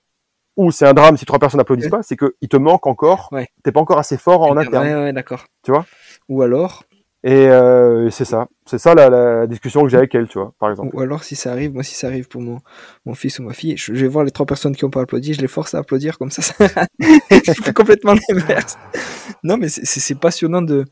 où 0.55 0.69
c'est 0.71 0.85
un 0.85 0.93
drame 0.93 1.17
si 1.17 1.25
trois 1.25 1.39
personnes 1.39 1.57
n'applaudissent 1.57 1.85
Ouais. 1.85 1.89
pas, 1.91 2.03
c'est 2.03 2.15
que 2.15 2.35
il 2.41 2.47
te 2.47 2.57
manque 2.57 2.85
encore. 2.87 3.29
Ouais. 3.31 3.49
T'es 3.63 3.71
pas 3.71 3.79
encore 3.79 3.97
assez 3.99 4.17
fort 4.17 4.41
en 4.43 4.55
interne. 4.57 4.85
Ouais, 4.85 4.93
ouais, 4.95 5.13
d'accord. 5.13 5.45
Tu 5.63 5.71
vois? 5.71 5.85
Ou 6.29 6.41
alors, 6.43 6.83
Et 7.25 7.47
euh, 7.47 8.09
c'est 8.09 8.25
ça, 8.25 8.47
c'est 8.65 8.77
ça 8.77 8.93
la, 8.95 9.09
la 9.09 9.47
discussion 9.47 9.81
que 9.83 9.87
j'ai 9.89 9.95
avec 9.97 10.13
elle, 10.13 10.27
tu 10.27 10.37
vois, 10.39 10.53
par 10.59 10.69
exemple. 10.69 10.93
ou 10.93 10.99
alors 10.99 11.23
si 11.23 11.35
ça 11.37 11.53
arrive, 11.53 11.73
moi 11.73 11.81
si 11.83 11.95
ça 11.95 12.07
arrive 12.07 12.27
pour 12.27 12.41
mon, 12.41 12.59
mon 13.05 13.13
fils 13.15 13.39
ou 13.39 13.43
ma 13.43 13.53
fille, 13.53 13.77
je, 13.77 13.93
je 13.93 14.01
vais 14.01 14.09
voir 14.09 14.25
les 14.25 14.31
trois 14.31 14.45
personnes 14.45 14.75
qui 14.75 14.83
ont 14.83 14.89
pas 14.89 15.01
applaudi, 15.01 15.33
je 15.33 15.39
les 15.41 15.47
force 15.47 15.73
à 15.73 15.79
applaudir 15.79 16.17
comme 16.17 16.31
ça, 16.31 16.41
ça 16.41 16.53
je 16.99 17.53
fais 17.63 17.71
complètement 17.73 18.15
l'inverse. 18.29 18.77
Non 19.43 19.55
mais 19.57 19.69
c'est- 19.69 20.15
passionnant 20.19 20.61
de, 20.61 20.85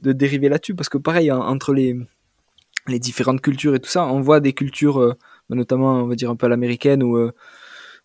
de 0.00 0.12
dériver 0.12 0.48
là-dessus 0.48 0.74
parce 0.74 0.88
que 0.90 0.98
pareil 0.98 1.32
en- 1.32 1.40
entre 1.40 1.74
les, 1.74 1.96
les 2.88 2.98
différentes 2.98 3.40
cultures 3.40 3.74
et 3.74 3.80
tout 3.80 3.90
ça, 3.90 4.06
on 4.06 4.20
voit 4.20 4.40
des 4.40 4.52
cultures, 4.52 5.00
euh, 5.00 5.14
bah, 5.48 5.56
notamment 5.56 5.94
on 6.02 6.06
va 6.06 6.14
dire 6.14 6.30
un 6.30 6.36
peu 6.36 6.46
à 6.46 6.48
l'américaine 6.48 7.02
où 7.02 7.16
euh, 7.16 7.32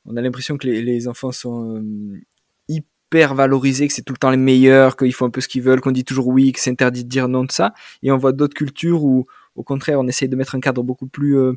on 0.06 0.18
a 0.18 0.22
l'impression 0.22 0.58
que 0.58 0.68
les, 0.68 0.82
les 0.82 1.08
enfants 1.08 1.32
sont 1.32 1.84
hyper 3.12 3.36
valorisés, 3.36 3.88
que 3.88 3.94
c'est 3.94 4.04
tout 4.04 4.14
le 4.14 4.18
temps 4.18 4.30
les 4.30 4.38
meilleurs, 4.38 4.96
qu'ils 4.96 5.14
font 5.14 5.26
un 5.26 5.30
peu 5.30 5.42
ce 5.42 5.48
qu'ils 5.50 5.62
veulent, 5.62 5.82
qu'on 5.82 5.92
dit 5.92 6.06
toujours 6.06 6.28
oui, 6.28 6.52
que 6.54 6.60
c'est 6.60 6.72
interdit 6.72 7.04
de 7.04 7.10
dire 7.10 7.28
non 7.28 7.44
de 7.44 7.52
ça. 7.52 7.74
Et 8.04 8.12
on 8.12 8.18
voit 8.18 8.32
d'autres 8.32 8.54
cultures 8.54 9.04
où, 9.04 9.26
au 9.56 9.64
contraire, 9.64 10.00
on 10.00 10.08
essaye 10.08 10.30
de 10.30 10.36
mettre 10.36 10.56
un 10.56 10.62
cadre 10.62 10.82
beaucoup 10.84 11.08
plus 11.08 11.38
euh, 11.38 11.54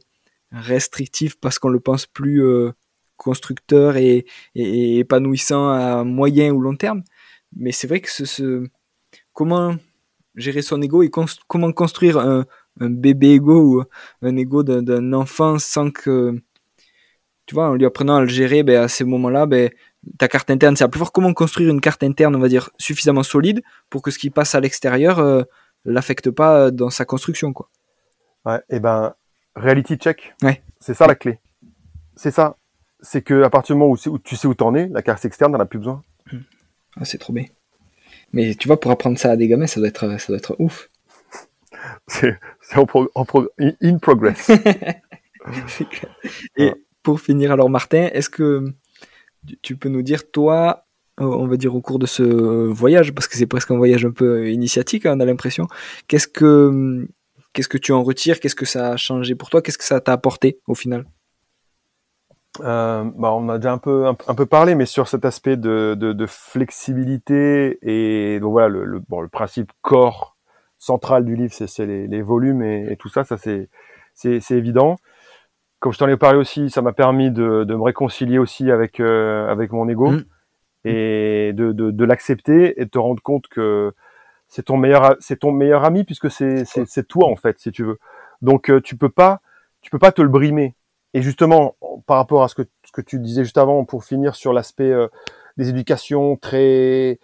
restrictif 0.52 1.36
parce 1.40 1.58
qu'on 1.58 1.68
le 1.68 1.80
pense 1.80 2.06
plus 2.06 2.44
euh, 2.44 2.72
constructeur 3.16 3.96
et, 3.96 4.26
épanouissant 4.54 5.70
à 5.70 6.04
moyen 6.04 6.52
ou 6.52 6.60
long 6.60 6.76
terme. 6.76 7.02
Mais 7.56 7.70
c'est 7.72 7.86
vrai 7.86 8.00
que 8.00 8.10
ce, 8.10 8.24
ce- 8.24 8.66
comment 9.32 9.76
gérer 10.36 10.62
son 10.62 10.82
ego 10.82 11.02
et 11.02 11.10
comment 11.48 11.72
construire 11.72 12.18
un, 12.18 12.46
un 12.80 12.90
bébé 12.90 13.34
ego 13.34 13.78
ou 13.78 13.84
un 14.22 14.36
ego 14.36 14.62
d'un 14.64 15.12
enfant 15.12 15.58
sans 15.58 15.90
que, 15.90 16.40
tu 17.46 17.54
vois, 17.54 17.68
en 17.68 17.74
lui 17.74 17.84
apprenant 17.84 18.16
à 18.16 18.20
le 18.22 18.28
gérer, 18.28 18.62
ben, 18.62 18.82
à 18.82 18.88
ces 18.88 19.04
moments-là, 19.04 19.46
ben, 19.46 19.70
ta 20.18 20.28
carte 20.28 20.50
interne, 20.50 20.76
c'est 20.76 20.84
la 20.84 20.88
plus 20.88 20.98
fort. 20.98 21.12
Comment 21.12 21.32
construire 21.32 21.70
une 21.70 21.80
carte 21.80 22.02
interne, 22.02 22.34
on 22.36 22.40
va 22.40 22.48
dire, 22.48 22.70
suffisamment 22.78 23.22
solide 23.22 23.62
pour 23.90 24.02
que 24.02 24.10
ce 24.10 24.18
qui 24.18 24.30
passe 24.30 24.54
à 24.54 24.60
l'extérieur 24.60 25.18
euh, 25.18 25.42
l'affecte 25.84 26.30
pas 26.30 26.70
dans 26.70 26.90
sa 26.90 27.04
construction, 27.04 27.52
quoi. 27.52 27.68
Ouais, 28.44 28.60
et 28.70 28.80
ben, 28.80 29.14
reality 29.56 29.96
check. 29.96 30.34
Ouais. 30.42 30.62
C'est 30.80 30.94
ça 30.94 31.06
la 31.06 31.14
clé. 31.14 31.38
C'est 32.16 32.30
ça. 32.30 32.56
C'est 33.00 33.22
que 33.22 33.42
à 33.42 33.50
partir 33.50 33.74
du 33.74 33.80
moment 33.80 33.92
où, 33.92 34.18
tu 34.18 34.36
sais 34.36 34.46
où 34.46 34.54
t'en 34.54 34.74
es, 34.74 34.88
la 34.88 35.02
carte 35.02 35.24
externe, 35.24 35.52
t'en 35.52 35.60
as 35.60 35.66
plus 35.66 35.78
besoin. 35.78 36.02
Ah, 36.96 37.04
c'est 37.04 37.18
trop 37.18 37.32
bien. 37.32 37.44
Mais 38.32 38.54
tu 38.54 38.68
vois, 38.68 38.80
pour 38.80 38.90
apprendre 38.90 39.18
ça 39.18 39.30
à 39.30 39.36
des 39.36 39.48
gamins, 39.48 39.66
ça 39.66 39.80
doit 39.80 39.88
être, 39.88 40.18
ça 40.18 40.26
doit 40.28 40.36
être 40.36 40.56
ouf. 40.58 40.90
C'est 42.06 42.38
en, 42.76 42.86
pro- 42.86 43.10
en 43.14 43.24
pro- 43.24 43.48
in- 43.60 43.98
progress. 43.98 44.50
Et 46.56 46.72
pour 47.02 47.20
finir, 47.20 47.52
alors 47.52 47.68
Martin, 47.68 48.08
est-ce 48.12 48.30
que 48.30 48.72
tu- 49.62 49.76
peux 49.76 49.88
nous 49.88 50.02
dire, 50.02 50.30
toi, 50.30 50.86
euh, 51.20 51.24
on 51.24 51.46
va 51.46 51.56
dire 51.56 51.74
au 51.74 51.80
cours 51.80 51.98
de 51.98 52.06
ce 52.06 52.22
voyage, 52.22 53.14
parce 53.14 53.28
que 53.28 53.36
c'est 53.36 53.46
presque 53.46 53.70
un 53.70 53.76
voyage 53.76 54.04
un 54.04 54.10
peu 54.10 54.50
initiatique, 54.50 55.06
hein, 55.06 55.14
on 55.16 55.20
a 55.20 55.24
l'impression, 55.24 55.66
qu'est-ce 56.08 56.28
que, 56.28 57.06
qu'est-ce 57.52 57.68
que 57.68 57.78
tu 57.78 57.92
en 57.92 58.02
retires 58.02 58.40
Qu'est-ce 58.40 58.56
que 58.56 58.66
ça 58.66 58.92
a 58.92 58.96
changé 58.96 59.34
pour 59.34 59.50
toi 59.50 59.62
Qu'est-ce 59.62 59.78
que 59.78 59.84
ça 59.84 60.00
t'a 60.00 60.12
apporté 60.12 60.60
au 60.66 60.74
final? 60.74 61.06
Euh, 62.60 63.04
bah, 63.16 63.32
on 63.32 63.48
a 63.48 63.58
déjà 63.58 63.72
un 63.72 63.78
peu 63.78 64.06
un, 64.06 64.14
peu 64.14 64.46
parlé, 64.46 64.76
mais 64.76 64.86
sur 64.86 65.08
cet 65.08 65.24
aspect 65.24 65.56
de, 65.56 65.96
de, 65.96 66.26
flexibilité 66.26 67.78
et 67.82 68.38
donc 68.38 68.52
voilà 68.52 68.68
le, 68.68 68.84
le, 68.84 69.00
bon, 69.00 69.20
le 69.20 69.28
principe 69.28 69.72
corps 69.82 70.36
central 70.78 71.24
du 71.24 71.34
livre, 71.34 71.52
c'est 71.52 71.84
les, 71.84 72.06
les, 72.06 72.22
volumes 72.22 72.62
et, 72.62 72.92
et, 72.92 72.96
tout 72.96 73.08
ça, 73.08 73.24
ça 73.24 73.36
c'est 73.38 73.68
c'est 74.14 74.50
évident. 74.52 74.96
Comme 75.84 75.92
je 75.92 75.98
t'en 75.98 76.08
ai 76.08 76.16
parlé 76.16 76.38
aussi, 76.38 76.70
ça 76.70 76.80
m'a 76.80 76.94
permis 76.94 77.30
de, 77.30 77.64
de, 77.64 77.74
me 77.74 77.82
réconcilier 77.82 78.38
aussi 78.38 78.70
avec 78.70 79.00
euh, 79.00 79.52
avec 79.52 79.70
mon 79.70 79.86
ego 79.86 80.12
mmh. 80.12 80.24
et 80.86 81.52
de, 81.52 81.72
de, 81.72 81.90
de 81.90 82.04
l'accepter 82.06 82.80
et 82.80 82.86
de 82.86 82.90
te 82.90 82.96
rendre 82.96 83.22
compte 83.22 83.48
que 83.48 83.92
c'est 84.48 84.62
ton 84.62 84.78
meilleur 84.78 85.14
c'est 85.20 85.40
ton 85.40 85.52
meilleur 85.52 85.84
ami 85.84 86.04
puisque 86.04 86.30
c'est 86.30 86.64
c'est 86.64 87.06
toi 87.06 87.28
en 87.28 87.36
fait 87.36 87.58
si 87.58 87.70
tu 87.70 87.84
veux. 87.84 87.98
Donc 88.40 88.70
euh, 88.70 88.80
tu 88.80 88.96
peux 88.96 89.10
pas 89.10 89.42
tu 89.82 89.90
peux 89.90 89.98
pas 89.98 90.10
te 90.10 90.22
le 90.22 90.30
brimer 90.30 90.74
et 91.12 91.20
justement, 91.20 91.76
par 92.06 92.16
rapport 92.16 92.42
à 92.42 92.48
ce 92.48 92.54
que, 92.54 92.62
ce 92.84 92.90
que 92.90 93.02
tu 93.02 93.20
disais 93.20 93.44
juste 93.44 93.58
avant, 93.58 93.84
pour 93.84 94.04
finir 94.04 94.34
sur 94.34 94.54
l'aspect 94.54 94.90
euh, 94.90 95.08
des 95.58 95.68
éducations 95.68 96.36
très, 96.36 97.20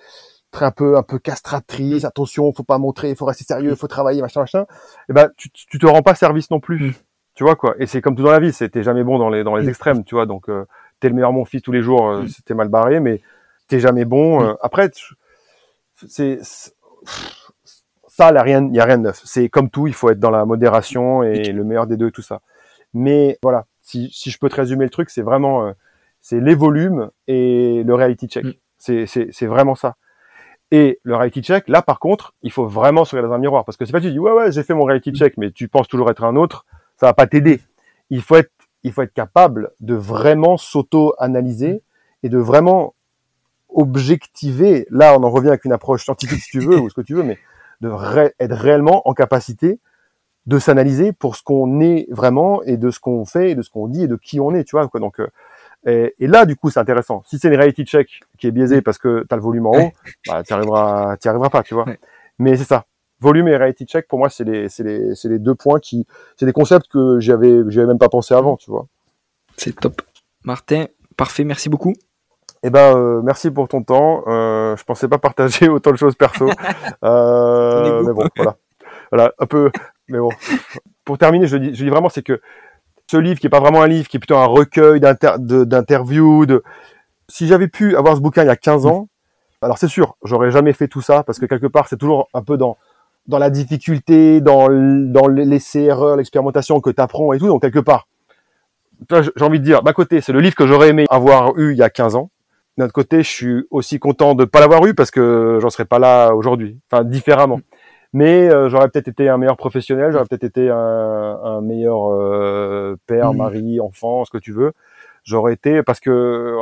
très 0.51 0.67
un 0.67 0.71
peu, 0.71 0.99
un 0.99 1.03
peu 1.03 1.19
castratrice, 1.19 2.05
attention, 2.05 2.53
faut 2.53 2.63
pas 2.63 2.77
montrer, 2.77 3.15
faut 3.15 3.25
rester 3.25 3.45
sérieux, 3.45 3.75
faut 3.75 3.89
travailler, 3.89 4.21
machin, 4.21 4.41
machin. 4.41 4.63
Et 4.63 4.65
eh 5.09 5.13
ben, 5.15 5.31
tu, 5.39 5.51
tu 5.51 5.79
te 5.79 5.87
rends 5.87 6.03
pas 6.03 6.15
service 6.15 6.51
non 6.51 6.61
plus. 6.61 6.95
Mm. 7.41 7.41
Tu 7.41 7.45
vois 7.45 7.57
quoi 7.57 7.75
Et 7.79 7.87
c'est 7.87 8.03
comme 8.03 8.15
tout 8.15 8.23
dans 8.23 8.31
la 8.31 8.41
vie, 8.41 8.53
c'était 8.53 8.83
jamais 8.83 9.03
bon 9.03 9.19
dans 9.19 9.31
les 9.31 9.45
dans 9.45 9.57
les 9.57 9.65
mm. 9.65 9.69
extrêmes, 9.71 10.05
tu 10.05 10.15
vois. 10.15 10.27
Donc 10.27 10.51
euh, 10.51 10.67
t'es 11.01 11.09
le 11.09 11.15
meilleur 11.15 11.33
mon 11.33 11.47
fils 11.47 11.63
tous 11.63 11.73
les 11.73 11.81
jours, 11.81 12.07
euh, 12.07 12.23
mm. 12.23 12.29
c'était 12.29 12.55
mal 12.55 12.69
barré, 12.69 13.01
mais 13.01 13.23
t'es 13.67 13.81
jamais 13.81 14.05
bon. 14.05 14.43
Euh, 14.43 14.55
après, 14.61 14.91
c'est 16.07 16.39
ça, 16.43 18.31
il 18.31 18.35
y 18.35 18.39
a 18.39 18.43
rien, 18.43 18.69
y 18.73 18.81
a 18.81 18.85
rien 18.85 18.99
de 18.99 19.05
neuf. 19.05 19.23
C'est 19.25 19.49
comme 19.49 19.71
tout, 19.71 19.87
il 19.87 19.95
faut 19.95 20.11
être 20.11 20.21
dans 20.21 20.31
la 20.31 20.45
modération 20.45 21.23
et 21.23 21.53
le 21.53 21.65
meilleur 21.65 21.87
des 21.87 21.97
deux, 21.97 22.11
tout 22.11 22.23
ça. 22.23 22.41
Mais 22.93 23.39
voilà, 23.43 23.67
si, 23.81 24.11
si 24.13 24.31
je 24.31 24.39
peux 24.39 24.49
te 24.49 24.57
résumer 24.57 24.85
le 24.85 24.91
truc, 24.91 25.09
c'est 25.11 25.23
vraiment 25.23 25.67
euh, 25.67 25.73
c'est 26.21 26.41
les 26.41 26.55
volumes 26.55 27.11
et 27.27 27.83
le 27.85 27.95
reality 27.95 28.29
check. 28.29 28.45
Mm. 28.45 28.53
C'est 28.77 29.07
c'est 29.07 29.47
vraiment 29.47 29.75
ça. 29.75 29.97
Et 30.73 31.01
le 31.03 31.17
reality 31.17 31.43
check, 31.43 31.69
là 31.69 31.83
par 31.83 31.99
contre, 31.99 32.35
il 32.43 32.53
faut 32.53 32.67
vraiment 32.67 33.05
se 33.05 33.17
regarder 33.17 33.29
dans 33.31 33.35
un 33.35 33.41
miroir 33.41 33.65
parce 33.65 33.77
que 33.77 33.85
c'est 33.85 33.93
pas 33.93 34.01
tu 34.01 34.11
dis 34.11 34.19
ouais 34.19 34.33
ouais 34.33 34.53
j'ai 34.53 34.63
fait 34.63 34.75
mon 34.75 34.85
reality 34.85 35.13
check, 35.13 35.37
mais 35.37 35.51
tu 35.51 35.69
penses 35.69 35.89
toujours 35.89 36.11
être 36.11 36.25
un 36.25 36.37
autre, 36.37 36.65
ça 37.01 37.07
va 37.07 37.15
pas 37.15 37.27
t'aider. 37.27 37.61
Il 38.11 38.21
faut 38.21 38.37
être 38.37 38.51
il 38.83 38.93
faut 38.93 39.03
être 39.03 39.13
capable 39.13 39.73
de 39.81 39.95
vraiment 39.95 40.57
s'auto-analyser 40.57 41.83
et 42.23 42.29
de 42.29 42.39
vraiment 42.39 42.95
objectiver. 43.69 44.87
Là, 44.91 45.17
on 45.19 45.23
en 45.23 45.31
revient 45.31 45.49
avec 45.49 45.65
une 45.65 45.73
approche 45.73 46.05
scientifique 46.05 46.41
si 46.41 46.51
tu 46.51 46.61
veux 46.61 46.79
ou 46.81 46.89
ce 46.89 46.95
que 46.95 47.01
tu 47.01 47.15
veux, 47.15 47.23
mais 47.23 47.39
de 47.81 47.91
être 48.39 48.55
réellement 48.55 49.07
en 49.09 49.15
capacité 49.15 49.81
de 50.47 50.59
s'analyser 50.59 51.13
pour 51.13 51.37
ce 51.37 51.43
qu'on 51.43 51.81
est 51.81 52.07
vraiment 52.11 52.63
et 52.63 52.77
de 52.77 52.91
ce 52.91 53.01
qu'on 53.01 53.25
fait 53.25 53.51
et 53.51 53.55
de 53.55 53.63
ce 53.63 53.71
qu'on 53.71 53.89
dit 53.89 54.05
et 54.05 54.09
de 54.09 54.17
qui 54.17 54.41
on 54.41 54.55
est, 54.55 54.65
tu 54.65 54.77
vois 54.77 54.89
quoi. 54.89 55.01
Donc 55.01 55.21
euh, 55.21 56.11
et, 56.19 56.27
là 56.27 56.45
du 56.45 56.57
coup 56.57 56.71
c'est 56.71 56.81
intéressant. 56.81 57.23
Si 57.27 57.39
c'est 57.39 57.49
une 57.49 57.57
reality 57.57 57.85
check 57.85 58.21
qui 58.39 58.47
est 58.47 58.51
biaisée 58.51 58.83
parce 58.83 58.99
que 58.99 59.25
tu 59.29 59.35
as 59.35 59.37
le 59.37 59.43
volume 59.43 59.67
en 59.67 59.73
haut, 59.73 59.93
bah 60.27 60.43
tu 60.43 60.53
arriveras 60.53 61.17
arriveras 61.25 61.51
pas, 61.51 61.63
tu 61.63 61.75
vois. 61.75 61.87
Mais 62.39 62.57
c'est 62.57 62.65
ça. 62.65 62.85
Volume 63.21 63.49
et 63.49 63.57
reality 63.57 63.85
check 63.85 64.09
pour 64.09 64.19
moi 64.19 64.31
c'est 64.31 64.45
les 64.45 64.69
c'est 64.69 64.83
les 64.83 65.15
c'est 65.15 65.29
les 65.29 65.39
deux 65.39 65.55
points 65.55 65.79
qui 65.79 66.07
c'est 66.37 66.47
des 66.47 66.53
concepts 66.53 66.89
que 66.89 67.21
j'avais 67.21 67.63
j'avais 67.69 67.87
même 67.87 67.99
pas 67.99 68.09
pensé 68.09 68.35
avant, 68.35 68.57
tu 68.57 68.71
vois. 68.71 68.87
C'est 69.57 69.79
top. 69.79 70.01
Martin, 70.45 70.87
parfait, 71.17 71.45
merci 71.45 71.69
beaucoup. 71.69 71.93
Eh 72.63 72.71
ben, 72.71 72.97
euh, 72.97 73.23
merci 73.23 73.51
pour 73.51 73.69
ton 73.69 73.83
temps. 73.83 74.23
Euh, 74.27 74.77
je 74.77 74.85
pensais 74.85 75.09
pas 75.09 75.19
partager 75.19 75.69
autant 75.69 75.93
de 75.93 75.97
choses 75.97 76.15
perso, 76.15 76.49
euh, 77.05 78.03
mais 78.05 78.13
bon, 78.13 78.27
voilà, 78.37 78.57
voilà, 79.11 79.33
un 79.39 79.47
peu, 79.47 79.71
mais 80.09 80.19
bon, 80.19 80.31
pour 81.05 81.17
terminer, 81.17 81.47
je 81.47 81.57
dis, 81.57 81.75
je 81.75 81.85
dis 81.85 81.91
vraiment, 81.91 82.11
c'est 82.11 82.23
que 82.23 82.41
ce 83.11 83.17
livre, 83.17 83.41
qui 83.41 83.47
est 83.47 83.51
pas 83.51 83.61
vraiment 83.61 83.83
un 83.83 83.89
livre, 83.89 84.09
qui 84.09 84.19
est 84.19 84.21
plutôt 84.21 84.37
un 84.37 84.47
recueil 84.47 85.01
d'interviews, 85.01 86.47
de, 86.47 86.63
si 87.29 87.49
j'avais 87.49 87.69
pu 87.69 87.97
avoir 87.97 88.17
ce 88.17 88.21
bouquin 88.21 88.43
il 88.45 88.47
y 88.47 88.51
a 88.51 88.57
15 88.57 88.87
ans, 88.87 89.09
alors 89.63 89.79
c'est 89.79 89.89
sûr, 89.89 90.17
j'aurais 90.23 90.51
jamais 90.51 90.73
fait 90.73 90.89
tout 90.89 91.03
ça, 91.03 91.23
parce 91.23 91.39
que 91.39 91.47
quelque 91.47 91.67
part, 91.67 91.89
c'est 91.89 91.97
toujours 91.97 92.29
un 92.35 92.43
peu 92.43 92.57
dans, 92.59 92.77
dans 93.27 93.39
la 93.39 93.51
difficulté, 93.51 94.41
dans, 94.41 94.69
dans 94.69 95.29
l'essai-erreur, 95.29 96.17
l'expérimentation 96.17 96.81
que 96.81 96.91
tu 96.91 97.01
apprends 97.01 97.33
et 97.33 97.39
tout, 97.39 97.47
donc 97.47 97.63
quelque 97.63 97.79
part. 97.79 98.09
J'ai 99.11 99.45
envie 99.45 99.61
de 99.61 99.65
dire, 99.65 99.83
d'un 99.83 99.93
côté, 99.93 100.21
c'est 100.21 100.33
le 100.33 100.41
livre 100.41 100.55
que 100.55 100.67
j'aurais 100.67 100.91
aimé 100.91 101.07
avoir 101.09 101.57
eu 101.59 101.73
il 101.73 101.79
y 101.79 101.83
a 101.83 101.91
15 101.91 102.17
ans. 102.17 102.31
D'un 102.77 102.85
autre 102.85 102.95
côté, 102.95 103.23
je 103.23 103.29
suis 103.29 103.65
aussi 103.71 103.99
content 103.99 104.35
de 104.35 104.43
ne 104.43 104.47
pas 104.47 104.61
l'avoir 104.61 104.85
eu 104.87 104.95
parce 104.95 105.11
que 105.11 105.59
j'en 105.61 105.71
serais 105.71 105.85
pas 105.85 105.99
là 105.99 106.35
aujourd'hui, 106.35 106.79
enfin 106.91 107.05
différemment 107.05 107.61
mais 108.13 108.49
euh, 108.49 108.69
j'aurais 108.69 108.89
peut-être 108.89 109.09
été 109.09 109.29
un 109.29 109.39
meilleur 109.39 109.57
professionnel, 109.57 110.13
j'aurais 110.13 110.25
peut-être 110.25 110.45
été 110.45 110.69
un, 110.69 110.77
un 110.77 111.61
meilleur 111.61 112.11
euh, 112.11 112.97
père, 113.07 113.33
mmh. 113.33 113.37
mari, 113.37 113.81
enfant, 113.81 114.25
ce 114.25 114.31
que 114.31 114.39
tu 114.39 114.53
veux. 114.53 114.73
J'aurais 115.23 115.53
été 115.53 115.83
parce 115.83 116.01
que 116.01 116.11
euh, 116.11 116.57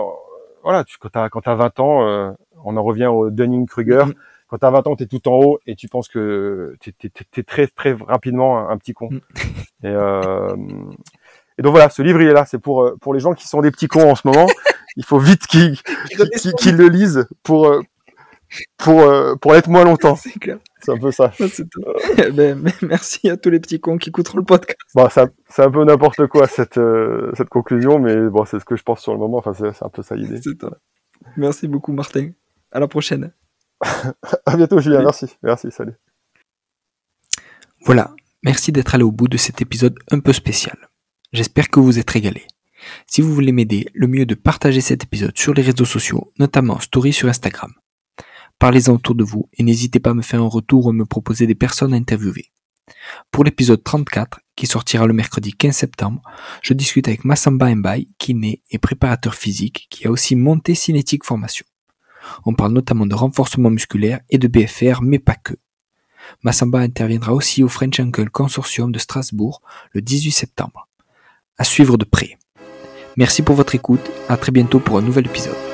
voilà, 0.63 0.85
tu, 0.85 0.99
quand 0.99 1.09
t'as 1.11 1.29
quand 1.29 1.41
t'as 1.41 1.55
20 1.55 1.81
ans, 1.81 2.35
on 2.65 2.77
en 2.77 2.83
revient 2.83 3.07
au 3.07 3.31
Dunning-Kruger. 3.31 4.07
Mmh. 4.07 4.15
Quand 4.49 4.59
t'as 4.59 4.71
20 4.71 4.87
ans, 4.87 4.97
t'es 4.97 5.07
tout 5.07 5.29
en 5.29 5.39
haut 5.39 5.59
et 5.67 5.77
tu 5.77 5.89
penses 5.89 6.09
que 6.09 6.77
t'es 6.81 6.93
es, 7.37 7.43
très 7.43 7.67
très 7.67 7.93
rapidement 7.93 8.69
un, 8.69 8.77
petit 8.79 8.95
con. 8.95 9.11
Mmh. 9.11 9.21
Et, 9.85 9.95
et 11.59 11.63
donc 11.63 11.73
voilà, 11.73 11.89
ce 11.91 12.03
livre 12.03 12.21
il 12.21 12.29
est 12.29 12.33
là, 12.33 12.45
c'est 12.45 12.59
pour 12.59 12.93
pour 13.01 13.15
les 13.15 13.21
gens 13.21 13.33
qui 13.33 13.47
sont 13.47 13.61
des 13.61 13.71
petits 13.71 13.89
cons 13.89 14.11
en 14.11 14.15
ce 14.15 14.27
moment. 14.27 14.47
il 14.97 15.05
faut 15.05 15.19
vite 15.19 15.47
qu'ils 15.47 15.77
qu'ils 16.59 16.77
le 16.77 16.89
lisent 16.89 17.29
pour 17.43 17.81
pour 18.77 19.13
pour 19.41 19.55
être 19.55 19.69
moins 19.69 19.85
longtemps. 19.85 20.17
C'est 20.23 20.39
clair. 20.39 20.59
C'est 20.81 20.93
un 20.93 20.99
peu 20.99 21.11
ça. 21.11 21.33
Ben, 22.33 22.63
merci 22.83 23.29
à 23.29 23.37
tous 23.37 23.51
les 23.51 23.61
petits 23.61 23.81
cons 23.81 23.99
qui 23.99 24.11
écouteront 24.11 24.39
le 24.39 24.45
podcast. 24.45 24.79
Bon, 24.95 25.09
c'est 25.09 25.63
un 25.63 25.71
peu 25.71 25.85
n'importe 25.85 26.27
quoi 26.29 26.47
cette, 26.47 26.79
euh, 26.79 27.33
cette 27.37 27.49
conclusion, 27.49 27.99
mais 27.99 28.17
bon, 28.29 28.45
c'est 28.45 28.61
ce 28.61 28.65
que 28.65 28.77
je 28.77 28.83
pense 28.83 29.01
sur 29.01 29.13
le 29.13 29.19
moment. 29.19 29.39
Enfin, 29.39 29.53
c'est 29.55 29.85
un 29.85 29.89
peu 29.89 30.03
ça 30.03 30.15
l'idée. 30.15 30.41
Merci 31.37 31.69
beaucoup, 31.69 31.93
Martin. 31.93 32.31
À 32.71 32.81
la 32.81 32.87
prochaine. 32.89 33.33
à 34.47 34.57
bientôt, 34.57 34.81
Julien. 34.81 35.03
Merci. 35.03 35.26
Merci. 35.43 35.70
Salut. 35.70 35.95
Voilà. 37.85 38.14
Merci 38.45 38.70
d'être 38.70 38.95
allé 38.95 39.05
au 39.05 39.11
bout 39.11 39.29
de 39.29 39.37
cet 39.37 39.61
épisode 39.62 39.99
un 40.11 40.20
peu 40.20 40.33
spécial. 40.33 40.76
J'espère 41.33 41.70
que 41.70 41.81
vous 41.81 41.99
êtes 41.99 42.11
régalés. 42.11 42.47
Si 43.07 43.20
vous 43.20 43.35
voulez 43.35 43.53
m'aider, 43.53 43.87
le 43.95 44.07
mieux 44.07 44.22
est 44.22 44.26
de 44.26 44.37
partager 44.37 44.81
cet 44.81 45.05
épisode 45.05 45.37
sur 45.37 45.55
les 45.55 45.62
réseaux 45.62 45.85
sociaux, 45.85 46.33
notamment 46.39 46.79
Story 46.79 47.12
sur 47.12 47.29
Instagram. 47.29 47.72
Parlez-en 48.59 48.95
autour 48.95 49.14
de 49.14 49.24
vous 49.24 49.49
et 49.55 49.62
n'hésitez 49.62 49.99
pas 49.99 50.11
à 50.11 50.14
me 50.14 50.22
faire 50.22 50.43
un 50.43 50.49
retour 50.49 50.87
ou 50.87 50.91
à 50.91 50.93
me 50.93 51.05
proposer 51.05 51.47
des 51.47 51.55
personnes 51.55 51.93
à 51.95 51.97
interviewer. 51.97 52.47
Pour 53.31 53.45
l'épisode 53.45 53.83
34, 53.83 54.41
qui 54.57 54.66
sortira 54.66 55.07
le 55.07 55.12
mercredi 55.12 55.53
15 55.53 55.76
septembre, 55.76 56.22
je 56.62 56.74
discute 56.74 57.09
avec 57.09 57.24
Massamba 57.24 57.74
Mbaye, 57.74 58.09
kiné 58.18 58.62
et 58.70 58.79
préparateur 58.79 59.35
physique, 59.35 59.87
qui 59.91 60.07
a 60.07 60.11
aussi 60.11 60.37
monté 60.37 60.74
Cinétique 60.74 61.24
Formation. 61.24 61.66
On 62.45 62.55
parle 62.55 62.72
notamment 62.72 63.07
de 63.07 63.14
renforcement 63.14 63.70
musculaire 63.70 64.20
et 64.31 64.39
de 64.39 64.49
BFR, 64.49 65.03
mais 65.03 65.18
pas 65.18 65.37
que. 65.37 65.55
Massamba 66.43 66.81
interviendra 66.81 67.33
aussi 67.33 67.62
au 67.62 67.68
French 67.68 68.01
Uncle 68.01 68.31
Consortium 68.31 68.93
de 68.93 68.99
Strasbourg 68.99 69.62
le 69.93 70.03
18 70.03 70.31
septembre. 70.31 70.89
À 71.57 71.64
suivre 71.64 71.97
de 71.97 72.05
près. 72.05 72.39
Merci 73.16 73.43
pour 73.43 73.57
votre 73.57 73.74
écoute, 73.74 74.11
à 74.29 74.37
très 74.37 74.53
bientôt 74.53 74.79
pour 74.79 74.99
un 74.99 75.03
nouvel 75.03 75.26
épisode. 75.26 75.68